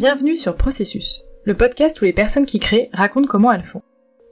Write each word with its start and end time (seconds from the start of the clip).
Bienvenue 0.00 0.36
sur 0.36 0.56
Processus, 0.56 1.24
le 1.44 1.54
podcast 1.54 2.00
où 2.00 2.06
les 2.06 2.14
personnes 2.14 2.46
qui 2.46 2.58
créent 2.58 2.88
racontent 2.94 3.26
comment 3.26 3.52
elles 3.52 3.62
font. 3.62 3.82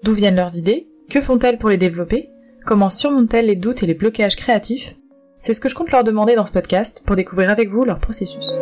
D'où 0.03 0.15
viennent 0.15 0.37
leurs 0.37 0.57
idées 0.57 0.89
Que 1.11 1.21
font-elles 1.21 1.59
pour 1.59 1.69
les 1.69 1.77
développer 1.77 2.31
Comment 2.65 2.89
surmontent-elles 2.89 3.47
les 3.47 3.55
doutes 3.55 3.83
et 3.83 3.87
les 3.87 3.93
blocages 3.93 4.37
créatifs? 4.37 4.97
C'est 5.39 5.53
ce 5.53 5.61
que 5.61 5.69
je 5.69 5.75
compte 5.75 5.91
leur 5.91 6.05
demander 6.05 6.37
dans 6.37 6.47
ce 6.47 6.53
podcast 6.53 7.03
pour 7.05 7.17
découvrir 7.17 7.51
avec 7.51 7.69
vous 7.69 7.85
leur 7.85 7.99
processus. 7.99 8.59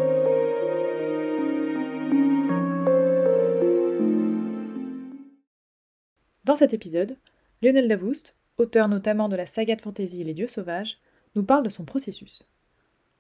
Dans 6.45 6.57
cet 6.57 6.75
épisode, 6.75 7.17
Lionel 7.63 7.87
Davoust, 7.87 8.35
auteur 8.59 8.89
notamment 8.89 9.29
de 9.29 9.37
la 9.37 9.47
saga 9.47 9.77
de 9.77 9.81
fantasy 9.81 10.25
Les 10.25 10.35
Dieux 10.35 10.49
Sauvages, 10.49 10.99
nous 11.37 11.45
parle 11.45 11.63
de 11.63 11.71
son 11.71 11.85
processus. 11.85 12.49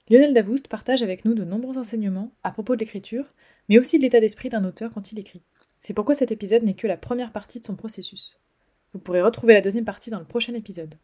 Lionel 0.09 0.35
Davoust 0.35 0.69
partage 0.69 1.03
avec 1.03 1.25
nous 1.25 1.35
de 1.35 1.45
nombreux 1.45 1.79
enseignements 1.79 2.33
à 2.45 2.53
propos 2.53 2.77
de 2.77 2.81
l'écriture, 2.81 3.35
mais 3.69 3.79
aussi 3.79 3.99
de 3.99 4.05
l'état 4.05 4.21
d'esprit 4.21 4.49
d'un 4.49 4.65
auteur 4.65 4.93
quand 4.93 5.11
il 5.11 5.19
écrit. 5.19 5.43
C'est 5.81 5.95
pourquoi 5.95 6.15
cet 6.15 6.31
épisode 6.31 6.63
n'est 6.63 6.75
que 6.75 6.87
la 6.87 6.97
première 6.97 7.33
partie 7.33 7.61
de 7.61 7.65
son 7.65 7.75
processus. 7.75 8.41
Vous 8.93 9.01
pourrez 9.01 9.23
retrouver 9.23 9.55
la 9.55 9.61
deuxième 9.61 9.85
partie 9.85 10.11
dans 10.11 10.21
le 10.21 10.25
prochain 10.25 10.55
épisode. 10.55 10.95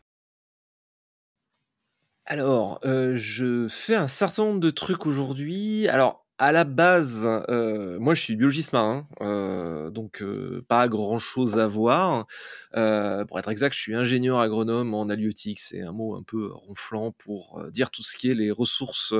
Alors, 2.27 2.79
euh, 2.85 3.17
je 3.17 3.67
fais 3.69 3.97
un 3.97 4.07
certain 4.07 4.45
nombre 4.45 4.61
de 4.61 4.71
trucs 4.71 5.07
aujourd'hui. 5.07 5.89
Alors, 5.89 6.22
à 6.43 6.51
la 6.51 6.65
base, 6.65 7.25
euh, 7.25 8.01
moi 8.01 8.15
je 8.15 8.23
suis 8.23 8.35
biologiste 8.35 8.73
marin, 8.73 9.07
euh, 9.21 9.91
donc 9.91 10.23
euh, 10.23 10.67
pas 10.67 10.89
grand 10.89 11.19
chose 11.19 11.57
à 11.57 11.69
voir. 11.69 12.27
pour 12.73 13.39
être 13.39 13.49
exact, 13.49 13.73
je 13.75 13.79
suis 13.79 13.95
ingénieur 13.95 14.41
agronome 14.41 14.93
en 14.93 15.09
halieutique, 15.09 15.61
c'est 15.61 15.83
un 15.83 15.93
mot 15.93 16.17
un 16.17 16.25
peu 16.25 16.51
ronflant 16.53 17.13
pour 17.13 17.63
dire 17.71 17.93
tout 17.93 18.03
ce 18.03 18.17
qui 18.17 18.29
est 18.29 18.35
les 18.35 18.51
ressources, 18.51 19.15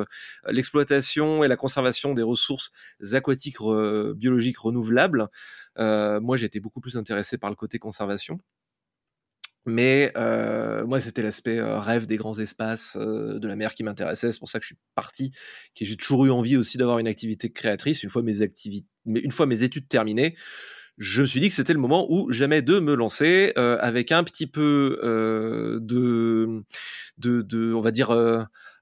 l'exploitation 0.49 1.45
et 1.45 1.49
la 1.49 1.57
conservation 1.57 2.13
des 2.13 2.23
ressources 2.25 2.73
aquatiques 3.13 3.59
biologiques 4.17 4.59
renouvelables. 4.59 5.29
moi 5.79 6.37
été 6.43 6.59
beaucoup 6.59 6.81
plus 6.81 6.97
intéressé 6.97 7.39
par 7.39 7.51
le 7.51 7.57
côté 7.57 7.79
conservation. 7.79 8.41
Mais 9.65 10.13
euh, 10.17 10.85
moi, 10.87 11.01
c'était 11.01 11.23
l'aspect 11.23 11.61
rêve 11.61 12.07
des 12.07 12.17
grands 12.17 12.39
espaces 12.39 12.97
euh, 13.01 13.39
de 13.39 13.47
la 13.47 13.55
mer 13.55 13.75
qui 13.75 13.85
m'intéressait. 13.85 14.33
C'est 14.33 14.39
pour 14.39 14.49
ça 14.49 14.59
que 14.59 14.65
je 14.65 14.69
suis 14.69 14.79
parti, 14.95 15.31
que 15.79 15.85
j'ai 15.85 15.97
toujours 15.97 16.27
eu 16.27 16.31
envie 16.31 16.57
aussi 16.57 16.79
d'avoir 16.79 16.99
une 16.99 17.07
activité 17.07 17.51
créatrice. 17.51 18.03
Une 18.03 18.11
fois 18.11 18.23
mes 18.23 18.39
une 19.05 19.31
fois 19.31 19.47
mes 19.47 19.63
études 19.63 19.89
terminées, 19.89 20.37
je 20.99 21.23
me 21.23 21.27
suis 21.27 21.41
dit 21.41 21.49
que 21.49 21.55
c'était 21.55 21.73
le 21.73 21.79
moment 21.79 22.07
où 22.11 22.31
jamais 22.33 22.63
de 22.63 22.81
me 22.81 22.95
lancer 22.95 23.53
avec 23.57 24.13
un 24.13 24.25
petit 24.25 24.47
peu 24.47 24.99
de, 25.03 26.63
de, 27.19 27.43
de, 27.43 27.73
on 27.73 27.81
va 27.81 27.91
dire, 27.91 28.15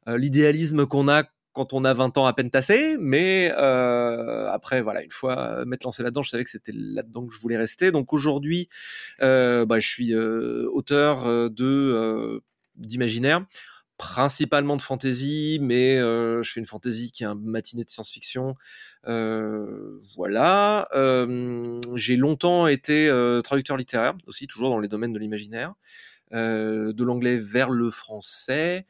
l'idéalisme 0.06 0.86
qu'on 0.86 1.08
a 1.08 1.24
quand 1.60 1.74
on 1.74 1.84
a 1.84 1.92
20 1.92 2.16
ans 2.16 2.24
à 2.24 2.32
peine 2.32 2.50
tassé, 2.50 2.96
mais 2.98 3.52
euh, 3.54 4.50
après 4.50 4.80
voilà, 4.80 5.02
une 5.02 5.10
fois 5.10 5.38
euh, 5.38 5.64
m'être 5.66 5.84
lancé 5.84 6.02
là-dedans, 6.02 6.22
je 6.22 6.30
savais 6.30 6.42
que 6.42 6.48
c'était 6.48 6.72
là-dedans 6.74 7.26
que 7.26 7.34
je 7.34 7.38
voulais 7.38 7.58
rester. 7.58 7.92
Donc 7.92 8.14
aujourd'hui, 8.14 8.70
euh, 9.20 9.66
bah, 9.66 9.78
je 9.78 9.86
suis 9.86 10.14
auteur 10.14 11.50
de 11.50 12.40
d'imaginaire, 12.76 13.44
principalement 13.98 14.74
de 14.78 14.80
fantasy, 14.80 15.58
mais 15.60 15.98
je 15.98 16.50
fais 16.50 16.60
une 16.60 16.66
fantasy 16.66 17.12
qui 17.12 17.24
est 17.24 17.26
un 17.26 17.34
matinée 17.34 17.84
de 17.84 17.90
science-fiction. 17.90 18.54
voilà. 20.16 20.88
J'ai 21.94 22.16
longtemps 22.16 22.68
été 22.68 23.10
traducteur 23.44 23.76
littéraire 23.76 24.14
aussi, 24.26 24.46
toujours 24.46 24.70
dans 24.70 24.78
les 24.78 24.88
domaines 24.88 25.12
de 25.12 25.18
l'imaginaire. 25.18 25.74
de 26.32 27.04
l'anglais 27.04 27.36
vers 27.36 27.68
le 27.68 27.90
français, 27.90 28.86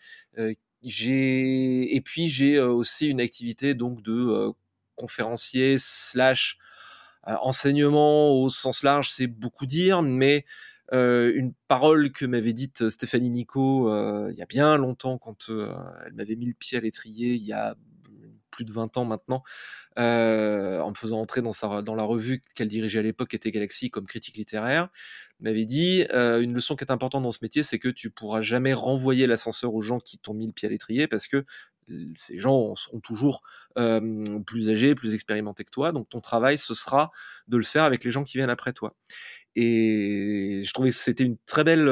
j'ai 0.83 1.95
et 1.95 2.01
puis 2.01 2.29
j'ai 2.29 2.61
aussi 2.61 3.09
une 3.09 3.21
activité 3.21 3.75
donc 3.75 4.03
de 4.03 4.53
conférencier 4.97 5.77
slash 5.79 6.59
enseignement 7.25 8.33
au 8.33 8.49
sens 8.49 8.83
large, 8.83 9.11
c'est 9.11 9.27
beaucoup 9.27 9.67
dire, 9.67 10.03
mais 10.03 10.45
une 10.93 11.53
parole 11.69 12.11
que 12.11 12.25
m'avait 12.27 12.53
dite 12.53 12.89
Stéphanie 12.91 13.31
Nico 13.31 13.89
il 14.29 14.37
y 14.37 14.43
a 14.43 14.47
bien 14.47 14.77
longtemps 14.77 15.19
quand 15.19 15.49
elle 15.49 16.13
m'avait 16.15 16.37
mis 16.37 16.47
le 16.47 16.55
pied 16.55 16.79
à 16.79 16.81
l'étrier 16.81 17.35
il 17.35 17.45
y 17.45 17.53
a 17.53 17.77
plus 18.61 18.67
de 18.67 18.73
20 18.73 18.99
ans 18.99 19.07
maintenant, 19.07 19.43
euh, 19.99 20.81
en 20.81 20.91
me 20.91 20.95
faisant 20.95 21.19
entrer 21.19 21.41
dans, 21.41 21.95
la 21.95 22.03
revue 22.03 22.43
qu'elle 22.55 22.69
dirigeait 22.69 22.99
à 22.99 23.03
l'époque, 23.03 23.31
qui 23.31 23.37
était 23.37 23.51
Galaxy, 23.51 23.91
comme 23.91 24.05
critique 24.05 24.37
littéraire, 24.37 24.89
m'avait 25.41 25.65
dit 25.65 26.05
euh, 26.13 26.43
une 26.43 26.53
leçon 26.53 26.77
qui 26.77 26.85
est 26.85 26.93
importante 26.93 27.23
dans 27.23 27.33
ce 27.33 27.39
métier, 27.41 27.63
c'est 27.63 27.79
que 27.79 27.89
tu 27.89 28.11
pourras 28.11 28.43
jamais 28.43 28.75
renvoyer 28.75 29.27
l'ascenseur 29.27 29.73
aux 29.75 29.81
gens 29.81 29.99
qui 29.99 30.19
t'ont 30.19 30.35
mis 30.35 30.47
le 30.47 30.53
pied 30.53 30.69
à 30.69 30.71
l'étrier, 30.71 31.09
parce 31.09 31.27
que 31.27 31.47
ces 32.15 32.39
gens 32.39 32.77
seront 32.77 33.01
toujours 33.01 33.43
euh, 33.79 34.39
plus 34.47 34.71
âgés, 34.71 34.95
plus 34.95 35.15
expérimentés 35.15 35.65
que 35.65 35.71
toi. 35.71 35.91
Donc 35.91 36.09
ton 36.09 36.21
travail, 36.21 36.59
ce 36.59 36.75
sera 36.75 37.11
de 37.49 37.57
le 37.57 37.65
faire 37.65 37.85
avec 37.85 38.05
les 38.05 38.11
gens 38.11 38.25
qui 38.25 38.37
viennent 38.37 38.51
après 38.51 38.73
toi. 38.73 38.95
Et 39.57 40.61
je 40.63 40.73
trouvais 40.73 40.91
que 40.91 40.97
c'était 40.97 41.25
une 41.25 41.37
très 41.47 41.65
belle, 41.65 41.87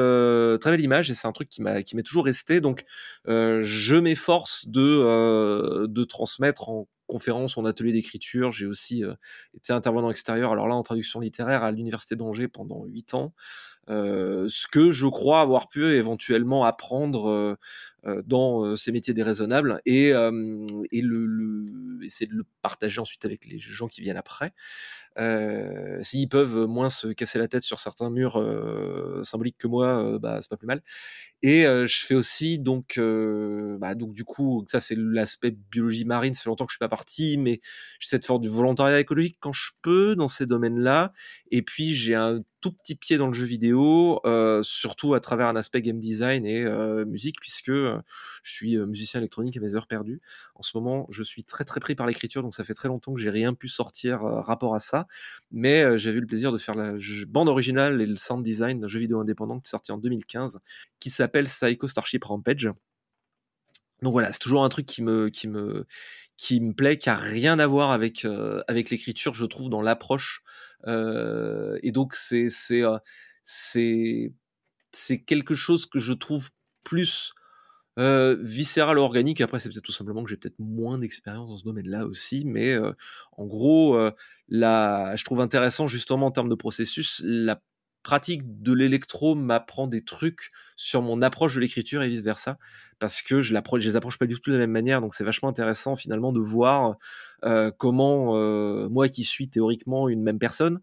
très 0.59 0.71
belle 0.71 0.81
image 0.81 1.11
et 1.11 1.13
c'est 1.13 1.27
un 1.27 1.31
truc 1.33 1.49
qui 1.49 1.61
m'a 1.61 1.83
qui 1.83 1.95
m'est 1.95 2.03
toujours 2.03 2.25
resté. 2.25 2.61
Donc 2.61 2.85
je 3.25 3.95
m'efforce 3.95 4.67
de 4.67 5.85
de 5.87 6.03
transmettre 6.05 6.69
en 6.69 6.87
conférence, 7.07 7.57
en 7.57 7.65
atelier 7.65 7.91
d'écriture. 7.91 8.51
J'ai 8.51 8.65
aussi 8.67 9.03
été 9.55 9.73
intervenant 9.73 10.09
extérieur. 10.11 10.51
Alors 10.51 10.67
là, 10.67 10.75
en 10.75 10.83
traduction 10.83 11.19
littéraire 11.19 11.63
à 11.63 11.71
l'université 11.71 12.15
d'Angers 12.15 12.47
pendant 12.47 12.85
huit 12.85 13.13
ans. 13.13 13.33
ce 13.87 14.67
que 14.67 14.91
je 14.91 15.07
crois 15.07 15.41
avoir 15.41 15.67
pu 15.69 15.85
éventuellement 15.85 16.65
apprendre 16.65 17.57
dans 18.25 18.75
ces 18.75 18.91
métiers 18.91 19.13
déraisonnables 19.13 19.81
et, 19.85 20.09
et 20.09 21.01
le, 21.01 21.25
le, 21.25 22.05
essayer 22.05 22.27
de 22.27 22.35
le 22.35 22.45
partager 22.61 22.99
ensuite 22.99 23.25
avec 23.25 23.45
les 23.45 23.59
gens 23.59 23.87
qui 23.87 24.01
viennent 24.01 24.17
après. 24.17 24.53
Euh, 25.17 25.99
s'ils 26.01 26.29
peuvent 26.29 26.65
moins 26.65 26.89
se 26.89 27.07
casser 27.07 27.39
la 27.39 27.47
tête 27.47 27.63
sur 27.63 27.79
certains 27.79 28.09
murs 28.09 28.39
euh, 28.39 29.21
symboliques 29.23 29.57
que 29.57 29.67
moi, 29.67 29.87
euh, 29.87 30.19
bah 30.19 30.37
c'est 30.41 30.49
pas 30.49 30.55
plus 30.55 30.67
mal. 30.67 30.81
Et 31.41 31.63
je 31.63 32.05
fais 32.05 32.15
aussi 32.15 32.59
donc, 32.59 32.99
bah, 32.99 33.95
donc 33.95 34.13
du 34.13 34.25
coup, 34.25 34.65
ça 34.67 34.81
c'est 34.81 34.97
l'aspect 34.97 35.51
biologie 35.51 36.03
marine. 36.03 36.33
Ça 36.33 36.41
fait 36.43 36.49
longtemps 36.49 36.65
que 36.65 36.71
je 36.71 36.75
suis 36.75 36.79
pas 36.79 36.89
parti, 36.89 37.37
mais 37.37 37.61
j'essaie 37.99 38.19
de 38.19 38.25
faire 38.25 38.39
du 38.39 38.49
volontariat 38.49 38.99
écologique 38.99 39.37
quand 39.39 39.53
je 39.53 39.71
peux 39.81 40.15
dans 40.17 40.27
ces 40.27 40.45
domaines-là. 40.45 41.13
Et 41.51 41.61
puis 41.61 41.95
j'ai 41.95 42.15
un 42.15 42.41
tout 42.59 42.73
petit 42.73 42.95
pied 42.95 43.17
dans 43.17 43.27
le 43.27 43.33
jeu 43.33 43.45
vidéo, 43.45 44.19
surtout 44.63 45.13
à 45.13 45.21
travers 45.21 45.47
un 45.47 45.55
aspect 45.55 45.81
game 45.81 46.01
design 46.01 46.45
et 46.45 46.65
musique, 47.05 47.39
puisque 47.39 47.71
je 48.43 48.51
suis 48.51 48.77
musicien 48.77 49.19
électronique 49.19 49.57
à 49.57 49.59
mes 49.59 49.75
heures 49.75 49.87
perdues. 49.87 50.21
En 50.55 50.61
ce 50.63 50.77
moment, 50.77 51.07
je 51.09 51.23
suis 51.23 51.43
très 51.43 51.63
très 51.63 51.79
pris 51.79 51.95
par 51.95 52.07
l'écriture, 52.07 52.41
donc 52.41 52.53
ça 52.53 52.63
fait 52.63 52.73
très 52.73 52.87
longtemps 52.87 53.13
que 53.13 53.19
j'ai 53.19 53.29
rien 53.29 53.53
pu 53.53 53.67
sortir 53.67 54.21
rapport 54.21 54.75
à 54.75 54.79
ça. 54.79 55.07
Mais 55.51 55.97
j'ai 55.97 56.11
eu 56.11 56.19
le 56.19 56.27
plaisir 56.27 56.51
de 56.51 56.57
faire 56.57 56.75
la 56.75 56.93
bande 57.27 57.49
originale 57.49 58.01
et 58.01 58.05
le 58.05 58.15
sound 58.15 58.43
design 58.43 58.79
d'un 58.79 58.87
jeu 58.87 58.99
vidéo 58.99 59.19
indépendant 59.19 59.59
qui 59.59 59.67
est 59.67 59.71
sorti 59.71 59.91
en 59.91 59.97
2015, 59.97 60.59
qui 60.99 61.09
s'appelle 61.09 61.45
Psycho 61.45 61.87
Starship 61.87 62.23
Rampage. 62.23 62.69
Donc 64.01 64.13
voilà, 64.13 64.31
c'est 64.31 64.39
toujours 64.39 64.63
un 64.63 64.69
truc 64.69 64.85
qui 64.85 65.01
me, 65.01 65.29
qui 65.29 65.47
me, 65.47 65.85
qui 66.37 66.61
me 66.61 66.73
plaît, 66.73 66.97
qui 66.97 67.09
a 67.09 67.15
rien 67.15 67.59
à 67.59 67.67
voir 67.67 67.91
avec 67.91 68.25
avec 68.67 68.89
l'écriture, 68.89 69.33
je 69.33 69.45
trouve, 69.45 69.69
dans 69.69 69.81
l'approche. 69.81 70.41
et 70.87 71.91
donc 71.91 72.15
c'est 72.15 72.49
c'est 72.49 72.83
c'est 73.43 74.31
c'est 74.91 75.19
quelque 75.21 75.55
chose 75.55 75.85
que 75.85 75.99
je 75.99 76.13
trouve 76.13 76.49
plus 76.83 77.33
euh, 77.99 78.37
viscéral 78.41 78.97
organique. 78.97 79.41
Après, 79.41 79.59
c'est 79.59 79.69
peut-être 79.69 79.83
tout 79.83 79.91
simplement 79.91 80.23
que 80.23 80.29
j'ai 80.29 80.37
peut-être 80.37 80.59
moins 80.59 80.97
d'expérience 80.97 81.49
dans 81.49 81.57
ce 81.57 81.63
domaine-là 81.63 82.05
aussi, 82.05 82.45
mais 82.45 82.75
en 83.37 83.45
gros, 83.45 83.99
la, 84.47 85.15
je 85.15 85.23
trouve 85.23 85.41
intéressant 85.41 85.87
justement 85.87 86.27
en 86.27 86.31
termes 86.31 86.49
de 86.49 86.55
processus 86.55 87.21
la 87.23 87.61
pratique 88.03 88.61
de 88.61 88.73
l'électro 88.73 89.35
m'apprend 89.35 89.87
des 89.87 90.03
trucs 90.03 90.51
sur 90.75 91.01
mon 91.01 91.21
approche 91.21 91.55
de 91.55 91.59
l'écriture 91.59 92.01
et 92.01 92.09
vice 92.09 92.21
versa 92.21 92.57
parce 92.97 93.21
que 93.21 93.41
je, 93.41 93.53
je 93.53 93.89
les 93.89 93.95
approche 93.95 94.17
pas 94.17 94.25
du 94.25 94.35
tout 94.39 94.51
de 94.51 94.55
la 94.55 94.61
même 94.61 94.71
manière 94.71 95.01
donc 95.01 95.13
c'est 95.13 95.23
vachement 95.23 95.49
intéressant 95.49 95.95
finalement 95.95 96.31
de 96.31 96.39
voir 96.39 96.95
euh, 97.43 97.71
comment 97.77 98.37
euh, 98.37 98.87
moi 98.89 99.09
qui 99.09 99.23
suis 99.23 99.49
théoriquement 99.49 100.07
une 100.09 100.23
même 100.23 100.39
personne 100.39 100.75
euh, 100.75 100.79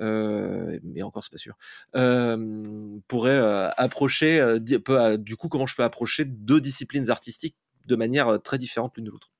mais 0.00 1.02
encore 1.02 1.24
c'est 1.24 1.32
pas 1.32 1.38
sûr 1.38 1.56
euh, 1.94 2.62
pourrait 3.08 3.30
euh, 3.30 3.70
approcher 3.76 4.40
euh, 4.40 4.58
du 4.58 5.36
coup 5.36 5.48
comment 5.48 5.66
je 5.66 5.74
peux 5.74 5.84
approcher 5.84 6.24
deux 6.24 6.60
disciplines 6.60 7.10
artistiques 7.10 7.56
de 7.86 7.96
manière 7.96 8.40
très 8.42 8.58
différente 8.58 8.96
l'une 8.96 9.06
de 9.06 9.10
l'autre? 9.10 9.30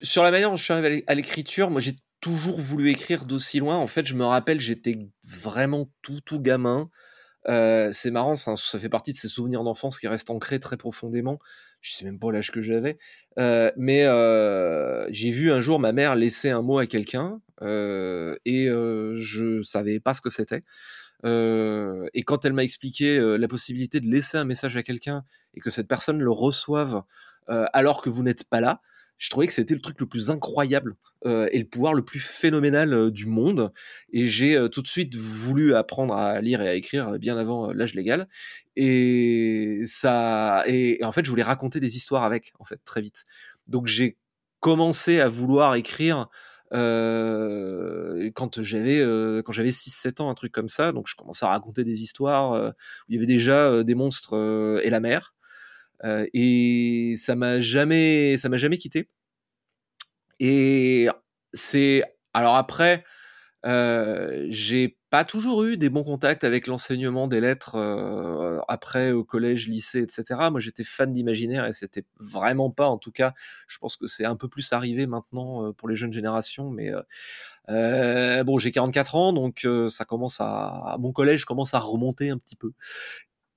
Sur 0.00 0.22
la 0.22 0.30
manière 0.30 0.50
dont 0.50 0.56
je 0.56 0.62
suis 0.62 0.72
arrivé 0.72 1.04
à 1.06 1.14
l'écriture, 1.14 1.70
moi 1.70 1.80
j'ai 1.80 1.96
toujours 2.20 2.60
voulu 2.60 2.90
écrire 2.90 3.24
d'aussi 3.24 3.58
loin. 3.58 3.76
En 3.76 3.86
fait, 3.86 4.06
je 4.06 4.14
me 4.14 4.24
rappelle, 4.24 4.60
j'étais 4.60 4.96
vraiment 5.24 5.90
tout, 6.02 6.20
tout 6.20 6.40
gamin. 6.40 6.90
Euh, 7.48 7.90
c'est 7.92 8.10
marrant, 8.10 8.34
ça, 8.36 8.56
fait 8.78 8.88
partie 8.88 9.12
de 9.12 9.16
ces 9.16 9.28
souvenirs 9.28 9.64
d'enfance 9.64 9.98
qui 9.98 10.08
restent 10.08 10.30
ancrés 10.30 10.60
très 10.60 10.76
profondément. 10.76 11.38
Je 11.80 11.94
sais 11.94 12.04
même 12.04 12.18
pas 12.18 12.32
l'âge 12.32 12.50
que 12.50 12.60
j'avais, 12.60 12.98
euh, 13.38 13.70
mais 13.76 14.04
euh, 14.04 15.06
j'ai 15.10 15.30
vu 15.30 15.52
un 15.52 15.60
jour 15.60 15.78
ma 15.78 15.92
mère 15.92 16.16
laisser 16.16 16.50
un 16.50 16.60
mot 16.60 16.78
à 16.78 16.86
quelqu'un 16.86 17.40
euh, 17.62 18.36
et 18.44 18.68
euh, 18.68 19.14
je 19.14 19.62
savais 19.62 20.00
pas 20.00 20.14
ce 20.14 20.20
que 20.20 20.30
c'était. 20.30 20.64
Euh, 21.24 22.06
et 22.14 22.22
quand 22.22 22.44
elle 22.44 22.52
m'a 22.52 22.64
expliqué 22.64 23.18
la 23.38 23.48
possibilité 23.48 24.00
de 24.00 24.06
laisser 24.06 24.38
un 24.38 24.44
message 24.44 24.76
à 24.76 24.82
quelqu'un 24.82 25.24
et 25.54 25.60
que 25.60 25.70
cette 25.70 25.88
personne 25.88 26.20
le 26.20 26.30
reçoive 26.30 27.02
alors 27.48 28.02
que 28.02 28.10
vous 28.10 28.22
n'êtes 28.22 28.44
pas 28.44 28.60
là 28.60 28.82
je 29.18 29.30
trouvais 29.30 29.48
que 29.48 29.52
c'était 29.52 29.74
le 29.74 29.80
truc 29.80 30.00
le 30.00 30.06
plus 30.06 30.30
incroyable 30.30 30.96
euh, 31.26 31.48
et 31.52 31.58
le 31.58 31.64
pouvoir 31.64 31.92
le 31.92 32.04
plus 32.04 32.20
phénoménal 32.20 32.94
euh, 32.94 33.10
du 33.10 33.26
monde. 33.26 33.72
Et 34.12 34.26
j'ai 34.26 34.56
euh, 34.56 34.68
tout 34.68 34.80
de 34.80 34.86
suite 34.86 35.16
voulu 35.16 35.74
apprendre 35.74 36.14
à 36.14 36.40
lire 36.40 36.62
et 36.62 36.68
à 36.68 36.74
écrire 36.74 37.18
bien 37.18 37.36
avant 37.36 37.72
l'âge 37.72 37.94
légal. 37.94 38.28
Et 38.76 39.82
ça, 39.86 40.62
et, 40.66 41.00
en 41.02 41.10
fait, 41.10 41.24
je 41.24 41.30
voulais 41.30 41.42
raconter 41.42 41.80
des 41.80 41.96
histoires 41.96 42.22
avec, 42.22 42.52
en 42.60 42.64
fait, 42.64 42.80
très 42.84 43.00
vite. 43.00 43.24
Donc 43.66 43.86
j'ai 43.86 44.16
commencé 44.60 45.20
à 45.20 45.28
vouloir 45.28 45.74
écrire 45.74 46.28
quand 46.70 48.62
j'avais 48.62 49.00
quand 49.42 49.52
j'avais 49.52 49.72
6 49.72 49.90
7 49.90 50.20
ans 50.20 50.30
un 50.30 50.34
truc 50.34 50.52
comme 50.52 50.68
ça 50.68 50.92
donc 50.92 51.08
je 51.08 51.14
commençais 51.16 51.46
à 51.46 51.48
raconter 51.48 51.84
des 51.84 52.02
histoires 52.02 52.52
où 52.52 52.72
il 53.08 53.14
y 53.14 53.18
avait 53.18 53.26
déjà 53.26 53.82
des 53.84 53.94
monstres 53.94 54.80
et 54.82 54.90
la 54.90 55.00
mer 55.00 55.34
et 56.04 57.16
ça 57.18 57.34
m'a 57.34 57.60
jamais, 57.60 58.36
ça 58.38 58.48
m'a 58.48 58.56
jamais 58.56 58.78
quitté. 58.78 59.08
Et 60.40 61.08
c'est 61.52 62.04
alors 62.34 62.56
après, 62.56 63.04
j'ai 63.64 64.97
pas 65.10 65.24
toujours 65.24 65.64
eu 65.64 65.76
des 65.76 65.88
bons 65.88 66.04
contacts 66.04 66.44
avec 66.44 66.66
l'enseignement 66.66 67.28
des 67.28 67.40
lettres 67.40 67.76
euh, 67.76 68.60
après 68.68 69.12
au 69.12 69.24
collège, 69.24 69.68
lycée, 69.68 70.00
etc. 70.00 70.50
Moi, 70.50 70.60
j'étais 70.60 70.84
fan 70.84 71.12
d'imaginaire 71.12 71.66
et 71.66 71.72
c'était 71.72 72.04
vraiment 72.20 72.70
pas, 72.70 72.88
en 72.88 72.98
tout 72.98 73.12
cas, 73.12 73.32
je 73.68 73.78
pense 73.78 73.96
que 73.96 74.06
c'est 74.06 74.26
un 74.26 74.36
peu 74.36 74.48
plus 74.48 74.72
arrivé 74.72 75.06
maintenant 75.06 75.66
euh, 75.66 75.72
pour 75.72 75.88
les 75.88 75.96
jeunes 75.96 76.12
générations, 76.12 76.70
mais 76.70 76.92
euh, 77.70 78.44
bon, 78.44 78.58
j'ai 78.58 78.70
44 78.70 79.14
ans, 79.16 79.32
donc 79.32 79.66
ça 79.88 80.04
commence 80.04 80.40
à, 80.40 80.96
mon 81.00 81.12
collège 81.12 81.44
commence 81.44 81.74
à 81.74 81.78
remonter 81.78 82.30
un 82.30 82.38
petit 82.38 82.56
peu. 82.56 82.72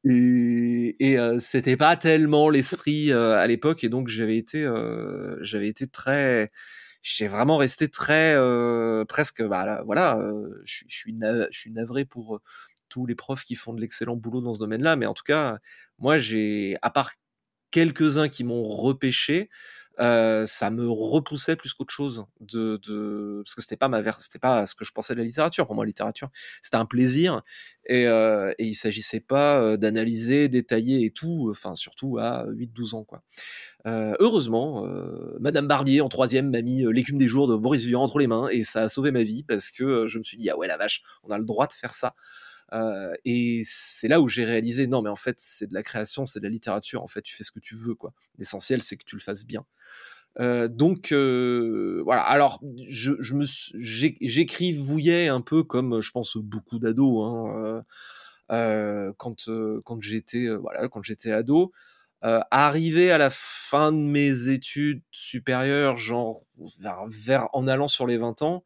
Et, 0.04 0.95
et 1.00 1.18
c'était 1.39 1.77
pas 1.77 1.95
tellement 1.95 2.50
l'esprit 2.50 3.13
à 3.13 3.45
l'époque, 3.47 3.83
et 3.83 3.89
donc 3.89 4.07
j'avais 4.07 4.38
été, 4.38 4.68
j'avais 5.42 5.68
été 5.68 5.88
très, 5.88 6.51
j'ai 7.01 7.27
vraiment 7.27 7.57
resté 7.57 7.89
très, 7.89 8.36
presque, 9.07 9.44
bah, 9.44 9.83
voilà, 9.86 10.19
suis 10.65 11.13
je 11.51 11.57
suis 11.59 11.71
navré 11.71 12.06
pour 12.06 12.42
tous 12.89 13.06
les 13.06 13.15
profs 13.15 13.44
qui 13.44 13.56
font 13.56 13.74
de 13.74 13.81
l'excellent 13.81 14.15
boulot 14.18 14.42
dans 14.42 14.53
ce 14.53 14.59
domaine-là, 14.59 14.95
mais 14.98 15.06
en 15.06 15.13
tout 15.13 15.24
cas, 15.24 15.57
moi 16.00 16.19
j'ai, 16.19 16.77
à 16.81 16.89
part 16.89 17.12
quelques-uns 17.71 18.30
qui 18.30 18.44
m'ont 18.44 18.63
repêché, 18.68 19.50
euh, 20.01 20.45
ça 20.48 20.71
me 20.71 20.89
repoussait 20.89 21.56
plus 21.56 21.74
qu'autre 21.74 21.94
chose 21.94 22.25
de, 22.39 22.80
parce 23.45 23.56
que 23.56 23.62
c'était 23.62 23.77
pas 23.77 23.88
ma 23.88 24.01
c'était 24.13 24.39
pas 24.39 24.65
ce 24.65 24.74
que 24.74 24.83
je 24.83 24.92
pensais 24.92 25.13
de 25.13 25.19
la 25.19 25.25
littérature. 25.25 25.68
Pour 25.68 25.75
moi 25.75 25.86
la 25.86 25.89
littérature 25.89 26.30
c'était 26.62 26.77
un 26.77 26.86
plaisir 26.86 27.44
et, 27.86 28.07
euh, 28.07 28.51
et 28.57 28.65
il 28.65 28.74
s'agissait 28.74 29.19
pas 29.19 29.62
euh, 29.62 29.77
d'analyser 29.77 30.48
détailler 30.50 31.06
et 31.06 31.12
tout 31.12 31.50
enfin 31.51 31.75
surtout 31.75 32.18
à 32.18 32.45
8-12 32.48 32.95
ans 32.95 33.03
quoi. 33.03 33.21
Euh, 33.86 34.15
heureusement 34.19 34.86
Madame 35.39 35.68
Barbier 35.68 36.01
en 36.01 36.09
troisième 36.09 36.50
m'a 36.50 36.62
mis 36.62 36.83
l'écume 36.92 37.18
des 37.18 37.27
jours 37.27 37.47
de 37.47 37.56
Boris 37.56 37.83
Vian 37.86 38.01
entre 38.01 38.19
les 38.19 38.27
mains 38.27 38.47
et 38.50 38.63
ça 38.63 38.81
a 38.81 38.89
sauvé 38.89 39.12
ma 39.12 39.24
vie 39.24 39.44
parce 39.44 39.69
que 39.69 40.07
je 40.07 40.18
me 40.18 40.24
suis 40.24 40.38
dit 40.38 40.50
ah 40.50 40.57
ouais 40.57 40.68
la 40.68 40.77
vache 40.77 41.04
on 41.24 41.30
a 41.30 41.38
le 41.38 41.45
droit 41.45 41.68
de 41.68 41.74
faire 41.74 41.94
ça 41.94 42.15
euh, 42.73 43.13
et 43.25 43.63
c'est 43.65 44.07
là 44.07 44.21
où 44.21 44.27
j'ai 44.27 44.45
réalisé 44.45 44.88
non 44.88 45.01
mais 45.01 45.09
en 45.09 45.15
fait 45.15 45.35
c'est 45.39 45.68
de 45.68 45.73
la 45.73 45.83
création, 45.83 46.25
c'est 46.25 46.39
de 46.39 46.45
la 46.45 46.50
littérature. 46.50 47.03
En 47.03 47.07
fait 47.07 47.21
tu 47.21 47.35
fais 47.35 47.44
ce 47.44 47.51
que 47.51 47.59
tu 47.59 47.75
veux 47.75 47.95
quoi. 47.95 48.13
L'essentiel 48.38 48.81
c'est 48.81 48.97
que 48.97 49.03
tu 49.03 49.15
le 49.15 49.21
fasses 49.21 49.45
bien. 49.45 49.65
Euh, 50.39 50.68
donc 50.69 51.12
euh, 51.12 52.01
voilà. 52.06 52.21
Alors 52.21 52.62
je, 52.89 53.13
je 53.19 53.35
me 53.35 53.45
j'écrivouillais 53.75 55.27
un 55.27 55.41
peu 55.41 55.63
comme 55.63 56.01
je 56.01 56.12
pense 56.12 56.38
beaucoup 56.38 56.79
d'ados 56.79 57.25
hein, 58.50 59.13
quand 59.18 59.50
quand 59.83 60.01
j'étais 60.01 60.47
voilà 60.56 60.88
quand 60.88 61.03
j'étais 61.03 61.31
ado. 61.31 61.73
arrivé 62.21 63.12
à 63.12 63.18
la 63.18 63.29
fin 63.31 63.91
de 63.91 63.97
mes 63.97 64.47
études 64.50 65.01
supérieures, 65.12 65.97
genre 65.97 66.44
vers 67.09 67.50
en 67.53 67.68
allant 67.68 67.88
sur 67.89 68.07
les 68.07 68.18
20 68.18 68.41
ans, 68.44 68.63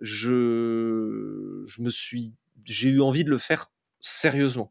je 0.00 1.64
je 1.66 1.82
me 1.82 1.90
suis 1.90 2.34
j'ai 2.64 2.88
eu 2.88 3.00
envie 3.00 3.24
de 3.24 3.30
le 3.30 3.38
faire 3.38 3.70
sérieusement. 4.00 4.70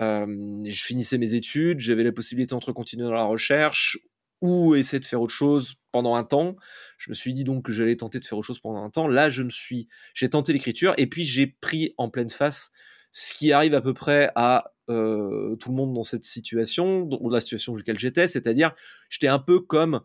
Euh, 0.00 0.62
je 0.64 0.84
finissais 0.84 1.18
mes 1.18 1.34
études, 1.34 1.80
j'avais 1.80 2.04
la 2.04 2.12
possibilité 2.12 2.54
entre 2.54 2.72
continuer 2.72 3.04
dans 3.04 3.12
la 3.12 3.24
recherche 3.24 3.98
ou 4.40 4.74
essayer 4.74 5.00
de 5.00 5.06
faire 5.06 5.22
autre 5.22 5.32
chose 5.32 5.76
pendant 5.92 6.16
un 6.16 6.24
temps. 6.24 6.56
Je 6.98 7.10
me 7.10 7.14
suis 7.14 7.32
dit 7.32 7.44
donc 7.44 7.64
que 7.64 7.72
j'allais 7.72 7.96
tenter 7.96 8.18
de 8.18 8.24
faire 8.24 8.36
autre 8.36 8.46
chose 8.46 8.60
pendant 8.60 8.82
un 8.82 8.90
temps. 8.90 9.08
Là, 9.08 9.30
je 9.30 9.42
me 9.42 9.50
suis, 9.50 9.88
j'ai 10.12 10.28
tenté 10.28 10.52
l'écriture 10.52 10.94
et 10.98 11.06
puis 11.06 11.24
j'ai 11.24 11.46
pris 11.46 11.94
en 11.96 12.10
pleine 12.10 12.30
face 12.30 12.70
ce 13.12 13.32
qui 13.32 13.52
arrive 13.52 13.74
à 13.74 13.80
peu 13.80 13.94
près 13.94 14.30
à 14.34 14.72
euh, 14.90 15.56
tout 15.56 15.70
le 15.70 15.76
monde 15.76 15.94
dans 15.94 16.02
cette 16.02 16.24
situation, 16.24 17.06
dans 17.06 17.28
la 17.30 17.40
situation 17.40 17.72
dans 17.72 17.78
laquelle 17.78 17.98
j'étais, 17.98 18.28
c'est-à-dire 18.28 18.74
j'étais 19.08 19.28
un 19.28 19.38
peu 19.38 19.60
comme 19.60 20.00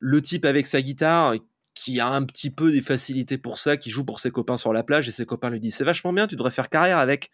le 0.00 0.20
type 0.20 0.44
avec 0.44 0.66
sa 0.66 0.82
guitare 0.82 1.34
qui 1.74 2.00
a 2.00 2.08
un 2.08 2.24
petit 2.24 2.50
peu 2.50 2.72
des 2.72 2.82
facilités 2.82 3.38
pour 3.38 3.58
ça, 3.58 3.76
qui 3.76 3.90
joue 3.90 4.04
pour 4.04 4.20
ses 4.20 4.30
copains 4.30 4.56
sur 4.56 4.72
la 4.72 4.82
plage 4.82 5.08
et 5.08 5.12
ses 5.12 5.26
copains 5.26 5.50
lui 5.50 5.60
disent 5.60 5.76
c'est 5.76 5.84
vachement 5.84 6.12
bien, 6.12 6.26
tu 6.26 6.36
devrais 6.36 6.50
faire 6.50 6.68
carrière 6.68 6.98
avec. 6.98 7.30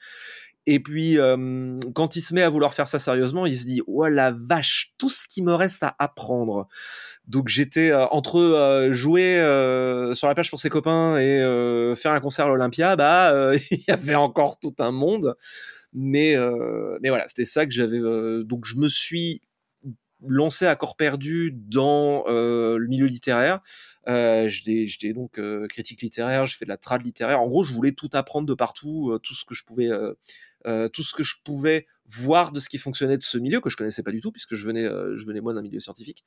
Et 0.69 0.81
puis 0.81 1.19
euh, 1.19 1.79
quand 1.95 2.17
il 2.17 2.21
se 2.21 2.35
met 2.35 2.43
à 2.43 2.51
vouloir 2.51 2.75
faire 2.75 2.89
ça 2.89 2.99
sérieusement, 2.99 3.47
il 3.47 3.57
se 3.57 3.65
dit 3.65 3.83
oh 3.87 4.07
la 4.09 4.33
vache, 4.33 4.95
tout 4.99 5.09
ce 5.09 5.29
qui 5.29 5.43
me 5.43 5.55
reste 5.55 5.85
à 5.85 5.95
apprendre. 5.99 6.67
Donc 7.29 7.49
j'étais 7.49 7.91
euh, 7.91 8.07
entre 8.09 8.41
euh, 8.41 8.93
jouer 8.93 9.37
sur 10.15 10.27
la 10.27 10.35
plage 10.35 10.51
pour 10.51 10.59
ses 10.59 10.69
copains 10.69 11.19
et 11.19 11.95
faire 11.97 12.13
un 12.13 12.21
concert 12.21 12.47
à 12.47 12.49
l'Olympia, 12.49 12.97
bah 12.97 13.53
il 13.71 13.85
y 13.87 13.91
avait 13.91 14.17
encore 14.17 14.59
tout 14.59 14.75
un 14.81 14.91
monde. 14.91 15.37
Mais 15.93 16.35
mais 17.01 17.09
voilà, 17.11 17.29
c'était 17.29 17.45
ça 17.45 17.65
que 17.65 17.73
j'avais. 17.73 18.01
donc 18.45 18.65
je 18.65 18.77
me 18.77 18.89
suis 18.89 19.43
lancé 20.27 20.67
à 20.67 20.75
corps 20.75 20.97
perdu 20.97 21.53
dans 21.55 22.25
le 22.27 22.87
milieu 22.89 23.07
littéraire 23.07 23.61
euh, 24.09 24.49
j'étais 24.49 25.13
donc 25.13 25.39
euh, 25.39 25.67
critique 25.67 26.03
littéraire, 26.03 26.47
je 26.47 26.57
fais 26.57 26.65
de 26.65 26.71
la 26.71 26.77
trad 26.77 27.05
littéraire. 27.05 27.41
En 27.41 27.49
gros, 27.49 27.65
je 27.65 27.73
voulais 27.75 27.93
tout 27.93 28.11
apprendre 28.13 28.47
de 28.47 28.55
partout, 28.55 29.11
euh, 29.11 29.19
tout 29.19 29.35
ce 29.35 29.45
que 29.45 29.55
je 29.55 29.65
pouvais, 29.65 29.91
tout 30.93 31.03
ce 31.03 31.15
que 31.15 31.23
je 31.23 31.37
pouvais 31.45 31.87
voir 32.07 32.53
de 32.53 32.61
ce 32.61 32.69
qui 32.69 32.79
fonctionnait 32.79 33.17
de 33.17 33.23
ce 33.23 33.39
milieu 33.39 33.61
que 33.61 33.71
je 33.71 33.77
connaissais 33.77 34.03
pas 34.03 34.11
du 34.11 34.21
tout 34.21 34.33
puisque 34.33 34.55
je 34.55 34.67
venais, 34.67 34.85
je 34.85 35.25
venais 35.25 35.41
moi 35.41 35.55
d'un 35.55 35.63
milieu 35.63 35.81
scientifique. 35.81 36.25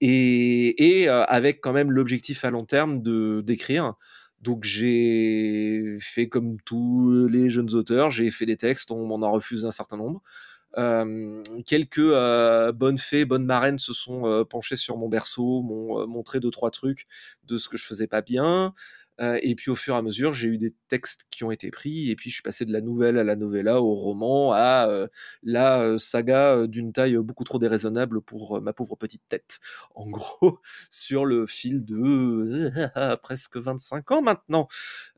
Et, 0.00 1.00
et 1.02 1.08
avec 1.08 1.60
quand 1.60 1.74
même 1.74 1.90
l'objectif 1.90 2.44
à 2.44 2.50
long 2.50 2.64
terme 2.64 3.02
de 3.02 3.42
d'écrire. 3.42 3.94
Donc 4.40 4.64
j'ai 4.64 5.96
fait 6.00 6.28
comme 6.28 6.58
tous 6.62 7.28
les 7.28 7.50
jeunes 7.50 7.74
auteurs, 7.74 8.10
j'ai 8.10 8.30
fait 8.30 8.46
des 8.46 8.56
textes, 8.56 8.90
on 8.90 9.06
m'en 9.06 9.20
a 9.22 9.28
refusé 9.28 9.66
un 9.66 9.70
certain 9.70 9.98
nombre. 9.98 10.22
Euh, 10.78 11.42
quelques 11.66 11.98
euh, 11.98 12.72
bonnes 12.72 12.98
fées, 12.98 13.24
bonnes 13.24 13.44
marraines 13.44 13.78
se 13.78 13.92
sont 13.92 14.26
euh, 14.26 14.44
penchées 14.44 14.76
sur 14.76 14.96
mon 14.96 15.08
berceau, 15.08 15.62
m'ont 15.62 16.06
montré 16.06 16.40
deux 16.40 16.50
trois 16.50 16.70
trucs 16.70 17.06
de 17.44 17.58
ce 17.58 17.68
que 17.68 17.76
je 17.76 17.84
faisais 17.84 18.06
pas 18.06 18.22
bien. 18.22 18.74
et 19.42 19.54
puis 19.54 19.70
au 19.70 19.76
fur 19.76 19.94
et 19.94 19.98
à 19.98 20.02
mesure, 20.02 20.32
j'ai 20.32 20.48
eu 20.48 20.56
des 20.58 20.74
textes 20.88 21.26
qui 21.30 21.44
ont 21.44 21.50
été 21.50 21.70
pris, 21.70 22.10
et 22.10 22.16
puis 22.16 22.30
je 22.30 22.36
suis 22.36 22.42
passé 22.42 22.64
de 22.64 22.72
la 22.72 22.80
nouvelle 22.80 23.18
à 23.18 23.24
la 23.24 23.36
novella, 23.36 23.82
au 23.82 23.94
roman, 23.94 24.52
à 24.54 25.08
la 25.42 25.98
saga 25.98 26.66
d'une 26.66 26.92
taille 26.92 27.16
beaucoup 27.18 27.44
trop 27.44 27.58
déraisonnable 27.58 28.22
pour 28.22 28.62
ma 28.62 28.72
pauvre 28.72 28.96
petite 28.96 29.22
tête. 29.28 29.60
En 29.94 30.08
gros, 30.08 30.58
sur 30.90 31.26
le 31.26 31.46
fil 31.46 31.84
de 31.84 32.70
presque 33.22 33.58
25 33.58 34.10
ans 34.12 34.22
maintenant, 34.22 34.68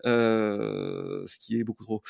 ce 0.05 1.39
qui 1.39 1.61
est 1.61 1.65
beaucoup 1.65 1.85
trop 1.85 2.03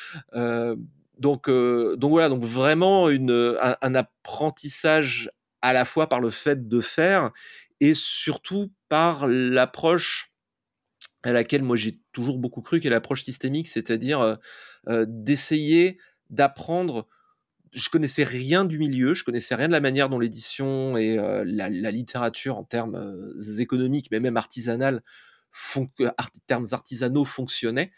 donc, 1.19 1.49
euh, 1.49 1.97
donc 1.97 2.11
voilà, 2.11 2.29
donc 2.29 2.43
vraiment 2.43 3.09
une, 3.09 3.57
un, 3.61 3.95
apprentissage 3.95 5.31
à 5.61 5.73
la 5.73 5.85
fois 5.85 6.09
par 6.09 6.21
le 6.21 6.31
fait 6.31 6.69
de 6.69 6.81
faire 6.81 7.31
et 7.81 7.95
surtout 7.95 8.73
par 8.89 9.27
l'approche 9.29 10.33
à 11.23 11.33
laquelle 11.33 11.63
moi 11.63 11.77
j'ai 11.77 12.01
toujours 12.13 12.39
beaucoup 12.39 12.63
cru, 12.63 12.81
qui 12.81 12.89
est 12.89 12.91
l'approche 12.91 13.23
systémique, 13.23 13.69
c'est-à-dire 13.69 14.21
euh, 14.21 14.35
euh, 14.89 15.07
d'essayer 15.09 15.99
d'apprendre. 16.31 17.07
Je 17.73 17.89
connaissais 17.89 18.25
rien 18.25 18.65
du 18.65 18.79
milieu, 18.79 19.15
je 19.15 19.25
connaissais 19.25 19.55
rien 19.55 19.69
de 19.69 19.73
la 19.73 19.81
manière 19.81 20.09
dont 20.09 20.19
l'édition 20.19 20.97
et 20.97 21.17
la, 21.17 21.91
littérature 21.91 22.59
en 22.59 22.65
termes 22.65 23.33
économiques, 23.59 24.09
mais 24.11 24.21
même 24.21 24.37
artisanaux 24.37 25.01
fonctionnaient. 27.25 27.93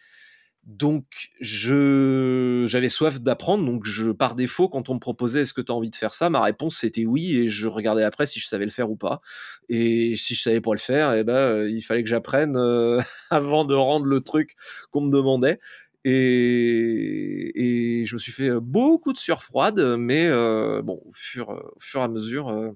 Donc, 0.66 1.30
je, 1.40 2.64
j'avais 2.68 2.88
soif 2.88 3.21
d'apprendre. 3.21 3.64
Donc, 3.66 3.85
je, 3.85 4.11
par 4.11 4.35
défaut, 4.35 4.68
quand 4.68 4.88
on 4.88 4.94
me 4.94 4.99
proposait 4.99 5.42
est-ce 5.42 5.52
que 5.52 5.61
tu 5.61 5.71
as 5.71 5.75
envie 5.75 5.90
de 5.90 5.94
faire 5.97 6.14
ça, 6.14 6.30
ma 6.30 6.42
réponse 6.42 6.76
c'était 6.76 7.04
oui. 7.04 7.37
Et 7.37 7.49
je 7.49 7.66
regardais 7.68 8.02
après 8.02 8.26
si 8.26 8.40
je 8.40 8.47
savais 8.47 8.64
le 8.64 8.71
faire 8.71 8.90
ou 8.90 8.97
pas. 8.97 9.21
Et 9.68 10.16
si 10.16 10.35
je 10.35 10.42
savais 10.42 10.61
pas 10.61 10.73
le 10.73 10.78
faire, 10.78 11.12
eh 11.14 11.25
ben, 11.25 11.35
euh, 11.35 11.71
il 11.71 11.83
fallait 11.83 12.02
que 12.02 12.09
j'apprenne 12.09 12.56
euh, 12.56 13.00
avant 13.30 13.64
de 13.64 13.75
rendre 13.75 14.06
le 14.06 14.21
truc 14.21 14.52
qu'on 14.90 15.02
me 15.02 15.11
demandait. 15.12 15.61
Et, 16.06 18.00
et 18.00 18.06
je 18.06 18.14
me 18.14 18.18
suis 18.18 18.33
fait 18.33 18.50
beaucoup 18.61 19.12
de 19.12 19.18
sueur 19.18 19.42
froide, 19.42 19.80
mais 19.99 20.26
euh, 20.26 20.83
bon, 20.83 21.00
au 21.04 21.12
fur, 21.14 21.49
au 21.50 21.80
fur 21.80 22.00
et 22.00 22.04
à 22.04 22.09
mesure, 22.09 22.75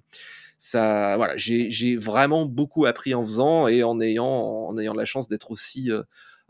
ça, 0.58 1.16
voilà, 1.16 1.36
j'ai, 1.36 1.70
j'ai 1.70 1.96
vraiment 1.96 2.44
beaucoup 2.44 2.84
appris 2.84 3.14
en 3.14 3.22
faisant 3.22 3.68
et 3.68 3.84
en 3.84 4.00
ayant, 4.00 4.26
en 4.26 4.76
ayant 4.76 4.92
la 4.94 5.04
chance 5.04 5.28
d'être 5.28 5.52
aussi 5.52 5.90
euh, 5.92 6.02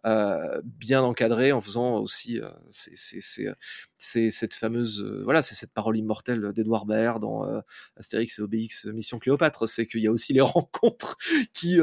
bien 0.05 1.03
encadré 1.03 1.53
en 1.53 1.61
faisant 1.61 1.97
aussi 1.99 2.41
euh, 2.41 2.49
c'est 2.71 4.31
cette 4.31 4.55
fameuse 4.55 5.03
euh, 5.03 5.23
voilà 5.25 5.43
c'est 5.43 5.55
cette 5.55 5.73
parole 5.73 5.97
immortelle 5.97 6.53
d'Edouard 6.53 6.87
Baird 6.87 7.21
dans 7.21 7.45
Astérix 7.97 8.39
et 8.39 8.43
Obélix 8.43 8.85
Mission 8.87 9.19
Cléopâtre 9.19 9.69
c'est 9.69 9.87
qu'il 9.87 10.01
y 10.01 10.07
a 10.07 10.13
aussi 10.13 10.33
les 10.33 10.41
rencontres 10.41 11.17
qui, 11.53 11.79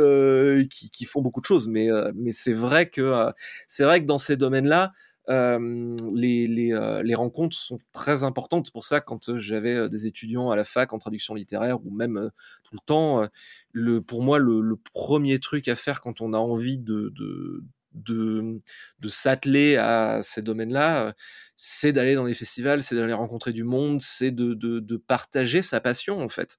qui, 0.70 0.90
qui 0.90 1.06
font 1.06 1.22
beaucoup 1.22 1.42
de 1.42 1.46
choses 1.46 1.68
mais 1.68 1.90
mais 2.16 2.32
c'est 2.32 2.54
vrai 2.54 2.90
que 2.90 3.32
c'est 3.68 3.84
vrai 3.84 4.02
que 4.02 4.06
dans 4.06 4.18
ces 4.18 4.38
domaines 4.38 4.68
là 4.68 4.94
les, 5.28 6.48
les, 6.48 7.02
les, 7.04 7.16
rencontres 7.16 7.58
sont 7.58 7.80
très 7.94 8.22
importantes. 8.22 8.68
C'est 8.68 8.72
pour 8.72 8.84
ça, 8.84 9.02
quand 9.02 9.36
j'avais 9.38 9.90
des 9.90 10.06
étudiants 10.06 10.52
à 10.52 10.56
la 10.56 10.64
fac 10.64 10.94
en 10.94 11.00
traduction 11.00 11.34
littéraire 11.34 11.84
ou 11.84 11.90
même 11.90 12.30
tout 12.64 12.76
le 12.76 12.86
temps, 12.86 13.28
le, 13.72 14.02
pour 14.04 14.22
moi, 14.22 14.38
le, 14.38 14.62
le, 14.62 14.78
premier 14.94 15.40
truc 15.40 15.68
à 15.68 15.76
faire 15.76 16.00
quand 16.00 16.22
on 16.22 16.32
a 16.34 16.38
envie 16.38 16.78
de, 16.78 17.12
de, 17.16 17.64
de, 17.96 18.60
s'atteler 19.08 19.78
à 19.78 20.20
ces 20.22 20.42
domaines-là, 20.42 21.14
c'est 21.56 21.94
d'aller 21.94 22.16
dans 22.16 22.26
des 22.26 22.34
festivals, 22.34 22.84
c'est 22.84 22.96
d'aller 22.96 23.14
rencontrer 23.14 23.54
du 23.54 23.64
monde, 23.64 24.02
c'est 24.02 24.32
de, 24.32 24.98
partager 25.08 25.62
sa 25.62 25.80
passion 25.80 26.22
en 26.22 26.30
fait. 26.30 26.58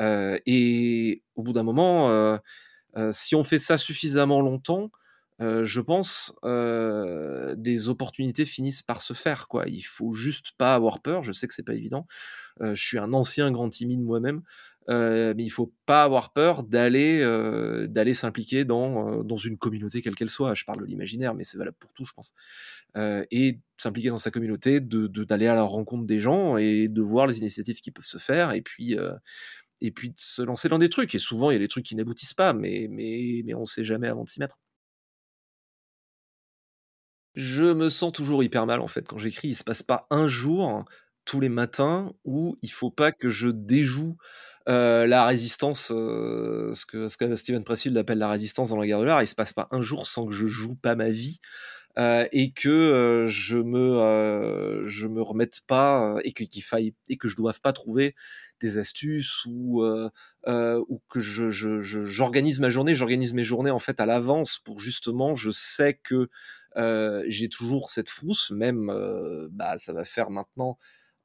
Euh, 0.00 0.38
et 0.46 1.22
au 1.36 1.42
bout 1.42 1.52
d'un 1.52 1.62
moment, 1.62 2.10
euh, 2.10 2.36
euh, 2.96 3.10
si 3.12 3.34
on 3.34 3.44
fait 3.44 3.58
ça 3.58 3.78
suffisamment 3.78 4.40
longtemps, 4.40 4.90
je 5.38 5.80
pense 5.80 6.34
des 6.42 7.88
opportunités 7.90 8.46
finissent 8.46 8.82
par 8.82 9.02
se 9.02 9.12
faire. 9.12 9.48
Quoi. 9.48 9.64
Il 9.66 9.82
faut 9.82 10.12
juste 10.12 10.52
pas 10.56 10.74
avoir 10.74 11.00
peur. 11.00 11.22
Je 11.22 11.32
sais 11.32 11.46
que 11.46 11.52
c'est 11.52 11.62
pas 11.62 11.74
évident. 11.74 12.06
je 12.60 12.74
suis 12.74 12.98
un 12.98 13.12
ancien 13.12 13.50
grand 13.50 13.68
timide 13.68 14.00
moi-même. 14.00 14.42
Euh, 14.88 15.34
mais 15.36 15.42
il 15.42 15.50
faut 15.50 15.74
pas 15.84 16.04
avoir 16.04 16.32
peur 16.32 16.62
d'aller 16.62 17.20
euh, 17.20 17.88
d'aller 17.88 18.14
s'impliquer 18.14 18.64
dans, 18.64 19.20
euh, 19.20 19.22
dans 19.24 19.36
une 19.36 19.58
communauté 19.58 20.00
quelle 20.00 20.14
qu'elle 20.14 20.30
soit. 20.30 20.54
Je 20.54 20.64
parle 20.64 20.80
de 20.80 20.84
l'imaginaire, 20.86 21.34
mais 21.34 21.44
c'est 21.44 21.58
valable 21.58 21.76
pour 21.80 21.92
tout, 21.92 22.04
je 22.04 22.12
pense. 22.12 22.32
et 23.30 23.58
s'impliquer 23.78 24.10
dans 24.10 24.18
sa 24.18 24.30
communauté, 24.30 24.80
de 24.80 25.06
d'aller 25.24 25.48
à 25.48 25.54
la 25.54 25.62
rencontre 25.64 26.06
des 26.06 26.20
gens 26.20 26.56
et 26.56 26.88
de 26.88 27.02
voir 27.02 27.26
les 27.26 27.38
initiatives 27.38 27.80
qui 27.80 27.90
peuvent 27.90 28.04
se 28.04 28.18
faire, 28.18 28.52
et 28.52 28.62
puis 28.62 28.96
et 29.80 29.90
puis 29.90 30.10
de 30.10 30.18
se 30.18 30.42
lancer 30.42 30.68
dans 30.68 30.78
des 30.78 30.88
trucs. 30.88 31.14
Et 31.14 31.18
souvent, 31.18 31.50
il 31.50 31.54
y 31.54 31.56
a 31.56 31.60
des 31.60 31.68
trucs 31.68 31.84
qui 31.84 31.96
n'aboutissent 31.96 32.34
pas, 32.34 32.52
mais 32.52 32.86
mais 32.90 33.42
mais 33.44 33.54
on 33.54 33.66
sait 33.66 33.84
jamais 33.84 34.08
avant 34.08 34.24
de 34.24 34.28
s'y 34.28 34.40
mettre. 34.40 34.58
Je 37.34 37.64
me 37.64 37.90
sens 37.90 38.12
toujours 38.12 38.42
hyper 38.42 38.66
mal 38.66 38.80
en 38.80 38.88
fait 38.88 39.06
quand 39.06 39.18
j'écris. 39.18 39.48
Il 39.48 39.54
se 39.54 39.64
passe 39.64 39.82
pas 39.82 40.06
un 40.10 40.26
jour 40.26 40.84
tous 41.26 41.40
les 41.40 41.48
matins 41.50 42.12
où 42.24 42.56
il 42.62 42.70
faut 42.70 42.90
pas 42.90 43.12
que 43.12 43.28
je 43.28 43.48
déjoue 43.48 44.16
euh, 44.68 45.06
la 45.06 45.24
résistance, 45.24 45.92
euh, 45.94 46.72
ce, 46.74 46.86
que, 46.86 47.08
ce 47.08 47.16
que 47.16 47.36
Steven 47.36 47.62
Pressfield 47.62 47.96
appelle 47.96 48.18
la 48.18 48.28
résistance 48.28 48.70
dans 48.70 48.76
la 48.78 48.86
guerre 48.86 49.00
de 49.00 49.04
l'art, 49.04 49.22
il 49.22 49.28
se 49.28 49.34
passe 49.34 49.52
pas 49.52 49.68
un 49.70 49.80
jour 49.80 50.08
sans 50.08 50.26
que 50.26 50.32
je 50.32 50.46
joue 50.46 50.74
pas 50.74 50.96
ma 50.96 51.10
vie. 51.10 51.38
Euh, 51.98 52.28
et 52.30 52.52
que 52.52 53.26
je 53.26 53.56
me 53.56 54.84
je 54.86 55.06
me 55.06 55.22
remette 55.22 55.62
pas 55.66 56.16
et 56.24 56.34
qu'il 56.34 56.62
faille 56.62 56.94
et 57.08 57.16
que 57.16 57.26
je 57.26 57.36
doive 57.36 57.62
pas 57.62 57.72
trouver 57.72 58.14
des 58.60 58.76
astuces 58.76 59.46
ou 59.46 59.82
ou 60.46 61.02
que 61.08 61.20
je 61.20 61.48
j'organise 61.48 62.60
ma 62.60 62.68
journée 62.68 62.94
j'organise 62.94 63.32
mes 63.32 63.44
journées 63.44 63.70
en 63.70 63.78
fait 63.78 63.98
à 63.98 64.04
l'avance 64.04 64.58
pour 64.58 64.78
justement 64.78 65.34
je 65.36 65.50
sais 65.50 65.94
que 65.94 66.28
j'ai 67.28 67.48
toujours 67.48 67.88
cette 67.88 68.10
frousse 68.10 68.50
même 68.50 68.92
bah 69.50 69.78
ça 69.78 69.94
va 69.94 70.04
faire 70.04 70.28
maintenant 70.28 70.76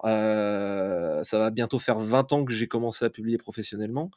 euh, 0.05 1.23
ça 1.23 1.37
va 1.37 1.51
bientôt 1.51 1.79
faire 1.79 1.99
20 1.99 2.33
ans 2.33 2.45
que 2.45 2.53
j'ai 2.53 2.67
commencé 2.67 3.05
à 3.05 3.09
publier 3.09 3.37
professionnellement. 3.37 4.11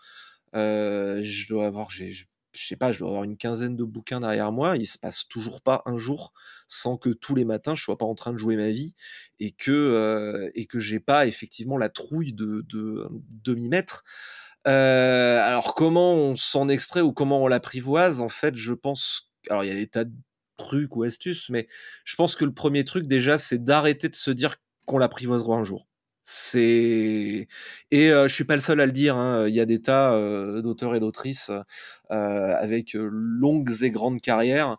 Euh, 0.55 1.21
je 1.23 1.49
dois 1.49 1.67
avoir, 1.67 1.91
je 1.91 2.25
sais 2.53 2.77
pas, 2.77 2.93
je 2.93 3.01
dois 3.01 3.09
avoir 3.09 3.25
une 3.25 3.37
quinzaine 3.37 3.77
de 3.77 3.85
bouquins 3.85 4.21
derrière 4.21 4.53
moi. 4.53 4.77
Il 4.77 4.87
se 4.87 4.99
passe 4.99 5.27
toujours 5.29 5.61
pas 5.61 5.83
un 5.87 5.97
jour 5.97 6.33
sans 6.69 6.97
que 6.97 7.11
tous 7.11 7.35
les 7.35 7.45
matins 7.45 7.75
je 7.75 7.83
sois 7.83 7.99
pas 7.99 8.07
en 8.07 8.15
train 8.15 8.33
de 8.33 8.39
jouer 8.39 8.57
ma 8.57 8.71
vie 8.71 8.95
et 9.41 9.51
que 9.53 9.73
euh, 9.73 10.51
et 10.55 10.67
que 10.67 10.81
j'ai 10.81 11.01
pas 11.01 11.27
effectivement 11.27 11.77
la 11.77 11.89
trouille 11.89 12.33
de 12.33 12.65
de, 12.69 13.09
de 13.11 13.55
mettre. 13.69 14.05
Euh, 14.67 15.41
alors 15.41 15.75
comment 15.75 16.15
on 16.15 16.37
s'en 16.37 16.69
extrait 16.69 17.01
ou 17.03 17.13
comment 17.13 17.43
on 17.43 17.47
l'apprivoise 17.49 18.21
En 18.21 18.29
fait, 18.29 18.57
je 18.57 18.73
pense. 18.73 19.31
Alors 19.51 19.65
il 19.65 19.69
y 19.69 19.73
a 19.73 19.75
des 19.75 19.87
tas 19.89 20.05
de 20.05 20.15
trucs 20.57 20.97
ou 20.97 21.03
astuces, 21.03 21.51
mais 21.51 21.69
je 22.05 22.17
pense 22.17 22.37
que 22.37 22.45
le 22.45 22.55
premier 22.55 22.85
truc 22.85 23.07
déjà, 23.07 23.39
c'est 23.39 23.63
d'arrêter 23.63 24.09
de 24.09 24.15
se 24.15 24.31
dire 24.31 24.57
qu'on 24.87 24.99
l'apprivoisera 24.99 25.57
un 25.57 25.65
jour. 25.65 25.87
C'est 26.27 27.49
et 27.91 28.11
euh, 28.11 28.29
je 28.29 28.35
suis 28.35 28.45
pas 28.45 28.55
le 28.55 28.63
seul 28.63 28.81
à 28.81 28.87
le 28.87 28.93
dire. 28.93 29.17
Hein. 29.17 29.47
Il 29.47 29.55
y 29.55 29.61
a 29.61 29.67
des 29.67 29.83
tas 29.83 30.15
euh, 30.15 30.63
d'auteurs 30.63 30.95
et 30.95 31.01
d'autrices 31.01 31.51
euh, 31.51 32.57
avec 32.57 32.95
longues 32.95 33.83
et 33.83 33.91
grandes 33.91 34.21
carrières 34.21 34.79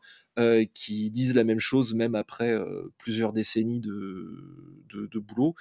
qui 0.74 1.10
disent 1.12 1.34
la 1.34 1.46
même 1.46 1.62
chose 1.62 1.94
même 1.94 2.14
après 2.14 2.54
plusieurs 2.98 3.32
décennies 3.32 3.80
de, 3.80 4.36
de, 4.94 5.08
de 5.08 5.20
boulot. 5.20 5.56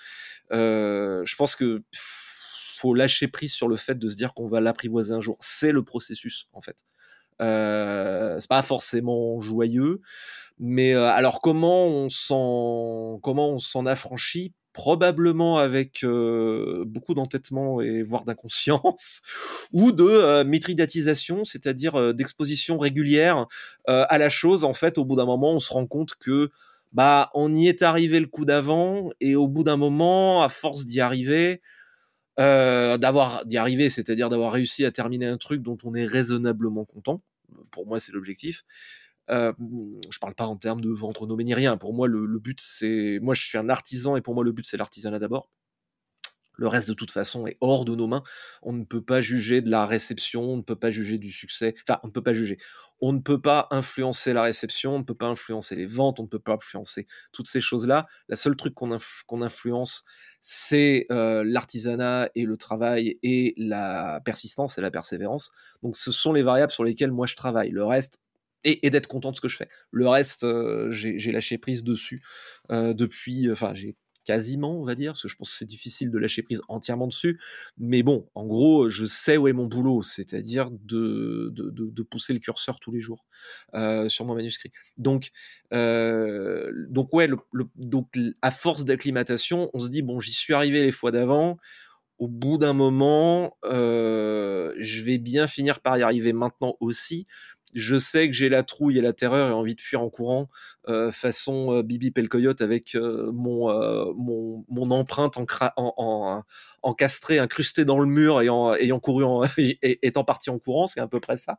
je 0.51 1.37
pense 1.37 1.55
que 1.55 1.85
faut 1.93 2.93
lâcher 2.93 3.29
prise 3.29 3.53
sur 3.53 3.69
le 3.69 3.77
fait 3.77 3.97
de 3.97 4.09
se 4.09 4.17
dire 4.17 4.35
qu'on 4.35 4.49
va 4.49 4.61
l'apprivoiser 4.61 5.15
un 5.15 5.21
jour. 5.21 5.37
C'est 5.39 5.71
le 5.71 5.85
processus 5.85 6.49
en 6.55 6.61
fait. 6.61 6.85
c'est 7.39 8.49
pas 8.49 8.63
forcément 8.63 9.41
joyeux. 9.41 10.01
Mais 10.59 10.95
euh, 10.95 11.09
alors 11.09 11.41
comment 11.41 11.87
on 11.87 12.09
s'en 12.09 13.19
comment 13.23 13.51
on 13.51 13.59
s'en 13.59 13.87
affranchit? 13.87 14.53
Probablement 14.73 15.59
avec 15.59 16.03
euh, 16.03 16.85
beaucoup 16.85 17.15
d'entêtement 17.15 17.81
et 17.81 18.03
voire 18.03 18.25
d'inconscience, 18.25 19.23
ou 19.73 19.93
de 19.93 20.05
euh, 20.05 21.45
c'est-à-dire 21.45 22.15
d'exposition 22.15 22.77
régulière 22.77 23.47
à 23.87 24.19
la 24.19 24.29
chose. 24.29 24.65
En 24.65 24.75
fait, 24.75 24.99
au 24.99 25.05
bout 25.05 25.15
d'un 25.17 25.27
moment, 25.27 25.53
on 25.53 25.61
se 25.61 25.73
rend 25.73 25.87
compte 25.87 26.15
que 26.19 26.51
bah 26.93 27.31
on 27.35 27.55
y 27.55 27.69
est 27.69 27.83
arrivé 27.83 28.19
le 28.19 28.27
coup 28.27 28.45
d'avant, 28.45 29.11
et 29.21 29.37
au 29.37 29.47
bout 29.47 29.63
d'un 29.63 29.77
moment, 29.77 30.43
à 30.43 30.49
force 30.49 30.85
d'y 30.87 31.01
arriver, 31.01 31.61
d'avoir 32.37 33.45
d'y 33.47 33.59
arriver, 33.59 33.91
c'est-à-dire 33.91 34.29
d'avoir 34.29 34.53
réussi 34.53 34.85
à 34.85 34.91
terminer 34.91 35.27
un 35.27 35.39
truc 35.39 35.63
dont 35.63 35.79
on 35.85 35.95
est 35.95 36.07
raisonnablement 36.07 36.85
content. 36.85 37.23
Pour 37.71 37.87
moi, 37.87 38.01
c'est 38.01 38.13
l'objectif. 38.13 38.65
Je 39.29 40.19
parle 40.21 40.35
pas 40.35 40.47
en 40.47 40.57
termes 40.57 40.81
de 40.81 40.91
vente 40.91 41.19
renommée 41.19 41.45
ni 41.45 41.55
rien. 41.55 41.77
Pour 41.77 41.95
moi, 41.95 42.09
le, 42.09 42.39
but, 42.39 42.61
c'est. 42.61 43.19
Moi, 43.23 43.35
je 43.35 43.43
suis 43.43 43.59
un 43.59 43.69
artisan 43.69 44.17
et 44.17 44.21
pour 44.21 44.35
moi, 44.35 44.45
le 44.45 44.53
but, 44.53 44.67
c'est 44.67 44.77
l'artisanat 44.77 45.19
d'abord. 45.19 45.51
Le 46.57 46.69
reste, 46.69 46.89
de 46.89 46.95
toute 46.95 47.11
façon, 47.11 47.47
est 47.47 47.57
hors 47.61 47.85
de 47.85 47.95
nos 47.95 48.07
mains. 48.07 48.23
On 48.63 48.73
ne 48.73 48.85
peut 48.85 49.03
pas 49.03 49.21
juger 49.21 49.61
de 49.61 49.71
la 49.71 49.87
réception, 49.87 50.43
on 50.43 50.57
ne 50.57 50.63
peut 50.63 50.77
pas 50.77 50.93
juger 50.93 51.19
du 51.19 51.33
succès. 51.33 51.75
Enfin, 51.89 51.99
on 52.05 52.09
ne 52.09 52.13
peut 52.13 52.23
pas 52.23 52.35
juger. 52.35 52.59
On 53.01 53.13
ne 53.13 53.19
peut 53.19 53.41
pas 53.41 53.67
influencer 53.73 54.33
la 54.33 54.43
réception, 54.43 54.95
on 54.95 54.99
ne 55.01 55.05
peut 55.05 55.17
pas 55.17 55.27
influencer 55.27 55.75
les 55.75 55.87
ventes, 55.87 56.21
on 56.21 56.25
ne 56.25 56.29
peut 56.29 56.39
pas 56.39 56.55
influencer 56.55 57.07
toutes 57.33 57.49
ces 57.49 57.61
choses-là. 57.61 58.07
La 58.29 58.37
seule 58.37 58.55
truc 58.55 58.75
qu'on 58.75 59.43
influence, 59.43 60.05
c'est 60.41 61.07
euh, 61.11 61.43
l'artisanat 61.45 62.31
et 62.37 62.45
le 62.45 62.57
travail 62.57 63.19
et 63.23 63.55
la 63.57 64.21
persistance 64.25 64.79
et 64.79 64.81
la 64.81 64.93
persévérance. 64.93 65.51
Donc, 65.83 65.97
ce 65.97 66.13
sont 66.13 66.33
les 66.33 66.43
variables 66.43 66.73
sur 66.73 66.85
lesquelles 66.85 67.13
moi 67.13 67.27
je 67.27 67.35
travaille. 67.35 67.71
Le 67.71 67.85
reste, 67.85 68.21
et, 68.65 68.91
d'être 68.91 69.07
content 69.07 69.31
de 69.31 69.37
ce 69.37 69.41
que 69.41 69.49
je 69.49 69.57
fais. 69.57 69.69
Le 69.91 70.09
reste, 70.09 70.45
euh, 70.45 70.91
j'ai 70.91 71.33
lâché 71.33 71.59
prise 71.59 71.85
dessus 71.85 72.23
euh, 72.71 72.95
depuis, 72.95 73.51
enfin 73.51 73.75
j'ai 73.75 73.97
quasiment, 74.25 74.81
on 74.81 74.85
va 74.85 74.95
dire, 74.95 75.13
parce 75.13 75.23
que 75.23 75.29
je 75.29 75.37
pense 75.37 75.51
que 75.51 75.57
c'est 75.57 75.65
difficile 75.67 76.11
de 76.11 76.19
lâcher 76.19 76.43
prise 76.43 76.63
entièrement 76.69 77.07
dessus. 77.07 77.41
Mais 77.79 78.03
bon, 78.03 78.29
en 78.35 78.47
gros, 78.47 78.89
je 78.89 79.07
sais 79.07 79.37
où 79.37 79.49
est 79.49 79.53
mon 79.53 79.67
boulot, 79.67 80.03
c'est-à-dire 80.03 80.71
de, 80.71 81.53
de, 81.55 82.03
pousser 82.03 82.33
le 82.33 82.39
curseur 82.39 82.81
tous 82.81 82.93
les 82.93 83.01
jours 83.01 83.25
euh, 83.75 84.09
sur 84.09 84.25
mon 84.25 84.35
manuscrit. 84.35 84.73
Donc, 84.97 85.31
euh, 85.73 86.73
donc 86.89 87.13
ouais, 87.15 87.29
donc 87.77 88.09
à 88.43 88.51
force 88.51 88.85
d'acclimatation, 88.85 89.71
on 89.75 89.81
se 89.81 89.89
dit 89.89 90.03
bon, 90.03 90.21
j'y 90.21 90.33
suis 90.33 90.55
arrivé 90.55 90.83
les 90.83 90.93
fois 90.93 91.11
d'avant. 91.11 91.59
Au 92.19 92.29
bout 92.29 92.59
d'un 92.59 92.75
moment, 92.75 93.57
euh, 93.65 94.73
je 94.79 95.03
vais 95.03 95.19
bien 95.19 95.49
finir 95.49 95.81
par 95.81 95.99
y 95.99 96.03
arriver 96.03 96.33
maintenant 96.33 96.77
aussi 96.79 97.27
je 97.75 97.99
sais 97.99 98.29
que 98.29 98.35
j'ai 98.35 98.49
la 98.49 98.63
trouille 98.63 98.99
et 98.99 99.01
la 99.01 99.13
terreur 99.13 99.49
et 99.49 99.53
envie 99.53 99.75
de 99.75 99.81
fuir 99.81 100.01
en 100.01 100.09
courant, 100.09 100.49
euh, 100.89 101.11
façon 101.11 101.75
euh, 101.75 101.83
Bibi 101.83 102.13
Pelcoyote 102.13 102.61
avec 102.61 102.95
euh, 102.95 103.33
mon, 103.33 103.67
mon, 104.15 104.65
mon, 104.69 104.91
empreinte 104.93 105.37
en, 105.37 105.45
en, 105.77 106.45
encastrée, 106.83 107.39
incrustée 107.39 107.85
dans 107.85 107.99
le 107.99 108.07
mur 108.07 108.41
et 108.43 108.49
en, 108.49 108.75
ayant 108.75 109.01
couru, 109.01 109.25
en, 109.25 109.43
étant 109.83 110.25
parti 110.25 110.51
en 110.51 110.59
courant, 110.59 110.87
c'est 110.87 111.01
à 111.01 111.09
peu 111.09 111.19
près 111.21 111.37
ça. 111.37 111.59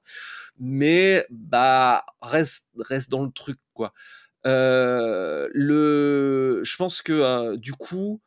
Mais 0.58 1.26
bah 1.30 2.06
reste 2.22 2.70
reste 2.80 3.12
dans 3.12 3.24
le 3.24 3.32
truc 3.32 3.60
quoi. 3.74 3.94
le, 4.46 5.52
je 6.64 6.78
pense 6.78 7.02
que 7.02 7.58
du 7.58 7.74
coup, 7.74 8.22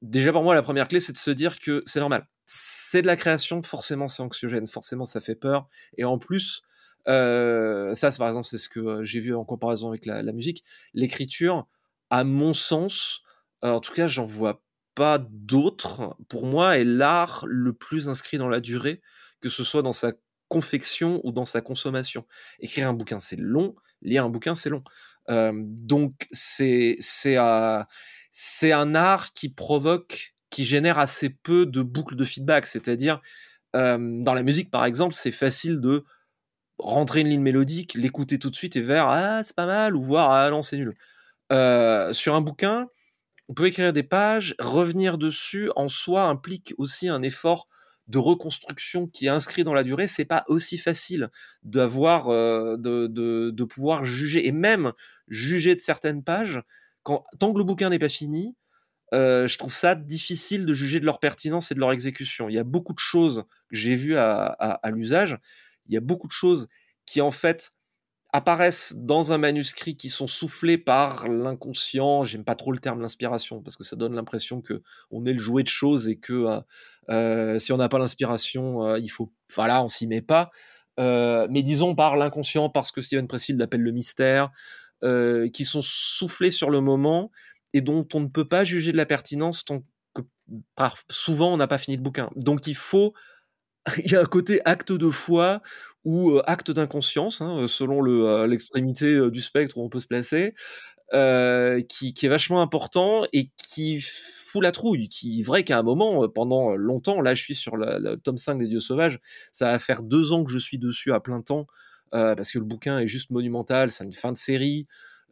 déjà 0.00 0.32
pour 0.32 0.42
moi 0.42 0.54
la 0.54 0.62
première 0.62 0.88
clé 0.88 1.00
c'est 1.00 1.12
de 1.12 1.18
se 1.18 1.30
dire 1.30 1.58
que 1.58 1.82
c'est 1.84 2.00
normal. 2.00 2.26
C'est 2.46 3.02
de 3.02 3.06
la 3.08 3.16
création, 3.16 3.60
forcément 3.62 4.08
c'est 4.08 4.22
anxiogène, 4.22 4.66
forcément 4.66 5.04
ça 5.04 5.20
fait 5.20 5.34
peur, 5.34 5.68
et 5.98 6.04
en 6.04 6.16
plus 6.18 6.62
euh, 7.08 7.94
ça, 7.94 8.10
par 8.12 8.28
exemple, 8.28 8.46
c'est 8.46 8.58
ce 8.58 8.68
que 8.68 8.80
euh, 8.80 9.04
j'ai 9.04 9.20
vu 9.20 9.34
en 9.34 9.44
comparaison 9.44 9.88
avec 9.88 10.06
la, 10.06 10.22
musique. 10.32 10.64
L'écriture, 10.94 11.66
à 12.10 12.24
mon 12.24 12.52
sens, 12.52 13.22
euh, 13.64 13.70
en 13.70 13.80
tout 13.80 13.92
cas, 13.92 14.06
j'en 14.06 14.24
vois 14.24 14.62
pas 14.94 15.18
d'autres. 15.18 16.16
Pour 16.28 16.46
moi, 16.46 16.78
est 16.78 16.84
l'art 16.84 17.44
le 17.46 17.72
plus 17.72 18.08
inscrit 18.08 18.38
dans 18.38 18.48
la 18.48 18.60
durée, 18.60 19.00
que 19.40 19.48
ce 19.48 19.62
soit 19.62 19.82
dans 19.82 19.92
sa 19.92 20.12
confection 20.48 21.20
ou 21.24 21.32
dans 21.32 21.44
sa 21.44 21.60
consommation. 21.60 22.24
Écrire 22.60 22.88
un 22.88 22.94
bouquin, 22.94 23.18
c'est 23.18 23.36
long, 23.36 23.74
Lire 24.02 24.24
un 24.24 24.28
bouquin, 24.28 24.54
c'est 24.54 24.70
long. 24.70 24.84
donc 25.52 26.28
c'est 26.30 26.98
un 27.36 28.94
art 28.94 29.32
qui 29.32 29.48
provoque, 29.48 30.34
qui 30.50 30.64
génère 30.64 30.98
assez 30.98 31.30
peu 31.30 31.66
de 31.66 31.82
boucles 31.82 32.14
de 32.14 32.24
feedback. 32.24 32.66
C'est-à-dire 32.66 33.20
dans 33.74 34.34
la 34.34 34.42
musique, 34.42 34.70
par 34.70 34.84
exemple, 34.84 35.14
c'est 35.14 35.32
facile 35.32 35.80
de 35.80 36.04
rentrer 36.78 37.20
une 37.20 37.28
ligne 37.28 37.42
mélodique, 37.42 37.94
l'écouter 37.94 38.38
tout 38.38 38.50
de 38.50 38.56
suite 38.56 38.76
et 38.76 38.80
vers 38.80 39.08
ah 39.08 39.42
c'est 39.42 39.56
pas 39.56 39.66
mal 39.66 39.96
ou 39.96 40.02
voir 40.02 40.30
ah 40.30 40.50
non 40.50 40.62
c'est 40.62 40.76
nul. 40.76 40.94
sur 42.14 42.34
un 42.34 42.40
bouquin, 42.40 42.88
on 43.48 43.54
peut 43.54 43.66
écrire 43.66 43.92
des 43.92 44.02
pages, 44.02 44.54
revenir 44.58 45.18
dessus 45.18 45.70
en 45.76 45.88
soi 45.88 46.24
implique 46.24 46.74
aussi 46.78 47.08
un 47.08 47.22
effort 47.22 47.68
de 48.08 48.18
reconstruction 48.18 49.06
qui 49.06 49.26
est 49.26 49.30
inscrit 49.30 49.64
dans 49.64 49.74
la 49.74 49.82
durée. 49.82 50.06
C'est 50.06 50.24
pas 50.24 50.44
aussi 50.48 50.78
facile 50.78 51.28
d'avoir, 51.62 52.28
de, 52.28 53.06
de, 53.06 53.64
pouvoir 53.64 54.04
juger 54.04 54.46
et 54.46 54.52
même 54.52 54.92
juger 55.28 55.74
de 55.74 55.80
certaines 55.80 56.22
pages 56.22 56.62
quand 57.02 57.24
tant 57.38 57.52
que 57.52 57.58
le 57.58 57.64
bouquin 57.64 57.90
n'est 57.90 57.98
pas 57.98 58.08
fini. 58.08 58.54
je 59.12 59.58
trouve 59.58 59.72
ça 59.72 59.94
difficile 59.94 60.66
de 60.66 60.74
juger 60.74 61.00
de 61.00 61.06
leur 61.06 61.20
pertinence 61.20 61.70
et 61.70 61.74
de 61.74 61.80
leur 61.80 61.92
exécution. 61.92 62.48
Il 62.48 62.54
y 62.54 62.58
a 62.58 62.64
beaucoup 62.64 62.94
de 62.94 62.98
choses 62.98 63.44
que 63.70 63.76
j'ai 63.76 63.96
vues 63.96 64.16
à 64.16 64.90
l'usage 64.92 65.38
il 65.88 65.94
y 65.94 65.96
a 65.96 66.00
beaucoup 66.00 66.26
de 66.26 66.32
choses 66.32 66.68
qui 67.04 67.20
en 67.20 67.30
fait 67.30 67.72
apparaissent 68.32 68.94
dans 68.96 69.32
un 69.32 69.38
manuscrit 69.38 69.96
qui 69.96 70.10
sont 70.10 70.26
soufflés 70.26 70.76
par 70.76 71.28
l'inconscient. 71.28 72.24
J'aime 72.24 72.44
pas 72.44 72.54
trop 72.54 72.72
le 72.72 72.78
terme 72.78 73.00
l'inspiration 73.00 73.62
parce 73.62 73.76
que 73.76 73.84
ça 73.84 73.96
donne 73.96 74.14
l'impression 74.14 74.60
que 74.60 74.82
on 75.10 75.24
est 75.24 75.32
le 75.32 75.38
jouet 75.38 75.62
de 75.62 75.68
choses 75.68 76.08
et 76.08 76.16
que 76.16 76.32
euh, 76.32 76.60
euh, 77.08 77.58
si 77.58 77.72
on 77.72 77.78
n'a 77.78 77.88
pas 77.88 77.98
l'inspiration, 77.98 78.84
euh, 78.84 78.98
il 78.98 79.08
faut, 79.08 79.32
voilà, 79.54 79.82
on 79.82 79.88
s'y 79.88 80.06
met 80.06 80.22
pas. 80.22 80.50
mais 80.98 81.62
disons 81.62 81.94
par 81.94 82.16
l'inconscient, 82.16 82.68
parce 82.68 82.92
que 82.92 83.00
Steven 83.00 83.26
Pressfield 83.26 83.58
l'appelle 83.58 83.82
le 83.82 83.92
mystère, 83.92 84.50
qui 85.02 85.64
sont 85.64 85.82
soufflés 85.82 86.50
sur 86.50 86.70
le 86.70 86.80
moment 86.80 87.30
et 87.72 87.80
dont 87.80 88.06
on 88.14 88.20
ne 88.20 88.28
peut 88.28 88.48
pas 88.48 88.64
juger 88.64 88.92
de 88.92 88.96
la 88.96 89.06
pertinence 89.06 89.64
tant 89.64 89.82
que 90.14 90.22
souvent 91.10 91.52
on 91.52 91.56
n'a 91.56 91.66
pas 91.66 91.78
fini 91.78 91.96
le 91.96 92.02
bouquin. 92.02 92.30
Donc 92.36 92.66
il 92.66 92.76
faut 92.76 93.14
il 94.04 94.10
y 94.10 94.16
a 94.16 94.20
un 94.20 94.26
côté 94.26 94.60
acte 94.64 94.92
de 94.92 95.10
foi 95.10 95.62
ou 96.04 96.38
acte 96.46 96.70
d'inconscience, 96.70 97.40
hein, 97.40 97.66
selon 97.68 98.00
l'extrémité 98.44 99.30
du 99.30 99.40
spectre 99.40 99.78
où 99.78 99.84
on 99.84 99.88
peut 99.88 100.00
se 100.00 100.06
placer, 100.06 100.54
qui, 101.88 102.14
est 102.22 102.28
vachement 102.28 102.62
important 102.62 103.24
et 103.32 103.50
qui 103.56 104.00
fout 104.00 104.62
la 104.62 104.70
trouille, 104.70 105.08
qui 105.08 105.42
vrai 105.42 105.64
qu'à 105.64 105.78
un 105.78 105.82
moment, 105.82 106.28
pendant 106.28 106.76
longtemps, 106.76 107.20
là 107.20 107.34
je 107.34 107.42
suis 107.42 107.56
sur 107.56 107.76
le 107.76 108.14
tome 108.16 108.38
5 108.38 108.58
des 108.58 108.68
Dieux 108.68 108.80
Sauvages, 108.80 109.20
ça 109.50 109.72
va 109.72 109.78
faire 109.80 110.02
deux 110.04 110.32
ans 110.32 110.44
que 110.44 110.52
je 110.52 110.58
suis 110.58 110.78
dessus 110.78 111.12
à 111.12 111.18
plein 111.18 111.40
temps, 111.42 111.66
parce 112.12 112.52
que 112.52 112.60
le 112.60 112.64
bouquin 112.64 113.00
est 113.00 113.08
juste 113.08 113.30
monumental, 113.30 113.90
c'est 113.90 114.04
une 114.04 114.12
fin 114.12 114.30
de 114.30 114.36
série, 114.36 114.84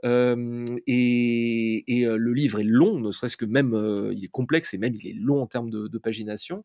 et, 0.03 1.85
le 1.87 2.33
livre 2.33 2.59
est 2.59 2.65
long, 2.65 2.99
ne 2.99 3.13
serait-ce 3.13 3.37
que 3.37 3.45
même, 3.45 4.11
il 4.13 4.25
est 4.25 4.29
complexe 4.29 4.75
et 4.75 4.79
même 4.79 4.95
il 4.97 5.07
est 5.07 5.17
long 5.17 5.41
en 5.41 5.47
termes 5.47 5.71
de 5.71 5.99
pagination 5.99 6.65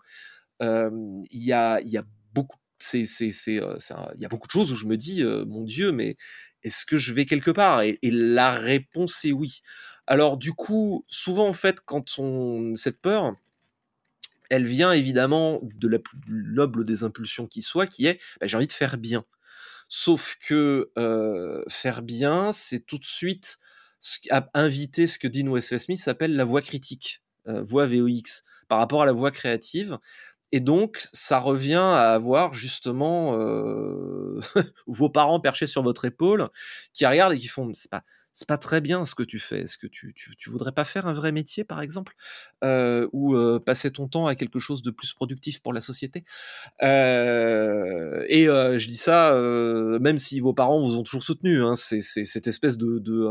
il 0.62 1.28
y 1.32 1.54
a, 1.54 1.82
beaucoup 2.30 2.58
de 4.48 4.52
choses 4.52 4.72
où 4.72 4.76
je 4.76 4.86
me 4.86 4.98
dis, 4.98 5.24
mon 5.24 5.64
Dieu, 5.64 5.92
mais 5.92 6.18
est-ce 6.64 6.86
que 6.86 6.98
je 6.98 7.14
vais 7.14 7.26
quelque 7.26 7.52
part? 7.52 7.82
Et, 7.82 8.00
la 8.04 8.52
réponse 8.52 9.24
est 9.26 9.32
oui. 9.32 9.62
Alors 10.08 10.38
du 10.38 10.54
coup, 10.54 11.06
souvent 11.08 11.48
en 11.48 11.54
fait, 11.54 11.82
quand 11.82 12.18
on 12.18 12.76
cette 12.76 13.00
peur, 13.00 13.36
elle 14.50 14.66
vient 14.66 14.92
évidemment 14.92 15.62
de 15.64 15.88
la 15.88 16.00
plus 16.00 16.18
noble 16.28 16.84
des 16.84 17.04
impulsions 17.04 17.46
qui 17.46 17.62
soit, 17.62 17.86
qui 17.86 18.08
est 18.08 18.20
bah, 18.42 18.48
j'ai 18.48 18.58
envie 18.58 18.68
de 18.68 18.74
faire 18.74 18.98
bien. 18.98 19.26
Sauf 19.88 20.38
que 20.42 20.92
faire 21.70 22.02
bien, 22.02 22.52
c'est 22.52 22.86
tout 22.86 22.98
de 22.98 23.06
suite 23.06 23.60
inviter 24.54 25.08
ce 25.08 25.20
que 25.20 25.28
Dean 25.28 25.52
Wesley 25.52 25.80
Smith 25.80 26.00
s'appelle 26.00 26.36
la 26.36 26.46
voix 26.46 26.62
critique, 26.62 27.22
voix 27.46 27.86
VOX, 27.86 28.44
par 28.68 28.80
rapport 28.80 29.02
à 29.02 29.06
la 29.06 29.12
voix 29.12 29.32
créative. 29.32 29.98
Et 30.52 30.60
donc, 30.60 30.98
ça 31.14 31.40
revient 31.40 31.76
à 31.76 32.14
avoir 32.14 32.54
justement 32.54 33.36
euh, 33.36 34.40
vos 34.88 35.10
parents 35.10 35.40
perchés 35.40 35.68
sur 35.68 35.84
votre 35.84 36.06
épaule, 36.06 36.50
qui 36.94 37.06
regardent 37.06 37.34
et 37.34 37.38
qui 37.38 37.48
font, 37.48 37.70
c'est 37.74 37.92
pas, 37.92 38.04
c'est 38.34 38.48
pas 38.48 38.58
très 38.58 38.82
bien 38.82 39.06
ce 39.06 39.14
que 39.14 39.24
tu 39.24 39.38
fais. 39.38 39.62
Est-ce 39.62 39.78
que 39.78 39.86
tu, 39.86 40.14
tu, 40.16 40.50
voudrais 40.50 40.72
pas 40.72 40.86
faire 40.86 41.06
un 41.06 41.14
vrai 41.14 41.32
métier, 41.32 41.64
par 41.64 41.82
exemple, 41.82 42.16
euh, 42.64 43.08
ou 43.12 43.36
euh, 43.36 43.60
passer 43.60 43.92
ton 43.92 44.08
temps 44.08 44.26
à 44.28 44.36
quelque 44.36 44.60
chose 44.60 44.82
de 44.82 44.92
plus 44.92 45.14
productif 45.14 45.62
pour 45.62 45.74
la 45.74 45.82
société? 45.82 46.24
Et 46.82 46.86
je 48.46 48.88
dis 48.88 48.98
ça, 48.98 49.34
même 50.00 50.18
si 50.18 50.40
vos 50.40 50.54
parents 50.54 50.80
vous 50.80 50.98
ont 50.98 51.04
toujours 51.04 51.24
soutenu. 51.24 51.64
Hein, 51.64 51.76
c'est, 51.76 52.02
cette 52.02 52.48
espèce 52.48 52.78
de, 52.78 52.98
de 52.98 53.30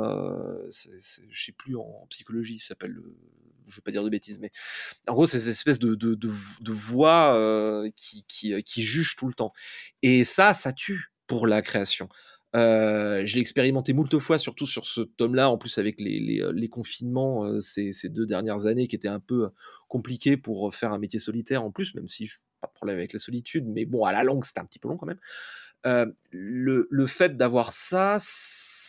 je 0.71 1.45
sais 1.45 1.53
plus 1.53 1.77
en 1.77 2.07
psychologie, 2.11 2.59
ça 2.59 2.69
s'appelle 2.69 3.01
je 3.69 3.77
vais 3.77 3.83
pas 3.83 3.91
dire 3.91 4.05
de 4.05 4.11
bêtises, 4.11 4.39
mais 4.39 4.51
en 5.09 5.15
gros, 5.15 5.27
c'est 5.27 5.41
cette 5.41 5.51
espèce 5.51 5.79
de, 5.79 6.73
voix 6.73 7.35
euh, 7.37 7.91
qui, 7.97 8.25
qui, 8.29 8.55
euh, 8.55 8.61
qui, 8.61 8.83
juge 8.83 9.17
tout 9.17 9.27
le 9.27 9.35
temps. 9.35 9.53
Et 10.03 10.25
ça, 10.25 10.55
ça 10.55 10.73
tue 10.73 11.13
pour 11.27 11.47
la 11.47 11.63
création. 11.63 12.09
Euh, 12.57 13.27
je 13.27 13.35
l'ai 13.35 13.41
expérimenté 13.41 13.93
moult 13.93 14.19
fois, 14.19 14.39
surtout 14.39 14.67
sur 14.67 14.87
ce 14.87 15.03
tome-là, 15.03 15.51
en 15.51 15.59
plus 15.59 15.77
avec 15.79 16.01
les, 16.01 16.43
les 16.53 16.69
confinements 16.69 17.61
ces, 17.61 17.93
deux 18.09 18.27
dernières 18.27 18.67
années 18.67 18.89
qui 18.89 18.97
étaient 18.97 19.09
un 19.09 19.21
peu 19.21 19.51
compliquées 19.87 20.37
pour 20.37 20.75
faire 20.75 20.93
un 20.93 20.99
métier 20.99 21.19
solitaire 21.19 21.63
en 21.63 21.71
plus, 21.71 21.95
même 21.95 22.09
si 22.09 22.27
je 22.27 22.39
pas 22.61 22.69
de 22.69 22.73
problème 22.73 22.99
avec 22.99 23.13
la 23.13 23.19
solitude, 23.19 23.67
mais 23.67 23.85
bon, 23.85 24.05
à 24.05 24.13
la 24.13 24.25
longue, 24.25 24.45
c'était 24.45 24.61
un 24.61 24.65
petit 24.65 24.79
peu 24.79 24.89
long 24.89 24.97
quand 24.97 25.07
même. 25.07 25.21
Le, 25.85 26.89
le, 26.91 27.07
fait 27.07 27.37
d'avoir 27.37 27.73
ça, 27.73 28.19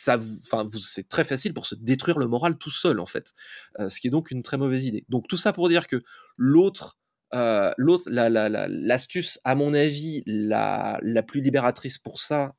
enfin, 0.08 0.68
c'est 0.80 1.08
très 1.08 1.24
facile 1.24 1.54
pour 1.54 1.66
se 1.66 1.76
détruire 1.76 2.20
le 2.20 2.28
moral 2.28 2.58
tout 2.58 2.72
seul 2.72 3.00
en 3.00 3.06
fait, 3.06 3.34
euh, 3.80 3.90
ce 3.90 4.00
qui 4.00 4.08
est 4.08 4.12
donc 4.12 4.32
une 4.32 4.42
très 4.42 4.58
mauvaise 4.58 4.86
idée. 4.86 5.06
Donc 5.10 5.28
tout 5.28 5.38
ça 5.38 5.54
pour 5.54 5.70
dire 5.70 5.88
que 5.88 6.02
l'autre, 6.38 6.98
euh, 7.34 7.72
l'autre, 7.78 8.10
l'astuce, 8.10 9.40
à 9.44 9.56
mon 9.56 9.74
avis, 9.74 10.24
la, 10.26 11.00
la 11.02 11.24
plus 11.24 11.42
libératrice 11.42 11.98
pour 11.98 12.20
ça, 12.20 12.56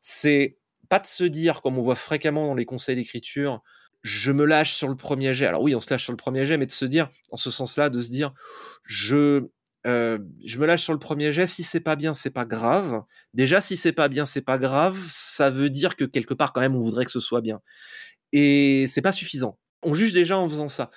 c'est 0.00 0.58
pas 0.88 0.98
de 0.98 1.06
se 1.06 1.24
dire, 1.24 1.62
comme 1.62 1.78
on 1.78 1.82
voit 1.82 1.96
fréquemment 1.96 2.46
dans 2.46 2.54
les 2.54 2.64
conseils 2.64 2.96
d'écriture, 2.96 3.62
je 4.02 4.30
me 4.30 4.44
lâche 4.44 4.74
sur 4.74 4.88
le 4.88 4.96
premier 4.96 5.34
jet. 5.34 5.46
Alors 5.46 5.62
oui, 5.62 5.74
on 5.74 5.80
se 5.80 5.90
lâche 5.90 6.04
sur 6.04 6.12
le 6.12 6.16
premier 6.16 6.46
jet, 6.46 6.58
mais 6.58 6.66
de 6.66 6.70
se 6.70 6.84
dire, 6.84 7.10
en 7.32 7.36
ce 7.36 7.50
sens-là, 7.50 7.90
de 7.90 8.00
se 8.00 8.08
dire, 8.08 8.32
je, 8.84 9.48
euh, 9.86 10.18
je 10.44 10.58
me 10.58 10.66
lâche 10.66 10.82
sur 10.82 10.92
le 10.92 10.98
premier 10.98 11.32
jet. 11.32 11.46
Si 11.46 11.62
c'est 11.62 11.80
pas 11.80 11.96
bien, 11.96 12.14
c'est 12.14 12.30
pas 12.30 12.44
grave. 12.44 13.02
Déjà, 13.34 13.60
si 13.60 13.76
c'est 13.76 13.92
pas 13.92 14.08
bien, 14.08 14.24
c'est 14.24 14.42
pas 14.42 14.58
grave. 14.58 14.98
Ça 15.10 15.50
veut 15.50 15.70
dire 15.70 15.96
que 15.96 16.04
quelque 16.04 16.34
part, 16.34 16.52
quand 16.52 16.60
même, 16.60 16.74
on 16.76 16.80
voudrait 16.80 17.04
que 17.04 17.10
ce 17.10 17.20
soit 17.20 17.40
bien. 17.40 17.60
Et 18.32 18.86
c'est 18.88 19.02
pas 19.02 19.12
suffisant. 19.12 19.58
On 19.82 19.94
juge 19.94 20.12
déjà 20.12 20.38
en 20.38 20.48
faisant 20.48 20.68
ça. 20.68 20.90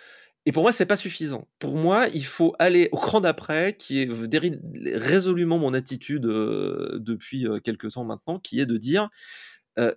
Et 0.46 0.52
pour 0.52 0.64
moi, 0.64 0.72
c'est 0.72 0.86
pas 0.86 0.96
suffisant. 0.98 1.48
Pour 1.60 1.78
moi, 1.78 2.08
il 2.14 2.26
faut 2.26 2.56
aller 2.60 2.90
au 2.92 2.98
cran 2.98 3.22
d'après, 3.22 3.76
qui 3.78 4.02
est 4.02 4.10
résolument 4.96 5.60
mon 5.60 5.74
attitude 5.74 6.26
euh, 6.26 6.98
depuis 7.00 7.48
euh, 7.48 7.60
quelques 7.60 7.92
temps 7.92 8.06
maintenant, 8.06 8.40
qui 8.40 8.60
est 8.60 8.66
de 8.66 8.78
dire, 8.78 9.10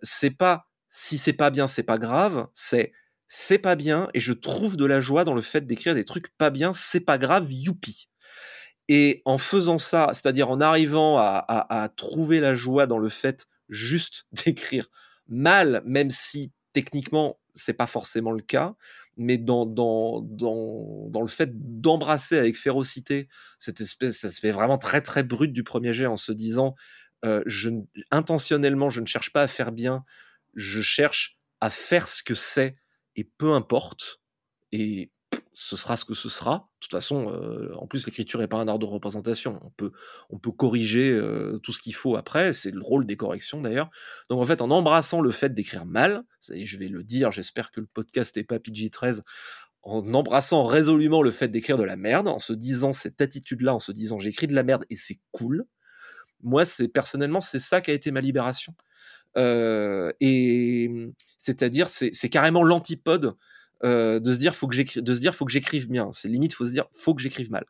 c'est 0.03 0.31
pas 0.31 0.69
si 0.91 1.19
c'est 1.19 1.33
pas 1.33 1.51
bien, 1.51 1.67
c'est 1.67 1.83
pas 1.83 1.99
grave. 1.99 2.47
C'est 2.55 2.93
c'est 3.35 3.59
pas 3.59 3.77
bien 3.77 4.09
et 4.15 4.21
je 4.21 4.35
trouve 4.35 4.77
de 4.77 4.85
la 4.85 5.01
joie 5.01 5.25
dans 5.25 5.35
le 5.35 5.41
fait 5.41 5.67
d'écrire 5.67 5.95
des 5.95 6.05
trucs 6.05 6.29
pas 6.37 6.51
bien, 6.51 6.75
c'est 6.75 7.01
pas 7.01 7.17
grave, 7.17 7.51
youpi. 7.51 8.11
Et 8.95 9.23
en 9.25 9.39
faisant 9.39 9.79
ça, 9.79 10.09
c'est-à-dire 10.09 10.51
en 10.51 10.61
arrivant 10.61 11.17
à, 11.17 11.89
trouver 11.97 12.41
la 12.41 12.55
joie 12.55 12.87
dans 12.87 12.99
le 12.99 13.09
fait 13.09 13.47
juste 13.71 14.27
d'écrire 14.45 14.89
mal, 15.29 15.83
même 15.87 16.11
si 16.11 16.53
techniquement 16.75 17.41
c'est 17.55 17.73
pas 17.73 17.87
forcément 17.87 18.33
le 18.33 18.43
cas, 18.43 18.75
mais 19.17 19.39
dans, 19.39 19.65
dans, 19.65 20.21
dans, 20.21 21.23
le 21.23 21.27
fait 21.27 21.51
d'embrasser 21.81 22.37
avec 22.37 22.55
férocité 22.55 23.29
cette 23.59 23.81
espèce, 23.81 24.29
se 24.29 24.41
fait 24.41 24.53
vraiment 24.53 24.77
très 24.77 25.01
très 25.01 25.23
brut 25.23 25.55
du 25.55 25.65
premier 25.65 25.95
jet 25.95 26.05
en 26.05 26.19
se 26.19 26.33
disant 26.33 26.75
euh, 27.25 27.43
je, 27.47 27.71
intentionnellement 28.11 28.91
je 28.91 29.01
ne 29.01 29.07
cherche 29.07 29.33
pas 29.33 29.41
à 29.41 29.47
faire 29.47 29.73
bien, 29.73 30.05
je 30.53 30.83
cherche 30.83 31.39
à 31.63 31.71
faire 31.71 32.09
ce 32.09 32.23
que 32.23 32.35
c'est 32.35 32.77
et 33.17 33.25
peu 33.25 33.55
importe. 33.55 34.21
Et 34.71 35.11
ce 35.55 35.77
sera 35.77 35.97
ce 35.97 36.05
que 36.05 36.15
ce 36.15 36.29
sera. 36.29 36.69
De 36.81 36.81
toute 36.81 36.93
façon, 36.93 37.29
euh, 37.31 37.75
en 37.77 37.87
plus, 37.87 38.07
l'écriture 38.07 38.41
n'est 38.41 38.49
pas 38.49 38.57
un 38.57 38.69
art 38.69 38.79
de 38.79 38.87
représentation. 38.87 39.61
On 39.63 39.71
peut, 39.71 39.93
on 40.31 40.39
peut 40.39 40.51
corriger 40.51 41.11
euh, 41.11 41.59
tout 41.63 41.73
ce 41.73 41.81
qu'il 41.81 41.95
faut 41.95 42.17
après. 42.17 42.53
C'est 42.53 42.71
le 42.71 42.81
rôle 42.81 43.07
des 43.07 43.17
corrections 43.17 43.61
d'ailleurs. 43.61 43.91
Donc 44.31 44.41
en 44.41 44.47
fait, 44.47 44.63
en 44.63 44.71
embrassant 44.71 45.21
le 45.21 45.31
fait 45.31 45.53
d'écrire 45.53 45.85
mal, 45.85 46.23
je 46.49 46.79
vais 46.79 46.89
le 46.89 47.05
dire, 47.05 47.31
j'espère 47.31 47.71
que 47.71 47.81
le 47.81 47.87
podcast 47.87 48.37
n'est 48.37 48.45
pas 48.45 48.59
PG-13, 48.59 49.21
en 49.83 50.15
embrassant 50.15 50.65
résolument 50.65 51.23
le 51.23 51.31
fait 51.31 51.49
d'écrire 51.49 51.77
de 51.77 51.85
la 51.85 51.97
merde, 51.97 52.29
en 52.29 52.39
se 52.39 52.53
disant 52.53 52.93
cette 52.93 53.21
attitude-là, 53.21 53.75
en 53.75 53.79
se 53.81 53.93
disant 53.93 54.19
j'écris 54.19 54.47
de 54.47 54.55
la 54.55 54.63
merde 54.63 54.85
et 54.91 54.97
c'est 54.97 55.21
cool. 55.33 55.65
Moi, 56.43 56.65
c'est 56.65 56.89
personnellement, 56.89 57.41
c'est 57.41 57.59
ça 57.59 57.81
qui 57.81 57.91
a 57.91 57.95
été 57.95 58.11
ma 58.11 58.21
libération. 58.21 58.75
Euh, 59.37 60.13
et 60.21 60.91
c'est-à-dire, 61.37 61.89
c'est 61.89 62.29
carrément 62.31 62.63
l'antipode 62.63 63.37
euh, 63.85 64.21
de 64.21 64.33
se 64.33 64.39
dire 64.39 64.55
faut 64.55 64.69
que 64.69 64.75
j'écrive, 64.75 65.03
de 65.03 65.15
se 65.15 65.21
dire 65.21 65.35
faut 65.35 65.45
que 65.45 65.53
j'écrive 65.53 65.89
bien. 65.89 66.11
C'est 66.13 66.29
limite 66.29 66.55
faut 66.55 66.65
se 66.65 66.71
dire 66.71 66.85
faut 66.93 67.15
que 67.15 67.23
j'écrive 67.23 67.51
mal. 67.51 67.65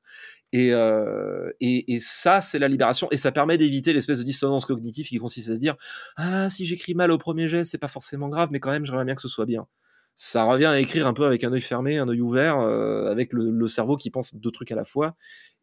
Et, 0.52 0.72
euh, 0.72 1.50
et, 1.60 1.94
et, 1.94 1.98
ça, 1.98 2.42
c'est 2.42 2.58
la 2.58 2.68
libération, 2.68 3.08
et 3.10 3.16
ça 3.16 3.32
permet 3.32 3.56
d'éviter 3.56 3.94
l'espèce 3.94 4.18
de 4.18 4.22
dissonance 4.22 4.66
cognitive 4.66 5.06
qui 5.06 5.16
consiste 5.16 5.48
à 5.48 5.54
se 5.54 5.60
dire 5.60 5.76
ah 6.16 6.50
si 6.50 6.66
j'écris 6.66 6.94
mal 6.94 7.10
au 7.10 7.18
premier 7.18 7.48
geste, 7.48 7.70
c'est 7.70 7.78
pas 7.78 7.88
forcément 7.88 8.28
grave, 8.28 8.50
mais 8.52 8.60
quand 8.60 8.70
même 8.70 8.84
j'aimerais 8.84 9.06
bien 9.06 9.14
que 9.14 9.22
ce 9.22 9.28
soit 9.28 9.46
bien. 9.46 9.66
Ça 10.14 10.44
revient 10.44 10.66
à 10.66 10.78
écrire 10.78 11.06
un 11.06 11.14
peu 11.14 11.24
avec 11.24 11.42
un 11.42 11.52
œil 11.52 11.62
fermé, 11.62 11.96
un 11.96 12.06
œil 12.08 12.20
ouvert, 12.20 12.58
euh, 12.58 13.10
avec 13.10 13.32
le, 13.32 13.66
cerveau 13.66 13.96
qui 13.96 14.10
pense 14.10 14.34
deux 14.34 14.50
trucs 14.50 14.70
à 14.70 14.76
la 14.76 14.84
fois, 14.84 15.16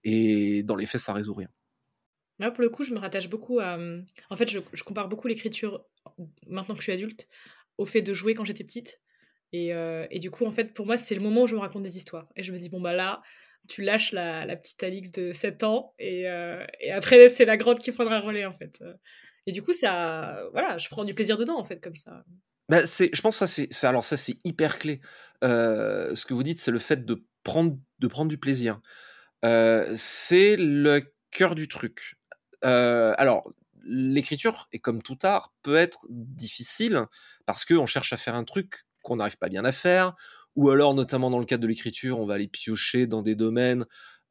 et 0.03 0.63
dans 0.63 0.75
les 0.75 0.87
faits, 0.87 1.01
ça 1.01 1.13
résout 1.13 1.35
rien. 1.35 1.49
Là, 2.39 2.49
pour 2.49 2.63
le 2.63 2.69
coup, 2.69 2.83
je 2.83 2.93
me 2.93 2.99
rattache 2.99 3.29
beaucoup 3.29 3.59
à. 3.59 3.77
En 4.29 4.35
fait, 4.35 4.49
je 4.49 4.83
compare 4.83 5.07
beaucoup 5.07 5.27
l'écriture 5.27 5.85
maintenant 6.47 6.73
que 6.73 6.81
je 6.81 6.85
suis 6.85 6.93
adulte 6.93 7.27
au 7.77 7.85
fait 7.85 8.01
de 8.01 8.13
jouer 8.13 8.33
quand 8.33 8.45
j'étais 8.45 8.63
petite. 8.63 8.99
Et, 9.51 9.73
euh, 9.73 10.05
et, 10.11 10.19
du 10.19 10.29
coup, 10.31 10.45
en 10.45 10.51
fait, 10.51 10.73
pour 10.73 10.85
moi, 10.85 10.97
c'est 10.97 11.15
le 11.15 11.21
moment 11.21 11.43
où 11.43 11.47
je 11.47 11.55
me 11.55 11.59
raconte 11.59 11.83
des 11.83 11.97
histoires. 11.97 12.27
Et 12.35 12.43
je 12.43 12.51
me 12.51 12.57
dis, 12.57 12.69
bon, 12.69 12.81
bah 12.81 12.93
là, 12.93 13.21
tu 13.67 13.81
lâches 13.81 14.11
la, 14.11 14.45
la 14.45 14.55
petite 14.55 14.81
Alix 14.83 15.11
de 15.11 15.31
7 15.31 15.63
ans, 15.63 15.93
et, 15.99 16.27
euh, 16.29 16.63
et 16.79 16.91
après, 16.91 17.27
c'est 17.29 17.45
la 17.45 17.57
grande 17.57 17.79
qui 17.79 17.91
prendra 17.91 18.19
le 18.19 18.25
relais, 18.25 18.45
en 18.45 18.53
fait. 18.53 18.83
Et 19.45 19.51
du 19.51 19.61
coup, 19.61 19.73
ça, 19.73 20.43
voilà, 20.51 20.77
je 20.77 20.87
prends 20.89 21.03
du 21.03 21.13
plaisir 21.13 21.35
dedans, 21.35 21.57
en 21.57 21.63
fait, 21.63 21.81
comme 21.81 21.95
ça. 21.95 22.23
Bah, 22.69 22.85
c'est, 22.85 23.09
je 23.13 23.21
pense 23.21 23.39
que 23.39 23.47
ça, 23.47 23.65
c'est, 23.69 23.87
alors 23.87 24.03
ça, 24.03 24.17
c'est 24.17 24.35
hyper 24.43 24.77
clé. 24.77 25.01
Euh, 25.43 26.13
ce 26.15 26.25
que 26.25 26.33
vous 26.33 26.43
dites, 26.43 26.59
c'est 26.59 26.71
le 26.71 26.79
fait 26.79 27.05
de 27.05 27.25
prendre, 27.43 27.77
de 27.99 28.07
prendre 28.07 28.29
du 28.29 28.37
plaisir. 28.37 28.79
C'est 29.43 30.55
le 30.57 31.01
cœur 31.31 31.55
du 31.55 31.67
truc. 31.67 32.17
Alors, 32.61 33.51
l'écriture, 33.83 34.67
et 34.71 34.79
comme 34.79 35.01
tout 35.01 35.17
art, 35.23 35.53
peut 35.63 35.75
être 35.75 36.05
difficile 36.09 37.05
parce 37.45 37.65
qu'on 37.65 37.87
cherche 37.87 38.13
à 38.13 38.17
faire 38.17 38.35
un 38.35 38.43
truc 38.43 38.83
qu'on 39.09 39.17
n'arrive 39.17 39.37
pas 39.37 39.49
bien 39.49 39.65
à 39.65 39.71
faire, 39.71 40.15
ou 40.55 40.69
alors, 40.69 40.93
notamment 40.93 41.29
dans 41.29 41.39
le 41.39 41.45
cadre 41.45 41.63
de 41.63 41.67
l'écriture, 41.67 42.19
on 42.19 42.25
va 42.25 42.35
aller 42.35 42.47
piocher 42.47 43.07
dans 43.07 43.21
des 43.21 43.35
domaines. 43.35 43.85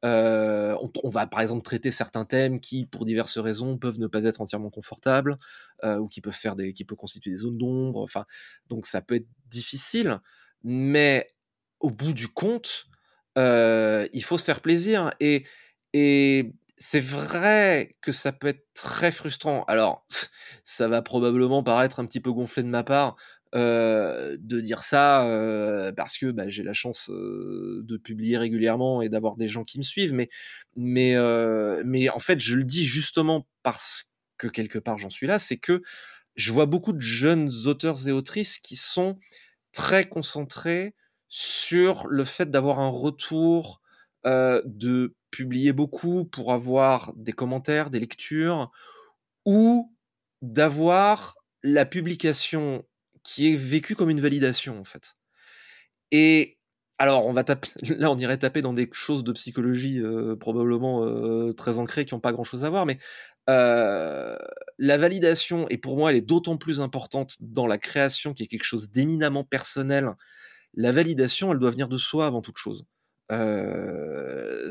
Euh, 0.05 0.77
on, 1.03 1.09
va 1.09 1.27
par 1.27 1.41
exemple 1.41 1.61
traiter 1.61 1.91
certains 1.91 2.23
thèmes 2.23 2.59
qui, 2.59 2.85
pour 2.85 3.05
diverses 3.05 3.37
raisons, 3.37 3.77
peuvent 3.77 3.99
ne 3.99 4.07
pas 4.07 4.23
être 4.23 4.39
entièrement 4.41 4.69
confortables, 4.69 5.37
euh, 5.83 5.97
ou 5.97 6.07
qui 6.07 6.21
peuvent 6.21 6.33
faire 6.33 6.55
des, 6.55 6.73
qui 6.73 6.85
peuvent 6.85 6.97
constituer 6.97 7.31
des 7.31 7.37
zones 7.37 7.57
d'ombre. 7.57 8.01
Enfin, 8.01 8.25
donc 8.67 8.85
ça 8.85 9.01
peut 9.01 9.15
être 9.15 9.27
difficile, 9.47 10.19
mais 10.63 11.33
au 11.79 11.89
bout 11.89 12.13
du 12.13 12.27
compte, 12.27 12.85
euh, 13.37 14.07
il 14.13 14.23
faut 14.23 14.37
se 14.37 14.43
faire 14.43 14.61
plaisir. 14.61 15.11
Et, 15.19 15.45
et 15.93 16.53
c'est 16.77 17.01
vrai 17.01 17.97
que 18.01 18.11
ça 18.11 18.31
peut 18.31 18.47
être 18.47 18.67
très 18.73 19.11
frustrant. 19.11 19.63
Alors, 19.67 20.05
ça 20.63 20.87
va 20.87 21.01
probablement 21.01 21.63
paraître 21.63 21.99
un 21.99 22.05
petit 22.05 22.21
peu 22.21 22.31
gonflé 22.31 22.63
de 22.63 22.69
ma 22.69 22.83
part 22.83 23.17
euh, 23.55 24.37
de 24.39 24.59
dire 24.61 24.83
ça 24.83 25.25
euh, 25.25 25.91
parce 25.91 26.19
que 26.19 26.27
bah, 26.27 26.49
j'ai 26.49 26.61
la 26.61 26.73
chance 26.73 27.09
euh, 27.09 27.81
de 27.83 27.97
publier 27.97 28.37
régulièrement 28.37 29.01
et 29.01 29.09
d'avoir 29.09 29.37
des 29.37 29.47
gens 29.47 29.63
qui 29.63 29.79
me 29.79 29.83
suivent, 29.83 30.13
mais, 30.13 30.29
mais, 30.75 31.15
mais 31.83 32.09
en 32.09 32.19
fait, 32.19 32.39
je 32.39 32.55
le 32.55 32.63
dis 32.63 32.85
justement 32.85 33.47
parce 33.63 34.05
que 34.37 34.47
quelque 34.47 34.77
part 34.77 34.97
j'en 34.97 35.09
suis 35.09 35.25
là, 35.27 35.39
c'est 35.39 35.57
que 35.57 35.81
je 36.35 36.53
vois 36.53 36.67
beaucoup 36.67 36.93
de 36.93 37.01
jeunes 37.01 37.49
auteurs 37.65 38.07
et 38.07 38.11
autrices 38.11 38.59
qui 38.59 38.75
sont 38.75 39.17
très 39.71 40.07
concentrés 40.07 40.93
sur 41.27 42.07
le 42.07 42.25
fait 42.25 42.51
d'avoir 42.51 42.79
un 42.79 42.89
retour, 42.89 43.81
de 44.25 45.15
publier 45.31 45.73
beaucoup 45.73 46.25
pour 46.25 46.53
avoir 46.53 47.13
des 47.15 47.33
commentaires, 47.33 47.89
des 47.89 47.99
lectures, 47.99 48.71
ou 49.45 49.91
d'avoir 50.41 51.35
la 51.63 51.85
publication 51.85 52.85
qui 53.29 53.53
est 53.53 53.55
vécue 53.55 53.95
comme 53.95 54.09
une 54.09 54.19
validation 54.19 54.79
en 54.79 54.83
fait. 54.83 55.15
Et 56.11 56.57
alors, 56.97 57.27
on 57.27 57.31
va 57.31 57.43
taper, 57.43 57.69
là, 57.97 58.09
on 58.11 58.17
irait 58.17 58.39
taper 58.39 58.61
dans 58.61 58.73
des 58.73 58.89
choses 58.91 59.23
de 59.23 59.31
psychologie 59.33 59.99
euh, 59.99 60.35
probablement 60.35 61.05
euh, 61.05 61.53
très 61.53 61.77
ancrées 61.77 62.05
qui 62.05 62.15
n'ont 62.15 62.19
pas 62.19 62.31
grand-chose 62.31 62.65
à 62.65 62.69
voir, 62.71 62.87
mais 62.87 62.97
euh, 63.49 64.35
la 64.79 64.97
validation, 64.97 65.67
et 65.69 65.77
pour 65.77 65.95
moi, 65.95 66.09
elle 66.09 66.17
est 66.17 66.21
d'autant 66.21 66.57
plus 66.57 66.81
importante 66.81 67.37
dans 67.39 67.67
la 67.67 67.77
création, 67.77 68.33
qui 68.33 68.43
est 68.43 68.47
quelque 68.47 68.63
chose 68.63 68.89
d'éminemment 68.89 69.43
personnel. 69.43 70.09
La 70.73 70.91
validation, 70.91 71.51
elle 71.51 71.59
doit 71.59 71.71
venir 71.71 71.87
de 71.87 71.97
soi 71.97 72.25
avant 72.25 72.41
toute 72.41 72.57
chose. 72.57 72.85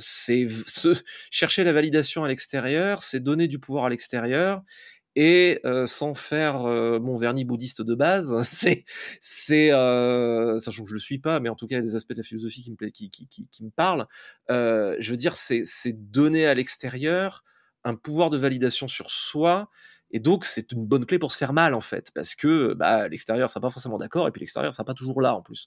C'est 0.00 0.46
chercher 1.30 1.62
la 1.62 1.72
validation 1.72 2.24
à 2.24 2.28
l'extérieur, 2.28 3.02
c'est 3.02 3.20
donner 3.20 3.46
du 3.46 3.60
pouvoir 3.60 3.84
à 3.84 3.90
l'extérieur, 3.90 4.62
et 5.20 5.59
euh, 5.64 5.85
sans 5.85 6.14
faire 6.14 6.64
euh, 6.66 7.00
mon 7.00 7.16
vernis 7.16 7.44
bouddhiste 7.44 7.83
de 7.83 7.96
base, 7.96 8.33
c'est, 9.20 9.72
euh, 9.72 10.61
sachant 10.61 10.85
que 10.85 10.88
je 10.90 10.94
le 10.94 11.00
suis 11.00 11.18
pas, 11.18 11.40
mais 11.40 11.48
en 11.48 11.57
tout 11.57 11.66
cas 11.66 11.74
il 11.74 11.78
y 11.78 11.83
a 11.83 11.85
des 11.85 11.96
aspects 11.96 12.12
de 12.12 12.18
la 12.18 12.22
philosophie 12.22 12.62
qui 12.62 12.70
me, 12.70 12.76
qui, 12.76 13.11
qui, 13.11 13.26
qui, 13.26 13.48
qui 13.48 13.64
me 13.64 13.70
parlent. 13.70 14.07
Euh, 14.48 14.94
je 15.00 15.11
veux 15.11 15.16
dire, 15.16 15.35
c'est, 15.35 15.64
donner 15.92 16.46
à 16.46 16.54
l'extérieur 16.54 17.42
un 17.83 17.96
pouvoir 17.96 18.31
de 18.31 18.38
validation 18.38 18.87
sur 18.87 19.11
soi, 19.11 19.68
et 20.12 20.20
donc 20.20 20.44
c'est 20.44 20.70
une 20.70 20.87
bonne 20.87 21.04
clé 21.04 21.18
pour 21.18 21.33
se 21.33 21.37
faire 21.37 21.52
mal 21.52 21.74
en 21.74 21.81
fait, 21.81 22.12
parce 22.14 22.37
que 22.37 22.74
bah, 22.74 23.09
l'extérieur 23.09 23.50
sera 23.50 23.61
pas 23.61 23.70
forcément 23.70 23.98
d'accord, 23.98 24.28
et 24.28 24.31
puis 24.31 24.38
l'extérieur 24.38 24.72
sera 24.72 24.85
pas 24.85 24.94
toujours 24.94 25.20
là 25.20 25.35
en 25.35 25.42
plus. 25.42 25.66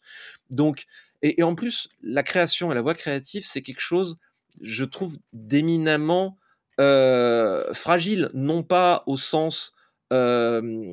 Donc, 0.49 0.85
et, 1.21 1.41
et 1.41 1.43
en 1.43 1.55
plus, 1.55 1.89
la 2.01 2.23
création 2.23 2.71
et 2.71 2.75
la 2.75 2.81
voie 2.81 2.93
créative, 2.93 3.45
c'est 3.45 3.61
quelque 3.61 3.81
chose, 3.81 4.15
je 4.61 4.85
trouve, 4.85 5.17
d'éminemment 5.33 6.37
euh, 6.79 7.73
fragile, 7.73 8.29
non 8.33 8.63
pas 8.63 9.03
au 9.07 9.17
sens 9.17 9.73
euh, 10.13 10.89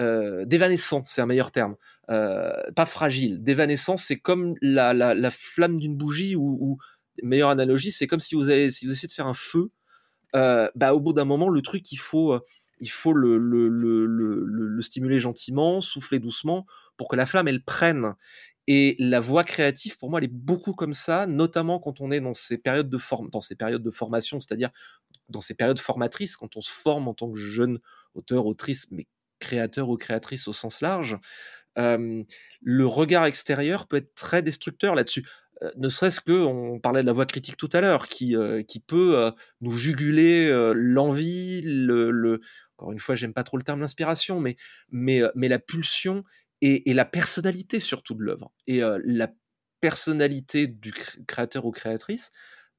euh, 0.00 0.44
d'évanescent, 0.44 1.02
c'est 1.06 1.20
un 1.20 1.26
meilleur 1.26 1.50
terme, 1.50 1.76
euh, 2.10 2.52
pas 2.74 2.86
fragile. 2.86 3.42
D'évanescent, 3.42 3.96
c'est 3.96 4.18
comme 4.18 4.54
la, 4.60 4.94
la, 4.94 5.14
la 5.14 5.30
flamme 5.30 5.78
d'une 5.78 5.96
bougie 5.96 6.36
ou, 6.36 6.78
meilleure 7.22 7.50
analogie, 7.50 7.92
c'est 7.92 8.06
comme 8.06 8.20
si 8.20 8.34
vous 8.34 8.48
avez, 8.48 8.64
essayez 8.64 8.90
de 8.90 9.12
faire 9.12 9.26
un 9.26 9.34
feu, 9.34 9.70
bah 10.32 10.94
au 10.94 11.00
bout 11.00 11.12
d'un 11.12 11.26
moment, 11.26 11.48
le 11.48 11.60
truc, 11.60 11.92
il 11.92 11.98
faut, 11.98 12.38
il 12.80 12.90
faut 12.90 13.12
le, 13.12 13.36
le 13.38 14.80
stimuler 14.80 15.20
gentiment, 15.20 15.80
souffler 15.80 16.18
doucement 16.18 16.66
pour 16.96 17.08
que 17.08 17.16
la 17.16 17.26
flamme 17.26 17.48
elle 17.48 17.62
prenne. 17.62 18.14
Et 18.68 18.94
la 19.00 19.18
voie 19.18 19.42
créative, 19.42 19.98
pour 19.98 20.08
moi, 20.08 20.20
elle 20.20 20.26
est 20.26 20.32
beaucoup 20.32 20.72
comme 20.72 20.94
ça, 20.94 21.26
notamment 21.26 21.80
quand 21.80 22.00
on 22.00 22.12
est 22.12 22.20
dans 22.20 22.32
ces 22.32 22.58
périodes 22.58 22.88
de 22.88 22.98
forme, 22.98 23.28
dans 23.30 23.40
ces 23.40 23.56
périodes 23.56 23.82
de 23.82 23.90
formation, 23.90 24.38
c'est-à-dire 24.38 24.70
dans 25.32 25.40
ces 25.40 25.54
périodes 25.54 25.78
formatrices, 25.78 26.36
quand 26.36 26.56
on 26.56 26.60
se 26.60 26.70
forme 26.70 27.08
en 27.08 27.14
tant 27.14 27.30
que 27.30 27.38
jeune 27.38 27.80
auteur, 28.14 28.46
autrice, 28.46 28.86
mais 28.90 29.06
créateur 29.40 29.88
ou 29.88 29.96
créatrice 29.96 30.46
au 30.46 30.52
sens 30.52 30.80
large, 30.80 31.18
le 31.76 32.86
regard 32.86 33.24
extérieur 33.24 33.88
peut 33.88 33.96
être 33.96 34.14
très 34.14 34.42
destructeur 34.42 34.94
là-dessus. 34.94 35.26
Ne 35.76 35.88
serait-ce 35.88 36.20
que, 36.20 36.32
on 36.32 36.78
parlait 36.78 37.02
de 37.02 37.06
la 37.06 37.12
voix 37.12 37.26
critique 37.26 37.56
tout 37.56 37.68
à 37.72 37.80
l'heure, 37.80 38.08
qui, 38.08 38.36
qui 38.68 38.80
peut 38.80 39.32
nous 39.60 39.72
juguler 39.72 40.50
l'envie, 40.74 41.62
le, 41.64 42.40
encore 42.76 42.92
une 42.92 43.00
fois, 43.00 43.14
j'aime 43.14 43.32
pas 43.32 43.44
trop 43.44 43.56
le 43.56 43.62
terme 43.62 43.80
l'inspiration, 43.80 44.40
mais, 44.40 44.56
mais, 44.90 45.22
mais 45.34 45.48
la 45.48 45.58
pulsion 45.58 46.24
et, 46.60 46.92
la 46.92 47.04
personnalité 47.04 47.80
surtout 47.80 48.14
de 48.14 48.22
l'œuvre. 48.22 48.52
Et 48.66 48.80
la 49.04 49.32
personnalité 49.80 50.66
du 50.66 50.92
créateur 51.26 51.64
ou 51.64 51.72
créatrice, 51.72 52.30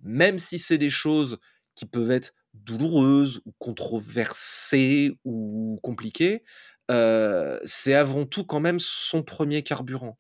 même 0.02 0.39
si 0.39 0.60
c'est 0.60 0.78
des 0.78 0.89
choses 0.89 1.38
qui 1.76 1.86
peuvent 1.86 2.12
être 2.12 2.34
douloureuses 2.54 3.42
ou 3.46 3.54
controversées 3.60 5.18
ou 5.26 5.80
compliquées, 5.84 6.44
euh, 6.92 7.60
c'est 7.66 7.94
avant 7.94 8.26
tout 8.26 8.46
quand 8.46 8.60
même 8.60 8.80
son 8.80 9.24
premier 9.24 9.63
carburant. 9.63 10.18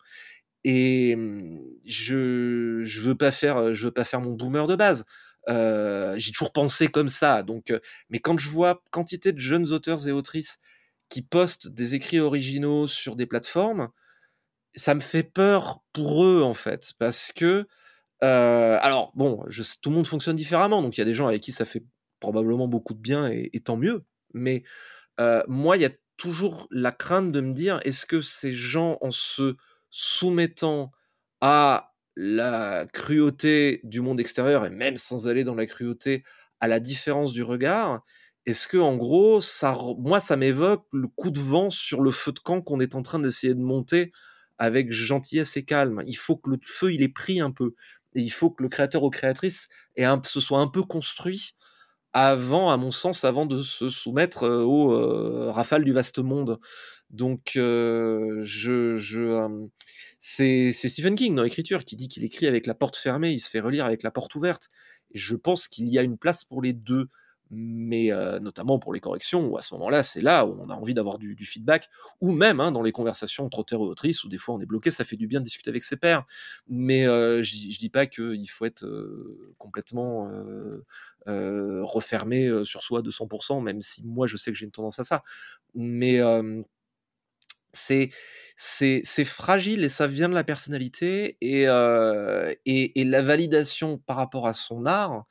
Et 0.63 1.17
je 1.85 2.81
je 2.83 3.01
veux 3.01 3.15
pas 3.15 3.31
faire 3.31 3.73
je 3.73 3.85
veux 3.87 3.91
pas 3.91 4.05
faire 4.05 4.21
mon 4.21 4.31
boomer 4.33 4.67
de 4.67 4.75
base. 4.75 5.05
J'ai 5.47 6.31
toujours 6.31 6.53
pensé 6.53 6.87
comme 6.87 7.09
ça. 7.09 7.43
Donc, 7.43 7.73
mais 8.09 8.19
quand 8.19 8.37
je 8.39 8.49
vois 8.49 8.83
quantité 8.91 9.33
de 9.33 9.39
jeunes 9.39 9.71
auteurs 9.73 10.07
et 10.07 10.11
autrices 10.11 10.59
qui 11.09 11.21
postent 11.21 11.67
des 11.69 11.95
écrits 11.95 12.19
originaux 12.19 12.87
sur 12.87 13.15
des 13.15 13.25
plateformes, 13.25 13.89
ça 14.75 14.95
me 14.95 15.01
fait 15.01 15.23
peur 15.23 15.83
pour 15.93 16.25
eux 16.25 16.41
en 16.43 16.53
fait, 16.53 16.93
parce 16.99 17.31
que 17.33 17.67
alors, 18.21 19.11
bon, 19.15 19.43
tout 19.81 19.89
le 19.89 19.95
monde 19.95 20.07
fonctionne 20.07 20.35
différemment, 20.37 20.81
donc 20.81 20.97
il 20.97 21.01
y 21.01 21.03
a 21.03 21.05
des 21.05 21.13
gens 21.13 21.27
avec 21.27 21.41
qui 21.41 21.51
ça 21.51 21.65
fait 21.65 21.83
probablement 22.23 22.69
beaucoup 22.69 22.93
de 22.93 23.01
bien 23.01 23.27
et, 23.29 23.59
tant 23.59 23.75
mieux. 23.75 24.05
Mais 24.33 24.63
euh, 25.19 25.43
moi, 25.49 25.75
il 25.75 25.81
y 25.81 25.85
a 25.85 25.91
toujours 26.15 26.67
la 26.71 26.93
crainte 26.93 27.33
de 27.33 27.41
me 27.41 27.53
dire 27.53 27.81
est-ce 27.83 28.05
que 28.05 28.21
ces 28.21 28.53
gens, 28.53 28.97
en 29.01 29.11
se 29.11 29.57
soumettant 29.89 30.91
à 31.41 31.91
la 32.15 32.85
cruauté 32.93 33.81
du 33.83 33.99
monde 33.99 34.21
extérieur, 34.21 34.65
et 34.65 34.69
même 34.69 34.95
sans 34.95 35.27
aller 35.27 35.43
dans 35.43 35.55
la 35.55 35.65
cruauté, 35.65 36.23
à 36.61 36.69
la 36.69 36.79
différence 36.79 37.33
du 37.33 37.43
regard, 37.43 38.03
est-ce 38.45 38.69
que 38.69 38.77
en 38.77 38.95
gros, 38.95 39.41
ça, 39.41 39.77
moi, 39.97 40.21
ça 40.21 40.37
m'évoque 40.37 40.85
le 40.93 41.09
coup 41.09 41.29
de 41.29 41.39
vent 41.39 41.69
sur 41.69 42.01
le 42.01 42.11
feu 42.11 42.31
de 42.31 42.39
camp 42.39 42.61
qu'on 42.61 42.79
est 42.79 42.95
en 42.95 43.01
train 43.01 43.19
d'essayer 43.19 43.53
de 43.53 43.61
monter 43.61 44.13
avec 44.57 44.91
gentillesse 44.93 45.57
et 45.57 45.65
calme? 45.65 46.01
Il 46.05 46.17
faut 46.17 46.37
que 46.37 46.49
le 46.49 46.57
feu, 46.63 46.93
il 46.93 47.03
est 47.03 47.13
pris 47.13 47.41
un 47.41 47.51
peu. 47.51 47.73
Et 48.15 48.21
il 48.21 48.31
faut 48.31 48.49
que 48.51 48.63
le 48.63 48.69
créateur 48.69 49.03
ou 49.03 49.09
créatrice 49.09 49.67
se 49.97 50.39
soit 50.39 50.59
un 50.59 50.67
peu 50.67 50.83
construit 50.83 51.55
avant, 52.13 52.71
à 52.71 52.77
mon 52.77 52.91
sens, 52.91 53.23
avant 53.23 53.45
de 53.45 53.61
se 53.61 53.89
soumettre 53.89 54.43
euh, 54.43 54.63
aux 54.63 54.93
euh, 54.93 55.51
rafales 55.51 55.83
du 55.83 55.91
vaste 55.91 56.19
monde. 56.19 56.59
Donc, 57.09 57.53
euh, 57.57 58.39
je, 58.43 58.97
je 58.97 59.67
c'est 60.19 60.71
Stephen 60.71 61.15
King 61.15 61.35
dans 61.35 61.43
l'écriture 61.43 61.83
qui 61.83 61.95
dit 61.95 62.07
qu'il 62.07 62.23
écrit 62.23 62.47
avec 62.47 62.65
la 62.65 62.73
porte 62.73 62.95
fermée, 62.95 63.31
il 63.31 63.39
se 63.39 63.49
fait 63.49 63.59
relire 63.59 63.85
avec 63.85 64.03
la 64.03 64.11
porte 64.11 64.33
ouverte. 64.35 64.69
Et 65.11 65.17
je 65.17 65.35
pense 65.35 65.67
qu'il 65.67 65.89
y 65.89 65.99
a 65.99 66.01
une 66.01 66.17
place 66.17 66.45
pour 66.45 66.61
les 66.61 66.73
deux 66.73 67.09
mais 67.49 68.11
euh, 68.11 68.39
notamment 68.39 68.79
pour 68.79 68.93
les 68.93 68.99
corrections, 68.99 69.47
où 69.47 69.57
à 69.57 69.61
ce 69.61 69.73
moment-là, 69.75 70.03
c'est 70.03 70.21
là 70.21 70.45
où 70.45 70.57
on 70.59 70.69
a 70.69 70.75
envie 70.75 70.93
d'avoir 70.93 71.19
du, 71.19 71.35
feedback, 71.45 71.89
ou 72.21 72.31
même 72.31 72.59
hein, 72.59 72.71
dans 72.71 72.81
les 72.81 72.91
conversations 72.91 73.45
entre 73.45 73.59
auteurs 73.59 73.81
et 73.81 73.85
autrices, 73.85 74.23
où 74.23 74.29
des 74.29 74.37
fois 74.37 74.55
on 74.55 74.61
est 74.61 74.65
bloqué, 74.65 74.91
ça 74.91 75.03
fait 75.03 75.17
du 75.17 75.27
bien 75.27 75.39
de 75.39 75.45
discuter 75.45 75.69
avec 75.69 75.83
ses 75.83 75.97
pairs. 75.97 76.25
Mais 76.67 77.05
euh, 77.05 77.43
je, 77.43 77.55
ne 77.55 77.77
dis 77.77 77.89
pas 77.89 78.05
qu'il 78.05 78.49
faut 78.49 78.65
être 78.65 78.85
euh, 78.85 79.53
complètement 79.57 80.29
refermé 81.25 82.51
sur 82.65 82.81
soi 82.81 83.01
de 83.01 83.11
100%, 83.11 83.61
même 83.61 83.81
si 83.81 84.03
moi 84.03 84.27
je 84.27 84.37
sais 84.37 84.51
que 84.51 84.57
j'ai 84.57 84.65
une 84.65 84.71
tendance 84.71 84.99
à 84.99 85.03
ça. 85.03 85.23
Mais 85.75 86.19
c'est 87.71 88.09
c'est 88.55 89.25
fragile 89.25 89.83
et 89.83 89.89
ça 89.89 90.07
vient 90.07 90.29
de 90.29 90.33
la 90.33 90.43
personnalité 90.43 91.37
et, 91.41 91.63
et, 92.65 93.01
et, 93.01 93.03
la 93.05 93.21
validation 93.21 93.97
par 93.97 94.17
rapport 94.17 94.47
à 94.47 94.53
son 94.53 94.85
art 94.85 95.25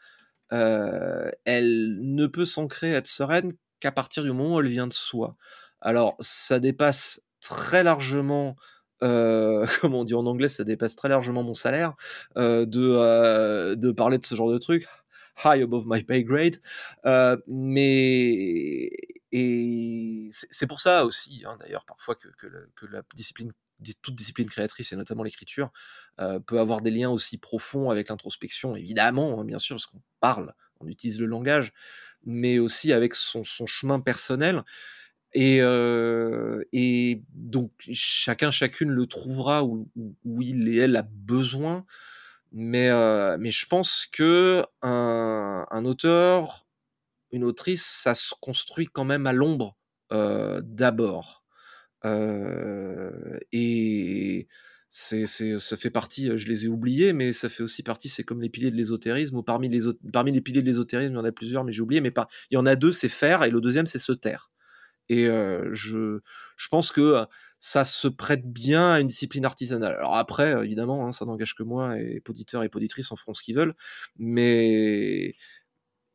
euh, 0.52 1.30
elle 1.44 1.98
ne 2.00 2.26
peut 2.26 2.44
s'ancrer, 2.44 2.92
être 2.92 3.06
sereine 3.06 3.52
qu'à 3.80 3.92
partir 3.92 4.22
du 4.22 4.32
moment 4.32 4.56
où 4.56 4.60
elle 4.60 4.68
vient 4.68 4.86
de 4.86 4.92
soi. 4.92 5.36
Alors, 5.80 6.16
ça 6.20 6.60
dépasse 6.60 7.20
très 7.40 7.82
largement 7.82 8.56
euh, 9.02 9.66
comme 9.80 9.94
on 9.94 10.04
dit 10.04 10.14
en 10.14 10.26
anglais, 10.26 10.48
ça 10.48 10.64
dépasse 10.64 10.96
très 10.96 11.08
largement 11.08 11.42
mon 11.42 11.54
salaire 11.54 11.94
euh, 12.36 12.66
de, 12.66 13.74
de 13.74 13.92
parler 13.92 14.18
de 14.18 14.24
ce 14.24 14.34
genre 14.34 14.50
de 14.50 14.58
truc. 14.58 14.86
High 15.44 15.62
above 15.62 15.84
my 15.86 16.04
pay 16.04 16.24
grade. 16.24 16.56
mais 17.48 18.90
et 19.32 20.28
c'est 20.30 20.66
pour 20.66 20.80
ça 20.80 21.06
aussi, 21.06 21.42
hein, 21.46 21.56
d'ailleurs, 21.58 21.86
parfois 21.86 22.14
que, 22.14 22.28
que, 22.36 22.86
la 22.86 23.02
discipline 23.14 23.52
toute 24.02 24.14
discipline 24.14 24.48
créatrice 24.48 24.92
et 24.92 24.96
notamment 24.96 25.22
l'écriture 25.22 25.72
euh, 26.20 26.38
peut 26.40 26.60
avoir 26.60 26.80
des 26.80 26.90
liens 26.90 27.10
aussi 27.10 27.38
profonds 27.38 27.90
avec 27.90 28.08
l'introspection, 28.08 28.76
évidemment, 28.76 29.40
hein, 29.40 29.44
bien 29.44 29.58
sûr, 29.58 29.76
parce 29.76 29.86
qu'on 29.86 30.02
parle, 30.20 30.54
on 30.80 30.88
utilise 30.88 31.20
le 31.20 31.26
langage, 31.26 31.72
mais 32.24 32.58
aussi 32.58 32.92
avec 32.92 33.14
son, 33.14 33.44
chemin 33.44 34.00
personnel. 34.00 34.62
Et, 35.34 35.58
euh, 35.62 36.62
et, 36.72 37.22
donc 37.34 37.72
chacun, 37.90 38.50
chacune 38.50 38.90
le 38.90 39.06
trouvera 39.06 39.64
où, 39.64 39.88
il 40.40 40.68
et 40.68 40.76
elle 40.78 40.96
a 40.96 41.02
besoin. 41.02 41.84
Mais, 42.52 42.90
euh, 42.90 43.38
mais 43.40 43.50
je 43.50 43.66
pense 43.66 44.06
que 44.12 44.64
un, 44.82 45.66
un, 45.70 45.84
auteur, 45.86 46.66
une 47.30 47.44
autrice, 47.44 47.84
ça 47.84 48.14
se 48.14 48.34
construit 48.40 48.86
quand 48.86 49.04
même 49.04 49.26
à 49.26 49.32
l'ombre 49.32 49.76
d'abord. 50.10 51.41
Euh, 52.04 53.38
et 53.52 54.48
c'est, 54.90 55.26
c'est, 55.26 55.58
ça 55.58 55.76
fait 55.76 55.90
partie, 55.90 56.36
je 56.36 56.46
les 56.48 56.66
ai 56.66 56.68
oubliés, 56.68 57.12
mais 57.12 57.32
ça 57.32 57.48
fait 57.48 57.62
aussi 57.62 57.82
partie, 57.82 58.08
c'est 58.08 58.24
comme 58.24 58.42
les 58.42 58.50
piliers 58.50 58.70
de 58.70 58.76
l'ésotérisme, 58.76 59.36
ou 59.36 59.42
parmi 59.42 59.68
les, 59.68 59.80
parmi 60.12 60.32
les 60.32 60.40
piliers 60.40 60.62
de 60.62 60.66
l'ésotérisme, 60.66 61.12
il 61.12 61.16
y 61.16 61.20
en 61.20 61.24
a 61.24 61.32
plusieurs, 61.32 61.64
mais 61.64 61.72
j'ai 61.72 61.82
oublié, 61.82 62.00
mais 62.00 62.10
pas, 62.10 62.28
il 62.50 62.54
y 62.54 62.58
en 62.58 62.66
a 62.66 62.76
deux, 62.76 62.92
c'est 62.92 63.08
faire, 63.08 63.44
et 63.44 63.50
le 63.50 63.60
deuxième, 63.60 63.86
c'est 63.86 63.98
se 63.98 64.12
taire. 64.12 64.50
Et 65.08 65.26
euh, 65.26 65.68
je, 65.72 66.20
je 66.56 66.68
pense 66.68 66.92
que 66.92 67.24
ça 67.58 67.84
se 67.84 68.08
prête 68.08 68.50
bien 68.50 68.92
à 68.92 69.00
une 69.00 69.08
discipline 69.08 69.44
artisanale. 69.44 69.94
Alors 69.94 70.16
après, 70.16 70.52
évidemment, 70.64 71.06
hein, 71.06 71.12
ça 71.12 71.24
n'engage 71.24 71.54
que 71.54 71.62
moi, 71.62 71.98
et 71.98 72.20
poditeurs 72.20 72.62
et 72.62 72.68
poditrices 72.68 73.10
en 73.12 73.16
feront 73.16 73.34
ce 73.34 73.42
qu'ils 73.42 73.56
veulent, 73.56 73.74
mais 74.18 75.34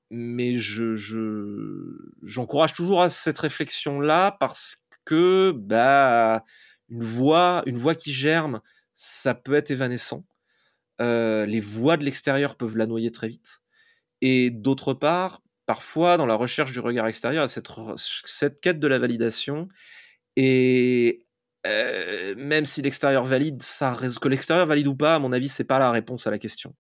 mais 0.10 0.58
je, 0.58 0.96
je 0.96 2.14
j'encourage 2.24 2.74
toujours 2.74 3.02
à 3.02 3.10
cette 3.10 3.38
réflexion 3.40 4.00
là 4.00 4.36
parce 4.40 4.78
que 5.08 5.54
bah 5.56 6.44
une 6.90 7.04
voix, 7.04 7.64
une 7.66 7.78
voix 7.78 7.96
qui 7.96 8.14
germe, 8.14 8.62
ça 8.94 9.34
peut 9.34 9.56
être 9.56 9.72
évanescent. 9.72 10.26
Euh, 11.00 11.46
les 11.46 11.62
voix 11.62 11.96
de 11.96 12.04
l'extérieur 12.04 12.58
peuvent 12.58 12.76
la 12.76 12.88
noyer 12.88 13.12
très 13.12 13.30
vite. 13.30 13.62
Et 14.22 14.50
d'autre 14.50 14.94
part, 14.94 15.42
parfois, 15.66 16.18
dans 16.18 16.26
la 16.26 16.36
recherche 16.36 16.74
du 16.74 16.80
regard 16.80 17.08
extérieur, 17.08 17.50
cette, 17.50 17.70
cette 17.96 18.60
quête 18.60 18.80
de 18.80 18.88
la 18.88 19.00
validation. 19.00 19.70
Et 20.36 21.26
euh, 21.66 22.36
même 22.38 22.66
si 22.66 22.82
l'extérieur 22.82 23.24
valide, 23.24 23.62
ça, 23.64 23.98
que 24.22 24.28
l'extérieur 24.28 24.66
valide 24.66 24.88
ou 24.88 24.96
pas, 24.96 25.16
à 25.16 25.20
mon 25.20 25.32
avis, 25.32 25.48
c'est 25.48 25.64
pas 25.64 25.80
la 25.80 25.92
réponse 25.92 26.28
à 26.28 26.32
la 26.32 26.40
question. 26.40 26.76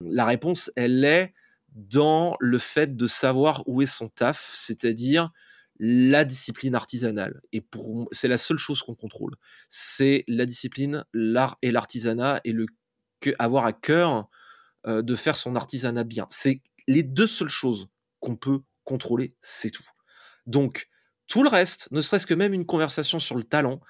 La 0.00 0.26
réponse, 0.26 0.70
elle 0.76 1.04
est 1.04 1.34
dans 1.74 2.36
le 2.38 2.58
fait 2.58 2.96
de 2.96 3.06
savoir 3.08 3.64
où 3.66 3.82
est 3.82 3.86
son 3.86 4.08
taf, 4.08 4.52
c'est-à-dire 4.54 5.32
la 5.78 6.24
discipline 6.24 6.74
artisanale. 6.74 7.40
Et 7.52 7.60
pour 7.60 8.08
c'est 8.12 8.28
la 8.28 8.38
seule 8.38 8.58
chose 8.58 8.82
qu'on 8.82 8.94
contrôle. 8.94 9.36
C'est 9.68 10.24
la 10.28 10.46
discipline, 10.46 11.04
l'art 11.12 11.58
et 11.62 11.72
l'artisanat 11.72 12.40
et 12.44 12.52
le 12.52 12.66
que, 13.20 13.30
avoir 13.38 13.66
à 13.66 13.72
cœur 13.72 14.28
euh, 14.86 15.02
de 15.02 15.16
faire 15.16 15.36
son 15.36 15.56
artisanat 15.56 16.04
bien. 16.04 16.26
C'est 16.30 16.62
les 16.86 17.02
deux 17.02 17.26
seules 17.26 17.48
choses 17.48 17.88
qu'on 18.20 18.36
peut 18.36 18.60
contrôler, 18.84 19.34
c'est 19.42 19.70
tout. 19.70 19.84
Donc 20.46 20.88
tout 21.26 21.42
le 21.42 21.48
reste, 21.48 21.90
ne 21.90 22.00
serait-ce 22.00 22.26
que 22.26 22.34
même 22.34 22.52
une 22.52 22.66
conversation 22.66 23.18
sur 23.18 23.34
le 23.34 23.44
talent. 23.44 23.80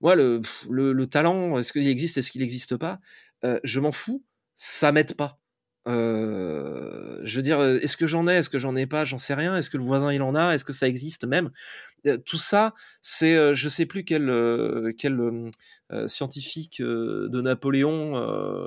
Moi, 0.00 0.14
le, 0.14 0.40
le, 0.70 1.06
talent, 1.06 1.58
est-ce 1.58 1.72
qu'il 1.72 1.88
existe, 1.88 2.18
est-ce 2.18 2.30
qu'il 2.30 2.40
n'existe 2.42 2.76
pas 2.76 3.00
euh, 3.44 3.58
Je 3.64 3.80
m'en 3.80 3.92
fous, 3.92 4.24
ça 4.54 4.92
m'aide 4.92 5.14
pas. 5.14 5.40
Euh, 5.86 7.20
je 7.24 7.36
veux 7.36 7.42
dire, 7.42 7.60
est-ce 7.62 7.96
que 7.96 8.06
j'en 8.06 8.26
ai, 8.26 8.34
est-ce 8.34 8.50
que 8.50 8.58
j'en 8.58 8.74
ai 8.76 8.86
pas, 8.86 9.04
j'en 9.04 9.18
sais 9.18 9.34
rien. 9.34 9.56
Est-ce 9.56 9.70
que 9.70 9.76
le 9.76 9.84
voisin 9.84 10.12
il 10.12 10.22
en 10.22 10.34
a, 10.34 10.54
est-ce 10.54 10.64
que 10.64 10.72
ça 10.72 10.88
existe 10.88 11.26
même? 11.26 11.50
Tout 12.26 12.36
ça, 12.36 12.74
c'est, 13.00 13.54
je 13.54 13.68
sais 13.68 13.86
plus 13.86 14.04
quel, 14.04 14.92
quel 14.98 15.18
scientifique 16.06 16.82
de 16.82 17.40
Napoléon, 17.40 18.12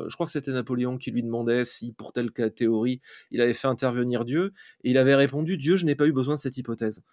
je 0.10 0.13
crois 0.15 0.25
que 0.25 0.32
c'était 0.32 0.51
Napoléon 0.51 0.97
qui 0.97 1.12
lui 1.12 1.21
demandait 1.21 1.63
si 1.63 1.93
pour 1.93 2.13
telle 2.13 2.32
théorie 2.32 2.99
il 3.30 3.41
avait 3.41 3.53
fait 3.53 3.67
intervenir 3.67 4.25
Dieu, 4.25 4.53
et 4.84 4.89
il 4.89 4.97
avait 4.97 5.13
répondu 5.15 5.58
Dieu, 5.58 5.75
je 5.75 5.86
n'ai 5.86 5.95
pas 5.95 6.08
eu 6.08 6.13
besoin 6.13 6.34
de 6.34 6.39
cette 6.39 6.58
hypothèse. 6.58 7.03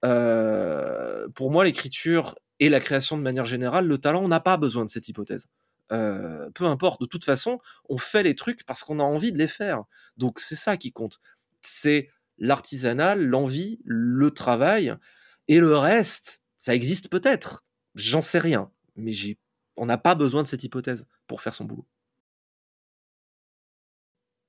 pour 0.00 1.50
moi, 1.50 1.64
l'écriture 1.64 2.36
et 2.60 2.68
la 2.68 2.80
création 2.80 3.16
de 3.16 3.22
manière 3.22 3.44
générale, 3.46 3.86
le 3.86 3.98
talent 3.98 4.28
n'a 4.28 4.40
pas 4.40 4.56
besoin 4.56 4.84
de 4.84 4.90
cette 4.90 5.08
hypothèse. 5.08 5.48
Euh, 5.92 6.50
peu 6.54 6.64
importe, 6.64 7.00
de 7.00 7.06
toute 7.06 7.24
façon, 7.24 7.58
on 7.88 7.98
fait 7.98 8.22
les 8.22 8.34
trucs 8.34 8.64
parce 8.64 8.84
qu'on 8.84 9.00
a 9.00 9.02
envie 9.02 9.32
de 9.32 9.38
les 9.38 9.48
faire. 9.48 9.84
Donc 10.16 10.40
c'est 10.40 10.56
ça 10.56 10.76
qui 10.76 10.92
compte. 10.92 11.20
C'est 11.60 12.10
l'artisanal, 12.38 13.24
l'envie, 13.24 13.80
le 13.84 14.30
travail, 14.30 14.96
et 15.48 15.58
le 15.60 15.76
reste, 15.76 16.40
ça 16.60 16.74
existe 16.74 17.08
peut-être. 17.08 17.64
J'en 17.94 18.20
sais 18.20 18.38
rien, 18.38 18.70
mais 18.96 19.12
on 19.76 19.86
n'a 19.86 19.98
pas 19.98 20.14
besoin 20.14 20.42
de 20.42 20.48
cette 20.48 20.64
hypothèse 20.64 21.06
pour 21.26 21.42
faire 21.42 21.54
son 21.54 21.64
boulot. 21.64 21.86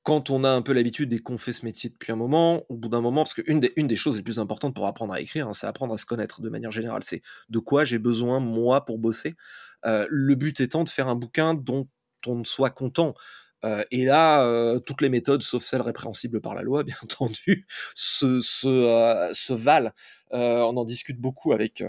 Quand 0.03 0.29
on 0.29 0.43
a 0.43 0.49
un 0.49 0.61
peu 0.61 0.71
l'habitude 0.71 1.11
et 1.13 1.19
qu'on 1.19 1.37
fait 1.39 1.51
ce 1.51 1.65
métier 1.65 1.89
depuis 1.89 2.11
un 2.11 2.15
moment, 2.15 2.63
au 2.69 2.75
bout 2.75 2.89
d'un 2.89 3.01
moment, 3.01 3.23
parce 3.23 3.33
qu'une 3.33 3.59
des, 3.59 3.73
une 3.75 3.87
des 3.87 3.95
choses 3.95 4.17
les 4.17 4.21
plus 4.21 4.37
importantes 4.37 4.75
pour 4.75 4.85
apprendre 4.85 5.13
à 5.13 5.19
écrire, 5.19 5.47
hein, 5.47 5.53
c'est 5.53 5.65
apprendre 5.65 5.95
à 5.95 5.97
se 5.97 6.05
connaître 6.05 6.41
de 6.41 6.49
manière 6.49 6.71
générale. 6.71 7.03
C'est 7.03 7.23
de 7.49 7.57
quoi 7.57 7.85
j'ai 7.85 7.97
besoin, 7.97 8.39
moi, 8.39 8.85
pour 8.85 8.99
bosser. 8.99 9.35
Euh, 9.85 10.07
le 10.09 10.35
but 10.35 10.59
étant 10.59 10.83
de 10.83 10.89
faire 10.89 11.07
un 11.07 11.15
bouquin 11.15 11.53
dont 11.53 11.87
on 12.25 12.43
soit 12.43 12.71
content. 12.71 13.13
Euh, 13.63 13.83
et 13.91 14.05
là, 14.05 14.45
euh, 14.45 14.79
toutes 14.79 15.01
les 15.01 15.09
méthodes, 15.09 15.41
sauf 15.41 15.63
celles 15.63 15.81
répréhensibles 15.81 16.41
par 16.41 16.55
la 16.55 16.61
loi, 16.61 16.83
bien 16.83 16.97
entendu, 17.03 17.67
se, 17.95 19.53
valent. 19.53 19.91
on 20.31 20.77
en 20.77 20.85
discute 20.85 21.19
beaucoup 21.19 21.53
avec 21.53 21.83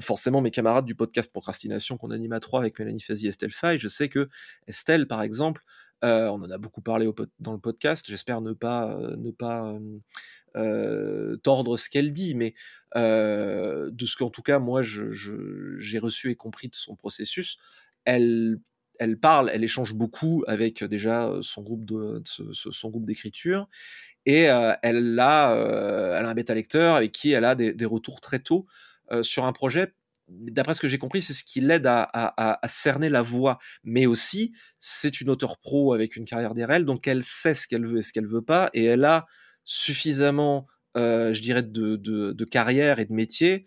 forcément 0.00 0.40
mes 0.40 0.52
camarades 0.52 0.84
du 0.84 0.94
podcast 0.94 1.30
Procrastination 1.32 1.96
qu'on 1.96 2.12
anime 2.12 2.32
à 2.32 2.40
trois 2.40 2.60
avec 2.60 2.78
Mélanie 2.78 3.00
Fazi 3.00 3.26
et 3.26 3.30
Estelle 3.30 3.50
Fay. 3.50 3.78
Je 3.78 3.88
sais 3.88 4.08
que 4.08 4.28
Estelle, 4.68 5.08
par 5.08 5.22
exemple, 5.22 5.64
on 6.02 6.42
en 6.42 6.50
a 6.50 6.58
beaucoup 6.58 6.82
parlé 6.82 7.08
dans 7.38 7.52
le 7.52 7.58
podcast. 7.58 8.06
J'espère 8.08 8.40
ne 8.40 8.52
pas, 8.52 8.98
ne 9.16 9.30
pas 9.30 9.78
tordre 11.42 11.76
ce 11.76 11.88
qu'elle 11.90 12.12
dit, 12.12 12.34
mais 12.34 12.54
de 12.94 14.06
ce 14.06 14.16
qu'en 14.16 14.30
tout 14.30 14.42
cas 14.42 14.58
moi 14.58 14.82
j'ai 14.82 15.98
reçu 15.98 16.30
et 16.30 16.36
compris 16.36 16.68
de 16.68 16.74
son 16.74 16.96
processus, 16.96 17.58
elle, 18.04 18.58
elle 18.98 19.18
parle, 19.18 19.50
elle 19.52 19.64
échange 19.64 19.94
beaucoup 19.94 20.44
avec 20.46 20.82
déjà 20.84 21.30
son 21.42 21.62
groupe 21.62 21.84
de, 21.84 22.22
son 22.24 22.90
groupe 22.90 23.04
d'écriture 23.04 23.68
et 24.26 24.42
elle 24.82 25.18
a 25.20 25.54
elle 26.12 26.26
a 26.26 26.28
un 26.28 26.34
bêta 26.34 26.54
lecteur 26.54 26.96
avec 26.96 27.12
qui 27.12 27.32
elle 27.32 27.44
a 27.44 27.54
des, 27.54 27.84
retours 27.84 28.20
très 28.20 28.38
tôt 28.38 28.66
sur 29.22 29.44
un 29.44 29.52
projet 29.52 29.94
d'après 30.28 30.74
ce 30.74 30.80
que 30.80 30.88
j'ai 30.88 30.98
compris, 30.98 31.22
c'est 31.22 31.32
ce 31.32 31.44
qui 31.44 31.60
l'aide 31.60 31.86
à, 31.86 32.60
cerner 32.66 33.08
la 33.08 33.22
voix. 33.22 33.58
Mais 33.84 34.06
aussi, 34.06 34.52
c'est 34.78 35.20
une 35.20 35.30
auteure 35.30 35.58
pro 35.58 35.94
avec 35.94 36.16
une 36.16 36.24
carrière 36.24 36.54
d'RL, 36.54 36.84
donc 36.84 37.06
elle 37.06 37.24
sait 37.24 37.54
ce 37.54 37.66
qu'elle 37.66 37.86
veut 37.86 37.98
et 37.98 38.02
ce 38.02 38.12
qu'elle 38.12 38.26
veut 38.26 38.42
pas, 38.42 38.70
et 38.74 38.84
elle 38.84 39.04
a 39.04 39.26
suffisamment, 39.64 40.66
euh, 40.96 41.32
je 41.32 41.42
dirais, 41.42 41.62
de, 41.62 42.44
carrière 42.44 42.98
et 42.98 43.04
de 43.04 43.12
métier 43.12 43.64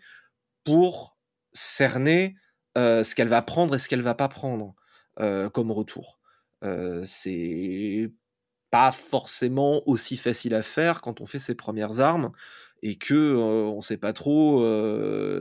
pour 0.64 1.16
cerner 1.52 2.36
euh, 2.78 3.04
ce 3.04 3.14
qu'elle 3.14 3.28
va 3.28 3.42
prendre 3.42 3.74
et 3.74 3.78
ce 3.78 3.88
qu'elle 3.88 4.02
va 4.02 4.14
pas 4.14 4.28
prendre 4.28 4.74
euh, 5.20 5.50
comme 5.50 5.70
retour. 5.70 6.20
c'est 7.04 8.10
pas 8.70 8.90
forcément 8.90 9.86
aussi 9.86 10.16
facile 10.16 10.54
à 10.54 10.62
faire 10.62 11.02
quand 11.02 11.20
on 11.20 11.26
fait 11.26 11.38
ses 11.38 11.54
premières 11.54 12.00
armes 12.00 12.32
et 12.82 12.96
que 12.96 13.34
on 13.36 13.80
sait 13.80 13.96
pas 13.96 14.12
trop 14.12 14.64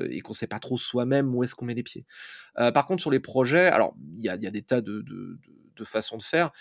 et 0.05 0.21
qu'on 0.21 0.33
sait 0.33 0.47
pas 0.47 0.59
trop 0.59 0.77
soi-même 0.77 1.33
où 1.35 1.43
est-ce 1.43 1.55
qu'on 1.55 1.65
met 1.65 1.73
les 1.73 1.83
pieds. 1.83 2.05
par 2.55 2.85
contre, 2.85 3.01
sur 3.01 3.11
les 3.11 3.19
projets, 3.19 3.67
alors 3.67 3.95
il 4.13 4.21
y 4.21 4.29
a, 4.29 4.37
des 4.37 4.61
tas 4.61 4.81
de, 4.81 5.01
de, 5.01 5.83
façons 5.83 6.17
de 6.17 6.23
faire 6.23 6.51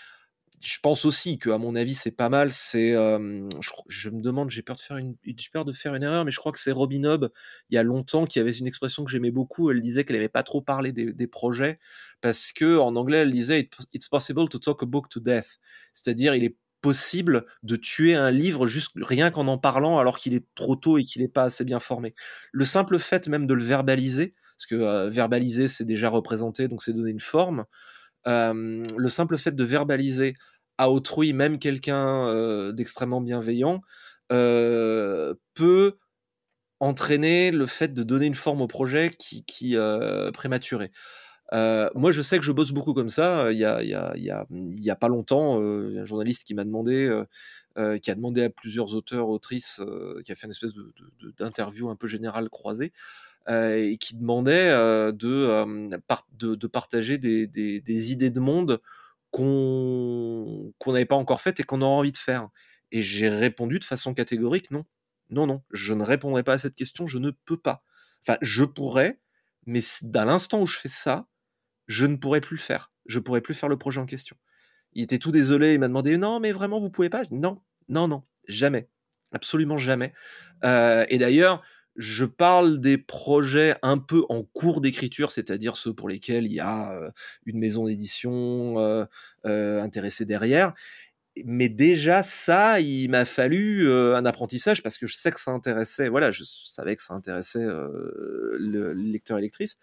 je 0.61 0.79
pense 0.79 1.05
aussi 1.05 1.39
que, 1.39 1.49
à 1.49 1.57
mon 1.57 1.75
avis, 1.75 1.95
c'est 1.95 2.11
pas 2.11 2.29
mal. 2.29 2.51
C'est, 2.51 2.91
je, 2.93 4.09
me 4.09 4.21
demande, 4.21 4.49
j'ai 4.51 4.61
peur 4.61 4.75
de 4.75 4.81
faire 4.81 4.97
une, 4.97 5.15
j'ai 5.25 5.49
peur 5.51 5.65
de 5.65 5.73
faire 5.73 5.95
une 5.95 6.03
erreur, 6.03 6.23
mais 6.23 6.31
je 6.31 6.37
crois 6.37 6.51
que 6.51 6.59
c'est 6.59 6.71
Robin 6.71 7.03
Hobb 7.03 7.29
il 7.69 7.75
y 7.75 7.77
a 7.77 7.83
longtemps 7.83 8.25
qui 8.25 8.39
avait 8.39 8.51
une 8.51 8.67
expression 8.67 9.03
que 9.03 9.11
j'aimais 9.11 9.31
beaucoup. 9.31 9.71
Elle 9.71 9.81
disait 9.81 10.05
qu'elle 10.05 10.17
aimait 10.17 10.29
pas 10.29 10.43
trop 10.43 10.61
parler 10.61 10.91
des, 10.91 11.27
projets 11.27 11.79
parce 12.21 12.51
que 12.51 12.77
en 12.77 12.95
anglais, 12.95 13.19
elle 13.19 13.31
disait 13.31 13.69
"It's 13.93 14.07
possible 14.07 14.47
to 14.49 14.59
talk 14.59 14.83
a 14.83 14.85
book 14.85 15.09
to 15.09 15.19
death", 15.19 15.59
c'est-à-dire 15.93 16.35
il 16.35 16.43
est 16.43 16.57
possible 16.81 17.45
de 17.63 17.75
tuer 17.75 18.15
un 18.15 18.31
livre 18.31 18.67
juste 18.67 18.91
rien 18.95 19.31
qu'en 19.31 19.47
en 19.47 19.57
parlant 19.57 19.99
alors 19.99 20.17
qu'il 20.17 20.33
est 20.33 20.45
trop 20.55 20.75
tôt 20.75 20.97
et 20.97 21.05
qu'il 21.05 21.21
n'est 21.21 21.27
pas 21.27 21.43
assez 21.43 21.63
bien 21.63 21.79
formé. 21.79 22.15
Le 22.51 22.65
simple 22.65 22.99
fait 22.99 23.27
même 23.27 23.47
de 23.47 23.53
le 23.53 23.63
verbaliser, 23.63 24.33
parce 24.57 24.65
que 24.65 25.07
verbaliser 25.09 25.67
c'est 25.67 25.85
déjà 25.85 26.09
représenté, 26.09 26.67
donc 26.67 26.81
c'est 26.81 26.93
donner 26.93 27.11
une 27.11 27.19
forme. 27.19 27.65
le 28.25 29.07
simple 29.07 29.37
fait 29.37 29.55
de 29.55 29.63
verbaliser 29.63 30.33
à 30.81 30.89
autrui, 30.89 31.33
même 31.33 31.59
quelqu'un 31.59 32.27
euh, 32.27 32.71
d'extrêmement 32.71 33.21
bienveillant, 33.21 33.81
euh, 34.31 35.35
peut 35.53 35.97
entraîner 36.79 37.51
le 37.51 37.67
fait 37.67 37.93
de 37.93 38.01
donner 38.01 38.25
une 38.25 38.33
forme 38.33 38.61
au 38.61 38.67
projet 38.67 39.11
qui, 39.11 39.45
qui 39.45 39.75
euh, 41.53 41.89
moi, 41.95 42.11
je 42.11 42.21
sais 42.21 42.37
que 42.39 42.45
je 42.45 42.51
bosse 42.51 42.71
beaucoup 42.71 42.93
comme 42.93 43.09
ça. 43.09 43.47
A, 43.47 43.51
il 43.51 43.57
y 43.57 43.65
a, 43.65 43.81
il 43.81 43.89
y 43.89 43.93
a, 43.93 44.45
il 44.49 44.83
y 44.83 44.89
a 44.89 44.95
pas 44.95 45.09
longtemps, 45.09 45.59
un 45.59 46.05
journaliste 46.05 46.43
qui 46.45 46.53
m'a 46.53 46.63
demandé, 46.63 47.09
qui 48.01 48.11
a 48.11 48.15
demandé 48.15 48.43
à 48.43 48.49
plusieurs 48.49 48.93
auteurs, 48.93 49.29
autrices, 49.29 49.81
qui 50.25 50.31
a 50.31 50.35
fait 50.35 50.47
une 50.47 50.51
espèce 50.51 50.73
d'interview 51.37 51.89
un 51.89 51.95
peu 51.95 52.07
générale 52.07 52.49
croisée, 52.49 52.93
et 53.49 53.97
qui 53.99 54.15
demandait 54.15 54.69
de, 55.11 56.67
partager 56.67 57.17
des, 57.17 58.11
idées 58.11 58.29
de 58.29 58.39
monde 58.39 58.81
qu'on 59.31 60.73
n'avait 60.87 61.05
pas 61.05 61.15
encore 61.15 61.41
fait 61.41 61.59
et 61.59 61.63
qu'on 61.63 61.81
aurait 61.81 61.99
envie 61.99 62.11
de 62.11 62.17
faire 62.17 62.49
Et 62.91 63.01
j'ai 63.01 63.29
répondu 63.29 63.79
de 63.79 63.85
façon 63.85 64.13
catégorique 64.13 64.71
non. 64.71 64.85
Non, 65.31 65.47
non, 65.47 65.63
je 65.71 65.93
ne 65.93 66.03
répondrai 66.03 66.43
pas 66.43 66.53
à 66.53 66.57
cette 66.57 66.75
question, 66.75 67.07
je 67.07 67.17
ne 67.17 67.31
peux 67.31 67.57
pas. 67.57 67.83
Enfin, 68.21 68.37
je 68.41 68.65
pourrais, 68.65 69.21
mais 69.65 69.79
dans 70.03 70.25
l'instant 70.25 70.61
où 70.61 70.65
je 70.65 70.77
fais 70.77 70.89
ça, 70.89 71.25
je 71.91 72.05
ne 72.05 72.15
pourrais 72.15 72.39
plus 72.39 72.55
le 72.55 72.61
faire. 72.61 72.91
Je 73.05 73.19
pourrais 73.19 73.41
plus 73.41 73.53
faire 73.53 73.67
le 73.67 73.77
projet 73.77 73.99
en 73.99 74.05
question. 74.05 74.37
Il 74.93 75.03
était 75.03 75.19
tout 75.19 75.31
désolé, 75.31 75.73
il 75.73 75.79
m'a 75.79 75.89
demandé 75.89 76.17
non, 76.17 76.39
mais 76.39 76.53
vraiment, 76.53 76.79
vous 76.79 76.89
pouvez 76.89 77.09
pas? 77.09 77.23
Non, 77.31 77.61
non, 77.89 78.07
non, 78.07 78.23
jamais. 78.47 78.87
Absolument 79.33 79.77
jamais. 79.77 80.13
Euh, 80.63 81.05
et 81.09 81.17
d'ailleurs, 81.17 81.61
je 81.97 82.23
parle 82.23 82.79
des 82.79 82.97
projets 82.97 83.75
un 83.81 83.97
peu 83.97 84.23
en 84.29 84.43
cours 84.43 84.79
d'écriture, 84.79 85.31
c'est-à-dire 85.31 85.75
ceux 85.75 85.93
pour 85.93 86.07
lesquels 86.07 86.45
il 86.45 86.53
y 86.53 86.61
a 86.61 87.11
une 87.45 87.59
maison 87.59 87.85
d'édition 87.85 88.77
intéressée 89.43 90.25
derrière. 90.25 90.73
Mais 91.45 91.67
déjà 91.69 92.23
ça, 92.23 92.79
il 92.79 93.09
m'a 93.09 93.25
fallu 93.25 93.91
un 93.91 94.25
apprentissage 94.25 94.81
parce 94.81 94.97
que 94.97 95.07
je 95.07 95.15
sais 95.15 95.31
que 95.31 95.39
ça 95.39 95.51
intéressait. 95.51 96.07
Voilà, 96.07 96.31
je 96.31 96.45
savais 96.45 96.95
que 96.95 97.01
ça 97.01 97.13
intéressait 97.13 97.63
le, 97.63 98.93
lecteur 98.93 99.37
et 99.37 99.41
lectrice. 99.41 99.77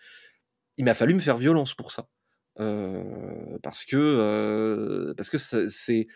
Il 0.78 0.84
m'a 0.84 0.94
fallu 0.94 1.14
me 1.14 1.20
faire 1.20 1.36
violence 1.36 1.74
pour 1.74 1.92
ça, 1.92 2.08
parce 2.56 3.84
que 3.84 5.12
parce 5.16 5.28
que 5.28 5.38
c'est 5.38 6.06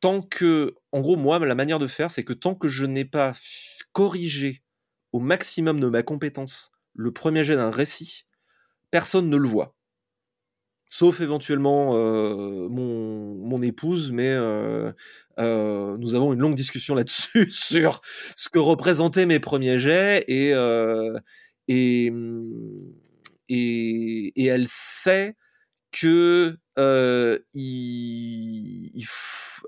tant 0.00 0.22
que, 0.22 0.74
en 0.92 1.00
gros, 1.00 1.16
moi, 1.16 1.38
la 1.38 1.54
manière 1.54 1.78
de 1.78 1.86
faire, 1.86 2.10
c'est 2.10 2.24
que 2.24 2.32
tant 2.32 2.54
que 2.54 2.68
je 2.68 2.84
n'ai 2.84 3.04
pas 3.04 3.32
corrigé 3.92 4.62
au 5.12 5.20
maximum 5.20 5.80
de 5.80 5.88
ma 5.88 6.02
compétence 6.02 6.70
le 6.94 7.12
premier 7.12 7.44
jet 7.44 7.56
d'un 7.56 7.70
récit, 7.70 8.24
personne 8.90 9.28
ne 9.28 9.36
le 9.36 9.48
voit. 9.48 9.74
Sauf 10.90 11.20
éventuellement 11.20 11.96
euh, 11.96 12.68
mon, 12.68 13.60
épouse, 13.62 14.12
mais 14.12 14.28
euh, 14.28 14.92
euh, 15.38 15.96
nous 15.98 16.14
avons 16.14 16.32
une 16.32 16.38
longue 16.40 16.54
discussion 16.54 16.94
là-dessus 16.96 17.50
sur 17.50 18.00
ce 18.36 18.48
que 18.48 18.58
représentaient 18.58 19.26
mes 19.26 19.40
premiers 19.40 19.78
jets 19.78 20.24
et, 20.28 20.52
et, 21.68 22.12
et, 23.48 24.46
elle 24.46 24.68
sait 24.68 25.36
que 25.92 26.58
il, 27.54 29.04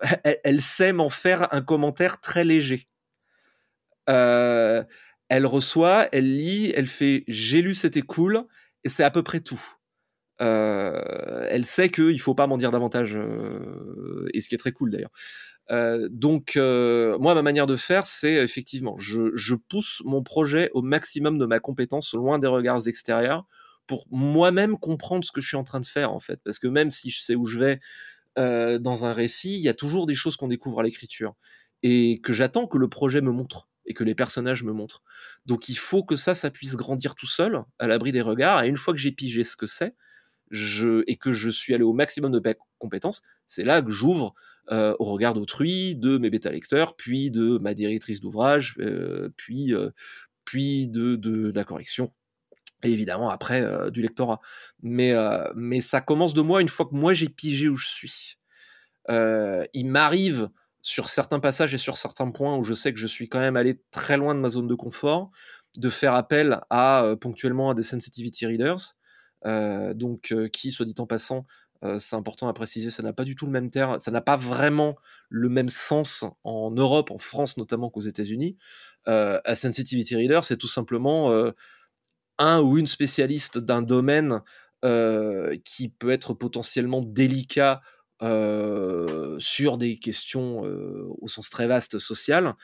elle, 0.45 0.61
sait 0.61 0.93
m'en 0.93 1.09
faire 1.09 1.53
un 1.53 1.63
commentaire 1.63 2.21
très 2.21 2.45
léger. 2.45 2.89
Euh, 4.09 4.83
elle 5.29 5.47
reçoit, 5.47 6.09
elle 6.13 6.37
lit, 6.37 6.73
elle 6.75 6.87
fait 6.87 7.25
j'ai 7.29 7.61
lu, 7.63 7.75
c'était 7.75 8.03
cool, 8.03 8.45
et 8.85 8.89
c'est 8.89 9.05
à 9.05 9.11
peu 9.11 9.23
près 9.23 9.41
tout. 9.41 9.63
Euh, 10.41 11.47
elle 11.51 11.65
sait 11.65 11.91
qu'il 11.91 12.21
faut 12.21 12.35
pas 12.35 12.47
m'en 12.47 12.57
dire 12.57 12.71
davantage, 12.71 13.17
euh, 13.17 14.29
et 14.33 14.41
ce 14.41 14.49
qui 14.49 14.55
est 14.55 14.59
très 14.59 14.73
cool 14.73 14.91
d'ailleurs. 14.91 15.11
Euh, 15.71 16.09
donc, 16.11 16.57
moi, 16.57 17.35
ma 17.35 17.43
manière 17.43 17.67
de 17.67 17.77
faire, 17.77 18.07
c'est 18.07 18.35
effectivement, 18.35 18.97
je, 18.99 19.55
pousse 19.55 20.03
mon 20.05 20.23
projet 20.23 20.71
au 20.73 20.83
maximum 20.83 21.39
de 21.39 21.47
ma 21.47 21.61
compétence, 21.61 22.15
loin 22.15 22.39
des 22.39 22.49
regards 22.49 22.89
extérieurs, 22.89 23.47
pour 23.89 24.07
moi-même 24.11 24.79
comprendre 24.79 25.25
ce 25.25 25.33
que 25.33 25.41
je 25.41 25.49
suis 25.49 25.57
en 25.57 25.65
train 25.65 25.81
de 25.81 25.87
faire, 25.87 26.13
en 26.13 26.21
fait. 26.21 26.41
Parce 26.45 26.61
que 26.61 26.69
même 26.69 26.91
si 26.91 27.11
je 27.11 27.21
sais 27.21 27.35
où 27.35 27.45
je 27.45 27.59
vais 27.59 27.81
dans 28.37 29.05
un 29.05 29.13
récit, 29.13 29.57
il 29.57 29.63
y 29.63 29.69
a 29.69 29.75
toujours 29.75 30.07
des 30.07 30.15
choses 30.15 30.37
qu'on 30.37 30.47
découvre 30.47 30.79
à 30.79 30.85
l'écriture, 30.85 31.35
et 31.83 32.21
que 32.23 32.33
j'attends 32.33 32.69
que 32.69 32.79
le 32.79 32.89
projet 32.89 33.21
me 33.21 33.33
montre 33.33 33.69
et 33.85 33.95
que 33.95 34.05
les 34.05 34.15
personnages 34.15 34.63
me 34.63 34.73
montrent. 34.73 35.03
Donc 35.47 35.69
il 35.69 35.79
faut 35.79 36.05
que 36.05 36.15
ça, 36.15 36.37
ça 36.37 36.51
puisse 36.51 36.77
grandir 36.77 37.17
tout 37.17 37.27
seul, 37.27 37.65
à 37.81 37.89
l'abri 37.89 38.13
des 38.13 38.21
regards. 38.21 38.63
Et 38.63 38.69
une 38.69 38.77
fois 38.77 38.95
que 38.95 39.01
j'ai 39.01 39.11
pigé 39.11 39.43
ce 39.43 39.57
que 39.57 39.67
c'est, 39.67 39.95
et 40.53 41.17
que 41.17 41.33
je 41.33 41.51
suis 41.51 41.75
allé 41.75 41.85
au 41.85 41.93
maximum 41.93 42.31
de 42.31 42.57
compétences, 42.79 43.23
c'est 43.47 43.65
là 43.65 43.83
que 43.83 43.91
j'ouvre 43.91 44.35
euh, 44.71 44.95
au 44.99 45.07
regard 45.07 45.35
d'autrui, 45.35 45.97
de 45.97 46.19
mes 46.19 46.31
bêta-lecteurs, 46.31 46.95
puis 46.97 47.31
de 47.31 47.59
ma 47.59 47.75
directrice 47.75 48.21
d'ouvrage, 48.21 48.75
euh, 48.79 49.31
puis, 49.37 49.75
euh, 49.75 49.91
puis 50.45 50.89
de, 50.89 51.53
la 51.55 51.65
correction, 51.65 52.13
et 52.83 52.91
évidemment 52.91 53.31
après 53.31 53.91
du 53.91 54.03
lectorat. 54.03 54.41
Mais, 54.83 55.15
mais 55.55 55.81
ça 55.81 56.01
commence 56.01 56.35
de 56.35 56.43
moi 56.43 56.61
une 56.61 56.69
fois 56.69 56.87
que 56.87 56.95
moi 56.95 57.15
j'ai 57.15 57.29
pigé 57.29 57.69
où 57.69 57.77
je 57.77 57.89
suis. 57.89 58.39
il 59.09 59.87
m'arrive 59.87 60.51
sur 60.83 61.09
certains 61.09 61.41
passages 61.41 61.75
et 61.75 61.79
sur 61.79 61.97
certains 61.97 62.31
points 62.31 62.57
où 62.57 62.65
je 62.65 62.75
sais 62.75 62.93
que 62.93 62.99
je 62.99 63.07
suis 63.07 63.29
quand 63.29 63.41
même 63.41 63.57
allé 63.57 63.81
très 63.91 64.17
loin 64.17 64.35
de 64.35 64.41
ma 64.41 64.49
zone 64.49 64.67
de 64.67 64.75
confort, 64.75 65.31
de 65.77 65.91
faire 65.91 66.15
appel 66.15 66.61
à 66.71 67.03
euh, 67.05 67.17
ponctuellement 67.17 67.71
à 67.71 67.75
des 67.75 67.83
sensitivity 67.83 68.47
readers, 68.47 68.95
euh, 69.45 69.93
donc 69.93 70.33
euh, 70.33 70.49
qui, 70.49 70.71
soit 70.71 70.87
dit 70.87 70.95
en 70.99 71.07
passant, 71.07 71.47
c'est 72.01 72.17
important 72.17 72.49
à 72.49 72.53
préciser, 72.53 72.91
ça 72.91 73.05
n'a 73.05 73.13
pas 73.13 73.23
du 73.23 73.37
tout 73.37 73.47
le 73.47 73.53
même 73.53 73.71
terme, 73.71 74.01
ça 74.01 74.11
n'a 74.11 74.21
pas 74.21 74.37
vraiment 74.37 74.97
le 75.29 75.49
même 75.49 75.69
sens 75.69 76.25
en 76.43 76.73
Europe, 76.73 77.13
en 77.13 77.19
France 77.19 77.57
notamment 77.57 77.89
qu'aux 77.89 78.01
États-Unis. 78.01 78.57
un 79.07 79.55
sensitivity 79.55 80.17
reader, 80.17 80.41
c'est 80.43 80.57
tout 80.57 80.67
simplement 80.67 81.31
un 82.39 82.61
ou 82.61 82.79
une 82.79 82.87
spécialiste 82.87 83.59
d'un 83.59 83.83
domaine 83.83 84.41
qui 85.65 85.89
peut 85.89 86.11
être 86.11 86.35
potentiellement 86.35 87.03
délicat 87.03 87.81
euh, 88.21 89.37
sur 89.39 89.79
des 89.79 89.97
questions 89.97 90.65
euh, 90.67 91.07
au 91.21 91.29
sens 91.29 91.51
très 91.51 91.69
vaste 91.69 92.01
social, 92.01 92.55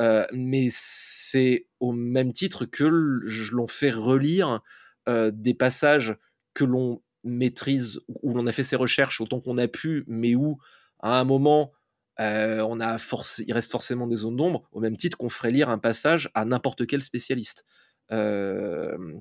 euh, 0.00 0.24
mais 0.32 0.68
c'est 0.70 1.66
au 1.80 1.90
même 1.90 2.32
titre 2.32 2.64
que 2.64 2.84
l'on 2.84 3.66
fait 3.66 3.90
relire 3.90 4.60
des 5.08 5.54
passages 5.54 6.16
que 6.54 6.62
l'on 6.62 7.02
maîtrise, 7.24 8.00
où 8.22 8.32
l'on 8.34 8.46
a 8.46 8.52
fait 8.52 8.62
ses 8.62 8.76
recherches 8.76 9.20
autant 9.20 9.40
qu'on 9.40 9.58
a 9.58 9.66
pu, 9.66 10.04
mais 10.06 10.36
où 10.36 10.58
à 11.00 11.18
un 11.18 11.24
moment 11.24 11.72
on 12.18 12.80
a 12.80 12.98
il 13.38 13.52
reste 13.52 13.72
forcément 13.72 14.06
des 14.06 14.14
zones 14.16 14.36
d'ombre, 14.36 14.68
au 14.70 14.78
même 14.78 14.96
titre 14.96 15.16
qu'on 15.16 15.28
ferait 15.30 15.50
lire 15.50 15.68
un 15.68 15.78
passage 15.78 16.30
à 16.34 16.44
n'importe 16.44 16.86
quel 16.86 17.02
spécialiste. 17.02 17.64
Il 18.10 19.20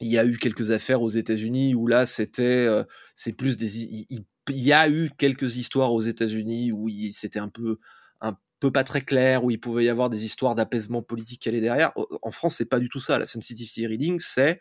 y 0.00 0.18
a 0.18 0.24
eu 0.26 0.36
quelques 0.38 0.70
affaires 0.70 1.02
aux 1.02 1.10
États-Unis 1.10 1.74
où 1.74 1.86
là, 1.86 2.06
c'était, 2.06 2.68
c'est 3.14 3.32
plus 3.32 3.56
des, 3.56 4.04
il 4.48 4.58
y 4.58 4.72
a 4.72 4.88
eu 4.88 5.10
quelques 5.16 5.56
histoires 5.56 5.92
aux 5.92 6.00
États-Unis 6.00 6.72
où 6.72 6.88
c'était 7.12 7.38
un 7.38 7.48
peu 7.48 7.78
un 8.20 8.36
peu 8.60 8.70
pas 8.70 8.84
très 8.84 9.00
clair, 9.00 9.44
où 9.44 9.50
il 9.50 9.58
pouvait 9.60 9.84
y 9.84 9.88
avoir 9.88 10.08
des 10.10 10.24
histoires 10.24 10.54
d'apaisement 10.54 11.02
politique 11.02 11.42
qui 11.42 11.48
allaient 11.48 11.60
derrière. 11.60 11.92
En 12.22 12.30
France, 12.30 12.56
c'est 12.56 12.64
pas 12.68 12.78
du 12.78 12.88
tout 12.88 13.00
ça. 13.00 13.18
La 13.18 13.26
sensitivity 13.26 13.86
reading, 13.86 14.18
c'est 14.18 14.60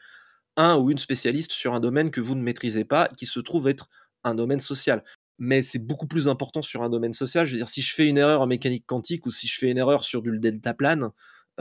un 0.58 0.78
ou 0.78 0.92
une 0.92 0.98
spécialiste 0.98 1.52
sur 1.52 1.74
un 1.74 1.80
domaine 1.80 2.12
que 2.12 2.20
vous 2.22 2.36
ne 2.36 2.42
maîtrisez 2.42 2.84
pas, 2.84 3.10
qui 3.18 3.26
se 3.26 3.40
trouve 3.40 3.68
être 3.68 3.90
un 4.24 4.36
domaine 4.36 4.60
social. 4.60 5.04
Mais 5.38 5.62
c'est 5.62 5.80
beaucoup 5.80 6.08
plus 6.08 6.28
important 6.28 6.62
sur 6.62 6.84
un 6.84 6.90
domaine 6.90 7.14
social. 7.14 7.48
Je 7.48 7.54
veux 7.54 7.58
dire, 7.58 7.68
si 7.68 7.82
je 7.82 7.94
fais 7.94 8.08
une 8.08 8.18
erreur 8.18 8.42
en 8.42 8.48
mécanique 8.48 8.86
quantique 8.86 9.26
ou 9.26 9.32
si 9.32 9.48
je 9.48 9.58
fais 9.58 9.72
une 9.72 9.78
erreur 9.78 10.04
sur 10.04 10.22
du 10.22 10.38
deltaplane, 10.40 11.10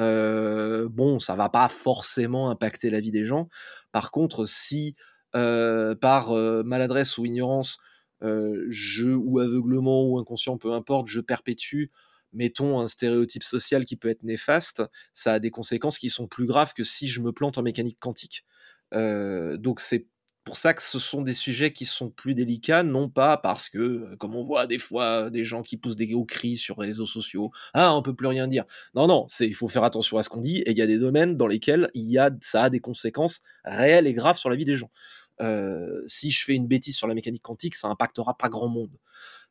euh, 0.00 0.88
bon, 0.88 1.18
ça 1.18 1.36
va 1.36 1.48
pas 1.48 1.68
forcément 1.68 2.50
impacter 2.50 2.90
la 2.90 3.00
vie 3.00 3.10
des 3.12 3.24
gens. 3.24 3.48
Par 3.92 4.10
contre, 4.10 4.46
si 4.46 4.96
euh, 5.36 5.94
par 5.94 6.32
euh, 6.32 6.62
maladresse 6.64 7.18
ou 7.18 7.26
ignorance, 7.26 7.78
je 8.22 9.14
ou 9.14 9.38
aveuglement 9.38 10.04
ou 10.04 10.18
inconscient, 10.18 10.58
peu 10.58 10.72
importe, 10.72 11.06
je 11.08 11.20
perpétue 11.20 11.86
mettons 12.32 12.78
un 12.80 12.86
stéréotype 12.86 13.42
social 13.42 13.84
qui 13.84 13.96
peut 13.96 14.08
être 14.08 14.22
néfaste, 14.22 14.84
ça 15.14 15.32
a 15.32 15.38
des 15.40 15.50
conséquences 15.50 15.98
qui 15.98 16.10
sont 16.10 16.28
plus 16.28 16.46
graves 16.46 16.74
que 16.74 16.84
si 16.84 17.08
je 17.08 17.20
me 17.20 17.32
plante 17.32 17.58
en 17.58 17.62
mécanique 17.62 17.98
quantique. 17.98 18.44
Donc 18.92 19.80
c'est 19.80 20.06
pour 20.44 20.56
ça 20.56 20.74
que 20.74 20.82
ce 20.82 20.98
sont 20.98 21.22
des 21.22 21.34
sujets 21.34 21.72
qui 21.72 21.84
sont 21.84 22.10
plus 22.10 22.34
délicats, 22.34 22.82
non 22.82 23.08
pas 23.08 23.36
parce 23.36 23.68
que, 23.68 23.78
euh, 23.78 24.16
comme 24.16 24.34
on 24.34 24.42
voit 24.42 24.66
des 24.66 24.78
fois 24.78 25.30
des 25.30 25.44
gens 25.44 25.62
qui 25.62 25.76
poussent 25.76 25.96
des 25.96 26.12
hauts 26.14 26.24
cris 26.24 26.56
sur 26.56 26.80
les 26.80 26.88
réseaux 26.88 27.06
sociaux, 27.06 27.50
ah 27.74 27.94
on 27.94 28.02
peut 28.02 28.14
plus 28.14 28.26
rien 28.26 28.48
dire. 28.48 28.64
Non 28.94 29.06
non, 29.06 29.26
c'est 29.28 29.46
il 29.46 29.54
faut 29.54 29.68
faire 29.68 29.84
attention 29.84 30.16
à 30.18 30.22
ce 30.22 30.28
qu'on 30.28 30.40
dit 30.40 30.58
et 30.62 30.70
il 30.70 30.78
y 30.78 30.82
a 30.82 30.86
des 30.86 30.98
domaines 30.98 31.36
dans 31.36 31.46
lesquels 31.46 31.90
il 31.94 32.10
y 32.10 32.18
a 32.18 32.30
ça 32.40 32.64
a 32.64 32.70
des 32.70 32.80
conséquences 32.80 33.42
réelles 33.64 34.06
et 34.06 34.14
graves 34.14 34.38
sur 34.38 34.50
la 34.50 34.56
vie 34.56 34.64
des 34.64 34.76
gens. 34.76 34.90
Euh, 35.40 36.02
si 36.06 36.30
je 36.30 36.44
fais 36.44 36.54
une 36.54 36.66
bêtise 36.66 36.96
sur 36.96 37.06
la 37.06 37.14
mécanique 37.14 37.42
quantique, 37.42 37.74
ça 37.74 37.88
impactera 37.88 38.36
pas 38.36 38.48
grand 38.48 38.68
monde. 38.68 38.96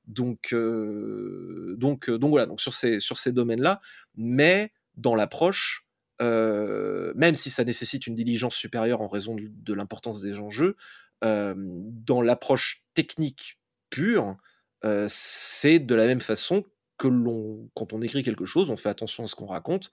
Donc, 0.07 0.53
euh, 0.53 1.75
donc, 1.77 2.09
donc 2.09 2.31
voilà, 2.31 2.45
donc 2.47 2.61
sur 2.61 2.73
ces, 2.73 2.99
sur 2.99 3.17
ces 3.17 3.31
domaines-là, 3.31 3.79
mais 4.17 4.71
dans 4.97 5.15
l'approche, 5.15 5.85
euh, 6.21 7.13
même 7.15 7.35
si 7.35 7.49
ça 7.49 7.63
nécessite 7.63 8.07
une 8.07 8.15
diligence 8.15 8.55
supérieure 8.55 9.01
en 9.01 9.07
raison 9.07 9.35
de, 9.39 9.73
l'importance 9.73 10.21
des 10.21 10.37
enjeux, 10.37 10.75
euh, 11.23 11.53
dans 11.57 12.21
l'approche 12.21 12.83
technique 12.93 13.59
pure, 13.89 14.35
euh, 14.83 15.07
c'est 15.09 15.79
de 15.79 15.95
la 15.95 16.07
même 16.07 16.21
façon 16.21 16.65
que 16.97 17.07
l'on, 17.07 17.69
quand 17.75 17.93
on 17.93 18.01
écrit 18.01 18.23
quelque 18.23 18.45
chose, 18.45 18.69
on 18.69 18.75
fait 18.75 18.89
attention 18.89 19.23
à 19.23 19.27
ce 19.27 19.35
qu'on 19.35 19.45
raconte, 19.45 19.91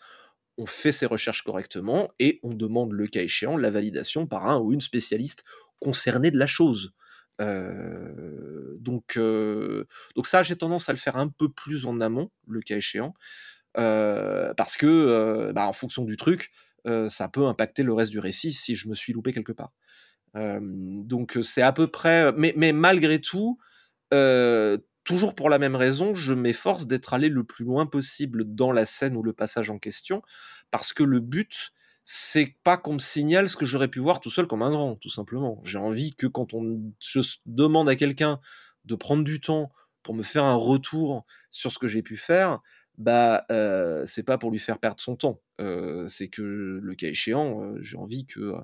on 0.58 0.66
fait 0.66 0.92
ses 0.92 1.06
recherches 1.06 1.42
correctement 1.42 2.10
et 2.18 2.40
on 2.42 2.54
demande 2.54 2.92
le 2.92 3.06
cas 3.06 3.22
échéant 3.22 3.56
la 3.56 3.70
validation 3.70 4.26
par 4.26 4.48
un 4.48 4.58
ou 4.58 4.72
une 4.72 4.80
spécialiste 4.80 5.44
concernée 5.78 6.30
de 6.30 6.38
la 6.38 6.46
chose. 6.46 6.92
donc, 7.38 9.18
donc 9.18 10.26
ça, 10.26 10.42
j'ai 10.42 10.56
tendance 10.56 10.88
à 10.88 10.92
le 10.92 10.98
faire 10.98 11.16
un 11.16 11.28
peu 11.28 11.50
plus 11.50 11.86
en 11.86 12.00
amont, 12.00 12.30
le 12.48 12.60
cas 12.60 12.76
échéant. 12.76 13.12
Euh, 13.78 14.54
parce 14.54 14.76
que, 14.76 14.86
euh, 14.86 15.52
bah, 15.52 15.66
en 15.66 15.72
fonction 15.72 16.04
du 16.04 16.16
truc, 16.16 16.50
euh, 16.86 17.08
ça 17.08 17.28
peut 17.28 17.46
impacter 17.46 17.82
le 17.82 17.92
reste 17.92 18.10
du 18.10 18.18
récit 18.18 18.52
si 18.52 18.74
je 18.74 18.88
me 18.88 18.94
suis 18.94 19.12
loupé 19.12 19.32
quelque 19.32 19.52
part. 19.52 19.72
donc 20.34 21.38
c'est 21.42 21.62
à 21.62 21.72
peu 21.72 21.86
près, 21.86 22.30
mais, 22.36 22.72
malgré 22.72 23.20
tout, 23.20 23.58
toujours 25.04 25.34
pour 25.34 25.48
la 25.48 25.58
même 25.58 25.76
raison, 25.76 26.14
je 26.14 26.34
m'efforce 26.34 26.86
d'être 26.86 27.14
allé 27.14 27.28
le 27.30 27.44
plus 27.44 27.64
loin 27.64 27.86
possible 27.86 28.44
dans 28.44 28.72
la 28.72 28.84
scène 28.84 29.16
ou 29.16 29.22
le 29.22 29.32
passage 29.32 29.70
en 29.70 29.78
question, 29.78 30.20
parce 30.70 30.92
que 30.92 31.02
le 31.04 31.20
but, 31.20 31.72
c'est 32.04 32.56
pas 32.64 32.76
qu'on 32.76 32.94
me 32.94 32.98
signale 32.98 33.48
ce 33.48 33.56
que 33.56 33.64
j'aurais 33.64 33.88
pu 33.88 33.98
voir 33.98 34.20
tout 34.20 34.30
seul 34.30 34.46
comme 34.46 34.62
un 34.62 34.70
grand, 34.70 34.96
tout 34.96 35.08
simplement. 35.08 35.60
J'ai 35.64 35.78
envie 35.78 36.14
que 36.14 36.26
quand 36.26 36.54
on 36.54 36.92
je 37.00 37.20
demande 37.46 37.88
à 37.88 37.96
quelqu'un 37.96 38.38
de 38.84 38.94
prendre 38.94 39.24
du 39.24 39.40
temps 39.40 39.72
pour 40.02 40.14
me 40.14 40.22
faire 40.22 40.44
un 40.44 40.54
retour 40.54 41.24
sur 41.50 41.72
ce 41.72 41.78
que 41.78 41.88
j'ai 41.88 42.02
pu 42.02 42.16
faire, 42.16 42.60
bah 42.98 43.44
euh, 43.50 44.06
c'est 44.06 44.22
pas 44.22 44.38
pour 44.38 44.50
lui 44.50 44.58
faire 44.58 44.78
perdre 44.78 45.00
son 45.00 45.16
temps. 45.16 45.40
Euh, 45.60 46.06
c'est 46.06 46.28
que 46.28 46.42
le 46.42 46.94
cas 46.94 47.08
échéant, 47.08 47.62
euh, 47.62 47.78
j'ai 47.80 47.96
envie 47.96 48.26
que 48.26 48.54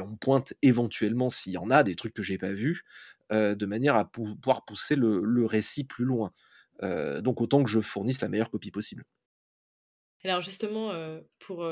on 0.00 0.16
pointe 0.16 0.54
éventuellement 0.62 1.28
s'il 1.28 1.52
y 1.52 1.58
en 1.58 1.70
a 1.70 1.82
des 1.82 1.94
trucs 1.96 2.14
que 2.14 2.22
j'ai 2.22 2.38
pas 2.38 2.52
vus, 2.52 2.84
de 3.30 3.66
manière 3.66 3.96
à 3.96 4.10
pouvoir 4.10 4.64
pousser 4.64 4.96
le, 4.96 5.44
récit 5.44 5.84
plus 5.84 6.06
loin. 6.06 6.32
donc 6.80 7.42
autant 7.42 7.62
que 7.62 7.68
je 7.68 7.80
fournisse 7.80 8.22
la 8.22 8.28
meilleure 8.28 8.50
copie 8.50 8.70
possible. 8.70 9.04
Alors 10.22 10.40
justement, 10.40 10.94
pour 11.38 11.68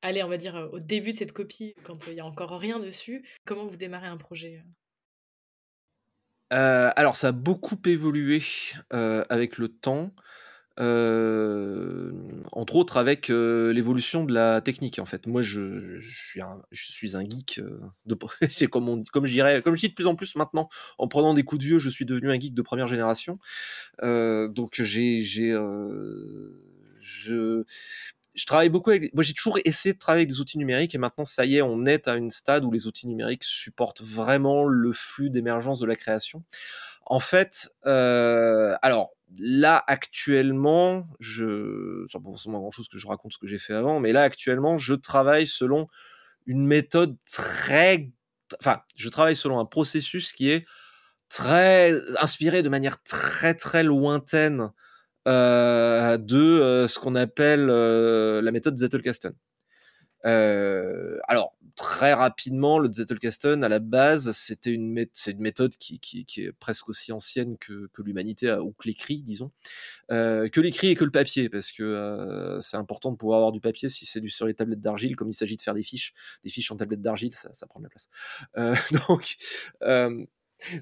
aller, 0.00 0.22
on 0.22 0.28
va 0.28 0.38
dire, 0.38 0.70
au 0.72 0.80
début 0.80 1.12
de 1.12 1.16
cette 1.16 1.32
copie, 1.32 1.74
quand 1.82 2.06
il 2.06 2.14
n'y 2.14 2.20
a 2.20 2.24
encore 2.24 2.58
rien 2.58 2.78
dessus, 2.78 3.22
comment 3.44 3.66
vous 3.66 3.76
démarrez 3.76 4.08
un 4.08 4.16
projet 4.16 4.62
alors 6.52 7.14
ça 7.14 7.28
a 7.28 7.32
beaucoup 7.32 7.78
évolué 7.86 8.42
avec 8.90 9.58
le 9.58 9.68
temps. 9.68 10.12
Euh, 10.80 12.10
entre 12.52 12.76
autres 12.76 12.96
avec 12.96 13.28
euh, 13.28 13.70
l'évolution 13.70 14.24
de 14.24 14.32
la 14.32 14.62
technique 14.62 14.98
en 14.98 15.04
fait. 15.04 15.26
Moi 15.26 15.42
je, 15.42 15.98
je, 16.00 16.28
suis, 16.28 16.40
un, 16.40 16.62
je 16.70 16.90
suis 16.90 17.16
un 17.16 17.20
geek 17.20 17.58
euh, 17.58 17.80
de 18.06 18.16
c'est 18.48 18.66
comme 18.66 18.88
on, 18.88 19.02
comme 19.12 19.26
je 19.26 19.32
dirais 19.32 19.60
comme 19.60 19.76
je 19.76 19.80
dis 19.82 19.88
de 19.90 19.94
plus 19.94 20.06
en 20.06 20.16
plus 20.16 20.36
maintenant 20.36 20.70
en 20.96 21.06
prenant 21.06 21.34
des 21.34 21.42
coups 21.42 21.60
de 21.60 21.66
vieux, 21.66 21.78
je 21.78 21.90
suis 21.90 22.06
devenu 22.06 22.30
un 22.30 22.40
geek 22.40 22.54
de 22.54 22.62
première 22.62 22.88
génération. 22.88 23.38
donc 24.00 24.80
j'ai 24.80 25.20
j'ai 25.20 25.50
je 27.00 27.64
je 28.34 28.46
travaille 28.46 28.68
beaucoup. 28.68 28.90
Moi, 29.12 29.22
j'ai 29.22 29.34
toujours 29.34 29.58
essayé 29.64 29.92
de 29.92 29.98
travailler 29.98 30.22
avec 30.22 30.30
des 30.30 30.40
outils 30.40 30.58
numériques 30.58 30.94
et 30.94 30.98
maintenant, 30.98 31.24
ça 31.24 31.44
y 31.44 31.56
est, 31.56 31.62
on 31.62 31.84
est 31.86 32.08
à 32.08 32.16
une 32.16 32.30
stade 32.30 32.64
où 32.64 32.70
les 32.70 32.86
outils 32.86 33.06
numériques 33.06 33.44
supportent 33.44 34.02
vraiment 34.02 34.64
le 34.64 34.92
flux 34.92 35.30
d'émergence 35.30 35.80
de 35.80 35.86
la 35.86 35.96
création. 35.96 36.44
En 37.06 37.20
fait, 37.20 37.70
euh, 37.86 38.76
alors 38.82 39.10
là 39.38 39.82
actuellement, 39.86 41.08
je, 41.18 42.06
c'est 42.10 42.18
pas 42.18 42.28
forcément 42.30 42.60
grand 42.60 42.70
chose 42.70 42.88
que 42.88 42.98
je 42.98 43.06
raconte 43.06 43.32
ce 43.32 43.38
que 43.38 43.46
j'ai 43.46 43.58
fait 43.58 43.74
avant, 43.74 44.00
mais 44.00 44.12
là 44.12 44.22
actuellement, 44.22 44.78
je 44.78 44.94
travaille 44.94 45.46
selon 45.46 45.88
une 46.46 46.66
méthode 46.66 47.16
très, 47.30 48.10
enfin, 48.60 48.82
je 48.96 49.08
travaille 49.08 49.36
selon 49.36 49.58
un 49.58 49.66
processus 49.66 50.32
qui 50.32 50.50
est 50.50 50.66
très 51.28 51.94
inspiré 52.18 52.62
de 52.62 52.68
manière 52.68 53.02
très 53.02 53.54
très 53.54 53.82
lointaine 53.82 54.70
de 55.26 56.36
euh, 56.36 56.88
ce 56.88 56.98
qu'on 56.98 57.14
appelle 57.14 57.68
euh, 57.70 58.42
la 58.42 58.52
méthode 58.52 58.76
Zettelkasten. 58.76 59.32
alors, 60.22 61.56
très 61.76 62.12
rapidement, 62.12 62.78
le 62.78 62.92
Zettelkasten, 62.92 63.64
à 63.64 63.68
la 63.68 63.78
base, 63.78 64.32
c'était 64.32 64.72
une, 64.72 65.06
c'est 65.12 65.32
une 65.32 65.40
méthode 65.40 65.76
qui, 65.76 65.98
qui, 65.98 66.24
qui, 66.24 66.42
est 66.42 66.52
presque 66.52 66.88
aussi 66.88 67.12
ancienne 67.12 67.56
que, 67.58 67.88
que 67.92 68.02
l'humanité, 68.02 68.52
ou 68.52 68.72
que 68.72 68.86
l'écrit, 68.86 69.22
disons, 69.22 69.50
euh, 70.10 70.48
que 70.48 70.60
l'écrit 70.60 70.88
et 70.88 70.94
que 70.94 71.04
le 71.04 71.10
papier, 71.10 71.48
parce 71.48 71.72
que 71.72 71.82
euh, 71.82 72.60
c'est 72.60 72.76
important 72.76 73.12
de 73.12 73.16
pouvoir 73.16 73.38
avoir 73.38 73.52
du 73.52 73.60
papier 73.60 73.88
si 73.88 74.04
c'est 74.04 74.26
sur 74.28 74.46
les 74.46 74.54
tablettes 74.54 74.80
d'argile, 74.80 75.16
comme 75.16 75.30
il 75.30 75.34
s'agit 75.34 75.56
de 75.56 75.62
faire 75.62 75.74
des 75.74 75.82
fiches, 75.82 76.12
des 76.44 76.50
fiches 76.50 76.70
en 76.70 76.76
tablettes 76.76 77.02
d'argile, 77.02 77.34
ça, 77.34 77.48
ça, 77.52 77.66
prend 77.66 77.80
de 77.80 77.84
la 77.84 77.90
place. 77.90 78.08
Euh, 78.58 78.74
donc, 79.08 79.36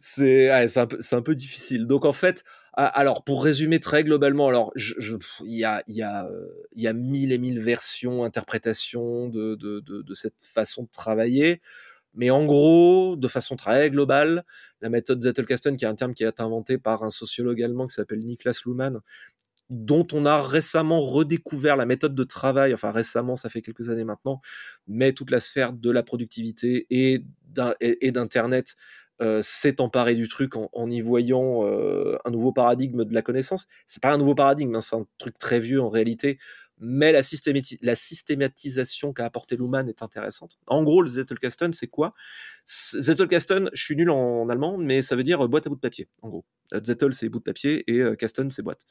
c'est 0.01 0.51
ouais, 0.51 0.79
un, 0.79 0.89
un, 1.13 1.23
peu 1.23 1.35
difficile. 1.35 1.87
Donc, 1.87 2.05
en 2.05 2.13
fait, 2.13 2.45
alors, 2.79 3.25
pour 3.25 3.43
résumer 3.43 3.81
très 3.81 4.05
globalement, 4.05 4.47
alors, 4.47 4.73
il 4.77 5.57
y, 5.57 5.65
a, 5.65 6.93
mille 6.95 7.33
et 7.33 7.39
mille 7.39 7.59
versions, 7.61 8.23
interprétations 8.23 9.29
de, 9.29 9.57
de, 9.57 10.15
cette 10.15 10.41
façon 10.41 10.85
de 10.85 10.89
travailler. 10.89 11.61
Mais 12.15 12.31
en 12.31 12.45
gros, 12.45 13.17
de 13.17 13.27
façon 13.27 13.57
très 13.57 13.91
globale, 13.91 14.45
la 14.81 14.91
méthode 14.91 15.21
Zettelkasten, 15.21 15.77
qui 15.77 15.87
est 15.87 15.89
un 15.89 15.97
terme 15.97 16.15
qui 16.15 16.25
a 16.25 16.29
été 16.29 16.41
inventé 16.41 16.79
par 16.79 17.03
un 17.03 17.11
sociologue 17.11 17.61
allemand 17.63 17.89
qui 17.89 17.95
s'appelle 17.95 18.21
Niklas 18.21 18.63
Luhmann, 18.65 19.01
dont 19.71 20.07
on 20.13 20.25
a 20.25 20.41
récemment 20.41 21.01
redécouvert 21.01 21.77
la 21.77 21.85
méthode 21.85 22.15
de 22.15 22.25
travail, 22.25 22.73
enfin 22.73 22.93
récemment, 22.93 23.35
ça 23.35 23.49
fait 23.49 23.61
quelques 23.61 23.89
années 23.91 24.05
maintenant, 24.05 24.41
mais 24.87 25.13
toute 25.13 25.33
la 25.33 25.41
sphère 25.41 25.73
de 25.73 25.91
la 25.91 26.05
productivité 26.05 26.87
et 26.91 27.25
d'Internet 27.45 28.77
euh, 29.21 29.41
s'est 29.43 29.81
emparé 29.81 30.15
du 30.15 30.29
truc 30.29 30.53
en, 30.55 30.91
y 30.91 31.01
voyant 31.01 31.67
euh, 31.67 32.17
un 32.25 32.31
nouveau 32.31 32.53
paradigme 32.53 33.05
de 33.05 33.13
la 33.13 33.23
connaissance. 33.23 33.67
C'est 33.87 34.03
pas 34.03 34.13
un 34.13 34.19
nouveau 34.19 34.37
paradigme, 34.37 34.77
hein, 34.77 34.81
c'est 34.81 34.95
un 34.95 35.07
truc 35.19 35.39
très 35.39 35.59
vieux 35.59 35.83
en 35.83 35.89
réalité, 35.89 36.39
mais 36.79 37.11
la, 37.11 37.23
systématisation 37.97 39.13
qu'a 39.13 39.25
apporté 39.25 39.57
Luhmann 39.57 39.89
est 39.89 40.03
intéressante. 40.03 40.59
En 40.69 40.85
gros, 40.85 41.03
le 41.03 41.09
Zettelkasten, 41.09 41.73
c'est 41.73 41.89
quoi? 41.89 42.15
Zettelkasten, 42.67 43.71
je 43.73 43.85
suis 43.85 43.97
nul 43.97 44.11
en, 44.11 44.49
allemand, 44.49 44.79
mais 44.79 45.03
ça 45.03 45.17
veut 45.17 45.25
dire 45.25 45.45
euh, 45.45 45.49
boîte 45.49 45.67
à 45.67 45.71
bout 45.71 45.77
de 45.77 45.81
papier, 45.81 46.09
en 46.23 46.29
gros. 46.29 46.45
Zettel, 46.73 47.13
c'est 47.13 47.29
bout 47.29 47.41
de 47.41 47.45
papier, 47.45 47.85
et 47.91 48.17
Kasten, 48.17 48.51
c'est 48.51 48.63
boîte. 48.63 48.87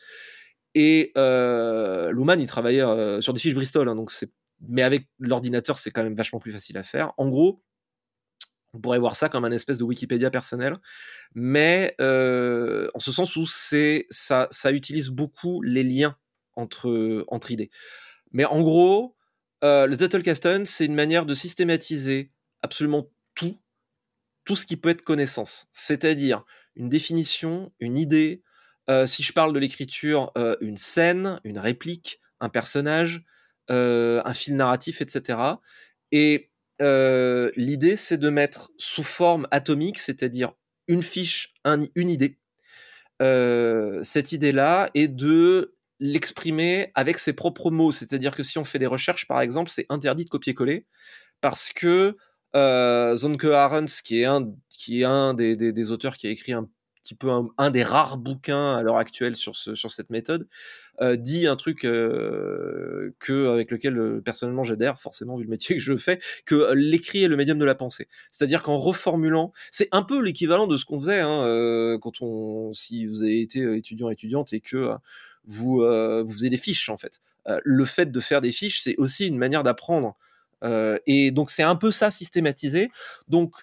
Et 0.75 1.13
Luhmann, 1.15 2.41
il 2.41 2.47
travaillait 2.47 3.21
sur 3.21 3.31
des 3.31 3.39
fiches 3.39 3.55
Bristol, 3.55 3.87
hein, 3.87 3.95
donc 3.95 4.11
mais 4.67 4.81
avec 4.81 5.07
l'ordinateur, 5.19 5.77
c'est 5.77 5.91
quand 5.91 6.03
même 6.03 6.15
vachement 6.15 6.39
plus 6.39 6.51
facile 6.51 6.77
à 6.77 6.83
faire. 6.83 7.13
En 7.17 7.29
gros, 7.29 7.61
on 8.73 8.79
pourrait 8.79 8.99
voir 8.99 9.15
ça 9.15 9.29
comme 9.29 9.45
un 9.45 9.51
espèce 9.51 9.77
de 9.77 9.83
Wikipédia 9.83 10.29
personnel, 10.29 10.77
mais 11.33 11.95
euh, 12.01 12.89
en 12.93 12.99
ce 12.99 13.11
sens 13.11 13.35
où 13.35 13.45
c'est 13.47 14.05
ça, 14.09 14.49
utilise 14.71 15.09
beaucoup 15.09 15.61
les 15.61 15.83
liens 15.83 16.17
entre, 16.55 17.25
entre 17.27 17.51
idées. 17.51 17.71
Mais 18.31 18.45
en 18.45 18.61
gros, 18.61 19.15
euh, 19.63 19.87
le 19.87 19.97
Zettelkasten, 19.97 20.65
c'est 20.65 20.85
une 20.85 20.95
manière 20.95 21.25
de 21.25 21.33
systématiser 21.33 22.31
absolument 22.61 23.09
tout, 23.35 23.57
tout 24.43 24.55
ce 24.55 24.65
qui 24.65 24.77
peut 24.77 24.89
être 24.89 25.01
connaissance. 25.01 25.67
C'est-à-dire 25.71 26.43
une 26.75 26.89
définition, 26.89 27.71
une 27.79 27.97
idée, 27.97 28.43
euh, 28.89 29.07
si 29.07 29.23
je 29.23 29.33
parle 29.33 29.53
de 29.53 29.59
l'écriture, 29.59 30.31
une 30.61 30.77
scène, 30.77 31.39
une 31.43 31.59
réplique, 31.59 32.21
un 32.39 32.49
personnage, 32.49 33.23
un 33.69 34.33
fil 34.33 34.55
narratif, 34.55 35.01
etc. 35.01 35.39
Et 36.11 36.51
euh, 36.81 37.51
l'idée, 37.55 37.95
c'est 37.95 38.17
de 38.17 38.29
mettre 38.29 38.71
sous 38.77 39.03
forme 39.03 39.47
atomique, 39.51 39.99
c'est-à-dire 39.99 40.53
une 40.87 41.03
fiche, 41.03 41.53
une 41.65 42.09
idée, 42.09 42.37
euh, 43.21 44.01
cette 44.03 44.31
idée-là, 44.31 44.89
et 44.93 45.07
de 45.07 45.75
l'exprimer 45.99 46.91
avec 46.95 47.17
ses 47.17 47.33
propres 47.33 47.71
mots. 47.71 47.91
C'est-à-dire 47.91 48.35
que 48.35 48.43
si 48.43 48.57
on 48.57 48.63
fait 48.63 48.79
des 48.79 48.85
recherches, 48.85 49.27
par 49.27 49.41
exemple, 49.41 49.69
c'est 49.71 49.85
interdit 49.89 50.25
de 50.25 50.29
copier-coller, 50.29 50.85
parce 51.41 51.71
que 51.73 52.15
euh, 52.55 53.15
Zonke 53.15 53.45
Arens, 53.45 54.01
qui 54.03 54.21
est 54.21 54.25
un, 54.25 54.53
qui 54.69 55.01
est 55.01 55.05
un 55.05 55.33
des, 55.33 55.55
des, 55.55 55.91
auteurs 55.91 56.17
qui 56.17 56.27
a 56.27 56.29
écrit 56.29 56.53
un 56.53 56.69
peu 57.15 57.29
un, 57.57 57.69
des 57.69 57.83
rares 57.83 58.17
bouquins 58.17 58.75
à 58.75 58.81
l'heure 58.81 58.97
actuelle 58.97 59.35
sur 59.35 59.55
cette 59.55 60.09
méthode, 60.09 60.47
euh, 60.99 61.15
dit 61.15 61.45
un 61.45 61.55
truc 61.55 61.85
euh, 61.85 63.13
que 63.19 63.49
avec 63.49 63.69
lequel 63.69 63.99
euh, 63.99 64.19
personnellement 64.19 64.63
j'adhère, 64.63 64.99
forcément 64.99 65.37
vu 65.37 65.43
le 65.43 65.49
métier 65.49 65.75
que 65.75 65.81
je 65.81 65.95
fais, 65.95 66.19
que 66.43 66.73
l'écrit 66.73 67.23
est 67.23 67.27
le 67.27 67.37
médium 67.37 67.59
de 67.59 67.65
la 67.65 67.75
pensée. 67.75 68.07
C'est-à-dire 68.31 68.63
qu'en 68.63 68.77
reformulant, 68.77 69.53
c'est 69.69 69.89
un 69.91 70.01
peu 70.01 70.19
l'équivalent 70.19 70.65
de 70.65 70.75
ce 70.75 70.85
qu'on 70.85 70.99
faisait 70.99 71.19
hein, 71.19 71.99
quand 72.01 72.21
on, 72.21 72.73
si 72.73 73.05
vous 73.05 73.21
avez 73.21 73.41
été 73.41 73.77
étudiant 73.77 74.09
étudiante 74.09 74.53
et 74.53 74.59
que 74.59 74.95
vous 75.45 75.77
vous 75.77 76.33
faisiez 76.33 76.49
des 76.49 76.57
fiches 76.57 76.89
en 76.89 76.97
fait. 76.97 77.21
le 77.45 77.85
fait 77.85 78.11
de 78.11 78.19
faire 78.19 78.41
des 78.41 78.51
fiches, 78.51 78.81
c'est 78.81 78.95
aussi 78.97 79.27
une 79.27 79.37
manière 79.37 79.61
d'apprendre. 79.61 80.15
et 81.05 81.29
donc 81.29 81.51
c'est 81.51 81.63
un 81.63 81.75
peu 81.75 81.91
ça 81.91 82.09
systématisé. 82.09 82.89
Donc 83.27 83.53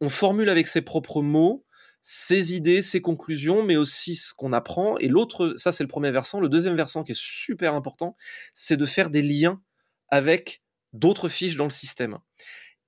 on 0.00 0.08
formule 0.08 0.48
avec 0.48 0.66
ses 0.66 0.80
propres 0.80 1.20
mots 1.20 1.64
ses 2.02 2.54
idées, 2.54 2.82
ses 2.82 3.00
conclusions, 3.00 3.62
mais 3.62 3.76
aussi 3.76 4.16
ce 4.16 4.34
qu'on 4.34 4.52
apprend. 4.52 4.98
Et 4.98 5.08
l'autre, 5.08 5.54
ça 5.56 5.72
c'est 5.72 5.84
le 5.84 5.88
premier 5.88 6.10
versant. 6.10 6.40
Le 6.40 6.48
deuxième 6.48 6.76
versant 6.76 7.04
qui 7.04 7.12
est 7.12 7.20
super 7.20 7.74
important, 7.74 8.16
c'est 8.54 8.76
de 8.76 8.86
faire 8.86 9.10
des 9.10 9.22
liens 9.22 9.62
avec 10.08 10.62
d'autres 10.92 11.28
fiches 11.28 11.56
dans 11.56 11.64
le 11.64 11.70
système. 11.70 12.18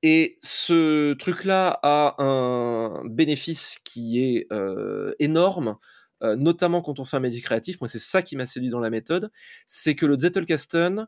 Et 0.03 0.37
ce 0.43 1.15
truc-là 1.15 1.79
a 1.83 2.23
un 2.23 3.03
bénéfice 3.07 3.79
qui 3.85 4.21
est 4.23 4.47
euh, 4.53 5.15
énorme, 5.19 5.77
euh, 6.23 6.37
notamment 6.37 6.83
quand 6.83 6.99
on 6.99 7.05
fait 7.05 7.17
un 7.17 7.21
média 7.21 7.41
créatif. 7.41 7.81
Moi, 7.81 7.89
c'est 7.89 7.99
ça 7.99 8.21
qui 8.21 8.37
m'a 8.37 8.45
séduit 8.45 8.69
dans 8.69 8.81
la 8.81 8.91
méthode, 8.91 9.31
c'est 9.67 9.95
que 9.95 10.05
le 10.05 10.19
Zettelkasten 10.19 11.07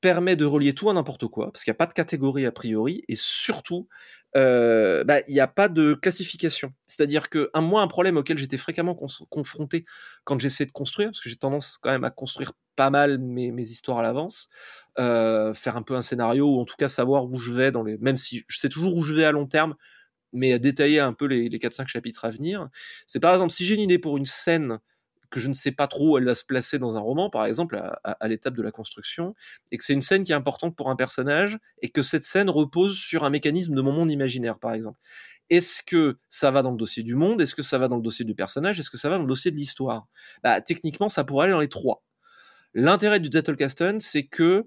permet 0.00 0.36
de 0.36 0.44
relier 0.44 0.74
tout 0.74 0.90
à 0.90 0.94
n'importe 0.94 1.26
quoi, 1.26 1.52
parce 1.52 1.64
qu'il 1.64 1.70
n'y 1.70 1.76
a 1.76 1.78
pas 1.78 1.86
de 1.86 1.92
catégorie 1.92 2.46
a 2.46 2.52
priori, 2.52 3.04
et 3.08 3.16
surtout, 3.16 3.88
euh, 4.36 5.04
bah, 5.04 5.20
il 5.28 5.34
n'y 5.34 5.40
a 5.40 5.48
pas 5.48 5.68
de 5.68 5.94
classification. 5.94 6.72
C'est-à-dire 6.86 7.28
que 7.28 7.50
un, 7.54 7.60
moi, 7.60 7.82
un 7.82 7.88
problème 7.88 8.16
auquel 8.16 8.38
j'étais 8.38 8.56
fréquemment 8.58 8.94
confronté 8.94 9.84
quand 10.24 10.38
j'essaie 10.38 10.66
de 10.66 10.72
construire, 10.72 11.08
parce 11.08 11.20
que 11.20 11.28
j'ai 11.28 11.36
tendance 11.36 11.78
quand 11.80 11.90
même 11.90 12.04
à 12.04 12.10
construire 12.10 12.52
pas 12.76 12.90
mal 12.90 13.18
mes, 13.18 13.50
mes 13.52 13.68
histoires 13.68 13.98
à 13.98 14.02
l'avance, 14.02 14.48
euh, 14.98 15.52
faire 15.54 15.76
un 15.76 15.82
peu 15.82 15.94
un 15.94 16.02
scénario, 16.02 16.48
ou 16.48 16.60
en 16.60 16.64
tout 16.64 16.76
cas 16.78 16.88
savoir 16.88 17.24
où 17.24 17.38
je 17.38 17.52
vais, 17.52 17.70
dans 17.70 17.82
les... 17.82 17.98
même 17.98 18.16
si 18.16 18.44
je 18.48 18.58
sais 18.58 18.68
toujours 18.68 18.96
où 18.96 19.02
je 19.02 19.14
vais 19.14 19.24
à 19.24 19.32
long 19.32 19.46
terme, 19.46 19.74
mais 20.32 20.52
à 20.52 20.58
détailler 20.58 21.00
un 21.00 21.12
peu 21.12 21.26
les, 21.26 21.48
les 21.48 21.58
4-5 21.58 21.88
chapitres 21.88 22.24
à 22.24 22.30
venir. 22.30 22.68
C'est 23.06 23.20
par 23.20 23.32
exemple, 23.32 23.52
si 23.52 23.64
j'ai 23.64 23.74
une 23.74 23.80
idée 23.80 23.98
pour 23.98 24.16
une 24.16 24.24
scène 24.24 24.78
que 25.30 25.40
je 25.40 25.48
ne 25.48 25.52
sais 25.52 25.72
pas 25.72 25.86
trop 25.86 26.12
où 26.12 26.18
elle 26.18 26.24
va 26.24 26.34
se 26.34 26.44
placer 26.44 26.78
dans 26.78 26.96
un 26.96 27.00
roman, 27.00 27.30
par 27.30 27.46
exemple, 27.46 27.80
à, 28.04 28.28
l'étape 28.28 28.54
de 28.54 28.62
la 28.62 28.70
construction, 28.70 29.34
et 29.70 29.78
que 29.78 29.84
c'est 29.84 29.92
une 29.92 30.00
scène 30.00 30.24
qui 30.24 30.32
est 30.32 30.34
importante 30.34 30.76
pour 30.76 30.90
un 30.90 30.96
personnage, 30.96 31.58
et 31.82 31.88
que 31.88 32.02
cette 32.02 32.24
scène 32.24 32.50
repose 32.50 32.98
sur 32.98 33.24
un 33.24 33.30
mécanisme 33.30 33.74
de 33.74 33.80
mon 33.80 33.92
monde 33.92 34.10
imaginaire, 34.10 34.58
par 34.58 34.74
exemple. 34.74 34.98
Est-ce 35.48 35.82
que 35.82 36.18
ça 36.28 36.50
va 36.50 36.62
dans 36.62 36.70
le 36.70 36.76
dossier 36.76 37.02
du 37.02 37.16
monde? 37.16 37.40
Est-ce 37.40 37.54
que 37.54 37.62
ça 37.62 37.78
va 37.78 37.88
dans 37.88 37.96
le 37.96 38.02
dossier 38.02 38.24
du 38.24 38.34
personnage? 38.34 38.78
Est-ce 38.78 38.90
que 38.90 38.98
ça 38.98 39.08
va 39.08 39.16
dans 39.16 39.22
le 39.22 39.28
dossier 39.28 39.50
de 39.50 39.56
l'histoire? 39.56 40.06
Bah, 40.44 40.60
Techniquement, 40.60 41.08
ça 41.08 41.24
pourrait 41.24 41.46
aller 41.46 41.52
dans 41.52 41.60
les 41.60 41.68
trois. 41.68 42.04
L'intérêt 42.74 43.18
du 43.18 43.28
Zettelkasten, 43.32 43.98
c'est 43.98 44.26
que 44.26 44.66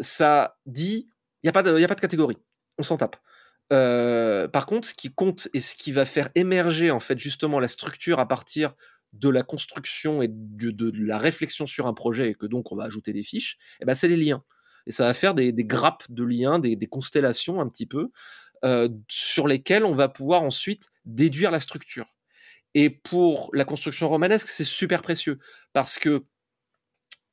ça 0.00 0.56
dit, 0.64 1.08
il 1.42 1.46
n'y 1.46 1.50
a, 1.50 1.52
pas 1.52 1.62
de, 1.62 1.82
a 1.82 1.88
pas 1.88 1.94
de 1.94 2.00
catégorie, 2.00 2.38
on 2.78 2.82
s'en 2.82 2.96
tape. 2.96 3.16
Euh, 3.72 4.48
par 4.48 4.66
contre, 4.66 4.88
ce 4.88 4.94
qui 4.94 5.12
compte 5.12 5.48
et 5.54 5.60
ce 5.60 5.74
qui 5.74 5.92
va 5.92 6.04
faire 6.04 6.28
émerger 6.34 6.90
en 6.90 6.98
fait 6.98 7.18
justement 7.18 7.58
la 7.58 7.68
structure 7.68 8.18
à 8.18 8.28
partir 8.28 8.74
de 9.12 9.28
la 9.28 9.42
construction 9.42 10.22
et 10.22 10.28
de, 10.28 10.92
la 10.94 11.18
réflexion 11.18 11.66
sur 11.66 11.86
un 11.86 11.94
projet 11.94 12.30
et 12.30 12.34
que 12.34 12.46
donc 12.46 12.72
on 12.72 12.76
va 12.76 12.84
ajouter 12.84 13.12
des 13.12 13.22
fiches, 13.22 13.54
et 13.54 13.82
eh 13.82 13.84
ben 13.84 13.94
c'est 13.94 14.08
les 14.08 14.16
liens. 14.16 14.42
Et 14.86 14.92
ça 14.92 15.04
va 15.04 15.14
faire 15.14 15.34
des, 15.34 15.52
grappes 15.52 16.04
de 16.08 16.24
liens, 16.24 16.58
des, 16.58 16.76
constellations 16.86 17.60
un 17.60 17.68
petit 17.68 17.86
peu, 17.86 18.10
euh, 18.64 18.88
sur 19.08 19.46
lesquelles 19.46 19.84
on 19.84 19.92
va 19.92 20.08
pouvoir 20.08 20.42
ensuite 20.42 20.88
déduire 21.04 21.50
la 21.50 21.60
structure. 21.60 22.14
Et 22.74 22.90
pour 22.90 23.50
la 23.52 23.64
construction 23.64 24.08
romanesque, 24.08 24.48
c'est 24.48 24.64
super 24.64 25.02
précieux 25.02 25.38
parce 25.72 25.98
que 25.98 26.24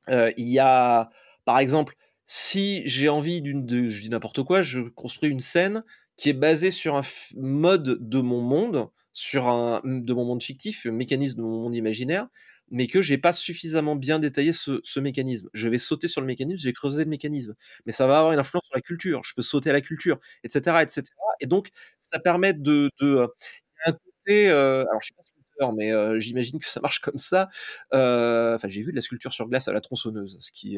euh, 0.09 0.31
il 0.37 0.47
y 0.47 0.59
a, 0.59 1.09
par 1.45 1.59
exemple, 1.59 1.95
si 2.25 2.87
j'ai 2.87 3.09
envie 3.09 3.41
d'une, 3.41 3.89
je 3.89 4.01
dis 4.01 4.09
n'importe 4.09 4.43
quoi, 4.43 4.61
je 4.61 4.81
construis 4.81 5.29
une 5.29 5.39
scène 5.39 5.83
qui 6.15 6.29
est 6.29 6.33
basée 6.33 6.71
sur 6.71 6.95
un 6.95 7.01
mode 7.35 7.97
de 8.07 8.19
mon 8.19 8.41
monde 8.41 8.89
sur 9.13 9.47
un 9.47 9.81
de 9.83 10.13
mon 10.13 10.25
monde 10.25 10.43
fictif, 10.43 10.85
un 10.85 10.91
mécanisme 10.91 11.37
de 11.37 11.43
mon 11.43 11.63
monde 11.63 11.75
imaginaire, 11.75 12.27
mais 12.71 12.87
que 12.87 13.01
j'ai 13.01 13.17
pas 13.17 13.33
suffisamment 13.33 13.95
bien 13.95 14.19
détaillé 14.19 14.53
ce, 14.53 14.99
mécanisme. 14.99 15.49
Je 15.53 15.67
vais 15.67 15.77
sauter 15.79 16.07
sur 16.07 16.21
le 16.21 16.27
mécanisme, 16.27 16.59
je 16.61 16.67
vais 16.67 16.73
creuser 16.73 17.03
le 17.03 17.09
mécanisme, 17.09 17.55
mais 17.85 17.91
ça 17.91 18.07
va 18.07 18.19
avoir 18.19 18.33
une 18.33 18.39
influence 18.39 18.65
sur 18.65 18.75
la 18.75 18.81
culture. 18.81 19.21
Je 19.23 19.33
peux 19.35 19.41
sauter 19.41 19.69
à 19.71 19.73
la 19.73 19.81
culture, 19.81 20.19
etc., 20.43 20.77
etc. 20.81 21.03
Et 21.39 21.47
donc, 21.47 21.69
ça 21.99 22.19
permet 22.19 22.53
de, 22.53 22.91
de 22.99 23.07
euh, 23.07 23.27
un 23.85 23.93
côté, 23.93 24.49
euh, 24.49 24.85
alors 24.89 25.01
je 25.01 25.07
sais 25.07 25.13
pas 25.15 25.23
mais 25.75 25.91
euh, 25.91 26.19
j'imagine 26.21 26.57
que 26.59 26.69
ça 26.69 26.79
marche 26.79 26.99
comme 26.99 27.17
ça. 27.17 27.49
Enfin, 27.91 28.69
j'ai 28.69 28.81
vu 28.81 28.91
de 28.91 28.95
la 28.95 29.01
sculpture 29.01 29.33
sur 29.33 29.47
glace 29.49 29.67
à 29.67 29.73
la 29.73 29.81
tronçonneuse, 29.81 30.37
ce 30.39 30.51
qui 30.53 30.77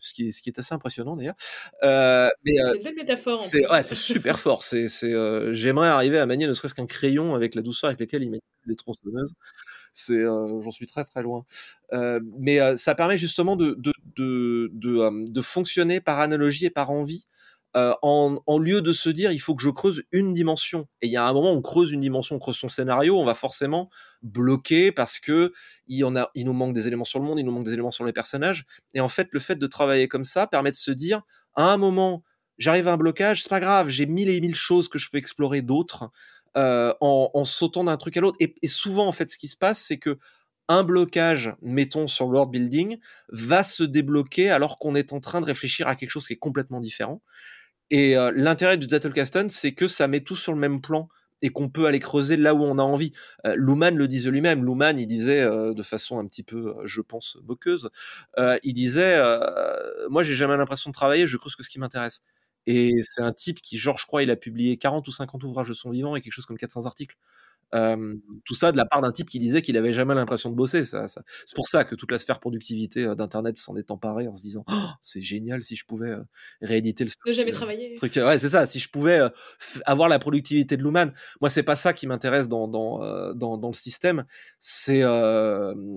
ce 0.00 0.12
qui, 0.14 0.28
est, 0.28 0.30
ce 0.30 0.42
qui 0.42 0.50
est 0.50 0.58
assez 0.58 0.74
impressionnant 0.74 1.16
d'ailleurs. 1.16 1.36
Euh, 1.82 2.28
mais 2.44 2.60
euh, 2.60 2.70
c'est 2.70 2.76
une 2.78 2.84
belle 2.84 2.94
métaphore. 2.94 3.46
C'est 3.46 3.70
ouais, 3.70 3.82
super 3.82 4.38
fort. 4.38 4.62
C'est, 4.62 4.88
c'est, 4.88 5.12
euh, 5.12 5.54
j'aimerais 5.54 5.88
arriver 5.88 6.18
à 6.18 6.26
manier 6.26 6.46
ne 6.46 6.52
serait-ce 6.52 6.74
qu'un 6.74 6.86
crayon 6.86 7.34
avec 7.34 7.54
la 7.54 7.62
douceur 7.62 7.88
avec 7.88 8.00
laquelle 8.00 8.22
il 8.22 8.30
met 8.30 8.40
les 8.66 8.76
tronçonneuses. 8.76 9.34
C'est, 9.92 10.22
j'en 10.22 10.70
suis 10.70 10.86
très 10.86 11.04
très 11.04 11.22
loin. 11.22 11.44
mais 12.38 12.76
ça 12.76 12.94
permet 12.94 13.16
justement 13.16 13.56
de, 13.56 13.74
de, 13.78 13.92
de, 14.16 14.70
de, 14.74 15.30
de 15.30 15.42
fonctionner 15.42 16.00
par 16.00 16.20
analogie 16.20 16.66
et 16.66 16.70
par 16.70 16.90
envie 16.90 17.26
euh, 17.76 17.94
en, 18.00 18.58
lieu 18.58 18.80
de 18.80 18.92
se 18.94 19.10
dire 19.10 19.32
il 19.32 19.38
faut 19.38 19.54
que 19.54 19.62
je 19.62 19.68
creuse 19.68 20.04
une 20.10 20.32
dimension. 20.32 20.88
Et 21.02 21.06
il 21.08 21.12
y 21.12 21.16
a 21.16 21.26
un 21.26 21.32
moment 21.32 21.52
où 21.52 21.56
on 21.56 21.62
creuse 21.62 21.92
une 21.92 22.00
dimension, 22.00 22.36
on 22.36 22.38
creuse 22.38 22.56
son 22.56 22.70
scénario, 22.70 23.18
on 23.20 23.24
va 23.24 23.34
forcément 23.34 23.90
bloquer 24.22 24.92
parce 24.92 25.18
que 25.18 25.52
il, 25.86 26.04
nous 26.06 26.52
manque 26.54 26.72
des 26.72 26.86
éléments 26.88 27.04
sur 27.04 27.18
le 27.18 27.26
monde, 27.26 27.38
il 27.38 27.44
nous 27.44 27.52
manque 27.52 27.64
des 27.64 27.74
éléments 27.74 27.90
sur 27.90 28.06
les 28.06 28.14
personnages. 28.14 28.64
Et 28.94 29.00
en 29.00 29.08
fait, 29.08 29.28
le 29.30 29.40
fait 29.40 29.56
de 29.56 29.66
travailler 29.66 30.08
comme 30.08 30.24
ça 30.24 30.46
permet 30.46 30.70
de 30.70 30.76
se 30.76 30.90
dire 30.90 31.20
à 31.54 31.70
un 31.70 31.76
moment, 31.76 32.24
j'arrive 32.56 32.88
à 32.88 32.92
un 32.92 32.96
blocage, 32.96 33.42
c'est 33.42 33.50
pas 33.50 33.60
grave, 33.60 33.88
j'ai 33.88 34.06
mille 34.06 34.30
et 34.30 34.40
mille 34.40 34.54
choses 34.54 34.88
que 34.88 34.98
je 34.98 35.10
peux 35.10 35.18
explorer 35.18 35.60
d'autres 35.60 36.10
euh, 36.56 36.94
en, 37.02 37.44
sautant 37.44 37.84
d'un 37.84 37.98
truc 37.98 38.16
à 38.16 38.22
l'autre. 38.22 38.38
Et, 38.40 38.68
souvent, 38.68 39.06
en 39.06 39.12
fait, 39.12 39.28
ce 39.28 39.36
qui 39.36 39.48
se 39.48 39.56
passe, 39.56 39.78
c'est 39.78 39.98
que 39.98 40.18
un 40.68 40.82
blocage, 40.82 41.54
mettons 41.60 42.06
sur 42.06 42.26
world 42.26 42.50
building, 42.50 42.98
va 43.28 43.62
se 43.62 43.82
débloquer 43.82 44.50
alors 44.50 44.78
qu'on 44.78 44.94
est 44.94 45.12
en 45.12 45.20
train 45.20 45.42
de 45.42 45.46
réfléchir 45.46 45.86
à 45.86 45.94
quelque 45.94 46.10
chose 46.10 46.26
qui 46.26 46.32
est 46.32 46.38
complètement 46.38 46.80
différent. 46.80 47.22
Et 47.90 48.16
euh, 48.16 48.32
l'intérêt 48.34 48.76
du 48.76 48.86
Zettelkasten, 48.88 49.48
c'est 49.48 49.72
que 49.72 49.88
ça 49.88 50.08
met 50.08 50.20
tout 50.20 50.36
sur 50.36 50.52
le 50.52 50.58
même 50.58 50.80
plan 50.80 51.08
et 51.42 51.50
qu'on 51.50 51.68
peut 51.68 51.86
aller 51.86 52.00
creuser 52.00 52.36
là 52.36 52.54
où 52.54 52.62
on 52.62 52.78
a 52.78 52.82
envie. 52.82 53.12
Euh, 53.46 53.54
Luhmann 53.56 53.96
le 53.96 54.08
disait 54.08 54.30
lui-même. 54.30 54.64
Luhmann, 54.64 54.98
il 54.98 55.06
disait 55.06 55.42
euh, 55.42 55.74
de 55.74 55.82
façon 55.82 56.18
un 56.18 56.26
petit 56.26 56.42
peu, 56.42 56.74
je 56.84 57.00
pense, 57.00 57.36
moqueuse, 57.44 57.90
il 58.38 58.72
disait, 58.72 59.20
moi, 60.10 60.24
j'ai 60.24 60.34
jamais 60.34 60.56
l'impression 60.56 60.90
de 60.90 60.94
travailler, 60.94 61.26
je 61.26 61.36
creuse 61.36 61.54
que 61.56 61.62
ce 61.62 61.68
qui 61.68 61.78
m'intéresse. 61.78 62.22
Et 62.66 62.94
c'est 63.02 63.22
un 63.22 63.32
type 63.32 63.60
qui, 63.60 63.78
genre, 63.78 63.98
je 63.98 64.06
crois, 64.06 64.22
il 64.24 64.30
a 64.30 64.36
publié 64.36 64.76
40 64.76 65.06
ou 65.06 65.12
50 65.12 65.44
ouvrages 65.44 65.68
de 65.68 65.74
son 65.74 65.90
vivant 65.90 66.16
et 66.16 66.20
quelque 66.20 66.32
chose 66.32 66.46
comme 66.46 66.58
400 66.58 66.86
articles 66.86 67.16
tout 68.44 68.54
ça 68.54 68.72
de 68.72 68.76
la 68.76 68.86
part 68.86 69.00
d'un 69.00 69.12
type 69.12 69.30
qui 69.30 69.38
disait 69.38 69.62
qu'il 69.62 69.76
avait 69.76 69.92
jamais 69.92 70.14
l'impression 70.14 70.50
de 70.50 70.54
bosser. 70.54 70.84
Ça, 70.84 71.08
ça. 71.08 71.22
C'est 71.46 71.54
pour 71.54 71.66
ça 71.66 71.84
que 71.84 71.94
toute 71.94 72.10
la 72.10 72.18
sphère 72.18 72.40
productivité 72.40 73.14
d'Internet 73.14 73.56
s'en 73.56 73.76
est 73.76 73.90
emparée 73.90 74.28
en 74.28 74.34
se 74.34 74.42
disant 74.42 74.64
oh, 74.68 74.88
c'est 75.00 75.20
génial 75.20 75.62
si 75.64 75.76
je 75.76 75.84
pouvais 75.84 76.16
rééditer 76.62 77.04
le 77.04 77.10
Ne 77.26 77.32
jamais 77.32 77.52
travailler. 77.52 77.94
Truc. 77.96 78.16
Ouais, 78.16 78.38
c'est 78.38 78.50
ça. 78.50 78.66
Si 78.66 78.78
je 78.78 78.88
pouvais 78.88 79.20
avoir 79.84 80.08
la 80.08 80.18
productivité 80.18 80.76
de 80.76 80.82
Luhmann, 80.82 81.12
moi 81.40 81.50
c'est 81.50 81.62
pas 81.62 81.76
ça 81.76 81.92
qui 81.92 82.06
m'intéresse 82.06 82.48
dans 82.48 82.68
dans, 82.68 83.34
dans, 83.34 83.58
dans 83.58 83.68
le 83.68 83.74
système. 83.74 84.24
C'est 84.60 85.02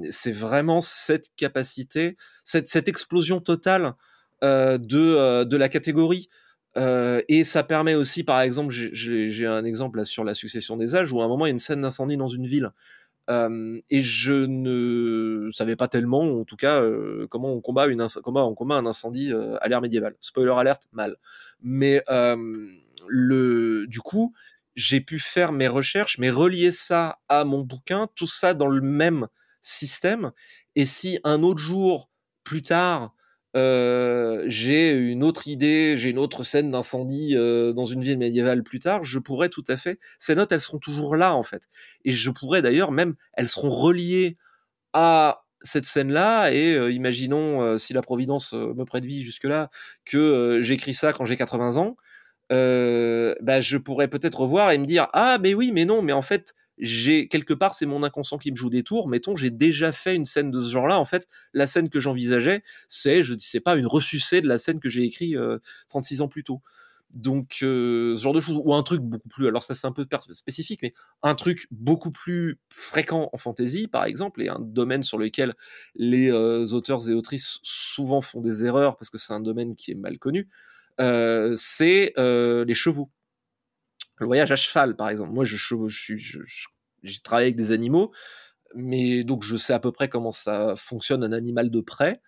c'est 0.10 0.32
vraiment 0.32 0.82
cette 0.82 1.28
capacité, 1.36 2.18
cette, 2.44 2.68
cette 2.68 2.88
explosion 2.88 3.40
totale 3.42 3.94
de 4.42 5.44
de 5.44 5.58
la 5.58 5.70
catégorie. 5.70 6.30
Et 6.76 7.44
ça 7.44 7.64
permet 7.64 7.96
aussi, 7.96 8.24
par 8.24 8.42
exemple, 8.42 8.74
j'ai 8.74 9.46
un 9.46 9.66
exemple 9.66 9.98
là 10.00 10.06
sur 10.06 10.24
la 10.24 10.34
succession 10.34 10.78
des 10.78 10.96
âges 10.96 11.12
où 11.12 11.22
à 11.22 11.26
un 11.26 11.28
moment 11.28 11.46
il 11.46 11.50
y 11.50 11.52
a 11.52 11.54
une 11.54 11.60
scène 11.60 11.82
d'incendie 11.82 12.18
dans 12.18 12.28
une 12.28 12.48
ville. 12.48 12.72
Et 13.30 14.02
je 14.02 14.46
ne 14.46 15.52
savais 15.52 15.76
pas 15.76 15.88
tellement, 15.88 16.40
en 16.40 16.46
tout 16.46 16.56
cas, 16.56 16.84
comment 17.30 17.54
on 17.54 17.62
combat 17.62 17.86
un 17.86 18.86
incendie 18.86 19.32
à 19.62 19.68
l'ère 19.68 19.82
médiévale. 19.82 20.16
Spoiler 20.20 20.54
alerte, 20.56 20.88
mal. 20.94 21.18
Mais 21.62 22.04
du 23.08 24.00
coup, 24.04 24.34
j'ai 24.76 25.02
pu 25.02 25.20
faire 25.20 25.52
mes 25.52 25.68
recherches, 25.68 26.18
mais 26.18 26.30
relier 26.30 26.72
ça 26.72 27.20
à 27.28 27.44
mon 27.44 27.62
bouquin, 27.62 28.08
tout 28.16 28.28
ça 28.28 28.54
dans 28.54 28.68
le 28.68 28.82
même 28.82 29.28
système. 29.62 30.32
Et 30.76 30.86
si 30.86 31.20
un 31.24 31.44
autre 31.44 31.60
jour, 31.60 32.10
plus 32.44 32.62
tard, 32.62 33.14
euh, 33.56 34.44
j'ai 34.48 34.92
une 34.92 35.24
autre 35.24 35.48
idée, 35.48 35.98
j'ai 35.98 36.10
une 36.10 36.20
autre 36.20 36.44
scène 36.44 36.72
d'incendie 36.72 37.36
euh, 37.36 37.74
dans 37.74 37.86
une 37.86 38.04
ville 38.04 38.18
médiévale 38.18 38.64
plus 38.64 38.80
tard, 38.80 39.04
je 39.04 39.18
pourrais 39.20 39.50
tout 39.50 39.64
à 39.68 39.78
fait. 39.78 40.00
Ces 40.20 40.36
notes, 40.36 40.52
elles 40.52 40.62
seront 40.62 40.78
toujours 40.80 41.16
là 41.16 41.36
en 41.36 41.44
fait, 41.44 41.64
et 42.06 42.12
je 42.12 42.30
pourrais 42.30 42.62
d'ailleurs 42.62 42.92
même, 42.92 43.16
elles 43.34 43.50
seront 43.50 43.70
reliées 43.70 44.38
à 44.94 45.44
cette 45.62 45.86
scène-là. 45.86 46.52
Et 46.52 46.76
euh, 46.76 46.92
imaginons 46.92 47.78
si 47.78 47.94
la 47.94 48.02
Providence 48.02 48.54
me 48.54 48.84
prête 48.86 49.06
vie 49.06 49.24
jusque-là 49.24 49.70
que 50.06 50.60
j'écris 50.62 50.94
ça 50.94 51.14
quand 51.14 51.26
j'ai 51.26 51.36
80 51.38 51.78
ans, 51.78 51.96
bah, 52.50 53.62
je 53.62 53.78
pourrais 53.78 54.08
peut-être 54.08 54.42
revoir 54.42 54.72
et 54.72 54.78
me 54.78 54.86
dire 54.86 55.08
ah 55.14 55.38
mais 55.42 55.54
oui 55.54 55.72
mais 55.74 55.86
non 55.86 56.02
mais 56.02 56.14
en 56.14 56.22
fait 56.22 56.54
j'ai 56.80 57.28
quelque 57.28 57.54
part 57.54 57.76
c'est 57.76 57.86
mon 57.86 58.04
inconscient 58.04 58.38
qui 58.38 58.52
me 58.52 58.56
joue 58.56 58.70
des 58.70 58.84
tours. 58.84 59.08
Mettons, 59.08 59.36
j'ai 59.36 59.50
déjà 59.50 59.92
fait 59.92 60.16
une 60.16 60.26
scène 60.26 60.50
de 60.50 60.60
ce 60.60 60.70
genre-là. 60.72 61.00
En 61.00 61.06
fait, 61.06 61.28
la 61.54 61.68
scène 61.68 61.90
que 61.90 62.00
j'envisageais, 62.00 62.64
c'est, 62.88 63.22
je 63.22 63.36
sais 63.38 63.60
pas, 63.60 63.76
une 63.76 63.88
ressucée 63.88 64.42
de 64.42 64.48
la 64.48 64.58
scène 64.58 64.80
que 64.80 64.90
j'ai 64.90 65.04
écrit 65.04 65.36
36 65.90 66.22
ans 66.22 66.28
plus 66.28 66.44
tôt. 66.44 66.62
Donc, 67.12 67.56
ce 67.60 68.16
genre 68.20 68.34
de 68.34 68.40
choses, 68.40 68.62
ou 68.64 68.72
un 68.76 68.84
truc 68.84 69.02
beaucoup 69.02 69.30
plus, 69.30 69.48
alors 69.48 69.64
ça 69.64 69.74
c'est 69.74 69.88
un 69.88 69.92
peu 69.92 70.06
spécifique, 70.32 70.82
mais 70.84 70.94
un 71.24 71.34
truc 71.34 71.66
beaucoup 71.72 72.12
plus 72.12 72.60
fréquent 72.70 73.32
en 73.34 73.38
fantasy, 73.40 73.88
par 73.88 74.06
exemple, 74.06 74.44
et 74.44 74.48
un 74.48 74.60
domaine 74.60 75.02
sur 75.02 75.18
lequel 75.18 75.56
les 75.96 76.32
auteurs 76.32 77.10
et 77.10 77.14
autrices 77.14 77.58
souvent 77.64 78.22
font 78.22 78.42
des 78.42 78.64
erreurs 78.64 78.96
parce 78.96 79.10
que 79.10 79.18
c'est 79.18 79.34
un 79.34 79.40
domaine 79.40 79.76
qui 79.76 79.90
est 79.90 79.96
mal 79.96 80.20
connu, 80.20 80.50
c'est 81.00 82.14
les 82.18 82.74
chevaux. 82.76 83.10
Le 84.20 84.26
voyage 84.28 84.52
à 84.52 84.56
cheval, 84.56 84.96
par 84.96 85.10
exemple. 85.10 85.32
Moi, 85.32 85.46
je, 85.46 85.58
j'ai 87.04 87.20
travaillé 87.22 87.48
avec 87.48 87.56
des 87.56 87.72
animaux, 87.72 88.12
mais 88.76 89.24
donc 89.24 89.44
je 89.44 89.58
sais 89.58 89.74
à 89.74 89.80
peu 89.80 89.92
près 89.92 90.10
comment 90.10 90.32
ça 90.32 90.76
fonctionne 90.78 91.24
un 91.24 91.32
animal 91.34 91.72
de 91.72 91.82
près, 91.82 92.22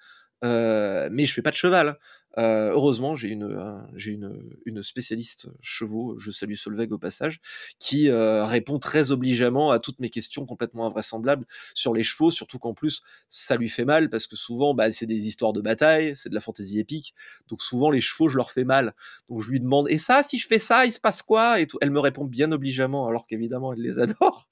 mais 0.43 1.25
je 1.25 1.33
fais 1.33 1.41
pas 1.41 1.51
de 1.51 1.55
cheval. 1.55 1.99
Euh, 2.37 2.71
heureusement, 2.71 3.15
j'ai 3.15 3.29
une, 3.29 3.83
j'ai 3.95 4.11
une, 4.11 4.41
une, 4.65 4.83
spécialiste 4.83 5.47
chevaux, 5.59 6.17
je 6.17 6.31
salue 6.31 6.53
Solveig 6.53 6.91
au 6.91 6.97
passage, 6.97 7.41
qui 7.79 8.09
euh, 8.09 8.45
répond 8.45 8.79
très 8.79 9.11
obligeamment 9.11 9.71
à 9.71 9.79
toutes 9.79 9.99
mes 9.99 10.09
questions 10.09 10.45
complètement 10.45 10.85
invraisemblables 10.85 11.45
sur 11.73 11.93
les 11.93 12.03
chevaux, 12.03 12.31
surtout 12.31 12.59
qu'en 12.59 12.73
plus, 12.73 13.01
ça 13.29 13.55
lui 13.57 13.69
fait 13.69 13.85
mal 13.85 14.09
parce 14.09 14.27
que 14.27 14.35
souvent, 14.35 14.73
bah, 14.73 14.91
c'est 14.91 15.05
des 15.05 15.27
histoires 15.27 15.53
de 15.53 15.61
bataille, 15.61 16.13
c'est 16.15 16.29
de 16.29 16.35
la 16.35 16.41
fantaisie 16.41 16.79
épique, 16.79 17.13
donc 17.49 17.61
souvent 17.61 17.91
les 17.91 18.01
chevaux, 18.01 18.29
je 18.29 18.37
leur 18.37 18.51
fais 18.51 18.63
mal. 18.63 18.93
Donc 19.29 19.41
je 19.41 19.49
lui 19.49 19.59
demande, 19.59 19.89
et 19.89 19.97
ça, 19.97 20.23
si 20.23 20.37
je 20.37 20.47
fais 20.47 20.59
ça, 20.59 20.85
il 20.85 20.91
se 20.91 20.99
passe 20.99 21.21
quoi? 21.21 21.59
Et 21.59 21.67
tout. 21.67 21.77
Elle 21.81 21.91
me 21.91 21.99
répond 21.99 22.25
bien 22.25 22.51
obligeamment, 22.51 23.07
alors 23.07 23.27
qu'évidemment, 23.27 23.73
elle 23.73 23.81
les 23.81 23.99
adore. 23.99 24.49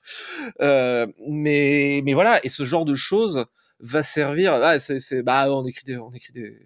Euh, 0.61 1.07
mais, 1.27 2.01
mais 2.03 2.13
voilà, 2.13 2.43
et 2.45 2.49
ce 2.49 2.65
genre 2.65 2.85
de 2.85 2.95
choses 2.95 3.45
va 3.79 4.03
servir. 4.03 4.53
Ah, 4.53 4.79
c'est, 4.79 5.23
bah, 5.23 5.51
on 5.53 5.65
écrit 5.65 5.85
des, 5.85 5.97
on 5.97 6.11
écrit 6.13 6.33
des, 6.33 6.57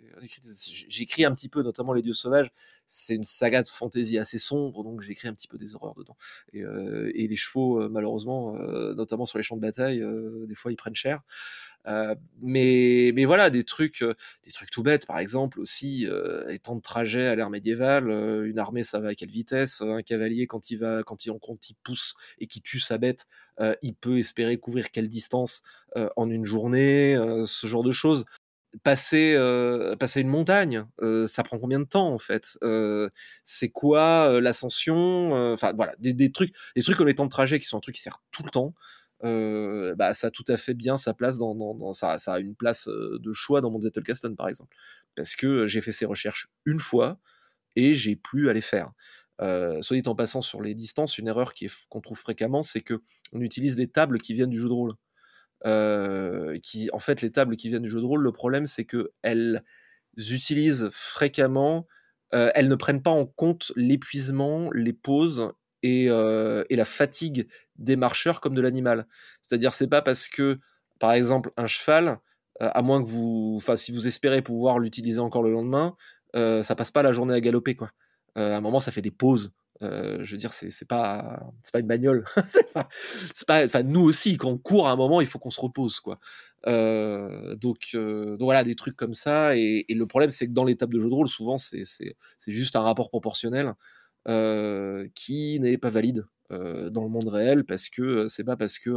j'écris 0.90 1.26
un 1.26 1.34
petit 1.34 1.50
peu, 1.50 1.62
notamment 1.64 1.94
les 1.94 2.02
dieux 2.02 2.14
sauvages. 2.14 2.52
C'est 2.96 3.16
une 3.16 3.24
saga 3.24 3.64
de 3.64 3.68
fantasy 3.68 4.20
assez 4.20 4.38
sombre, 4.38 4.84
donc 4.84 5.02
j'écris 5.02 5.28
un 5.28 5.34
petit 5.34 5.48
peu 5.48 5.58
des 5.58 5.74
horreurs 5.74 5.96
dedans. 5.96 6.16
Et, 6.54 6.62
euh, 6.62 7.12
et 7.16 7.28
les 7.28 7.36
chevaux, 7.36 7.82
euh, 7.82 7.90
malheureusement, 7.90 8.56
euh, 8.56 8.94
notamment 8.94 9.26
sur 9.26 9.40
les 9.40 9.44
champs 9.44 9.56
de 9.56 9.62
bataille, 9.62 10.04
des 10.48 10.54
fois 10.54 10.72
ils 10.72 10.76
prennent 10.76 10.94
cher. 10.94 11.22
Mais, 12.42 13.12
mais 13.16 13.26
voilà, 13.26 13.50
des 13.50 13.64
trucs, 13.64 14.04
des 14.46 14.52
trucs 14.52 14.70
tout 14.70 14.84
bêtes, 14.84 15.08
par 15.08 15.18
exemple 15.18 15.60
aussi, 15.60 16.08
les 16.48 16.60
temps 16.60 16.76
de 16.76 16.82
trajet 16.82 17.26
à 17.26 17.36
l'ère 17.36 17.50
médiévale, 17.50 18.10
une 18.46 18.60
armée 18.60 18.84
ça 18.84 19.00
va 19.00 19.10
à 19.10 19.16
quelle 19.16 19.32
vitesse, 19.32 19.82
un 19.82 20.04
cavalier 20.04 20.46
quand 20.46 20.70
il 20.70 20.78
va, 20.78 21.02
quand 21.04 21.26
il, 21.26 21.34
quand 21.42 21.70
il 21.70 21.76
pousse 21.84 22.16
et 22.40 22.46
qui 22.48 22.62
tue 22.62 22.80
sa 22.80 23.00
bête, 23.00 23.26
il 23.82 23.96
peut 23.96 24.20
espérer 24.20 24.58
couvrir 24.58 24.92
quelle 24.92 25.10
distance 25.10 25.64
en 26.16 26.30
une 26.30 26.46
journée, 26.46 27.18
ce 27.46 27.68
genre 27.68 27.84
de 27.84 27.92
choses 27.92 28.24
passer 28.84 29.38
passer 30.00 30.22
une 30.22 30.30
montagne 30.30 30.86
ça 31.26 31.44
prend 31.44 31.60
combien 31.60 31.80
de 31.80 31.86
temps 31.86 32.12
en 32.12 32.18
fait 32.18 32.58
c'est 33.44 33.70
quoi 33.70 34.42
l'ascension 34.42 35.54
enfin 35.54 35.74
voilà 35.74 35.94
des, 36.00 36.32
trucs 36.32 36.54
des 36.76 36.82
trucs 36.82 37.00
les 37.00 37.16
temps 37.16 37.26
de 37.26 37.30
trajet 37.30 37.60
qui 37.60 37.66
sont 37.66 37.78
un 37.78 37.82
truc 37.82 37.96
qui 37.96 38.02
sert 38.02 38.20
tout 38.32 38.44
le 38.44 38.50
temps 38.50 38.74
bah, 39.96 40.14
ça 40.14 40.28
a 40.28 40.32
tout 40.32 40.44
à 40.48 40.58
fait 40.58 40.74
bien 40.74 40.98
sa 40.98 41.14
place 41.14 41.38
dans, 41.38 41.54
dans, 41.56 41.94
ça, 41.94 42.18
ça, 42.18 42.34
a 42.34 42.40
une 42.40 42.56
place 42.56 42.88
de 42.88 43.34
choix 43.34 43.62
dans 43.62 43.70
mon 43.70 43.80
Zettelkasten 43.80 44.36
par 44.36 44.48
exemple 44.48 44.76
parce 45.16 45.36
que 45.36 45.68
j'ai 45.68 45.82
fait 45.82 45.92
ces 45.92 46.06
recherches 46.06 46.50
une 46.66 46.80
fois 46.80 47.20
et 47.76 47.94
j'ai 47.94 48.16
plus 48.16 48.50
à 48.50 48.54
les 48.54 48.62
faire 48.62 48.92
euh, 49.42 49.82
soit 49.82 50.00
dit 50.00 50.08
en 50.08 50.16
passant 50.16 50.42
sur 50.42 50.62
les 50.62 50.76
distances, 50.76 51.18
une 51.18 51.28
erreur 51.28 51.54
qu'on 51.90 52.02
trouve 52.02 52.18
fréquemment, 52.18 52.64
c'est 52.64 52.82
que 52.82 53.02
on 53.34 53.42
utilise 53.42 53.78
les 53.78 53.88
tables 53.88 54.20
qui 54.20 54.34
viennent 54.34 54.50
du 54.50 54.60
jeu 54.60 54.68
de 54.68 54.74
rôle. 54.74 54.94
Euh, 55.66 56.60
qui, 56.60 56.90
en 56.92 57.00
fait, 57.00 57.22
les 57.22 57.32
tables 57.32 57.56
qui 57.56 57.70
viennent 57.70 57.84
du 57.84 57.90
jeu 57.90 58.02
de 58.02 58.06
rôle, 58.06 58.22
le 58.22 58.32
problème, 58.32 58.66
c'est 58.66 58.86
que 58.86 59.12
elles 59.22 59.64
utilisent 60.18 60.90
fréquemment, 60.92 61.88
euh, 62.34 62.52
elles 62.54 62.68
ne 62.68 62.76
prennent 62.76 63.02
pas 63.02 63.12
en 63.12 63.26
compte 63.26 63.72
l'épuisement, 63.76 64.70
les 64.74 64.94
pauses 64.94 65.52
et, 65.82 66.06
et, 66.06 66.76
la 66.76 66.86
fatigue 66.86 67.48
des 67.78 67.96
marcheurs 67.96 68.42
comme 68.42 68.54
de 68.54 68.62
l'animal. 68.62 69.08
C'est-à-dire, 69.42 69.74
c'est 69.74 69.88
pas 69.88 70.02
parce 70.02 70.30
que, 70.30 70.60
par 71.00 71.14
exemple, 71.14 71.52
un 71.58 71.68
cheval, 71.68 72.20
à 72.60 72.82
moins 72.82 73.04
que 73.04 73.08
vous, 73.08 73.56
enfin, 73.58 73.76
si 73.76 73.92
vous 73.92 74.08
espérez 74.08 74.42
pouvoir 74.42 74.80
l'utiliser 74.80 75.20
encore 75.20 75.44
le 75.44 75.52
lendemain, 75.52 75.96
ça 76.34 76.76
passe 76.76 76.92
pas 76.92 77.04
la 77.04 77.12
journée 77.12 77.34
à 77.34 77.42
galoper, 77.42 77.76
quoi. 77.76 77.92
à 78.36 78.56
un 78.56 78.62
moment, 78.62 78.80
ça 78.80 78.92
fait 78.92 79.02
des 79.02 79.12
pauses. 79.12 79.52
Je 79.84 80.32
veux 80.32 80.38
dire, 80.38 80.52
c'est 80.54 80.88
pas, 80.88 81.40
pas 81.72 81.80
une 81.80 81.88
bagnole. 81.88 82.26
c'est 83.34 83.48
pas, 83.48 83.66
enfin, 83.66 83.84
nous 83.84 84.02
aussi, 84.02 84.38
quand 84.38 84.50
on 84.50 84.58
court 84.58 84.88
à 84.88 84.92
un 84.92 84.96
moment, 84.96 85.22
il 85.22 85.28
faut 85.28 85.40
qu'on 85.40 85.52
se 85.52 85.62
repose, 85.62 86.00
quoi. 86.00 86.20
donc, 86.66 87.90
donc 87.94 88.42
voilà, 88.42 88.64
des 88.64 88.76
trucs 88.76 88.96
comme 88.96 89.14
ça. 89.14 89.56
Et, 89.58 89.86
le 89.90 90.06
problème, 90.06 90.32
c'est 90.32 90.48
que 90.48 90.54
dans 90.54 90.64
l'étape 90.64 90.92
de 90.92 91.00
jeu 91.00 91.10
de 91.10 91.14
rôle, 91.14 91.28
souvent, 91.28 91.58
c'est 91.58 91.84
juste 92.48 92.76
un 92.76 92.82
rapport 92.82 93.10
proportionnel 93.10 93.74
qui 95.16 95.60
n'est 95.60 95.78
pas 95.78 95.90
valide 95.90 96.26
dans 96.50 97.04
le 97.04 97.10
monde 97.10 97.28
réel 97.28 97.66
parce 97.66 97.90
que 97.90 98.28
c'est 98.28 98.44
pas 98.44 98.58
parce 98.58 98.80
que 98.80 98.92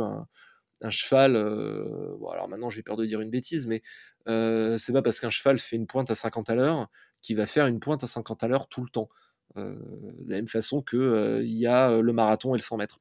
un, 0.83 0.91
cheval, 0.91 1.37
alors 1.37 2.49
maintenant 2.49 2.69
j'ai 2.69 2.83
peur 2.83 2.97
de 2.97 3.07
dire 3.07 3.21
une 3.21 3.31
bêtise, 3.31 3.67
mais 3.67 3.83
c'est 4.27 4.93
pas 4.93 5.03
parce 5.03 5.21
qu'un 5.21 5.31
cheval 5.31 5.59
fait 5.59 5.77
une 5.77 5.87
pointe 5.87 6.11
à 6.11 6.15
50 6.15 6.51
à 6.51 6.55
l'heure 6.55 6.89
qu'il 7.23 7.37
va 7.37 7.47
faire 7.47 7.67
une 7.67 7.81
pointe 7.81 8.05
à 8.05 8.07
50 8.07 8.45
à 8.45 8.49
l'heure 8.49 8.69
tout 8.69 8.83
le 8.83 8.89
temps. 8.89 9.09
De 9.55 10.31
la 10.31 10.37
même 10.37 10.49
façon 10.49 10.83
qu'il 10.83 11.41
il 11.45 11.59
y 11.59 11.67
a 11.67 12.01
le 12.01 12.13
marathon 12.13 12.55
et 12.55 12.59
le 12.59 12.63
100 12.63 12.77
mètres. 12.77 12.99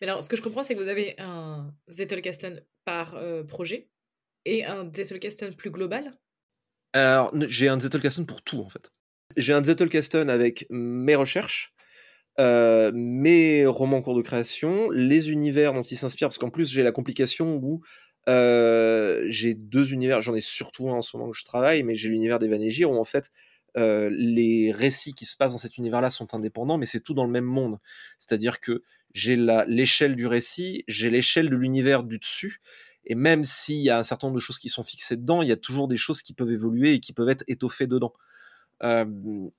Mais 0.00 0.08
alors, 0.08 0.22
ce 0.22 0.28
que 0.28 0.36
je 0.36 0.42
comprends, 0.42 0.62
c'est 0.62 0.74
que 0.74 0.82
vous 0.82 0.88
avez 0.88 1.14
un 1.18 1.72
Zettelkasten 1.88 2.62
par 2.84 3.18
projet 3.48 3.88
et 4.44 4.64
un 4.64 4.90
Zettelkasten 4.92 5.54
plus 5.54 5.70
global 5.70 6.12
Alors, 6.92 7.32
j'ai 7.48 7.68
un 7.68 7.80
Zettelkasten 7.80 8.26
pour 8.26 8.42
tout, 8.42 8.60
en 8.60 8.68
fait. 8.68 8.92
J'ai 9.36 9.54
un 9.54 9.64
Zettelkasten 9.64 10.28
avec 10.28 10.66
mes 10.70 11.14
recherches, 11.14 11.74
euh, 12.40 12.90
mes 12.94 13.64
romans 13.66 13.98
en 13.98 14.02
cours 14.02 14.16
de 14.16 14.22
création, 14.22 14.90
les 14.90 15.30
univers 15.30 15.72
dont 15.72 15.82
il 15.82 15.96
s'inspire, 15.96 16.28
parce 16.28 16.38
qu'en 16.38 16.50
plus 16.50 16.68
j'ai 16.70 16.82
la 16.82 16.90
complication 16.90 17.60
où 17.62 17.80
euh, 18.28 19.24
j'ai 19.28 19.54
deux 19.54 19.92
univers, 19.92 20.20
j'en 20.20 20.34
ai 20.34 20.40
surtout 20.40 20.90
un 20.90 20.94
en 20.94 21.02
ce 21.02 21.16
moment 21.16 21.28
où 21.28 21.32
je 21.32 21.44
travaille, 21.44 21.84
mais 21.84 21.94
j'ai 21.94 22.08
l'univers 22.08 22.38
d'Evan 22.40 22.60
Egir 22.60 22.90
où 22.90 22.96
en 22.96 23.04
fait 23.04 23.30
euh, 23.76 24.08
les 24.12 24.70
récits 24.70 25.14
qui 25.14 25.24
se 25.24 25.36
passent 25.36 25.52
dans 25.52 25.58
cet 25.58 25.78
univers-là 25.78 26.10
sont 26.10 26.34
indépendants, 26.34 26.78
mais 26.78 26.86
c'est 26.86 27.00
tout 27.00 27.14
dans 27.14 27.24
le 27.24 27.30
même 27.30 27.44
monde. 27.44 27.78
C'est-à-dire 28.18 28.60
que 28.60 28.82
j'ai 29.12 29.36
l'échelle 29.66 30.16
du 30.16 30.26
récit, 30.26 30.84
j'ai 30.86 31.10
l'échelle 31.10 31.50
de 31.50 31.56
l'univers 31.56 32.04
du 32.04 32.18
dessus, 32.18 32.60
et 33.04 33.14
même 33.14 33.44
s'il 33.44 33.80
y 33.80 33.90
a 33.90 33.98
un 33.98 34.02
certain 34.02 34.28
nombre 34.28 34.36
de 34.36 34.40
choses 34.40 34.58
qui 34.58 34.68
sont 34.68 34.84
fixées 34.84 35.16
dedans, 35.16 35.42
il 35.42 35.48
y 35.48 35.52
a 35.52 35.56
toujours 35.56 35.88
des 35.88 35.96
choses 35.96 36.22
qui 36.22 36.34
peuvent 36.34 36.50
évoluer 36.50 36.94
et 36.94 37.00
qui 37.00 37.12
peuvent 37.12 37.28
être 37.28 37.44
étoffées 37.48 37.86
dedans. 37.86 38.12
Euh, 38.82 39.04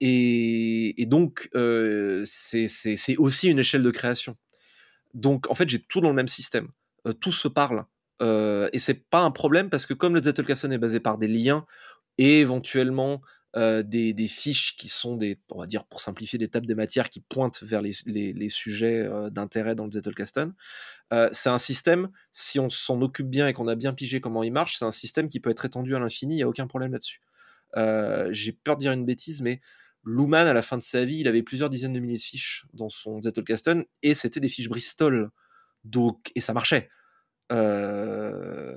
et, 0.01 1.05
donc, 1.07 1.49
euh, 1.55 2.23
c'est 2.25 3.17
aussi 3.17 3.49
une 3.49 3.59
échelle 3.59 3.83
de 3.83 3.91
création. 3.91 4.35
Donc, 5.13 5.49
en 5.49 5.55
fait, 5.55 5.69
j'ai 5.69 5.79
tout 5.79 6.01
dans 6.01 6.09
le 6.09 6.15
même 6.15 6.27
système. 6.27 6.69
Tout 7.19 7.31
se 7.31 7.47
parle. 7.47 7.85
et 8.21 8.79
c'est 8.79 9.09
pas 9.09 9.21
un 9.21 9.31
problème 9.31 9.69
parce 9.69 9.85
que 9.85 9.93
comme 9.93 10.15
le 10.15 10.23
Zettelkasten 10.23 10.71
est 10.73 10.77
basé 10.77 10.99
par 10.99 11.17
des 11.17 11.27
liens 11.27 11.65
et 12.17 12.39
éventuellement 12.39 13.21
des, 13.55 14.13
des, 14.13 14.27
fiches 14.27 14.75
qui 14.75 14.89
sont 14.89 15.15
des, 15.15 15.39
on 15.49 15.59
va 15.59 15.65
dire 15.65 15.85
pour 15.85 16.01
simplifier, 16.01 16.37
des 16.37 16.49
tables 16.49 16.67
des 16.67 16.75
matières 16.75 17.09
qui 17.09 17.21
pointent 17.21 17.63
vers 17.63 17.81
les, 17.81 17.93
les, 18.05 18.49
sujets 18.49 19.07
d'intérêt 19.31 19.75
dans 19.75 19.85
le 19.85 19.91
Zettelkasten. 19.91 20.53
c'est 21.31 21.49
un 21.49 21.57
système, 21.57 22.09
si 22.33 22.59
on 22.59 22.67
s'en 22.69 23.01
occupe 23.01 23.29
bien 23.29 23.47
et 23.47 23.53
qu'on 23.53 23.69
a 23.69 23.75
bien 23.75 23.93
pigé 23.93 24.19
comment 24.19 24.43
il 24.43 24.51
marche, 24.51 24.77
c'est 24.77 24.85
un 24.85 24.91
système 24.91 25.29
qui 25.29 25.39
peut 25.39 25.51
être 25.51 25.63
étendu 25.63 25.95
à 25.95 25.99
l'infini, 25.99 26.33
il 26.33 26.37
n'y 26.37 26.43
a 26.43 26.49
aucun 26.49 26.67
problème 26.67 26.91
là-dessus. 26.91 27.21
Euh, 27.77 28.29
j'ai 28.31 28.51
peur 28.51 28.75
de 28.75 28.81
dire 28.81 28.91
une 28.91 29.05
bêtise, 29.05 29.41
mais 29.41 29.61
Luhmann, 30.05 30.47
à 30.47 30.53
la 30.53 30.61
fin 30.61 30.77
de 30.77 30.83
sa 30.83 31.03
vie, 31.03 31.17
il 31.17 31.27
avait 31.27 31.43
plusieurs 31.43 31.69
dizaines 31.69 31.93
de 31.93 31.99
milliers 31.99 32.17
de 32.17 32.21
fiches 32.21 32.65
dans 32.73 32.89
son 32.89 33.21
Zettelkasten, 33.21 33.85
et 34.03 34.13
c'était 34.13 34.39
des 34.39 34.47
fiches 34.47 34.69
Bristol. 34.69 35.31
Donc, 35.83 36.31
et 36.35 36.41
ça 36.41 36.53
marchait. 36.53 36.89
Euh, 37.51 38.75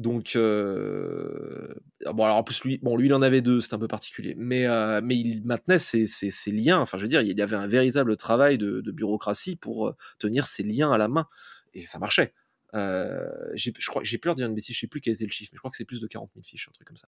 donc, 0.00 0.32
euh, 0.34 1.68
bon, 2.12 2.24
alors 2.24 2.36
en 2.36 2.42
plus, 2.42 2.64
lui, 2.64 2.78
bon, 2.78 2.96
lui, 2.96 3.06
il 3.06 3.14
en 3.14 3.22
avait 3.22 3.42
deux, 3.42 3.60
c'est 3.60 3.74
un 3.74 3.78
peu 3.78 3.86
particulier. 3.86 4.34
Mais, 4.36 4.66
mais 5.02 5.16
il 5.16 5.44
maintenait 5.44 5.78
ses, 5.78 6.06
liens. 6.52 6.80
Enfin, 6.80 6.96
je 6.98 7.02
veux 7.02 7.08
dire, 7.08 7.20
il 7.20 7.38
y 7.38 7.42
avait 7.42 7.56
un 7.56 7.66
véritable 7.66 8.16
travail 8.16 8.58
de, 8.58 8.90
bureaucratie 8.90 9.56
pour 9.56 9.94
tenir 10.18 10.46
ses 10.46 10.62
liens 10.62 10.90
à 10.90 10.98
la 10.98 11.08
main. 11.08 11.28
Et 11.74 11.82
ça 11.82 11.98
marchait. 11.98 12.32
j'ai, 12.74 14.18
peur 14.18 14.34
de 14.34 14.40
dire 14.40 14.46
une 14.48 14.54
bêtise, 14.54 14.74
je 14.74 14.80
sais 14.80 14.86
plus 14.86 15.00
quel 15.00 15.14
était 15.14 15.26
le 15.26 15.30
chiffre, 15.30 15.50
mais 15.52 15.56
je 15.56 15.60
crois 15.60 15.70
que 15.70 15.76
c'est 15.76 15.84
plus 15.84 16.00
de 16.00 16.06
40 16.06 16.30
000 16.34 16.42
fiches, 16.44 16.68
un 16.68 16.72
truc 16.72 16.88
comme 16.88 16.96
ça. 16.96 17.08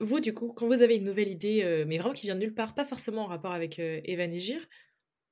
Vous, 0.00 0.20
du 0.20 0.32
coup, 0.32 0.52
quand 0.52 0.66
vous 0.68 0.82
avez 0.82 0.96
une 0.96 1.04
nouvelle 1.04 1.28
idée, 1.28 1.62
euh, 1.64 1.84
mais 1.86 1.98
vraiment 1.98 2.14
qui 2.14 2.26
vient 2.26 2.36
de 2.36 2.40
nulle 2.40 2.54
part, 2.54 2.74
pas 2.74 2.84
forcément 2.84 3.22
en 3.22 3.26
rapport 3.26 3.52
avec 3.52 3.80
euh, 3.80 4.00
Evan 4.04 4.32
et 4.32 4.38
Gir, 4.38 4.64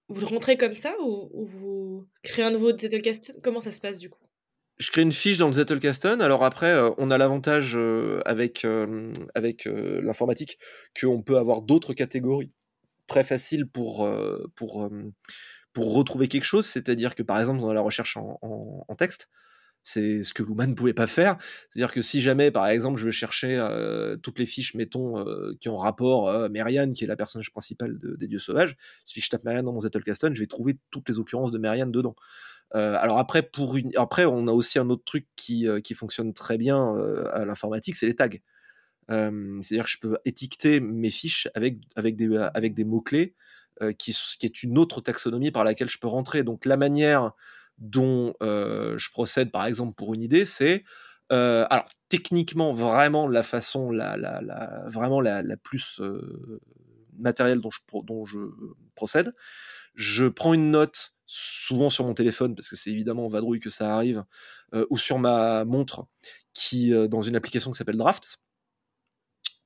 vous 0.08 0.20
le 0.20 0.26
rentrez 0.26 0.56
comme 0.56 0.74
ça 0.74 0.94
ou, 1.00 1.30
vous 1.46 2.08
créez 2.22 2.44
un 2.44 2.50
nouveau 2.50 2.76
Zettelkasten 2.76 3.40
Comment 3.42 3.60
ça 3.60 3.70
se 3.70 3.80
passe 3.80 3.98
du 3.98 4.10
coup? 4.10 4.25
Je 4.78 4.90
crée 4.90 5.02
une 5.02 5.12
fiche 5.12 5.38
dans 5.38 5.46
le 5.46 5.54
Zettelkasten. 5.54 6.20
Alors 6.20 6.44
après, 6.44 6.72
euh, 6.72 6.90
on 6.98 7.10
a 7.10 7.18
l'avantage 7.18 7.78
avec, 8.24 8.66
avec 9.34 9.64
l'informatique 9.66 10.58
qu'on 10.98 11.22
peut 11.22 11.38
avoir 11.38 11.62
d'autres 11.62 11.94
catégories 11.94 12.52
très 13.06 13.24
faciles 13.24 13.66
pour, 13.66 14.10
pour, 14.56 14.90
pour 15.72 15.94
retrouver 15.94 16.26
quelque 16.28 16.44
chose, 16.44 16.66
c'est-à-dire 16.66 17.14
que 17.14 17.22
par 17.22 17.38
exemple 17.38 17.60
dans 17.60 17.72
la 17.72 17.82
recherche 17.82 18.16
en, 18.16 18.94
texte, 18.96 19.28
c'est 19.84 20.22
ce 20.22 20.34
que 20.34 20.42
Luhmann 20.42 20.70
ne 20.70 20.74
pouvait 20.74 20.94
pas 20.94 21.06
faire. 21.06 21.36
C'est-à-dire 21.70 21.92
que 21.92 22.02
si 22.02 22.20
jamais, 22.20 22.50
par 22.50 22.66
exemple, 22.66 22.98
je 22.98 23.04
veux 23.04 23.12
chercher 23.12 23.56
toutes 24.22 24.38
les 24.38 24.46
fiches, 24.46 24.74
mettons, 24.74 25.24
qui 25.60 25.68
ont 25.68 25.76
rapport 25.76 26.30
à 26.30 26.48
Marianne, 26.48 26.94
qui 26.94 27.04
est 27.04 27.06
la 27.06 27.14
personnage 27.14 27.52
principale 27.52 27.98
des 28.02 28.26
Dieux 28.26 28.38
Sauvages, 28.38 28.76
si 29.04 29.20
je 29.20 29.28
tape 29.28 29.44
Marianne 29.44 29.66
dans 29.66 29.72
mon 29.72 29.80
Zettelkasten, 29.80 30.34
je 30.34 30.40
vais 30.40 30.46
trouver 30.46 30.78
toutes 30.90 31.08
les 31.08 31.18
occurrences 31.18 31.52
de 31.52 31.58
Marianne 31.58 31.92
dedans. 31.92 32.16
Alors 32.72 33.18
après, 33.18 33.42
pour 33.42 33.76
une... 33.76 33.90
après, 33.96 34.24
on 34.26 34.46
a 34.46 34.52
aussi 34.52 34.78
un 34.78 34.90
autre 34.90 35.04
truc 35.04 35.26
qui, 35.36 35.66
qui 35.82 35.94
fonctionne 35.94 36.34
très 36.34 36.58
bien 36.58 36.94
à 37.32 37.44
l'informatique, 37.44 37.96
c'est 37.96 38.06
les 38.06 38.14
tags. 38.14 38.28
C'est-à-dire 39.08 39.84
que 39.84 39.90
je 39.90 39.98
peux 39.98 40.18
étiqueter 40.24 40.80
mes 40.80 41.10
fiches 41.10 41.48
avec, 41.54 41.78
avec 41.94 42.16
des, 42.16 42.36
avec 42.54 42.74
des 42.74 42.84
mots-clés 42.84 43.34
qui, 43.98 44.16
qui, 44.38 44.46
est 44.46 44.62
une 44.62 44.78
autre 44.78 45.00
taxonomie 45.00 45.50
par 45.50 45.64
laquelle 45.64 45.88
je 45.88 45.98
peux 45.98 46.08
rentrer. 46.08 46.42
Donc 46.42 46.64
la 46.64 46.76
manière 46.76 47.32
dont 47.78 48.34
je 48.40 49.10
procède, 49.10 49.50
par 49.50 49.66
exemple, 49.66 49.94
pour 49.94 50.14
une 50.14 50.22
idée, 50.22 50.44
c'est 50.44 50.84
alors 51.30 51.86
techniquement 52.08 52.72
vraiment 52.72 53.26
la 53.26 53.42
façon 53.42 53.90
la, 53.90 54.16
la, 54.16 54.84
vraiment 54.88 55.20
la 55.20 55.56
plus 55.56 56.00
matérielle 57.18 57.60
dont 57.60 57.70
je, 57.70 57.80
dont 58.02 58.24
je 58.24 58.38
procède. 58.94 59.32
Je 59.94 60.26
prends 60.26 60.52
une 60.52 60.70
note 60.70 61.14
souvent 61.26 61.90
sur 61.90 62.04
mon 62.04 62.14
téléphone 62.14 62.54
parce 62.54 62.68
que 62.68 62.76
c'est 62.76 62.90
évidemment 62.90 63.26
en 63.26 63.28
vadrouille 63.28 63.60
que 63.60 63.70
ça 63.70 63.94
arrive 63.94 64.24
ou 64.90 64.96
sur 64.96 65.18
ma 65.18 65.64
montre 65.64 66.06
qui 66.54 66.92
dans 67.08 67.22
une 67.22 67.36
application 67.36 67.70
qui 67.72 67.78
s'appelle 67.78 67.96
Drafts 67.96 68.38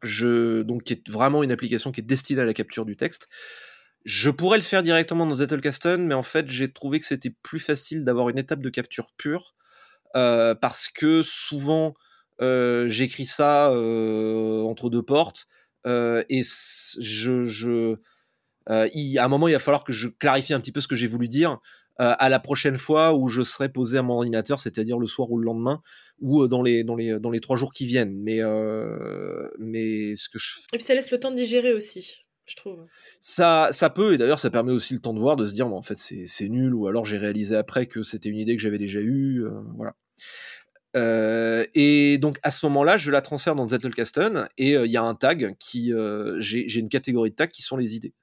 je, 0.03 0.63
donc 0.63 0.85
qui 0.85 0.95
est 0.95 1.09
vraiment 1.09 1.43
une 1.43 1.53
application 1.53 1.93
qui 1.93 2.01
est 2.01 2.05
destinée 2.05 2.43
à 2.43 2.45
la 2.45 2.55
capture 2.55 2.85
du 2.85 2.97
texte. 2.97 3.29
Je 4.05 4.31
pourrais 4.31 4.59
le 4.59 4.65
faire 4.65 4.83
directement 4.83 5.27
dans 5.27 5.35
Zettelkasten, 5.35 6.07
mais 6.07 6.15
en 6.15 6.23
fait 6.23 6.49
j'ai 6.49 6.73
trouvé 6.73 7.01
que 7.01 7.07
c'était 7.07 7.35
plus 7.43 7.61
facile 7.61 8.05
d'avoir 8.05 8.31
une 8.31 8.39
étape 8.39 8.61
de 8.61 8.71
capture 8.71 9.11
pure, 9.17 9.55
euh, 10.17 10.55
parce 10.55 10.89
que 10.89 11.23
souvent 11.23 11.95
euh, 12.41 12.89
j'écris 12.89 13.27
ça 13.27 13.71
euh, 13.71 14.63
entre 14.63 14.89
deux 14.89 15.03
portes, 15.03 15.47
et 15.87 16.43
je, 16.43 17.45
je 17.45 17.97
il, 18.69 19.19
à 19.19 19.25
un 19.25 19.29
moment 19.29 19.49
il 19.49 19.53
va 19.53 19.59
falloir 19.59 19.85
que 19.85 19.93
je 19.93 20.09
clarifie 20.09 20.53
un 20.53 20.61
petit 20.61 20.73
peu 20.73 20.81
ce 20.81 20.89
que 20.89 20.97
j'ai 20.97 21.07
voulu 21.07 21.29
dire, 21.29 21.59
euh, 22.01 22.15
à 22.19 22.31
la 22.31 22.41
prochaine 22.41 22.79
fois 22.79 23.15
où 23.15 23.29
je 23.29 23.43
serai 23.43 23.69
posé 23.69 23.99
à 23.99 24.03
mon 24.03 24.15
ordinateur, 24.15 24.59
c'est-à-dire 24.59 24.99
le 24.99 25.07
soir 25.07 25.31
ou 25.31 25.39
le 25.39 25.45
lendemain, 25.45 25.83
ou 26.21 26.43
euh, 26.43 26.49
dans 26.49 26.63
les, 26.63 26.83
dans 26.83 26.97
les, 26.97 27.21
dans 27.21 27.31
les 27.31 27.41
trois 27.41 27.59
jours 27.59 27.75
qui 27.75 27.85
viennent. 27.85 28.17
Mais, 28.23 28.39
euh, 28.41 29.49
mais 29.59 30.17
ce 30.17 30.31
que 30.31 30.39
je... 30.39 30.61
Et 30.73 30.79
puis 30.79 30.83
ça 30.83 30.95
laisse 30.95 31.11
le 31.11 31.21
temps 31.21 31.31
de 31.31 31.37
digérer 31.37 31.75
aussi, 31.75 32.25
je 32.47 32.57
trouve. 32.57 32.87
Ça, 33.21 33.69
ça 33.71 33.91
peut, 33.91 34.15
et 34.15 34.17
d'ailleurs 34.17 34.39
ça 34.39 34.49
permet 34.49 34.73
aussi 34.73 34.95
le 34.95 35.01
temps 35.01 35.13
de 35.13 35.19
voir, 35.19 35.37
de 35.37 35.47
se 35.47 35.53
dire, 35.53 35.67
en 35.67 35.83
fait 35.83 35.99
c'est 35.99 36.49
nul, 36.49 36.75
ou 36.75 36.87
alors 36.87 37.05
j'ai 37.05 37.19
réalisé 37.19 37.55
après 37.55 37.85
que 37.85 38.03
c'était 38.03 38.31
une 38.31 38.39
idée 38.39 38.57
que 38.57 38.63
j'avais 38.63 38.79
déjà 38.79 39.01
eue. 39.01 39.45
voilà. 39.77 39.95
et 41.75 42.17
donc 42.17 42.39
à 42.43 42.51
ce 42.51 42.65
moment-là, 42.65 42.97
je 42.97 43.11
la 43.11 43.21
transfère 43.21 43.55
dans 43.55 43.69
Zettelkasten 43.69 44.49
et 44.57 44.73
il 44.73 44.91
y 44.91 44.97
a 44.97 45.03
un 45.03 45.15
tag 45.15 45.55
qui, 45.59 45.93
j'ai 46.39 46.81
une 46.81 46.89
catégorie 46.89 47.29
de 47.29 47.37
tags 47.37 47.47
qui 47.47 47.61
sont 47.61 47.77
les 47.77 47.95
idées. 47.95 48.15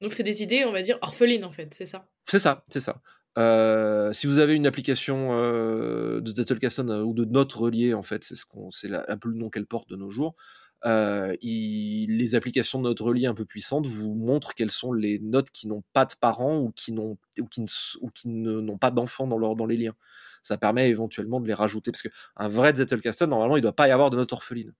Donc 0.00 0.12
c'est 0.12 0.22
des 0.22 0.42
idées, 0.42 0.64
on 0.64 0.72
va 0.72 0.82
dire 0.82 0.98
orphelines 1.02 1.44
en 1.44 1.50
fait, 1.50 1.72
c'est 1.72 1.86
ça. 1.86 2.08
C'est 2.24 2.38
ça, 2.38 2.62
c'est 2.70 2.80
ça. 2.80 3.00
Euh, 3.38 4.12
si 4.12 4.26
vous 4.26 4.38
avez 4.38 4.54
une 4.54 4.66
application 4.66 5.28
euh, 5.32 6.20
de 6.20 6.30
Zettelkasten 6.30 6.90
euh, 6.90 7.02
ou 7.02 7.12
de 7.12 7.24
notes 7.24 7.52
reliées, 7.52 7.92
en 7.92 8.02
fait, 8.02 8.24
c'est 8.24 8.34
ce 8.34 8.46
qu'on, 8.46 8.70
c'est 8.70 8.90
un 8.92 9.18
peu 9.18 9.28
le 9.28 9.36
nom 9.36 9.50
qu'elle 9.50 9.66
porte 9.66 9.88
de 9.90 9.96
nos 9.96 10.08
jours. 10.08 10.36
les 10.84 12.34
applications 12.34 12.78
de 12.78 12.84
notes 12.84 13.00
reliées 13.00 13.26
un 13.26 13.34
peu 13.34 13.44
puissantes 13.44 13.86
vous 13.86 14.14
montrent 14.14 14.54
quelles 14.54 14.70
sont 14.70 14.92
les 14.92 15.18
notes 15.18 15.50
qui 15.50 15.68
n'ont 15.68 15.82
pas 15.92 16.06
de 16.06 16.14
parents 16.18 16.58
ou 16.58 16.70
qui 16.70 16.92
n'ont 16.92 17.18
ou 17.40 17.46
qui, 17.46 17.62
ou 18.00 18.10
qui 18.10 18.28
n'ont 18.28 18.78
pas 18.78 18.90
d'enfants 18.90 19.26
dans, 19.26 19.54
dans 19.54 19.66
les 19.66 19.76
liens. 19.76 19.94
Ça 20.42 20.56
permet 20.56 20.88
éventuellement 20.88 21.40
de 21.40 21.46
les 21.46 21.54
rajouter 21.54 21.90
parce 21.90 22.02
qu'un 22.02 22.48
vrai 22.48 22.74
Zettelkasten 22.74 23.28
normalement 23.28 23.56
il 23.56 23.60
ne 23.60 23.64
doit 23.64 23.76
pas 23.76 23.88
y 23.88 23.90
avoir 23.90 24.10
de 24.10 24.16
notes 24.16 24.32
orphelines. 24.32 24.72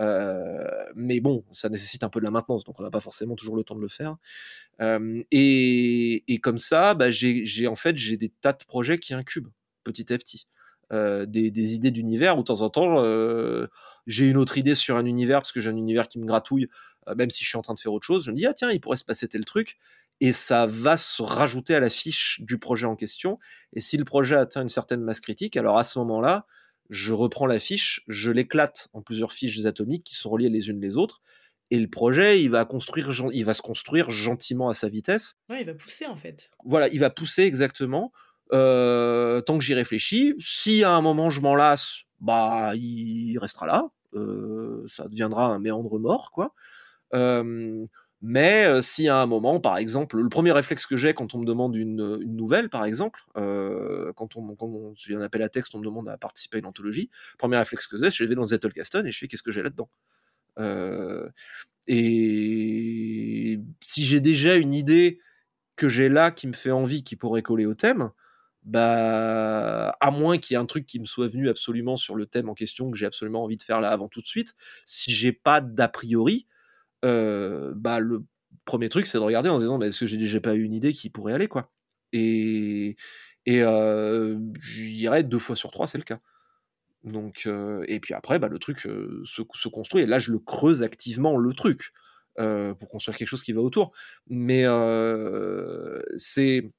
Euh, 0.00 0.84
mais 0.94 1.20
bon, 1.20 1.44
ça 1.50 1.68
nécessite 1.68 2.04
un 2.04 2.08
peu 2.08 2.20
de 2.20 2.24
la 2.24 2.30
maintenance, 2.30 2.64
donc 2.64 2.78
on 2.78 2.82
n'a 2.82 2.90
pas 2.90 3.00
forcément 3.00 3.34
toujours 3.34 3.56
le 3.56 3.64
temps 3.64 3.74
de 3.74 3.80
le 3.80 3.88
faire. 3.88 4.16
Euh, 4.80 5.22
et, 5.30 6.40
comme 6.42 6.58
ça, 6.58 6.94
bah, 6.94 7.10
j'ai 7.10 7.66
en 7.66 7.74
fait 7.74 7.96
j'ai 7.96 8.16
des 8.16 8.28
tas 8.28 8.52
de 8.52 8.64
projets 8.64 8.98
qui 8.98 9.14
incubent 9.14 9.48
petit 9.84 10.12
à 10.12 10.18
petit. 10.18 10.46
Euh, 10.90 11.26
des, 11.26 11.74
idées 11.74 11.90
d'univers 11.90 12.38
où 12.38 12.40
de 12.40 12.44
temps 12.44 12.62
en 12.62 12.70
temps 12.70 13.04
j'ai 14.06 14.30
une 14.30 14.38
autre 14.38 14.56
idée 14.56 14.74
sur 14.74 14.96
un 14.96 15.04
univers 15.04 15.40
parce 15.40 15.52
que 15.52 15.60
j'ai 15.60 15.70
un 15.70 15.76
univers 15.76 16.08
qui 16.08 16.18
me 16.18 16.26
gratouille, 16.26 16.68
même 17.16 17.30
si 17.30 17.44
je 17.44 17.48
suis 17.48 17.58
en 17.58 17.62
train 17.62 17.74
de 17.74 17.80
faire 17.80 17.92
autre 17.92 18.06
chose. 18.06 18.24
Je 18.24 18.30
me 18.30 18.36
dis 18.36 18.46
ah 18.46 18.54
tiens 18.54 18.70
il 18.70 18.80
pourrait 18.80 18.96
se 18.96 19.04
passer 19.04 19.28
tel 19.28 19.44
truc 19.44 19.76
et 20.20 20.32
ça 20.32 20.66
va 20.66 20.96
se 20.96 21.22
rajouter 21.22 21.74
à 21.74 21.80
la 21.80 21.90
fiche 21.90 22.40
du 22.42 22.58
projet 22.58 22.86
en 22.86 22.96
question. 22.96 23.38
Et 23.72 23.80
si 23.80 23.96
le 23.96 24.04
projet 24.04 24.36
atteint 24.36 24.62
une 24.62 24.68
certaine 24.68 25.00
masse 25.00 25.20
critique, 25.20 25.56
alors 25.56 25.78
à 25.78 25.84
ce 25.84 25.98
moment-là, 26.00 26.46
je 26.90 27.12
reprends 27.12 27.46
la 27.46 27.58
fiche, 27.58 28.02
je 28.08 28.30
l'éclate 28.30 28.88
en 28.92 29.02
plusieurs 29.02 29.32
fiches 29.32 29.64
atomiques 29.64 30.04
qui 30.04 30.14
sont 30.14 30.30
reliées 30.30 30.48
les 30.48 30.68
unes 30.68 30.80
les 30.80 30.96
autres, 30.96 31.22
et 31.70 31.78
le 31.78 31.88
projet, 31.88 32.42
il 32.42 32.50
va 32.50 32.64
construire, 32.64 33.10
il 33.32 33.44
va 33.44 33.52
se 33.52 33.60
construire 33.60 34.10
gentiment 34.10 34.70
à 34.70 34.74
sa 34.74 34.88
vitesse. 34.88 35.34
Ouais, 35.50 35.60
il 35.60 35.66
va 35.66 35.74
pousser 35.74 36.06
en 36.06 36.16
fait. 36.16 36.50
Voilà, 36.64 36.88
il 36.88 37.00
va 37.00 37.10
pousser 37.10 37.42
exactement. 37.42 38.12
Euh, 38.52 39.42
tant 39.42 39.58
que 39.58 39.64
j'y 39.64 39.74
réfléchis, 39.74 40.34
si 40.38 40.82
à 40.82 40.92
un 40.92 41.02
moment 41.02 41.28
je 41.28 41.42
m'en 41.42 41.54
lasse, 41.54 41.98
bah 42.20 42.72
il 42.74 43.36
restera 43.38 43.66
là. 43.66 43.90
Euh, 44.14 44.84
ça 44.88 45.06
deviendra 45.08 45.46
un 45.46 45.58
méandre 45.58 45.98
mort, 45.98 46.30
quoi. 46.32 46.54
Euh, 47.14 47.84
mais 48.20 48.64
euh, 48.66 48.82
si 48.82 49.08
à 49.08 49.20
un 49.20 49.26
moment, 49.26 49.60
par 49.60 49.76
exemple, 49.76 50.20
le 50.20 50.28
premier 50.28 50.50
réflexe 50.50 50.86
que 50.86 50.96
j'ai 50.96 51.14
quand 51.14 51.34
on 51.34 51.38
me 51.38 51.46
demande 51.46 51.76
une, 51.76 52.18
une 52.20 52.34
nouvelle, 52.36 52.68
par 52.68 52.84
exemple, 52.84 53.20
euh, 53.36 54.12
quand 54.14 54.36
on, 54.36 54.56
quand 54.56 54.68
un 55.10 55.20
appel 55.20 55.42
à 55.42 55.48
texte, 55.48 55.74
on 55.74 55.78
me 55.78 55.84
demande 55.84 56.08
à 56.08 56.16
participer 56.18 56.56
à 56.56 56.60
une 56.60 56.66
anthologie, 56.66 57.10
premier 57.38 57.58
réflexe 57.58 57.86
que 57.86 57.96
j'ai, 58.02 58.10
je 58.10 58.24
vais 58.24 58.34
dans 58.34 58.44
Zettelkasten 58.44 59.06
et 59.06 59.12
je 59.12 59.18
fais 59.18 59.28
qu'est-ce 59.28 59.42
que 59.42 59.52
j'ai 59.52 59.62
là-dedans. 59.62 59.88
Euh, 60.58 61.28
et 61.86 63.60
si 63.80 64.04
j'ai 64.04 64.20
déjà 64.20 64.56
une 64.56 64.74
idée 64.74 65.20
que 65.76 65.88
j'ai 65.88 66.08
là 66.08 66.30
qui 66.32 66.48
me 66.48 66.54
fait 66.54 66.72
envie, 66.72 67.04
qui 67.04 67.16
pourrait 67.16 67.42
coller 67.42 67.66
au 67.66 67.74
thème, 67.74 68.10
bah, 68.64 69.90
à 70.00 70.10
moins 70.10 70.38
qu'il 70.38 70.54
y 70.54 70.58
ait 70.58 70.62
un 70.62 70.66
truc 70.66 70.86
qui 70.86 71.00
me 71.00 71.04
soit 71.06 71.28
venu 71.28 71.48
absolument 71.48 71.96
sur 71.96 72.16
le 72.16 72.26
thème 72.26 72.48
en 72.48 72.54
question 72.54 72.90
que 72.90 72.98
j'ai 72.98 73.06
absolument 73.06 73.44
envie 73.44 73.56
de 73.56 73.62
faire 73.62 73.80
là 73.80 73.90
avant 73.90 74.08
tout 74.08 74.20
de 74.20 74.26
suite, 74.26 74.54
si 74.84 75.12
j'ai 75.12 75.32
pas 75.32 75.60
d'a 75.60 75.88
priori, 75.88 76.46
euh, 77.04 77.72
bah, 77.76 78.00
le 78.00 78.24
premier 78.64 78.88
truc, 78.88 79.06
c'est 79.06 79.18
de 79.18 79.22
regarder 79.22 79.48
en 79.48 79.58
se 79.58 79.64
disant, 79.64 79.80
est-ce 79.80 80.00
que 80.00 80.06
j'ai 80.06 80.16
déjà 80.16 80.40
pas 80.40 80.54
eu 80.54 80.62
une 80.62 80.74
idée 80.74 80.92
qui 80.92 81.10
pourrait 81.10 81.32
aller, 81.32 81.48
quoi. 81.48 81.72
Et, 82.12 82.96
et 83.46 83.62
euh, 83.62 84.38
je 84.60 84.82
dirais 84.82 85.22
deux 85.22 85.38
fois 85.38 85.56
sur 85.56 85.70
trois, 85.70 85.86
c'est 85.86 85.98
le 85.98 86.04
cas. 86.04 86.20
Donc, 87.04 87.44
euh, 87.46 87.84
et 87.88 88.00
puis 88.00 88.14
après, 88.14 88.38
bah, 88.38 88.48
le 88.48 88.58
truc 88.58 88.80
se, 88.80 89.22
se, 89.24 89.68
construit. 89.68 90.02
Et 90.02 90.06
là, 90.06 90.18
je 90.18 90.32
le 90.32 90.38
creuse 90.38 90.82
activement, 90.82 91.36
le 91.36 91.52
truc, 91.54 91.92
pour 92.36 92.88
construire 92.88 93.16
quelque 93.16 93.28
chose 93.28 93.42
qui 93.42 93.52
va 93.52 93.60
autour. 93.60 93.92
Mais 94.28 94.64
c'est. 96.16 96.70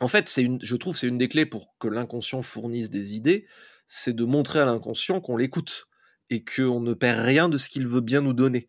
En 0.00 0.08
fait, 0.08 0.28
c'est 0.28 0.42
une, 0.42 0.58
je 0.60 0.74
trouve 0.76 0.96
c'est 0.96 1.06
une 1.06 1.18
des 1.18 1.28
clés 1.28 1.46
pour 1.46 1.76
que 1.78 1.86
l'inconscient 1.86 2.42
fournisse 2.42 2.90
des 2.90 3.14
idées, 3.14 3.46
c'est 3.86 4.12
de 4.14 4.24
montrer 4.24 4.58
à 4.60 4.64
l'inconscient 4.64 5.20
qu'on 5.20 5.36
l'écoute 5.36 5.86
et 6.30 6.44
qu'on 6.44 6.80
ne 6.80 6.94
perd 6.94 7.20
rien 7.20 7.48
de 7.48 7.58
ce 7.58 7.68
qu'il 7.68 7.86
veut 7.86 8.00
bien 8.00 8.20
nous 8.20 8.32
donner. 8.32 8.68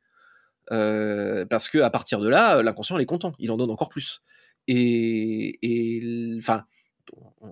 Euh, 0.72 1.46
parce 1.46 1.70
que 1.70 1.80
à 1.80 1.90
partir 1.90 2.20
de 2.20 2.30
là, 2.30 2.62
l'inconscient 2.64 2.98
est 2.98 3.06
content, 3.06 3.34
il 3.40 3.52
en 3.52 3.58
donne 3.58 3.72
encore 3.72 3.90
plus. 3.90 4.22
Et, 4.68 6.38
enfin, 6.40 6.66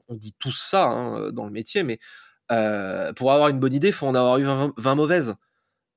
on, 0.08 0.16
dit 0.16 0.34
tout 0.40 0.52
ça 0.52 0.86
hein, 0.86 1.32
dans 1.32 1.46
le 1.46 1.52
métier, 1.52 1.84
mais 1.84 2.00
euh, 2.52 3.14
pour 3.14 3.32
avoir 3.32 3.50
une 3.50 3.60
bonne 3.60 3.74
idée, 3.74 3.90
il 3.90 3.94
faut 3.94 4.08
en 4.08 4.16
avoir 4.16 4.38
eu 4.38 4.46
20, 4.78 4.96
mauvaises. 4.96 5.36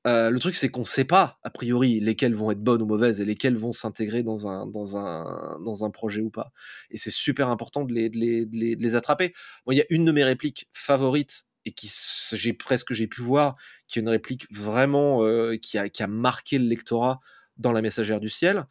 Euh, 0.06 0.30
le 0.30 0.38
truc, 0.38 0.54
c'est 0.54 0.68
qu'on 0.68 0.80
ne 0.80 0.86
sait 0.86 1.04
pas, 1.04 1.38
a 1.42 1.50
priori, 1.50 1.98
lesquelles 2.00 2.34
vont 2.34 2.50
être 2.52 2.62
bonnes 2.62 2.82
ou 2.82 2.86
mauvaises 2.86 3.20
et 3.20 3.24
lesquelles 3.24 3.56
vont 3.56 3.72
s'intégrer 3.72 4.22
dans 4.22 4.46
un, 4.46 5.90
projet 5.90 6.20
ou 6.20 6.30
pas. 6.30 6.52
Et 6.90 6.98
c'est 6.98 7.10
super 7.10 7.48
important 7.48 7.84
de 7.84 7.92
les, 7.92 8.94
attraper. 8.94 9.34
Moi, 9.66 9.74
il 9.74 9.78
y 9.78 9.80
a 9.80 9.86
une 9.90 10.04
de 10.04 10.12
mes 10.12 10.22
répliques 10.22 10.68
favorites 10.72 11.46
et 11.64 11.72
qui 11.72 11.92
j'ai 12.32 12.52
presque 12.52 12.92
j'ai 12.92 13.08
pu 13.08 13.22
voir 13.22 13.56
qui 13.88 13.98
est 13.98 14.02
une 14.02 14.08
réplique 14.08 14.46
vraiment 14.50 15.24
euh, 15.24 15.56
qui, 15.56 15.78
a, 15.78 15.88
qui 15.88 16.02
a 16.02 16.06
marqué 16.06 16.58
le 16.58 16.66
lectorat 16.66 17.20
dans 17.56 17.72
la 17.72 17.82
messagère 17.82 18.20
du 18.20 18.28
ciel. 18.28 18.64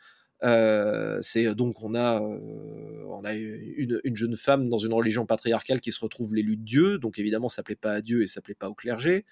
Euh, 0.44 1.18
c'est 1.22 1.56
donc 1.56 1.82
on 1.82 1.96
a 1.96 2.22
euh, 2.22 3.04
on 3.08 3.24
a 3.24 3.34
une, 3.34 4.02
une, 4.04 4.16
jeune 4.16 4.36
femme 4.36 4.68
dans 4.68 4.78
une 4.78 4.94
religion 4.94 5.26
patriarcale 5.26 5.80
qui 5.80 5.94
se 5.94 6.00
retrouve 6.02 6.36
l'élu 6.36 6.58
de 6.58 6.64
Dieu, 6.64 6.98
donc 7.00 7.18
évidemment 7.18 7.48
ça 7.48 7.64
plaît 7.64 7.78
pas 7.78 7.94
à 7.94 8.02
Dieu 8.02 8.22
et 8.22 8.28
ça 8.28 8.42
plaît 8.42 8.54
pas 8.54 8.70
au 8.70 8.76
clergé. 8.76 9.26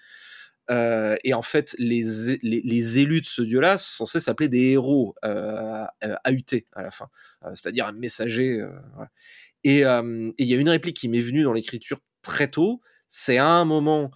et 0.70 1.34
en 1.34 1.42
fait, 1.42 1.76
les, 1.78 2.04
les, 2.42 2.62
les 2.62 2.98
élus 2.98 3.20
de 3.20 3.26
ce 3.26 3.42
dieu-là 3.42 3.76
sont 3.76 4.06
censés 4.06 4.20
s'appeler 4.20 4.48
des 4.48 4.70
héros 4.72 5.14
euh, 5.24 5.84
AUT 6.26 6.64
à 6.72 6.82
la 6.82 6.90
fin, 6.90 7.08
c'est-à-dire 7.52 7.86
un 7.86 7.92
messager. 7.92 8.64
Et 9.62 9.80
il 9.80 10.46
y 10.46 10.54
a 10.54 10.58
une 10.58 10.70
réplique 10.70 10.96
qui 10.96 11.08
m'est 11.10 11.20
venue 11.20 11.42
dans 11.42 11.52
l'écriture 11.52 12.00
très 12.22 12.48
tôt, 12.48 12.80
c'est 13.08 13.36
à 13.36 13.46
un 13.46 13.66
moment 13.66 14.10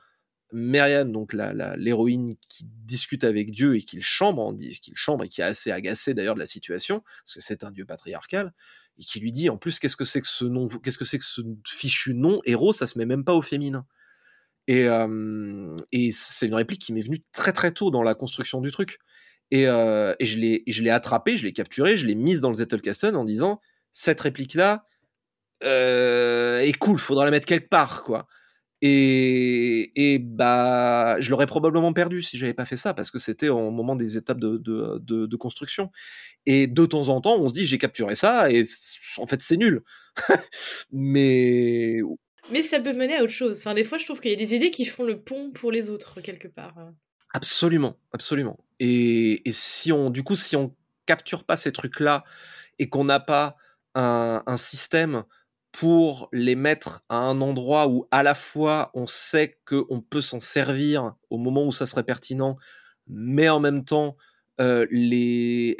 Marianne, 0.52 1.12
donc 1.12 1.34
l'héroïne 1.34 2.34
qui 2.48 2.64
discute 2.64 3.24
avec 3.24 3.50
Dieu 3.50 3.76
et 3.76 3.82
qui 3.82 3.96
le 3.96 4.02
chambre, 4.02 4.54
qu'il 4.56 4.96
chambre 4.96 5.24
et 5.24 5.28
qui 5.28 5.40
est 5.40 5.44
assez 5.44 5.70
agacé 5.70 6.14
d'ailleurs 6.14 6.34
de 6.34 6.40
la 6.40 6.46
situation, 6.46 7.02
parce 7.24 7.34
que 7.34 7.40
c'est 7.40 7.64
un 7.64 7.70
dieu 7.70 7.84
patriarcal, 7.84 8.54
et 8.98 9.04
qui 9.04 9.20
lui 9.20 9.30
dit 9.30 9.50
en 9.50 9.56
plus 9.56 9.78
qu'est-ce 9.78 9.96
que 9.96 10.04
c'est 10.04 10.20
que 10.20 10.26
ce 10.26 10.44
nom, 10.44 10.68
qu'est-ce 10.68 10.98
que 10.98 11.04
c'est 11.04 11.18
que 11.18 11.24
ce 11.24 11.42
fichu 11.66 12.14
nom 12.14 12.40
héros, 12.44 12.72
ça 12.72 12.86
se 12.86 12.98
met 12.98 13.06
même 13.06 13.24
pas 13.24 13.34
au 13.34 13.42
féminin. 13.42 13.86
Et, 14.66 14.86
euh, 14.86 15.74
et 15.92 16.12
c'est 16.12 16.46
une 16.46 16.54
réplique 16.54 16.82
qui 16.82 16.92
m'est 16.92 17.00
venue 17.00 17.22
très 17.32 17.52
très 17.52 17.72
tôt 17.72 17.90
dans 17.90 18.02
la 18.02 18.14
construction 18.14 18.60
du 18.60 18.70
truc. 18.70 18.98
Et, 19.50 19.66
euh, 19.66 20.14
et 20.18 20.26
je 20.26 20.38
l'ai 20.38 20.62
je 20.66 20.82
l'ai 20.82 20.90
attrapé, 20.90 21.36
je 21.36 21.44
l'ai 21.44 21.52
capturé, 21.54 21.96
je 21.96 22.06
l'ai 22.06 22.14
mise 22.14 22.40
dans 22.40 22.50
le 22.50 22.56
Zettelkasten 22.56 23.16
en 23.16 23.24
disant 23.24 23.60
cette 23.92 24.20
réplique 24.20 24.54
là 24.54 24.84
euh, 25.64 26.60
est 26.60 26.76
cool, 26.76 26.98
faudra 26.98 27.24
la 27.24 27.30
mettre 27.30 27.46
quelque 27.46 27.68
part 27.68 28.02
quoi. 28.02 28.26
Et, 28.80 30.14
et 30.14 30.18
bah, 30.20 31.16
je 31.20 31.30
l'aurais 31.30 31.46
probablement 31.46 31.92
perdu 31.92 32.22
si 32.22 32.38
j'avais 32.38 32.54
pas 32.54 32.64
fait 32.64 32.76
ça 32.76 32.94
parce 32.94 33.10
que 33.10 33.18
c'était 33.18 33.48
au 33.48 33.70
moment 33.70 33.96
des 33.96 34.16
étapes 34.16 34.38
de, 34.38 34.56
de, 34.56 34.98
de, 34.98 35.26
de, 35.26 35.36
construction. 35.36 35.90
Et 36.46 36.66
de 36.66 36.86
temps 36.86 37.08
en 37.08 37.20
temps, 37.20 37.36
on 37.38 37.48
se 37.48 37.52
dit 37.52 37.66
j'ai 37.66 37.78
capturé 37.78 38.14
ça 38.14 38.50
et 38.50 38.62
en 39.16 39.26
fait 39.26 39.40
c'est 39.40 39.56
nul. 39.56 39.82
Mais 40.92 42.00
mais 42.50 42.62
ça 42.62 42.80
peut 42.80 42.94
mener 42.94 43.16
à 43.16 43.22
autre 43.22 43.32
chose. 43.32 43.58
Enfin, 43.58 43.74
des 43.74 43.84
fois, 43.84 43.98
je 43.98 44.04
trouve 44.04 44.20
qu'il 44.20 44.30
y 44.30 44.34
a 44.34 44.38
des 44.38 44.54
idées 44.54 44.70
qui 44.70 44.84
font 44.84 45.04
le 45.04 45.20
pont 45.20 45.50
pour 45.50 45.70
les 45.70 45.90
autres 45.90 46.20
quelque 46.20 46.48
part. 46.48 46.74
Absolument, 47.34 47.98
absolument. 48.12 48.58
Et, 48.80 49.46
et 49.46 49.52
si 49.52 49.92
on, 49.92 50.08
du 50.10 50.22
coup, 50.22 50.36
si 50.36 50.56
on 50.56 50.74
capture 51.04 51.44
pas 51.44 51.56
ces 51.56 51.72
trucs-là 51.72 52.24
et 52.78 52.88
qu'on 52.88 53.04
n'a 53.04 53.20
pas 53.20 53.56
un, 53.94 54.42
un 54.46 54.56
système 54.56 55.24
pour 55.78 56.28
les 56.32 56.56
mettre 56.56 57.04
à 57.08 57.18
un 57.18 57.40
endroit 57.40 57.86
où 57.86 58.08
à 58.10 58.24
la 58.24 58.34
fois 58.34 58.90
on 58.94 59.06
sait 59.06 59.60
qu'on 59.64 60.00
peut 60.00 60.22
s'en 60.22 60.40
servir 60.40 61.14
au 61.30 61.38
moment 61.38 61.64
où 61.64 61.70
ça 61.70 61.86
serait 61.86 62.02
pertinent, 62.02 62.56
mais 63.06 63.48
en 63.48 63.60
même 63.60 63.84
temps 63.84 64.16
euh, 64.60 64.88
les, 64.90 65.76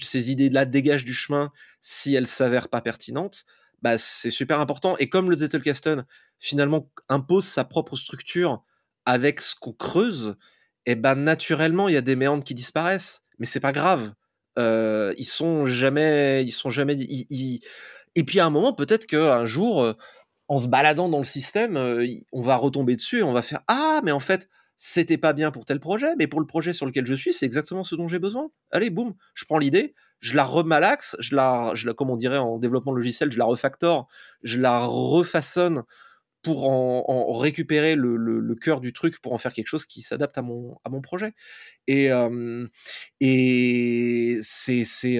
ces 0.00 0.30
idées-là 0.30 0.66
dégagent 0.66 1.04
du 1.04 1.14
chemin 1.14 1.50
si 1.80 2.14
elles 2.14 2.28
s'avèrent 2.28 2.68
pas 2.68 2.80
pertinentes. 2.80 3.44
Bah, 3.82 3.98
c'est 3.98 4.30
super 4.30 4.60
important. 4.60 4.96
Et 4.98 5.08
comme 5.08 5.28
le 5.30 5.36
Zettelkasten 5.36 6.06
finalement 6.38 6.88
impose 7.08 7.44
sa 7.44 7.64
propre 7.64 7.96
structure 7.96 8.62
avec 9.04 9.40
ce 9.40 9.56
qu'on 9.56 9.72
creuse, 9.72 10.36
et 10.86 10.94
ben 10.94 11.16
naturellement 11.16 11.88
il 11.88 11.94
y 11.94 11.98
a 11.98 12.02
des 12.02 12.14
méandres 12.14 12.44
qui 12.44 12.54
disparaissent, 12.54 13.24
mais 13.40 13.46
c'est 13.46 13.58
pas 13.58 13.72
grave. 13.72 14.12
Euh, 14.60 15.12
ils 15.18 15.24
sont 15.24 15.66
jamais, 15.66 16.44
ils 16.44 16.52
sont 16.52 16.70
jamais, 16.70 16.94
et 18.14 18.24
puis 18.24 18.40
à 18.40 18.46
un 18.46 18.50
moment, 18.50 18.72
peut-être 18.72 19.06
qu'un 19.06 19.46
jour, 19.46 19.82
euh, 19.82 19.92
en 20.48 20.58
se 20.58 20.68
baladant 20.68 21.08
dans 21.08 21.18
le 21.18 21.24
système, 21.24 21.76
euh, 21.76 22.06
on 22.32 22.42
va 22.42 22.56
retomber 22.56 22.96
dessus 22.96 23.20
et 23.20 23.22
on 23.22 23.32
va 23.32 23.42
faire 23.42 23.62
Ah, 23.68 24.00
mais 24.04 24.12
en 24.12 24.20
fait, 24.20 24.48
c'était 24.76 25.18
pas 25.18 25.32
bien 25.32 25.50
pour 25.50 25.64
tel 25.64 25.80
projet, 25.80 26.14
mais 26.18 26.26
pour 26.26 26.40
le 26.40 26.46
projet 26.46 26.72
sur 26.72 26.86
lequel 26.86 27.06
je 27.06 27.14
suis, 27.14 27.32
c'est 27.32 27.46
exactement 27.46 27.84
ce 27.84 27.94
dont 27.94 28.08
j'ai 28.08 28.18
besoin. 28.18 28.50
Allez, 28.70 28.90
boum, 28.90 29.14
je 29.34 29.44
prends 29.44 29.58
l'idée, 29.58 29.94
je 30.20 30.36
la 30.36 30.44
remalaxe, 30.44 31.16
je 31.20 31.34
la, 31.36 31.70
je 31.74 31.86
la, 31.86 31.94
comme 31.94 32.10
on 32.10 32.16
dirait 32.16 32.38
en 32.38 32.58
développement 32.58 32.92
logiciel, 32.92 33.32
je 33.32 33.38
la 33.38 33.44
refactor, 33.44 34.08
je 34.42 34.60
la 34.60 34.80
refaçonne 34.80 35.84
pour 36.42 36.68
en, 36.68 37.32
récupérer 37.38 37.94
le, 37.96 38.54
cœur 38.60 38.80
du 38.80 38.92
truc 38.92 39.20
pour 39.22 39.32
en 39.32 39.38
faire 39.38 39.54
quelque 39.54 39.66
chose 39.66 39.86
qui 39.86 40.02
s'adapte 40.02 40.36
à 40.36 40.42
mon, 40.42 40.76
à 40.84 40.90
mon 40.90 41.00
projet. 41.00 41.32
Et, 41.86 42.12
euh, 42.12 42.66
et 43.20 44.38
c'est, 44.42 44.84
c'est, 44.84 45.18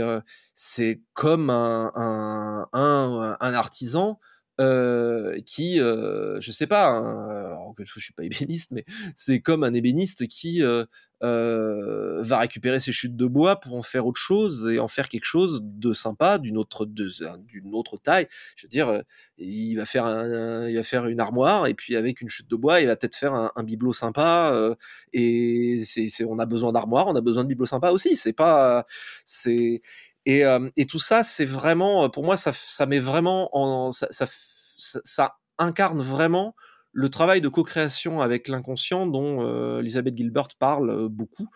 c'est 0.55 1.01
comme 1.15 1.51
un, 1.51 1.93
un, 1.95 2.69
un, 2.73 3.37
un 3.41 3.55
artisan 3.55 4.19
euh, 4.61 5.41
qui, 5.47 5.81
euh, 5.81 6.41
je 6.41 6.53
sais 6.53 6.69
pas, 6.69 6.89
hein, 6.89 7.57
je 7.79 8.01
suis 8.01 8.13
pas 8.13 8.23
ébéniste, 8.25 8.71
mais 8.71 8.85
c'est 9.17 9.41
comme 9.41 9.65
un 9.65 9.75
ébéniste 9.75 10.29
qui 10.29 10.63
euh, 10.63 10.85
euh, 11.25 12.23
va 12.23 12.39
récupérer 12.39 12.81
ses 12.81 12.93
chutes 12.93 13.17
de 13.17 13.27
bois 13.27 13.59
pour 13.59 13.75
en 13.77 13.83
faire 13.83 14.07
autre 14.07 14.21
chose 14.21 14.69
et 14.71 14.79
en 14.79 14.89
faire 14.89 15.09
quelque 15.09 15.25
chose 15.25 15.61
de 15.63 15.93
sympa, 15.93 16.39
d'une 16.39 16.59
autre, 16.59 16.85
d'une 16.87 17.75
autre 17.75 17.97
taille. 17.97 18.29
Je 18.57 18.67
veux 18.67 18.69
dire, 18.69 18.89
euh, 18.89 19.01
il 19.39 19.77
va 19.77 19.87
faire 19.87 20.05
un, 20.05 20.69
il 20.69 20.77
va 20.77 20.83
faire 20.83 21.07
une 21.07 21.21
armoire 21.21 21.67
et 21.67 21.75
puis 21.75 21.97
avec 21.97 22.21
une 22.21 22.29
chute 22.29 22.49
de 22.49 22.57
bois, 22.57 22.81
il 22.81 22.87
va 22.87 22.97
peut-être 22.97 23.17
faire 23.17 23.33
un, 23.33 23.51
un, 23.57 23.63
bibelot 23.63 23.93
sympa. 23.93 24.51
Euh, 24.53 24.75
et 25.13 25.83
c'est, 25.85 26.25
on 26.25 26.39
a 26.39 26.47
besoin 26.47 26.73
d'armoire, 26.73 27.07
on 27.09 27.17
a 27.17 27.21
besoin 27.21 27.45
de 27.45 27.49
bibelot 27.49 27.67
sympa 27.67 27.91
aussi. 27.91 28.17
C'est 28.17 28.33
pas, 28.35 28.87
c'est 29.25 29.81
et, 30.27 30.45
euh, 30.45 30.69
et, 30.77 30.87
tout 30.87 30.99
ça, 30.99 31.23
c'est 31.23 31.45
vraiment, 31.45 32.09
pour 32.11 32.25
moi, 32.25 32.37
ça, 32.37 32.87
met 32.87 32.99
vraiment 32.99 33.51
en, 33.53 33.93
ça, 33.93 35.37
incarne 35.59 36.01
vraiment 36.01 36.55
le 36.93 37.09
travail 37.09 37.41
de 37.41 37.49
co-création 37.49 38.21
avec 38.21 38.49
l'inconscient 38.49 39.07
dont 39.07 39.45
euh, 39.45 39.81
Elizabeth 39.81 40.17
Gilbert 40.17 40.49
parle 40.59 40.91
euh, 40.91 41.09
beaucoup, 41.09 41.49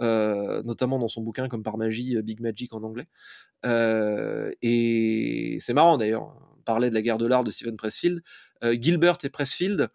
euh, 0.00 0.62
notamment 0.62 0.98
dans 0.98 1.08
son 1.08 1.22
bouquin 1.22 1.48
comme 1.48 1.62
par 1.62 1.76
magie, 1.76 2.20
Big 2.22 2.40
Magic 2.40 2.72
en 2.72 2.82
anglais. 2.82 3.06
Euh, 3.66 4.50
et 4.62 5.58
c'est 5.60 5.74
marrant 5.74 5.98
d'ailleurs, 5.98 6.34
on 6.58 6.62
parlait 6.62 6.88
de 6.88 6.94
la 6.94 7.02
guerre 7.02 7.18
de 7.18 7.26
l'art 7.26 7.44
de 7.44 7.50
Stephen 7.50 7.76
Pressfield. 7.76 8.22
Gilbert 8.62 9.18
et 9.22 9.28
Pressfield 9.28 9.88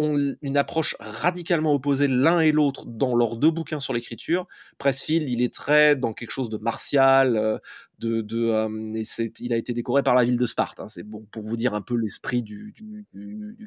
ont 0.00 0.34
une 0.40 0.56
approche 0.56 0.96
radicalement 0.98 1.74
opposée 1.74 2.08
l'un 2.08 2.40
et 2.40 2.52
l'autre 2.52 2.86
dans 2.86 3.14
leurs 3.14 3.36
deux 3.36 3.50
bouquins 3.50 3.80
sur 3.80 3.92
l'écriture. 3.92 4.46
Pressfield, 4.78 5.28
il 5.28 5.42
est 5.42 5.52
très 5.52 5.94
dans 5.94 6.14
quelque 6.14 6.30
chose 6.30 6.48
de 6.48 6.56
martial, 6.56 7.36
euh, 7.36 7.58
de, 7.98 8.24
euh, 8.32 8.94
et 8.94 9.04
il 9.40 9.52
a 9.52 9.56
été 9.56 9.74
décoré 9.74 10.02
par 10.02 10.14
la 10.14 10.24
ville 10.24 10.38
de 10.38 10.46
Sparte. 10.46 10.80
Hein, 10.80 10.88
c'est 10.88 11.02
bon 11.02 11.26
pour 11.30 11.42
vous 11.42 11.56
dire 11.56 11.74
un 11.74 11.82
peu 11.82 11.96
l'esprit 11.96 12.42
du, 12.42 12.74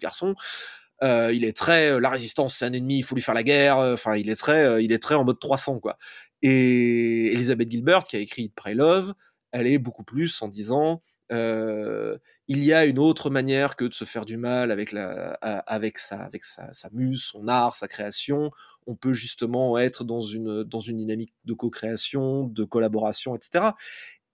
garçon. 0.02 0.34
Euh, 1.04 1.32
il 1.32 1.44
est 1.46 1.56
très 1.56 2.00
la 2.00 2.10
résistance, 2.10 2.56
c'est 2.56 2.66
un 2.66 2.74
ennemi, 2.74 2.98
il 2.98 3.04
faut 3.04 3.14
lui 3.14 3.22
faire 3.22 3.36
la 3.36 3.44
guerre. 3.44 3.78
Enfin, 3.78 4.16
il 4.16 4.30
est 4.30 4.36
très, 4.36 4.84
il 4.84 4.92
est 4.92 5.00
très 5.00 5.16
en 5.16 5.24
mode 5.24 5.40
300 5.40 5.80
quoi. 5.80 6.00
Et 6.42 7.32
Elizabeth 7.32 7.70
Gilbert, 7.70 8.06
qui 8.06 8.16
a 8.16 8.20
écrit 8.20 8.50
Pray 8.50 8.74
Love, 8.74 9.14
elle 9.52 9.68
est 9.68 9.78
beaucoup 9.78 10.04
plus 10.04 10.42
en 10.42 10.48
disant 10.48 11.04
il 12.48 12.64
y 12.64 12.74
a 12.74 12.86
une 12.86 13.00
autre 13.00 13.30
manière 13.30 13.76
que 13.76 13.86
de 13.86 13.94
se 13.94 14.06
faire 14.06 14.26
du 14.26 14.38
mal 14.38 14.72
avec, 14.72 14.94
avec, 15.42 15.98
sa, 15.98 16.30
muse, 16.92 17.24
son 17.24 17.48
art, 17.48 17.76
sa 17.76 17.88
création. 17.88 18.52
On 18.86 18.96
peut 18.96 19.14
justement 19.14 19.78
être 19.78 20.04
dans 20.04 20.22
une, 20.22 20.64
dynamique 20.66 21.34
de 21.46 21.54
co-création, 21.54 22.44
de 22.44 22.64
collaboration, 22.64 23.36
etc. 23.36 23.72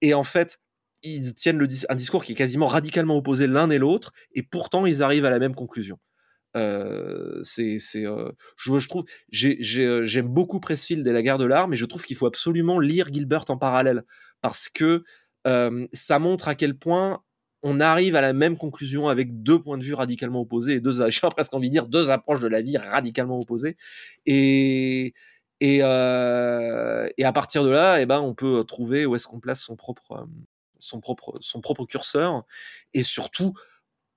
Et 0.02 0.14
en 0.14 0.24
fait, 0.24 0.60
ils 1.04 1.34
tiennent 1.34 1.66
un 1.90 1.96
discours 1.96 2.24
qui 2.24 2.34
est 2.34 2.36
quasiment 2.36 2.68
radicalement 2.68 3.16
opposé 3.16 3.48
l'un 3.48 3.70
et 3.70 3.78
l'autre, 3.78 4.12
et 4.34 4.44
pourtant 4.44 4.86
ils 4.86 5.04
arrivent 5.04 5.26
à 5.26 5.30
la 5.30 5.40
même 5.40 5.56
conclusion. 5.56 6.00
Euh, 6.58 7.40
c'est, 7.44 7.78
euh, 7.96 8.32
je, 8.58 8.88
trouve, 8.88 9.06
j'aime 9.30 10.28
beaucoup 10.28 10.60
Pressfield 10.60 11.06
et 11.06 11.12
la 11.12 11.22
guerre 11.22 11.38
de 11.38 11.46
l'art, 11.46 11.68
mais 11.68 11.76
je 11.76 11.86
trouve 11.86 12.04
qu'il 12.04 12.18
faut 12.18 12.26
absolument 12.26 12.80
lire 12.80 13.14
Gilbert 13.14 13.46
en 13.50 13.58
parallèle 13.58 14.04
parce 14.42 14.68
que 14.68 15.04
euh, 15.48 15.88
ça 15.94 16.20
montre 16.20 16.48
à 16.48 16.56
quel 16.56 16.78
point 16.78 17.22
on 17.64 17.80
arrive 17.80 18.16
à 18.16 18.22
la 18.22 18.34
même 18.34 18.58
conclusion 18.58 19.10
avec 19.10 19.44
deux 19.44 19.60
points 19.62 19.78
de 19.78 19.84
vue 19.84 19.94
radicalement 19.94 20.42
opposés 20.42 20.76
et 20.76 20.80
deux, 20.80 21.00
presque 21.32 21.54
envie 21.54 21.70
de 21.70 21.74
dire 21.74 21.88
deux 21.88 22.10
approches 22.10 22.40
de 22.40 22.48
la 22.48 22.62
vie 22.62 22.78
radicalement 22.78 23.40
opposées. 23.40 23.78
Et, 24.26 25.14
et, 25.62 25.80
euh, 25.82 27.10
et 27.18 27.26
à 27.26 27.34
partir 27.34 27.64
de 27.64 27.70
là, 27.70 28.02
eh 28.02 28.06
ben, 28.06 28.22
on 28.22 28.34
peut 28.34 28.64
trouver 28.64 29.06
où 29.06 29.16
est-ce 29.16 29.28
qu'on 29.28 29.40
place 29.40 29.62
son 29.62 29.76
propre, 29.76 30.28
son 30.80 31.02
propre, 31.02 31.38
son 31.42 31.62
propre 31.62 31.86
curseur 31.86 32.44
et 32.94 33.04
surtout 33.04 33.54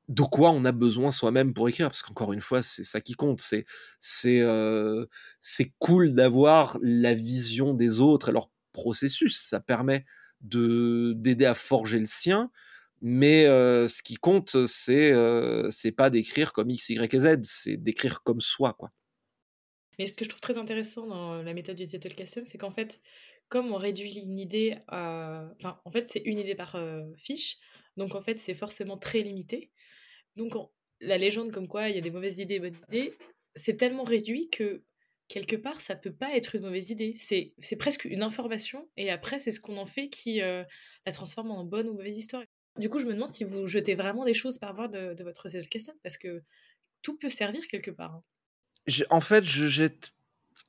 de 0.09 0.23
quoi 0.23 0.51
on 0.51 0.65
a 0.65 0.73
besoin 0.73 1.11
soi-même 1.11 1.55
pour 1.55 1.69
écrire 1.69 1.89
parce 1.89 2.03
qu'encore 2.03 2.33
une 2.33 2.41
fois 2.41 2.61
c'est 2.63 2.83
ça 2.85 3.01
qui 3.01 3.15
compte 3.15 3.41
c'est 3.41 3.65
c'est 4.01 4.41
euh, 4.41 5.07
c'est 5.41 5.73
cool 5.79 6.15
d'avoir 6.15 6.77
la 6.83 7.15
vision 7.15 7.73
des 7.73 8.01
autres 8.01 8.29
et 8.29 8.33
leur 8.33 8.51
processus 8.73 9.39
ça 9.41 9.61
permet 9.61 10.05
de 10.41 11.15
d'aider 11.17 11.47
à 11.47 11.55
forger 11.55 11.99
le 12.01 12.07
sien. 12.07 12.51
Mais 13.05 13.45
ce 13.45 14.03
qui 14.03 14.15
compte, 14.15 14.67
c'est 14.67 15.93
pas 15.97 16.09
d'écrire 16.09 16.53
comme 16.53 16.71
X, 16.71 16.89
Y 16.89 17.15
et 17.15 17.19
Z, 17.19 17.39
c'est 17.43 17.77
d'écrire 17.77 18.23
comme 18.23 18.41
soi, 18.41 18.75
quoi. 18.79 18.91
Mais 19.99 20.07
ce 20.07 20.15
que 20.15 20.25
je 20.25 20.31
trouve 20.31 20.41
très 20.41 20.57
intéressant 20.57 21.07
dans 21.07 21.43
la 21.43 21.53
méthode 21.53 21.77
du 21.77 21.85
Zettelkasten, 21.85 22.47
c'est 22.47 22.59
qu'en 22.59 22.71
fait, 22.71 23.01
comme 23.49 23.73
on 23.73 23.77
réduit 23.77 24.15
une 24.15 24.39
idée 24.39 24.79
à... 24.89 25.51
Enfin, 25.57 25.81
en 25.85 25.91
fait, 25.91 26.09
c'est 26.09 26.23
une 26.25 26.39
idée 26.39 26.55
par 26.55 26.79
fiche, 27.17 27.59
donc 27.97 28.15
en 28.15 28.21
fait, 28.21 28.39
c'est 28.39 28.55
forcément 28.55 28.97
très 28.97 29.21
limité. 29.21 29.71
Donc, 30.37 30.57
on... 30.57 30.71
la 31.01 31.19
légende 31.19 31.51
comme 31.53 31.69
quoi 31.69 31.89
il 31.89 31.95
y 31.95 31.99
a 31.99 32.01
des 32.01 32.11
mauvaises 32.11 32.39
idées 32.39 32.61
bonnes 32.61 32.79
idées, 32.89 33.13
c'est 33.55 33.77
tellement 33.77 34.05
réduit 34.05 34.49
que 34.49 34.83
quelque 35.29 35.57
part, 35.57 35.81
ça 35.81 35.95
peut 35.97 36.13
pas 36.13 36.35
être 36.37 36.55
une 36.55 36.63
mauvaise 36.63 36.91
idée. 36.91 37.15
C'est, 37.17 37.53
presque 37.79 38.05
une 38.05 38.23
information, 38.23 38.89
et 38.97 39.11
après, 39.11 39.39
c'est 39.39 39.51
ce 39.51 39.61
qu'on 39.61 39.77
en 39.77 39.87
fait 39.87 40.09
qui 40.09 40.39
la 40.41 41.13
transforme 41.13 41.51
en 41.51 41.65
bonne 41.65 41.89
ou 41.89 41.95
mauvaise 41.95 42.17
histoire. 42.17 42.45
Du 42.79 42.89
coup, 42.89 42.99
je 42.99 43.07
me 43.07 43.13
demande 43.13 43.29
si 43.29 43.45
vous 43.45 43.67
jetez 43.67 43.95
vraiment 43.95 44.25
des 44.25 44.35
choses 44.35 44.59
par 44.59 44.75
voie 44.75 44.89
de, 44.89 45.15
de 45.15 45.25
votre 45.25 45.49
question, 45.69 45.95
parce 46.03 46.17
que 46.17 46.43
tout 47.03 47.17
peut 47.19 47.29
servir 47.29 47.67
quelque 47.67 47.91
part. 47.91 48.15
Hein. 48.15 49.05
En 49.11 49.21
fait, 49.21 49.45
je 49.45 49.67
jette 49.67 50.13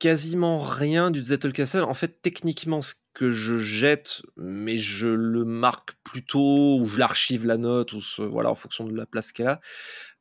quasiment 0.00 0.58
rien 0.58 1.10
du 1.10 1.22
Zettelkasten. 1.22 1.82
En 1.82 1.94
fait, 1.94 2.20
techniquement, 2.22 2.82
ce 2.82 2.94
que 3.12 3.30
je 3.30 3.58
jette, 3.58 4.22
mais 4.36 4.78
je 4.78 5.08
le 5.08 5.44
marque 5.44 5.94
plutôt, 6.04 6.78
ou 6.78 6.86
je 6.86 6.98
l'archive 6.98 7.46
la 7.46 7.56
note, 7.56 7.92
ou 7.92 8.00
voilà, 8.18 8.50
en 8.50 8.54
fonction 8.54 8.84
de 8.84 8.94
la 8.94 9.06
place 9.06 9.32
qu'elle 9.32 9.48
a. 9.48 9.60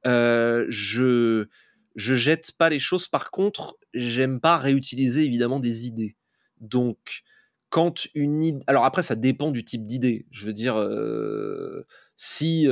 Euh, 0.05 0.65
je 0.69 1.47
je 1.95 2.15
jette 2.15 2.53
pas 2.53 2.69
les 2.69 2.79
choses. 2.79 3.07
Par 3.07 3.29
contre, 3.31 3.77
j'aime 3.93 4.39
pas 4.39 4.57
réutiliser 4.57 5.25
évidemment 5.25 5.59
des 5.59 5.85
idées. 5.87 6.15
Donc, 6.59 7.21
quand 7.73 8.07
une 8.13 8.43
idée... 8.43 8.63
Alors 8.67 8.85
après, 8.85 9.01
ça 9.01 9.15
dépend 9.15 9.49
du 9.49 9.65
type 9.65 9.87
d'idée. 9.87 10.27
Je 10.29 10.45
veux 10.45 10.53
dire, 10.53 10.75
si, 12.15 12.67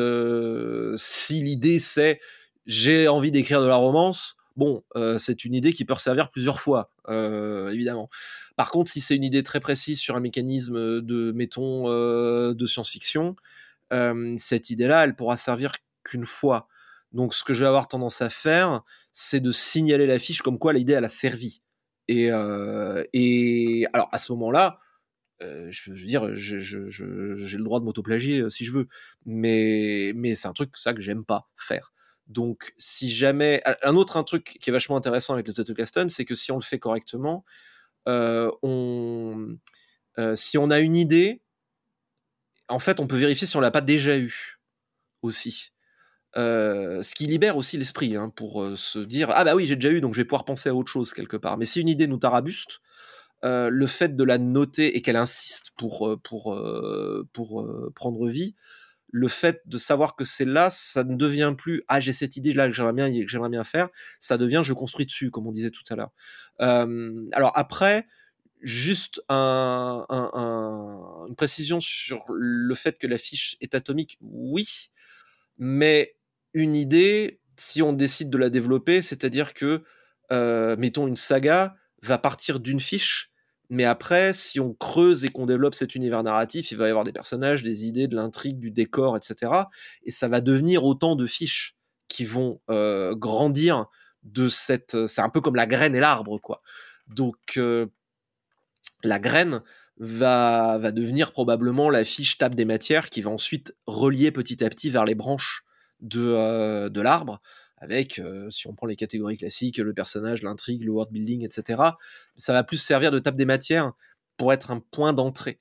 si 0.95 1.41
l'idée 1.41 1.79
c'est 1.79 2.19
j'ai 2.67 3.07
envie 3.07 3.31
d'écrire 3.31 3.61
de 3.61 3.65
la 3.65 3.77
romance, 3.77 4.37
bon, 4.55 4.83
c'est 5.17 5.43
une 5.43 5.55
idée 5.55 5.73
qui 5.73 5.85
peut 5.85 5.95
servir 5.95 6.29
plusieurs 6.29 6.59
fois, 6.59 6.91
évidemment. 7.09 8.11
Par 8.55 8.69
contre, 8.69 8.91
si 8.91 9.01
c'est 9.01 9.15
une 9.15 9.23
idée 9.23 9.41
très 9.41 9.59
précise 9.59 9.99
sur 9.99 10.15
un 10.15 10.19
mécanisme 10.19 11.01
de, 11.01 11.31
mettons, 11.31 11.89
de 11.89 12.65
science-fiction, 12.67 13.35
cette 14.37 14.69
idée-là, 14.69 15.03
elle 15.05 15.15
pourra 15.15 15.35
servir 15.35 15.73
qu'une 16.03 16.25
fois. 16.25 16.67
Donc, 17.11 17.33
ce 17.33 17.43
que 17.43 17.53
je 17.53 17.61
vais 17.61 17.67
avoir 17.67 17.87
tendance 17.87 18.21
à 18.21 18.29
faire, 18.29 18.83
c'est 19.13 19.39
de 19.39 19.49
signaler 19.49 20.05
la 20.05 20.19
fiche 20.19 20.43
comme 20.43 20.59
quoi 20.59 20.73
l'idée, 20.73 20.93
elle 20.93 21.05
a 21.05 21.09
servi. 21.09 21.63
Et, 22.07 22.29
et 23.13 23.87
alors, 23.93 24.09
à 24.11 24.19
ce 24.19 24.31
moment-là, 24.33 24.77
je, 25.41 25.91
veux 25.91 25.97
dire, 25.97 26.33
j'ai 26.35 26.57
le 26.57 27.63
droit 27.63 27.79
de 27.79 27.85
m'autoplagier 27.85 28.49
si 28.49 28.65
je 28.65 28.71
veux, 28.71 28.87
mais, 29.25 30.13
c'est 30.35 30.47
un 30.47 30.53
truc 30.53 30.75
ça 30.75 30.93
que 30.93 31.01
j'aime 31.01 31.25
pas 31.25 31.49
faire. 31.57 31.93
Donc, 32.27 32.73
si 32.77 33.09
jamais 33.11 33.61
un 33.83 33.95
autre 33.95 34.17
un 34.17 34.23
truc 34.23 34.57
qui 34.61 34.69
est 34.69 34.73
vachement 34.73 34.95
intéressant 34.95 35.33
avec 35.33 35.47
les 35.47 35.59
Autocaston, 35.59 36.07
c'est 36.07 36.25
que 36.25 36.35
si 36.35 36.51
on 36.51 36.55
le 36.55 36.63
fait 36.63 36.79
correctement, 36.79 37.43
on, 38.05 39.57
si 40.35 40.57
on 40.57 40.69
a 40.69 40.79
une 40.79 40.95
idée, 40.95 41.41
en 42.69 42.79
fait, 42.79 42.99
on 42.99 43.07
peut 43.07 43.17
vérifier 43.17 43.47
si 43.47 43.57
on 43.57 43.59
l'a 43.59 43.71
pas 43.71 43.81
déjà 43.81 44.17
eu 44.17 44.59
aussi. 45.21 45.71
ce 46.35 47.13
qui 47.13 47.25
libère 47.25 47.57
aussi 47.57 47.77
l'esprit 47.77 48.15
hein, 48.15 48.29
pour 48.29 48.77
se 48.77 48.99
dire 48.99 49.29
ah 49.31 49.43
bah 49.43 49.55
oui 49.55 49.65
j'ai 49.65 49.75
déjà 49.75 49.89
eu 49.89 50.01
donc 50.01 50.13
je 50.13 50.21
vais 50.21 50.25
pouvoir 50.25 50.45
penser 50.45 50.69
à 50.69 50.75
autre 50.75 50.91
chose 50.91 51.13
quelque 51.13 51.37
part. 51.37 51.57
Mais 51.57 51.65
si 51.65 51.81
une 51.81 51.89
idée 51.89 52.07
nous 52.07 52.17
tarabuste, 52.17 52.81
le 53.43 53.87
fait 53.87 54.15
de 54.15 54.23
la 54.23 54.37
noter 54.37 54.95
et 54.95 55.01
qu'elle 55.01 55.15
insiste 55.15 55.71
pour 55.77 56.19
pour 56.23 56.59
pour 57.33 57.67
prendre 57.95 58.27
vie, 58.27 58.55
le 59.11 59.27
fait 59.27 59.61
de 59.65 59.77
savoir 59.77 60.15
que 60.15 60.23
c'est 60.23 60.45
là, 60.45 60.69
ça 60.69 61.03
ne 61.03 61.15
devient 61.15 61.53
plus 61.57 61.83
ah 61.87 61.99
j'ai 61.99 62.13
cette 62.13 62.37
idée 62.37 62.53
là 62.53 62.67
que 62.67 62.73
j'aimerais 62.73 62.93
bien 62.93 63.49
bien 63.49 63.63
faire, 63.63 63.89
ça 64.19 64.37
devient 64.37 64.61
je 64.63 64.73
construis 64.73 65.05
dessus 65.05 65.31
comme 65.31 65.47
on 65.47 65.51
disait 65.51 65.71
tout 65.71 65.83
à 65.89 65.95
l'heure. 65.95 66.11
alors 66.59 67.51
après, 67.55 68.07
juste 68.61 69.21
un, 69.29 70.05
une 71.27 71.35
précision 71.35 71.79
sur 71.79 72.25
le 72.29 72.75
fait 72.75 72.97
que 72.97 73.07
la 73.07 73.17
fiche 73.17 73.57
est 73.61 73.75
atomique, 73.75 74.17
oui, 74.21 74.91
mais 75.57 76.15
une 76.53 76.75
idée, 76.75 77.39
si 77.57 77.81
on 77.81 77.93
décide 77.93 78.29
de 78.29 78.37
la 78.37 78.49
développer, 78.49 79.01
c'est-à-dire 79.01 79.53
que 79.53 79.83
mettons 80.77 81.07
une 81.07 81.15
saga 81.15 81.75
va 82.01 82.17
partir 82.17 82.59
d'une 82.59 82.79
fiche 82.79 83.30
mais 83.71 83.85
après, 83.85 84.33
si 84.33 84.59
on 84.59 84.73
creuse 84.73 85.23
et 85.23 85.29
qu'on 85.29 85.45
développe 85.45 85.75
cet 85.75 85.95
univers 85.95 86.23
narratif, 86.23 86.71
il 86.71 86.77
va 86.77 86.87
y 86.87 86.89
avoir 86.89 87.05
des 87.05 87.13
personnages, 87.13 87.63
des 87.63 87.87
idées, 87.87 88.09
de 88.09 88.17
l'intrigue, 88.17 88.59
du 88.59 88.69
décor, 88.69 89.15
etc. 89.15 89.49
Et 90.03 90.11
ça 90.11 90.27
va 90.27 90.41
devenir 90.41 90.83
autant 90.83 91.15
de 91.15 91.25
fiches 91.25 91.77
qui 92.09 92.25
vont 92.25 92.59
euh, 92.69 93.15
grandir 93.15 93.85
de 94.23 94.49
cette. 94.49 95.07
C'est 95.07 95.21
un 95.21 95.29
peu 95.29 95.39
comme 95.39 95.55
la 95.55 95.67
graine 95.67 95.95
et 95.95 96.01
l'arbre, 96.01 96.37
quoi. 96.37 96.61
Donc, 97.07 97.37
euh, 97.55 97.85
la 99.05 99.19
graine 99.19 99.61
va, 99.97 100.77
va 100.77 100.91
devenir 100.91 101.31
probablement 101.31 101.89
la 101.89 102.03
fiche 102.03 102.37
table 102.37 102.55
des 102.55 102.65
matières 102.65 103.09
qui 103.09 103.21
va 103.21 103.31
ensuite 103.31 103.73
relier 103.87 104.31
petit 104.31 104.65
à 104.65 104.69
petit 104.69 104.89
vers 104.89 105.05
les 105.05 105.15
branches 105.15 105.63
euh, 106.15 106.89
de 106.89 106.99
l'arbre 106.99 107.39
avec, 107.81 108.19
euh, 108.19 108.49
si 108.51 108.67
on 108.67 108.73
prend 108.73 108.85
les 108.85 108.95
catégories 108.95 109.37
classiques, 109.37 109.77
le 109.77 109.93
personnage, 109.93 110.43
l'intrigue, 110.43 110.83
le 110.83 110.91
world 110.91 111.11
building, 111.11 111.43
etc., 111.43 111.81
ça 112.35 112.53
va 112.53 112.63
plus 112.63 112.77
servir 112.77 113.11
de 113.11 113.19
table 113.19 113.37
des 113.37 113.45
matières 113.45 113.91
pour 114.37 114.53
être 114.53 114.71
un 114.71 114.79
point 114.79 115.13
d'entrée. 115.13 115.59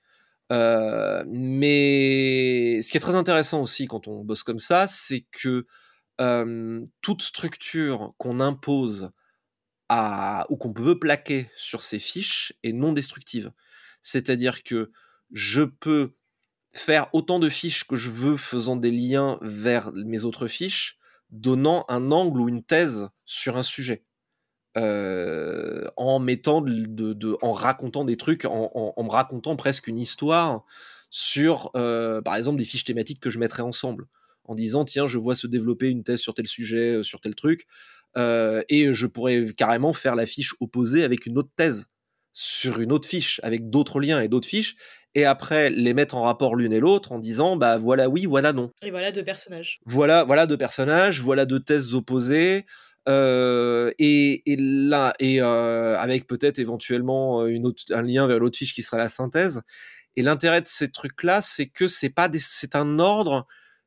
Euh, 0.53 1.25
mais 1.27 2.83
ce 2.83 2.91
qui 2.91 2.99
est 2.99 3.01
très 3.01 3.17
intéressant 3.17 3.63
aussi 3.63 3.87
quand 3.87 4.07
on 4.07 4.23
bosse 4.23 4.43
comme 4.43 4.59
ça, 4.59 4.87
c'est 4.87 5.25
que 5.33 5.67
euh, 6.21 6.85
toute 7.01 7.23
structure 7.23 8.13
qu'on 8.19 8.41
impose 8.41 9.11
à, 9.89 10.47
ou 10.51 10.57
qu'on 10.57 10.73
veut 10.73 10.99
plaquer 10.99 11.51
sur 11.57 11.81
ces 11.81 11.99
fiches 11.99 12.53
est 12.63 12.73
non 12.73 12.93
destructive. 12.93 13.51
C'est-à-dire 14.03 14.63
que 14.63 14.93
je 15.33 15.63
peux 15.63 16.13
faire 16.73 17.09
autant 17.15 17.39
de 17.39 17.49
fiches 17.49 17.85
que 17.85 17.97
je 17.97 18.11
veux 18.11 18.37
faisant 18.37 18.77
des 18.77 18.91
liens 18.91 19.39
vers 19.41 19.91
mes 19.93 20.25
autres 20.25 20.49
fiches, 20.49 21.00
donnant 21.31 21.85
un 21.89 22.11
angle 22.11 22.41
ou 22.41 22.49
une 22.49 22.63
thèse 22.63 23.09
sur 23.25 23.57
un 23.57 23.63
sujet. 23.63 24.05
Euh, 24.77 25.89
en 25.97 26.21
mettant 26.21 26.65
en 27.43 27.53
racontant 27.53 28.05
des 28.05 28.17
trucs, 28.17 28.45
en, 28.45 28.95
me 28.97 29.11
racontant 29.11 29.57
presque 29.57 29.89
une 29.89 29.99
histoire 29.99 30.65
sur, 31.11 31.73
euh, 31.75 32.23
par 32.23 32.37
exemple, 32.37 32.59
des 32.59 32.65
fiches 32.65 32.85
thématiques 32.85 33.19
que 33.19 33.31
je 33.31 33.41
mettrais 33.41 33.63
ensemble, 33.63 34.07
en 34.45 34.55
disant 34.55 34.85
tiens, 34.85 35.09
je 35.09 35.19
vois 35.19 35.35
se 35.35 35.49
développer 35.49 35.89
une 35.89 36.05
thèse 36.05 36.21
sur 36.21 36.35
tel 36.35 36.47
sujet, 36.47 36.99
euh, 36.99 37.03
sur 37.03 37.21
tel 37.21 37.35
truc, 37.35 37.67
et 38.17 38.93
je 38.93 39.07
pourrais 39.07 39.47
carrément 39.57 39.93
faire 39.93 40.15
la 40.15 40.27
fiche 40.27 40.55
opposée 40.61 41.05
avec 41.05 41.27
une 41.27 41.39
autre 41.39 41.51
thèse 41.57 41.87
sur 42.33 42.81
une 42.81 42.93
autre 42.93 43.09
fiche, 43.09 43.41
avec 43.43 43.71
d'autres 43.71 44.01
liens 44.01 44.21
et 44.21 44.29
d'autres 44.29 44.49
fiches, 44.49 44.77
et 45.15 45.25
après 45.25 45.71
les 45.71 45.95
mettre 45.95 46.17
en 46.17 46.23
rapport 46.23 46.55
l'une 46.55 46.73
et 46.73 46.81
l'autre 46.81 47.13
en 47.13 47.19
disant 47.19 47.57
bah 47.57 47.77
voilà 47.77 48.09
oui, 48.09 48.27
voilà 48.27 48.53
non. 48.53 48.71
Et 48.83 48.91
voilà 48.91 49.13
deux 49.13 49.25
personnages. 49.25 49.81
Voilà, 49.85 50.25
voilà 50.25 50.47
deux 50.47 50.57
personnages, 50.57 51.21
voilà 51.23 51.47
deux 51.47 51.61
thèses 51.61 51.95
opposées. 51.95 52.67
Euh, 53.09 53.91
et, 53.99 54.43
là, 54.59 55.15
et 55.19 55.41
euh, 55.41 55.99
avec 55.99 56.27
peut-être 56.27 56.59
éventuellement 56.59 57.47
une 57.47 57.67
autre, 57.67 57.83
un 57.91 58.03
lien 58.03 58.27
vers 58.27 58.39
l'autre 58.39 58.59
fiche 58.59 58.75
qui 58.75 58.83
sera 58.83 58.99
la 58.99 59.09
synthèse. 59.09 59.63
Et 60.17 60.23
l'intérêt 60.23 60.61
de 60.61 60.67
ces 60.67 60.91
trucs-là, 60.91 61.41
c'est 61.43 61.67
que 61.67 61.89
c'est 61.89 62.11
pas 62.11 62.29
c'est 62.39 62.75
un 62.77 62.99
ordre 62.99 63.47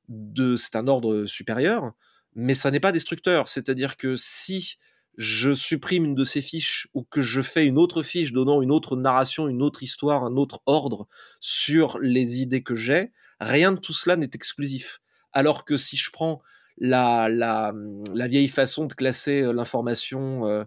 de, 0.10 0.56
c'est 0.58 0.76
un 0.76 0.88
ordre 0.88 1.26
supérieur, 1.26 1.94
mais 2.36 2.56
ça 2.56 2.72
n'est 2.72 2.80
pas 2.80 2.92
destructeur. 2.92 3.48
C'est-à-dire 3.48 3.98
que 3.98 4.16
si 4.16 4.78
je 5.18 5.54
supprime 5.54 6.06
une 6.06 6.16
de 6.16 6.24
ces 6.24 6.42
fiches 6.42 6.88
ou 6.94 7.04
que 7.04 7.22
je 7.22 7.42
fais 7.42 7.66
une 7.68 7.78
autre 7.78 8.04
fiche 8.04 8.34
donnant 8.34 8.62
une 8.62 8.72
autre 8.72 8.96
narration, 8.96 9.48
une 9.48 9.62
autre 9.62 9.84
histoire, 9.84 10.24
un 10.24 10.36
autre 10.38 10.62
ordre 10.66 11.08
sur 11.40 12.00
les 12.00 12.42
idées 12.42 12.64
que 12.64 12.76
j'ai, 12.76 13.12
rien 13.40 13.72
de 13.72 13.80
tout 13.80 13.94
cela 13.94 14.16
n'est 14.16 14.30
exclusif. 14.34 15.02
Alors 15.32 15.66
que 15.66 15.78
si 15.78 15.98
je 15.98 16.10
prends 16.12 16.42
la, 16.78 17.30
la, 17.30 17.74
la 18.14 18.28
vieille 18.28 18.48
façon 18.48 18.86
de 18.86 18.94
classer 18.94 19.42
euh, 19.42 19.54
l'information 19.54 20.48
euh, 20.48 20.64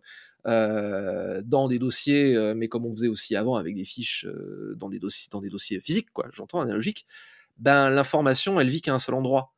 euh, 0.46 1.42
dans 1.44 1.66
des 1.66 1.80
dossiers, 1.80 2.36
euh, 2.36 2.54
mais 2.54 2.68
comme 2.68 2.86
on 2.86 2.92
faisait 2.94 3.08
aussi 3.08 3.34
avant 3.34 3.56
avec 3.56 3.74
des 3.74 3.84
fiches 3.84 4.26
euh, 4.26 4.74
dans, 4.76 4.88
des 4.88 5.00
dossiers, 5.00 5.28
dans 5.32 5.40
des 5.40 5.48
dossiers 5.48 5.80
physiques, 5.80 6.12
quoi, 6.12 6.28
j'entends 6.32 6.60
analogique, 6.60 7.04
ben 7.58 7.90
l'information, 7.90 8.60
elle 8.60 8.68
vit 8.68 8.80
qu'à 8.80 8.94
un 8.94 9.00
seul 9.00 9.16
endroit. 9.16 9.54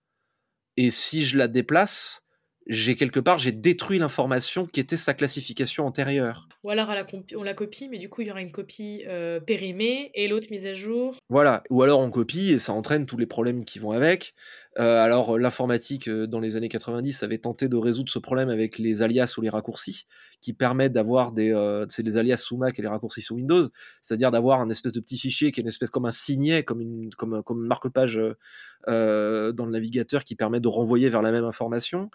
Et 0.79 0.91
si 0.91 1.27
je 1.27 1.37
la 1.37 1.49
déplace, 1.49 2.23
j'ai 2.69 2.97
quelque 2.97 3.19
part 3.19 3.39
j'ai 3.39 3.53
détruit 3.53 3.99
l'information 3.99 4.67
qui 4.67 4.79
était 4.79 4.99
sa 4.99 5.15
classification 5.15 5.87
antérieure. 5.87 6.49
Ou 6.63 6.71
alors 6.71 6.93
on 7.35 7.43
la 7.43 7.55
copie, 7.55 7.89
mais 7.89 7.99
du 7.99 8.11
coup 8.11 8.21
il 8.21 8.29
y 8.29 8.31
aura 8.31 8.43
une 8.43 8.53
copie 8.53 9.05
euh, 9.07 9.41
périmée 9.41 10.11
et 10.15 10.29
l'autre 10.29 10.49
mise 10.51 10.67
à 10.67 10.75
jour. 10.75 11.17
Voilà, 11.31 11.63
ou 11.71 11.83
alors 11.83 12.01
on 12.01 12.11
copie 12.11 12.53
et 12.53 12.59
ça 12.59 12.75
entraîne 12.75 13.07
tous 13.07 13.17
les 13.17 13.27
problèmes 13.27 13.65
qui 13.65 13.79
vont 13.79 13.93
avec. 13.93 14.35
Euh, 14.79 15.03
alors 15.03 15.39
l'informatique 15.39 16.09
euh, 16.09 16.27
dans 16.27 16.41
les 16.41 16.57
années 16.57 16.69
90 16.69 17.23
avait 17.23 17.39
tenté 17.39 17.69
de 17.69 17.77
résoudre 17.77 18.11
ce 18.11 18.19
problème 18.19 18.51
avec 18.51 18.79
les 18.79 19.03
alias 19.03 19.35
ou 19.39 19.41
les 19.41 19.49
raccourcis 19.49 20.07
qui 20.41 20.53
permettent 20.53 20.93
d'avoir 20.93 21.33
des 21.33 21.49
c'est 21.89 22.03
les 22.03 22.17
alias 22.19 22.37
sous 22.37 22.59
Mac 22.59 22.79
et 22.79 22.83
les 22.83 22.89
raccourcis 22.89 23.23
sous 23.23 23.35
Windows, 23.35 23.67
c'est-à-dire 24.03 24.31
d'avoir 24.31 24.61
un 24.61 24.69
espèce 24.69 24.93
de 24.93 25.01
petit 25.01 25.19
fichier 25.19 25.53
qui 25.53 25.61
est 25.61 25.63
une 25.63 25.69
espèce 25.69 25.91
comme 25.91 26.05
un 26.05 26.11
signet, 26.11 26.65
comme 26.65 26.83
une 26.83 27.11
comme 27.15 27.43
comme 27.43 27.67
marque-page 27.67 28.21
dans 28.87 29.65
le 29.65 29.71
navigateur 29.71 30.23
qui 30.23 30.37
permet 30.37 30.61
de 30.61 30.69
renvoyer 30.69 31.09
vers 31.09 31.23
la 31.23 31.33
même 31.33 31.45
information 31.45 32.11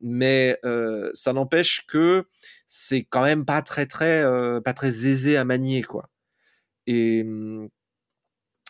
mais 0.00 0.58
euh, 0.64 1.10
ça 1.14 1.32
n'empêche 1.32 1.86
que 1.86 2.26
c'est 2.66 3.04
quand 3.04 3.22
même 3.22 3.44
pas 3.44 3.62
très 3.62 3.86
très 3.86 4.22
euh, 4.22 4.60
pas 4.60 4.74
très 4.74 5.06
aisé 5.06 5.36
à 5.36 5.44
manier 5.44 5.82
quoi. 5.82 6.10
Et 6.86 7.24
mmh, 7.24 7.68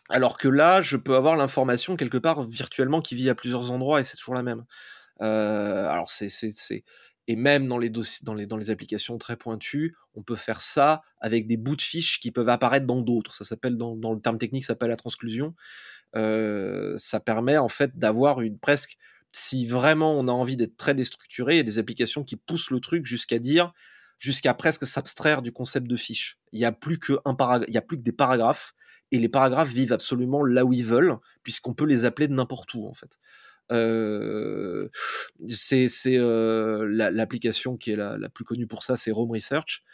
alors 0.08 0.38
que 0.38 0.48
là, 0.48 0.80
je 0.82 0.96
peux 0.96 1.16
avoir 1.16 1.36
l'information 1.36 1.96
quelque 1.96 2.18
part 2.18 2.48
virtuellement 2.48 3.00
qui 3.00 3.14
vit 3.14 3.28
à 3.30 3.34
plusieurs 3.34 3.70
endroits 3.70 4.00
et 4.00 4.04
c'est 4.04 4.16
toujours 4.16 4.34
la 4.34 4.42
même. 4.42 4.64
Euh, 5.22 5.88
alors 5.88 6.10
c'est 6.10 6.28
c'est 6.28 6.84
et 7.30 7.36
même 7.36 7.68
dans 7.68 7.78
les 7.78 7.90
dans 8.22 8.34
les 8.34 8.46
dans 8.46 8.56
les 8.56 8.70
applications 8.70 9.18
très 9.18 9.36
pointues, 9.36 9.94
on 10.14 10.22
peut 10.22 10.36
faire 10.36 10.62
ça 10.62 11.02
avec 11.20 11.46
des 11.46 11.58
bouts 11.58 11.76
de 11.76 11.82
fiches 11.82 12.20
qui 12.20 12.30
peuvent 12.32 12.48
apparaître 12.48 12.86
dans 12.86 13.02
d'autres. 13.02 13.34
Ça 13.34 13.44
s'appelle 13.44 13.76
dans, 13.76 13.96
dans 13.96 14.14
le 14.14 14.20
terme 14.20 14.38
technique, 14.38 14.64
ça 14.64 14.68
s'appelle 14.68 14.90
la 14.90 14.96
transclusion. 14.96 15.54
ça 16.14 17.20
permet 17.20 17.58
en 17.58 17.68
fait 17.68 17.98
d'avoir 17.98 18.40
une 18.40 18.58
presque 18.58 18.96
si 19.32 19.66
vraiment 19.66 20.18
on 20.18 20.28
a 20.28 20.32
envie 20.32 20.56
d'être 20.56 20.76
très 20.76 20.94
déstructuré, 20.94 21.54
il 21.54 21.56
y 21.58 21.60
a 21.60 21.64
des 21.64 21.78
applications 21.78 22.24
qui 22.24 22.36
poussent 22.36 22.70
le 22.70 22.80
truc 22.80 23.04
jusqu'à 23.04 23.38
dire, 23.38 23.72
jusqu'à 24.18 24.54
presque 24.54 24.86
s'abstraire 24.86 25.42
du 25.42 25.52
concept 25.52 25.86
de 25.86 25.96
fiche. 25.96 26.38
Il 26.52 26.58
n'y 26.58 26.64
a 26.64 26.72
plus 26.72 26.98
que 26.98 27.14
un 27.24 27.36
il 27.68 27.74
y 27.74 27.78
a 27.78 27.82
plus 27.82 27.96
que 27.96 28.02
des 28.02 28.12
paragraphes 28.12 28.74
et 29.12 29.18
les 29.18 29.28
paragraphes 29.28 29.70
vivent 29.70 29.92
absolument 29.92 30.44
là 30.44 30.64
où 30.64 30.72
ils 30.72 30.84
veulent 30.84 31.16
puisqu'on 31.42 31.74
peut 31.74 31.84
les 31.84 32.04
appeler 32.04 32.28
de 32.28 32.34
n'importe 32.34 32.74
où 32.74 32.86
en 32.86 32.94
fait. 32.94 33.18
Euh, 33.70 34.88
c'est 35.48 35.88
euh, 36.06 36.86
l'application 36.90 37.76
qui 37.76 37.90
est 37.90 37.96
la, 37.96 38.28
plus 38.30 38.44
connue 38.44 38.66
pour 38.66 38.82
ça, 38.82 38.96
c'est 38.96 39.10
Rome 39.10 39.30
Research. 39.30 39.84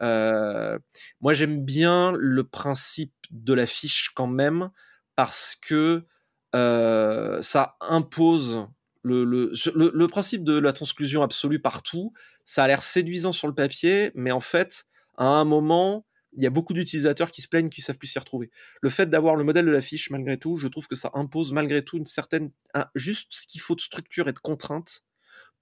moi, 0.00 1.34
j'aime 1.34 1.64
bien 1.64 2.12
le 2.16 2.44
principe 2.44 3.14
de 3.30 3.54
la 3.54 3.66
fiche 3.66 4.10
quand 4.14 4.26
même 4.26 4.70
parce 5.16 5.56
que 5.56 6.04
ça 6.52 7.76
impose 7.80 8.68
le, 9.02 10.06
principe 10.06 10.44
de 10.44 10.58
la 10.58 10.72
transclusion 10.72 11.22
absolue 11.22 11.60
partout. 11.60 12.12
Ça 12.44 12.64
a 12.64 12.66
l'air 12.66 12.82
séduisant 12.82 13.32
sur 13.32 13.48
le 13.48 13.54
papier, 13.54 14.12
mais 14.14 14.32
en 14.32 14.40
fait, 14.40 14.84
à 15.16 15.26
un 15.26 15.44
moment, 15.44 16.06
il 16.34 16.42
y 16.42 16.46
a 16.46 16.50
beaucoup 16.50 16.72
d'utilisateurs 16.72 17.30
qui 17.30 17.42
se 17.42 17.48
plaignent 17.48 17.68
qu'ils 17.68 17.84
savent 17.84 17.98
plus 17.98 18.08
s'y 18.08 18.18
retrouver. 18.18 18.50
Le 18.80 18.90
fait 18.90 19.10
d'avoir 19.10 19.36
le 19.36 19.44
modèle 19.44 19.66
de 19.66 19.70
la 19.70 19.82
fiche, 19.82 20.10
malgré 20.10 20.38
tout, 20.38 20.56
je 20.56 20.68
trouve 20.68 20.88
que 20.88 20.94
ça 20.94 21.10
impose 21.14 21.52
malgré 21.52 21.84
tout 21.84 21.98
une 21.98 22.06
certaine, 22.06 22.50
juste 22.94 23.28
ce 23.34 23.46
qu'il 23.46 23.60
faut 23.60 23.74
de 23.74 23.80
structure 23.80 24.28
et 24.28 24.32
de 24.32 24.38
contrainte 24.38 25.02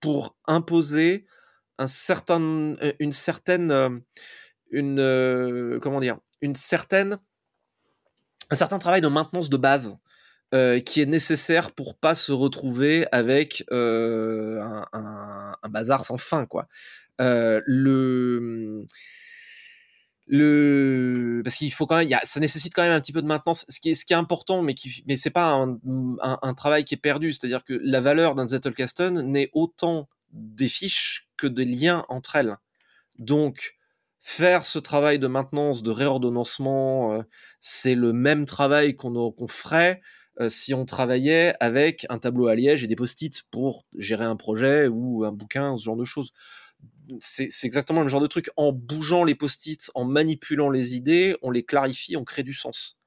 pour 0.01 0.37
imposer 0.47 1.27
euh, 1.81 2.93
une 2.99 3.13
certaine, 3.13 3.71
euh, 3.71 3.99
une, 4.71 5.01
euh, 5.01 5.79
comment 5.81 6.01
dire, 6.01 6.19
une 6.41 6.55
certaine, 6.55 7.19
un 8.51 8.57
certain 8.57 8.79
travail 8.79 9.01
de 9.01 9.09
maintenance 9.09 9.51
de 9.51 9.57
base 9.57 9.99
qui 10.53 11.01
est 11.01 11.07
nécessaire 11.07 11.73
pour 11.73 11.97
pas 11.97 12.15
se 12.15 12.33
retrouver 12.33 13.07
avec 13.13 13.65
un, 13.71 14.85
un, 14.93 15.69
bazar 15.69 16.05
sans 16.05 16.19
fin, 16.19 16.47
quoi. 16.47 16.69
le 17.19 18.87
le 20.31 21.41
parce 21.43 21.57
qu'il 21.57 21.73
faut 21.73 21.87
quand 21.87 21.97
même 21.97 22.09
ça 22.23 22.39
nécessite 22.39 22.73
quand 22.73 22.83
même 22.83 22.93
un 22.93 23.01
petit 23.01 23.13
peu 23.13 23.21
de 23.21 23.27
maintenance. 23.27 23.67
Ce 23.69 23.81
qui 23.81 23.91
est 23.91 24.13
important 24.13 24.63
mais 24.63 24.75
qui 24.75 25.03
mais 25.07 25.17
c'est 25.17 25.31
pas 25.31 25.53
un, 25.53 26.55
travail 26.55 26.85
qui 26.85 26.95
est 26.95 26.99
perdu. 26.99 27.33
C'est-à-dire 27.33 27.65
que 27.65 27.75
la 27.83 28.01
valeur 28.01 28.37
d'un 28.37 28.47
Zettelkasten 28.47 29.23
n'est 29.23 29.51
autant 29.53 30.09
des 30.33 30.69
fiches 30.69 31.29
que 31.37 31.49
des 31.49 31.65
liens 31.65 32.05
entre 32.09 32.37
elles. 32.37 32.57
Donc 33.19 33.77
faire 34.21 34.65
ce 34.65 34.79
travail 34.79 35.19
de 35.19 35.27
maintenance 35.27 35.83
de 35.83 35.91
réordonnancement 35.91 37.15
euh, 37.15 37.23
c'est 37.59 37.95
le 37.95 38.13
même 38.13 38.45
travail 38.45 38.95
qu'on 38.95 39.49
ferait 39.49 40.01
euh, 40.01 40.20
si 40.49 40.75
on 40.75 40.85
travaillait 40.85 41.55
avec 41.61 42.07
un 42.09 42.19
tableau 42.19 42.49
à 42.49 42.55
liège 42.55 42.83
et 42.83 42.87
des 42.87 42.97
post-it 42.97 43.43
pour 43.51 43.85
gérer 43.97 44.25
un 44.25 44.37
projet 44.37 44.89
ou 44.89 45.25
un 45.25 45.33
bouquin 45.33 45.77
ce 45.77 45.85
genre 45.85 45.97
de 45.97 46.05
choses 46.05 46.33
c'est 47.21 47.49
exactement 47.65 48.03
le 48.03 48.09
genre 48.09 48.21
de 48.21 48.27
truc. 48.27 48.51
En 48.57 48.73
bougeant 48.73 49.25
les 49.25 49.35
post-it, 49.35 49.91
en 49.95 50.05
manipulant 50.05 50.71
les 50.71 50.95
idées, 50.95 51.37
on 51.43 51.51
les 51.51 51.65
clarifie, 51.65 52.17
on 52.17 52.25
crée 52.25 52.43
du 52.43 52.55
sens. 52.55 52.99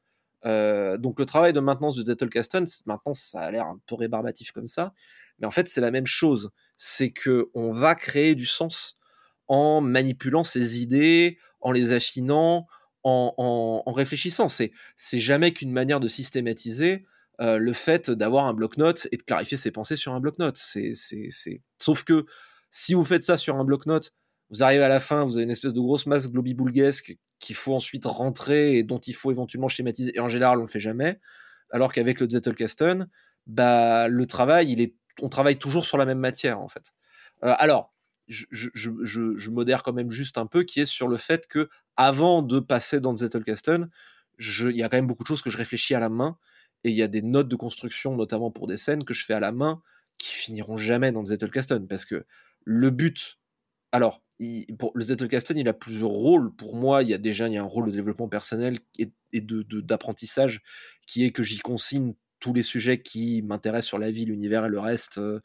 Euh, 0.45 0.97
donc 0.97 1.19
le 1.19 1.25
travail 1.25 1.53
de 1.53 1.59
maintenance 1.61 1.95
de 1.95 2.05
Zettelkasten, 2.05 2.65
maintenant 2.85 3.13
ça 3.13 3.39
a 3.39 3.51
l'air 3.51 3.65
un 3.65 3.79
peu 3.85 3.95
rébarbatif 3.95 4.51
comme 4.51 4.67
ça, 4.67 4.93
mais 5.39 5.47
en 5.47 5.51
fait 5.51 5.69
c'est 5.69 5.79
la 5.79 5.91
même 5.91 6.05
chose. 6.05 6.51
C'est 6.75 7.11
que 7.11 7.49
on 7.53 7.71
va 7.71 7.95
créer 7.95 8.35
du 8.35 8.45
sens 8.45 8.97
en 9.47 9.79
manipulant 9.79 10.43
ces 10.43 10.81
idées, 10.81 11.37
en 11.61 11.71
les 11.71 11.93
affinant, 11.93 12.67
en, 13.03 13.83
réfléchissant. 13.87 14.47
C'est 14.47 14.71
jamais 15.19 15.51
qu'une 15.51 15.71
manière 15.71 15.99
de 15.99 16.07
systématiser. 16.07 17.05
Euh, 17.43 17.57
le 17.57 17.73
fait 17.73 18.09
d'avoir 18.09 18.45
un 18.45 18.53
bloc-notes 18.53 19.09
et 19.11 19.17
de 19.17 19.23
clarifier 19.23 19.57
ses 19.57 19.71
pensées 19.71 19.97
sur 19.97 20.13
un 20.13 20.21
bloc-notes. 20.21 20.57
C'est, 20.57 20.93
c'est, 20.95 21.61
Sauf 21.77 22.05
que 22.05 22.25
si 22.71 22.93
vous 22.93 23.03
faites 23.03 23.23
ça 23.23 23.35
sur 23.35 23.57
un 23.57 23.65
bloc-notes, 23.65 24.13
vous 24.49 24.63
arrivez 24.63 24.83
à 24.83 24.87
la 24.87 25.01
fin, 25.01 25.25
vous 25.25 25.35
avez 25.35 25.43
une 25.43 25.51
espèce 25.51 25.73
de 25.73 25.79
grosse 25.81 26.05
masse 26.05 26.31
globiboulguesque 26.31 27.17
qu'il 27.39 27.55
faut 27.55 27.73
ensuite 27.73 28.05
rentrer 28.05 28.77
et 28.77 28.83
dont 28.83 28.99
il 28.99 29.13
faut 29.13 29.29
éventuellement 29.29 29.67
schématiser. 29.67 30.15
Et 30.15 30.21
en 30.21 30.29
général, 30.29 30.59
on 30.59 30.61
le 30.61 30.67
fait 30.67 30.79
jamais. 30.79 31.19
Alors 31.69 31.91
qu'avec 31.91 32.21
le 32.21 32.29
Zettelkasten, 32.29 33.09
bah, 33.45 34.07
le 34.07 34.25
travail, 34.25 34.95
on 35.21 35.27
travaille 35.27 35.57
toujours 35.57 35.85
sur 35.85 35.97
la 35.97 36.05
même 36.05 36.19
matière, 36.19 36.61
en 36.61 36.69
fait. 36.69 36.93
Euh, 37.43 37.55
alors, 37.57 37.93
je, 38.29 38.45
je, 38.51 39.49
modère 39.49 39.83
quand 39.83 39.91
même 39.91 40.11
juste 40.11 40.37
un 40.37 40.45
peu, 40.45 40.63
qui 40.63 40.79
est 40.79 40.85
sur 40.85 41.09
le 41.09 41.17
fait 41.17 41.47
que 41.47 41.67
avant 41.97 42.41
de 42.41 42.61
passer 42.61 43.01
dans 43.01 43.17
Zettelkasten, 43.17 43.89
il 44.39 44.77
y 44.77 44.83
a 44.83 44.87
quand 44.87 44.97
même 44.97 45.07
beaucoup 45.07 45.23
de 45.23 45.27
choses 45.27 45.41
que 45.41 45.49
je 45.49 45.57
réfléchis 45.57 45.93
à 45.93 45.99
la 45.99 46.07
main. 46.07 46.37
Et 46.83 46.89
il 46.89 46.95
y 46.95 47.01
a 47.01 47.07
des 47.07 47.21
notes 47.21 47.47
de 47.47 47.55
construction, 47.55 48.15
notamment 48.15 48.51
pour 48.51 48.67
des 48.67 48.77
scènes, 48.77 49.03
que 49.03 49.13
je 49.13 49.25
fais 49.25 49.33
à 49.33 49.39
la 49.39 49.51
main, 49.51 49.81
qui 50.17 50.33
finiront 50.33 50.77
jamais 50.77 51.11
dans 51.11 51.25
Zettelkasten. 51.25 51.87
Parce 51.87 52.05
que 52.05 52.25
le 52.65 52.89
but, 52.89 53.39
alors, 53.91 54.21
pour 54.79 54.91
le 54.95 55.03
Zettelkasten, 55.03 55.57
il 55.57 55.67
a 55.69 55.73
plusieurs 55.73 56.09
rôles. 56.09 56.53
Pour 56.55 56.75
moi, 56.75 57.03
il 57.03 57.09
y 57.09 57.13
a 57.13 57.17
déjà 57.17 57.47
il 57.47 57.55
un 57.57 57.63
rôle 57.63 57.87
de 57.87 57.95
développement 57.95 58.27
personnel 58.27 58.79
et, 58.97 59.11
de, 59.33 59.63
d'apprentissage 59.81 60.61
qui 61.07 61.25
est 61.25 61.31
que 61.31 61.43
j'y 61.43 61.59
consigne 61.59 62.13
tous 62.43 62.53
les 62.53 62.63
sujets 62.63 63.01
qui 63.01 63.41
m'intéressent 63.41 63.87
sur 63.87 63.99
la 63.99 64.11
vie, 64.11 64.25
l'univers 64.25 64.65
et 64.65 64.69
le 64.69 64.79
reste, 64.79 65.17
euh, 65.17 65.39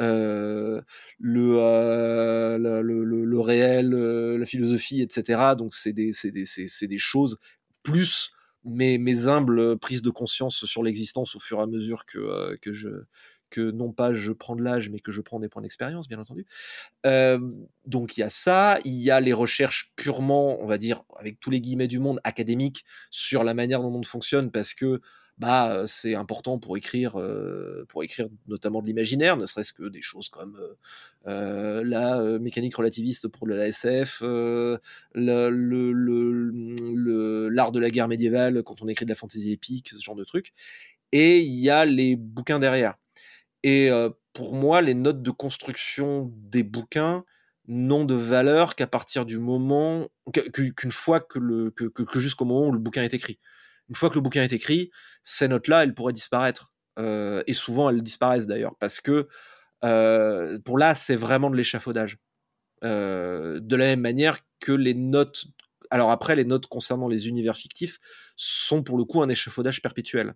euh, 0.00 0.80
euh, 1.22 2.58
le, 2.58 2.82
le, 2.82 3.24
le, 3.24 3.40
réel, 3.40 3.90
la 3.90 4.44
philosophie, 4.44 5.00
etc. 5.00 5.54
Donc 5.56 5.72
c'est 5.74 5.92
des, 5.92 6.10
des, 6.24 6.44
des, 6.88 6.98
choses 6.98 7.38
plus 7.84 8.32
mes, 8.64 8.98
mes 8.98 9.26
humbles 9.26 9.78
prises 9.78 10.02
de 10.02 10.10
conscience 10.10 10.64
sur 10.64 10.82
l'existence 10.82 11.34
au 11.36 11.38
fur 11.38 11.58
et 11.58 11.62
à 11.62 11.66
mesure 11.66 12.06
que, 12.06 12.56
que, 12.62 12.72
je, 12.72 12.88
que 13.50 13.70
non 13.70 13.92
pas 13.92 14.14
je 14.14 14.32
prends 14.32 14.56
de 14.56 14.62
l'âge, 14.62 14.90
mais 14.90 15.00
que 15.00 15.12
je 15.12 15.20
prends 15.20 15.40
des 15.40 15.48
points 15.48 15.62
d'expérience, 15.62 16.08
bien 16.08 16.18
entendu. 16.18 16.46
donc 17.86 18.16
il 18.16 18.20
y 18.20 18.22
a 18.22 18.30
ça, 18.30 18.78
il 18.84 18.94
y 18.94 19.10
a 19.10 19.20
les 19.20 19.32
recherches 19.32 19.92
purement, 19.96 20.60
on 20.62 20.66
va 20.66 20.78
dire, 20.78 21.02
avec 21.18 21.40
tous 21.40 21.50
les 21.50 21.60
guillemets 21.60 21.88
du 21.88 21.98
monde, 21.98 22.20
académiques, 22.24 22.84
sur 23.10 23.44
la 23.44 23.54
manière 23.54 23.80
dont 23.80 23.88
le 23.88 23.94
monde 23.94 24.06
fonctionne, 24.06 24.50
parce 24.50 24.74
que 24.74 25.00
bah, 25.40 25.84
c'est 25.86 26.14
important 26.14 26.58
pour 26.58 26.76
écrire, 26.76 27.18
pour 27.88 28.04
écrire 28.04 28.28
notamment 28.46 28.82
de 28.82 28.86
l'imaginaire, 28.86 29.38
ne 29.38 29.46
serait-ce 29.46 29.72
que 29.72 29.88
des 29.88 30.02
choses 30.02 30.28
comme 30.28 30.60
la 31.24 32.38
mécanique 32.38 32.76
relativiste 32.76 33.26
pour 33.26 33.46
le 33.46 33.56
l'ASF, 33.56 34.20
l'art 34.20 34.78
de 37.72 37.78
la 37.80 37.90
guerre 37.90 38.08
médiévale 38.08 38.62
quand 38.62 38.82
on 38.82 38.88
écrit 38.88 39.06
de 39.06 39.10
la 39.10 39.16
fantaisie 39.16 39.52
épique, 39.52 39.88
ce 39.88 40.02
genre 40.02 40.14
de 40.14 40.24
trucs. 40.24 40.52
Et 41.12 41.40
il 41.40 41.58
y 41.58 41.70
a 41.70 41.86
les 41.86 42.16
bouquins 42.16 42.58
derrière. 42.58 42.96
Et 43.62 43.90
pour 44.34 44.54
moi, 44.54 44.82
les 44.82 44.94
notes 44.94 45.22
de 45.22 45.30
construction 45.30 46.30
des 46.36 46.62
bouquins 46.62 47.24
n'ont 47.66 48.04
de 48.04 48.14
valeur 48.14 48.74
qu'à 48.74 48.86
partir 48.86 49.24
du 49.24 49.38
moment 49.38 50.08
qu'une 50.76 50.92
fois 50.92 51.20
que 51.20 51.38
le 51.38 51.70
que, 51.70 52.20
jusqu'au 52.20 52.44
moment 52.44 52.68
où 52.68 52.72
le 52.72 52.78
bouquin 52.78 53.02
est 53.02 53.14
écrit. 53.14 53.38
Une 53.90 53.96
fois 53.96 54.08
que 54.08 54.14
le 54.14 54.20
bouquin 54.22 54.42
est 54.42 54.52
écrit, 54.52 54.90
ces 55.22 55.48
notes-là, 55.48 55.84
elles 55.84 55.94
pourraient 55.94 56.12
disparaître. 56.12 56.72
et 56.98 57.54
souvent, 57.54 57.90
elles 57.90 58.02
disparaissent 58.02 58.46
d'ailleurs 58.46 58.76
parce 58.78 59.00
que 59.00 59.28
pour 60.64 60.78
là, 60.78 60.94
c'est 60.94 61.16
vraiment 61.16 61.50
de 61.50 61.56
l'échafaudage. 61.56 62.18
de 62.82 63.76
la 63.76 63.84
même 63.84 64.00
manière 64.00 64.38
que 64.60 64.72
les 64.72 64.94
notes. 64.94 65.46
Alors 65.90 66.10
après, 66.10 66.36
les 66.36 66.44
notes 66.44 66.66
concernant 66.66 67.08
les 67.08 67.28
univers 67.28 67.56
fictifs 67.56 67.98
sont 68.36 68.82
pour 68.82 68.96
le 68.96 69.04
coup 69.04 69.22
un 69.22 69.28
échafaudage 69.28 69.82
perpétuel 69.82 70.34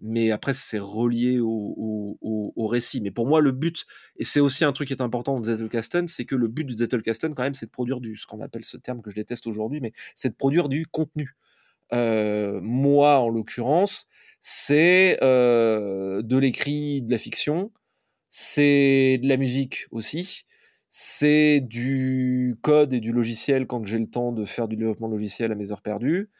mais 0.00 0.30
après 0.30 0.54
c'est 0.54 0.78
relié 0.78 1.40
au, 1.40 2.18
au, 2.20 2.66
récit. 2.66 3.00
Mais 3.00 3.10
pour 3.10 3.26
moi, 3.26 3.40
le 3.40 3.50
but, 3.52 3.86
et 4.16 4.24
c'est 4.24 4.40
aussi 4.40 4.64
un 4.64 4.72
truc 4.72 4.88
qui 4.88 4.94
est 4.94 5.02
important 5.02 5.38
dans 5.38 5.44
Zettelkasten, 5.44 6.06
c'est 6.06 6.24
que 6.24 6.36
le 6.36 6.46
but 6.46 6.64
du 6.64 6.76
Zettelkasten, 6.76 7.34
quand 7.34 7.42
même, 7.42 7.54
c'est 7.54 7.66
de 7.66 7.70
produire 7.70 8.00
du, 8.00 8.16
ce 8.16 8.26
qu'on 8.26 8.40
appelle 8.40 8.64
ce 8.64 8.76
terme 8.76 9.02
que 9.02 9.10
je 9.10 9.16
déteste 9.16 9.46
aujourd'hui, 9.46 9.80
mais 9.80 9.92
c'est 10.14 10.28
de 10.28 10.34
produire 10.34 10.68
du 10.68 10.86
contenu. 10.86 11.34
Euh, 11.92 12.60
moi, 12.62 13.18
en 13.20 13.28
l'occurrence, 13.28 14.08
c'est 14.40 15.18
euh, 15.22 16.22
de 16.22 16.36
l'écrit, 16.38 17.02
de 17.02 17.10
la 17.10 17.18
fiction, 17.18 17.72
c'est 18.28 19.18
de 19.22 19.28
la 19.28 19.36
musique 19.36 19.86
aussi, 19.90 20.44
c'est 20.88 21.60
du 21.60 22.56
code 22.62 22.92
et 22.92 23.00
du 23.00 23.12
logiciel 23.12 23.66
quand 23.66 23.84
j'ai 23.86 23.98
le 23.98 24.08
temps 24.08 24.32
de 24.32 24.44
faire 24.44 24.68
du 24.68 24.76
développement 24.76 25.08
logiciel 25.08 25.52
à 25.52 25.54
mes 25.54 25.72
heures 25.72 25.82
perdues, 25.82 26.30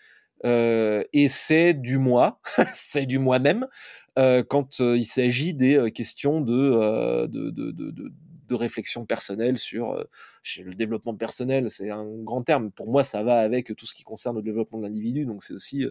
euh, 0.47 1.05
et 1.13 1.29
c'est 1.29 1.75
du 1.75 1.99
moi, 1.99 2.41
c'est 2.75 3.07
du 3.07 3.19
moi-même 3.19 3.67
quand 4.49 4.81
il 4.81 5.07
s'agit 5.07 5.55
des 5.55 5.91
questions 5.93 6.43
de, 6.43 7.27
de, 8.51 8.55
réflexion 8.55 9.07
personnelle 9.07 9.59
sur, 9.59 10.05
le 10.59 10.75
développement 10.75 11.15
personnel. 11.15 11.71
C'est 11.71 11.91
un 11.91 12.07
grand 12.23 12.43
terme. 12.43 12.71
Pour 12.71 12.91
moi, 12.91 13.05
ça 13.05 13.23
va 13.23 13.39
avec 13.39 13.75
tout 13.77 13.87
ce 13.87 13.95
qui 13.95 14.03
concerne 14.03 14.37
le 14.37 14.43
développement 14.43 14.79
de 14.79 14.85
l'individu. 14.85 15.25
Donc 15.25 15.43
c'est 15.43 15.55
aussi 15.55 15.87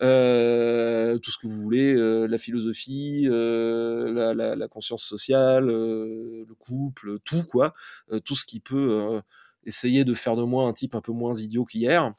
tout 0.00 1.30
ce 1.30 1.38
que 1.38 1.46
vous 1.46 1.60
voulez, 1.60 1.94
la 1.94 2.38
philosophie, 2.38 3.26
la, 3.28 4.34
la, 4.34 4.68
conscience 4.68 5.04
sociale, 5.04 5.66
le 5.66 6.54
couple, 6.58 7.18
tout 7.24 7.44
quoi, 7.44 7.74
tout 8.24 8.34
ce 8.34 8.44
qui 8.44 8.60
peut 8.60 9.20
essayer 9.66 10.04
de 10.04 10.14
faire 10.14 10.36
de 10.36 10.42
moi 10.42 10.66
un 10.66 10.72
type 10.72 10.94
un 10.94 11.00
peu 11.00 11.12
moins 11.12 11.34
idiot 11.34 11.64
qu'hier. 11.64 12.12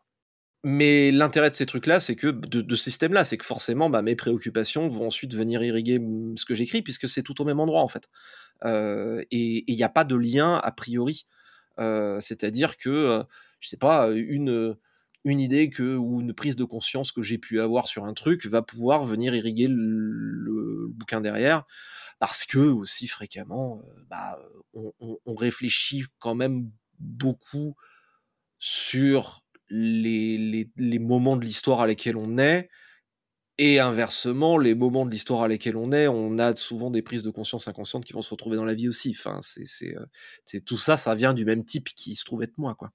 Mais 0.67 1.11
l'intérêt 1.11 1.51
de 1.51 1.55
ces 1.55 1.67
trucs-là, 1.67 1.99
c'est 1.99 2.15
que 2.15 2.25
de, 2.25 2.75
ce 2.75 2.83
système-là, 2.85 3.23
c'est 3.23 3.37
que 3.37 3.45
forcément, 3.45 3.87
bah, 3.87 4.01
mes 4.01 4.15
préoccupations 4.15 4.87
vont 4.87 5.05
ensuite 5.05 5.35
venir 5.35 5.61
irriguer 5.61 6.01
ce 6.35 6.43
que 6.43 6.55
j'écris, 6.55 6.81
puisque 6.81 7.07
c'est 7.07 7.21
tout 7.21 7.39
au 7.39 7.45
même 7.45 7.59
endroit 7.59 7.83
en 7.83 7.87
fait. 7.87 8.09
Euh, 8.63 9.23
et 9.29 9.63
il 9.71 9.75
n'y 9.75 9.83
a 9.83 9.89
pas 9.89 10.03
de 10.03 10.15
lien 10.15 10.55
a 10.55 10.71
priori. 10.71 11.27
Euh, 11.77 12.19
c'est-à-dire 12.19 12.77
que, 12.77 12.89
euh, 12.89 13.23
je 13.59 13.69
sais 13.69 13.77
pas, 13.77 14.09
une 14.11 14.75
idée 15.23 15.69
que 15.69 15.97
ou 15.97 16.19
une 16.19 16.33
prise 16.33 16.55
de 16.55 16.63
conscience 16.63 17.11
que 17.11 17.21
j'ai 17.21 17.37
pu 17.37 17.61
avoir 17.61 17.85
sur 17.87 18.05
un 18.05 18.15
truc 18.15 18.47
va 18.47 18.63
pouvoir 18.63 19.03
venir 19.03 19.35
irriguer 19.35 19.67
le, 19.69 20.87
bouquin 20.89 21.21
derrière, 21.21 21.65
parce 22.17 22.43
que 22.43 22.57
aussi 22.57 23.05
fréquemment, 23.05 23.83
bah, 24.09 24.39
on, 24.73 25.35
réfléchit 25.35 26.05
quand 26.17 26.33
même 26.33 26.71
beaucoup 26.97 27.75
sur 28.57 29.44
les, 29.69 30.69
moments 30.99 31.37
de 31.37 31.45
l'histoire 31.45 31.81
à 31.81 31.87
lesquels 31.87 32.17
on 32.17 32.37
est, 32.37 32.69
et 33.57 33.79
inversement, 33.79 34.57
les 34.57 34.75
moments 34.75 35.05
de 35.05 35.11
l'histoire 35.11 35.43
à 35.43 35.47
lesquels 35.47 35.77
on 35.77 35.91
est, 35.91 36.07
on 36.07 36.37
a 36.39 36.55
souvent 36.55 36.91
des 36.91 37.01
prises 37.01 37.23
de 37.23 37.29
conscience 37.29 37.67
inconscientes 37.67 38.03
qui 38.03 38.13
vont 38.13 38.21
se 38.21 38.29
retrouver 38.29 38.57
dans 38.57 38.65
la 38.65 38.73
vie 38.73 38.89
aussi. 38.89 39.15
Enfin, 39.17 39.39
c'est, 39.41 39.65
c'est, 39.65 39.95
c'est 40.45 40.59
tout 40.63 40.77
ça, 40.77 40.97
ça 40.97 41.15
vient 41.15 41.33
du 41.33 41.45
même 41.45 41.63
type 41.63 41.89
qui 41.95 42.15
se 42.15 42.25
trouve 42.25 42.43
être 42.43 42.57
moi, 42.57 42.75
quoi. 42.75 42.91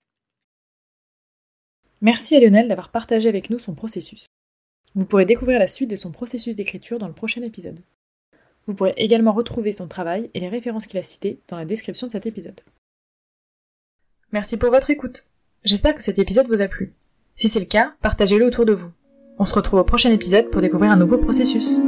Merci 2.02 2.34
à 2.34 2.40
Lionel 2.40 2.66
d'avoir 2.68 2.90
partagé 2.90 3.28
avec 3.28 3.50
nous 3.50 3.58
son 3.58 3.74
processus. 3.74 4.24
Vous 4.94 5.04
pourrez 5.04 5.26
découvrir 5.26 5.58
la 5.58 5.68
suite 5.68 5.90
de 5.90 5.96
son 5.96 6.12
processus 6.12 6.56
d'écriture 6.56 6.98
dans 6.98 7.08
le 7.08 7.14
prochain 7.14 7.42
épisode. 7.42 7.82
Vous 8.66 8.74
pourrez 8.74 8.94
également 8.96 9.32
retrouver 9.32 9.72
son 9.72 9.86
travail 9.86 10.30
et 10.34 10.40
les 10.40 10.48
références 10.48 10.86
qu'il 10.86 10.98
a 10.98 11.02
citées 11.02 11.40
dans 11.48 11.56
la 11.56 11.64
description 11.64 12.06
de 12.06 12.12
cet 12.12 12.26
épisode. 12.26 12.60
Merci 14.32 14.56
pour 14.56 14.70
votre 14.70 14.90
écoute. 14.90 15.26
J'espère 15.62 15.94
que 15.94 16.02
cet 16.02 16.18
épisode 16.18 16.48
vous 16.48 16.62
a 16.62 16.68
plu. 16.68 16.94
Si 17.36 17.48
c'est 17.48 17.60
le 17.60 17.66
cas, 17.66 17.92
partagez-le 18.00 18.46
autour 18.46 18.64
de 18.64 18.72
vous. 18.72 18.90
On 19.38 19.44
se 19.44 19.54
retrouve 19.54 19.80
au 19.80 19.84
prochain 19.84 20.10
épisode 20.10 20.50
pour 20.50 20.62
découvrir 20.62 20.90
un 20.90 20.96
nouveau 20.96 21.18
processus. 21.18 21.78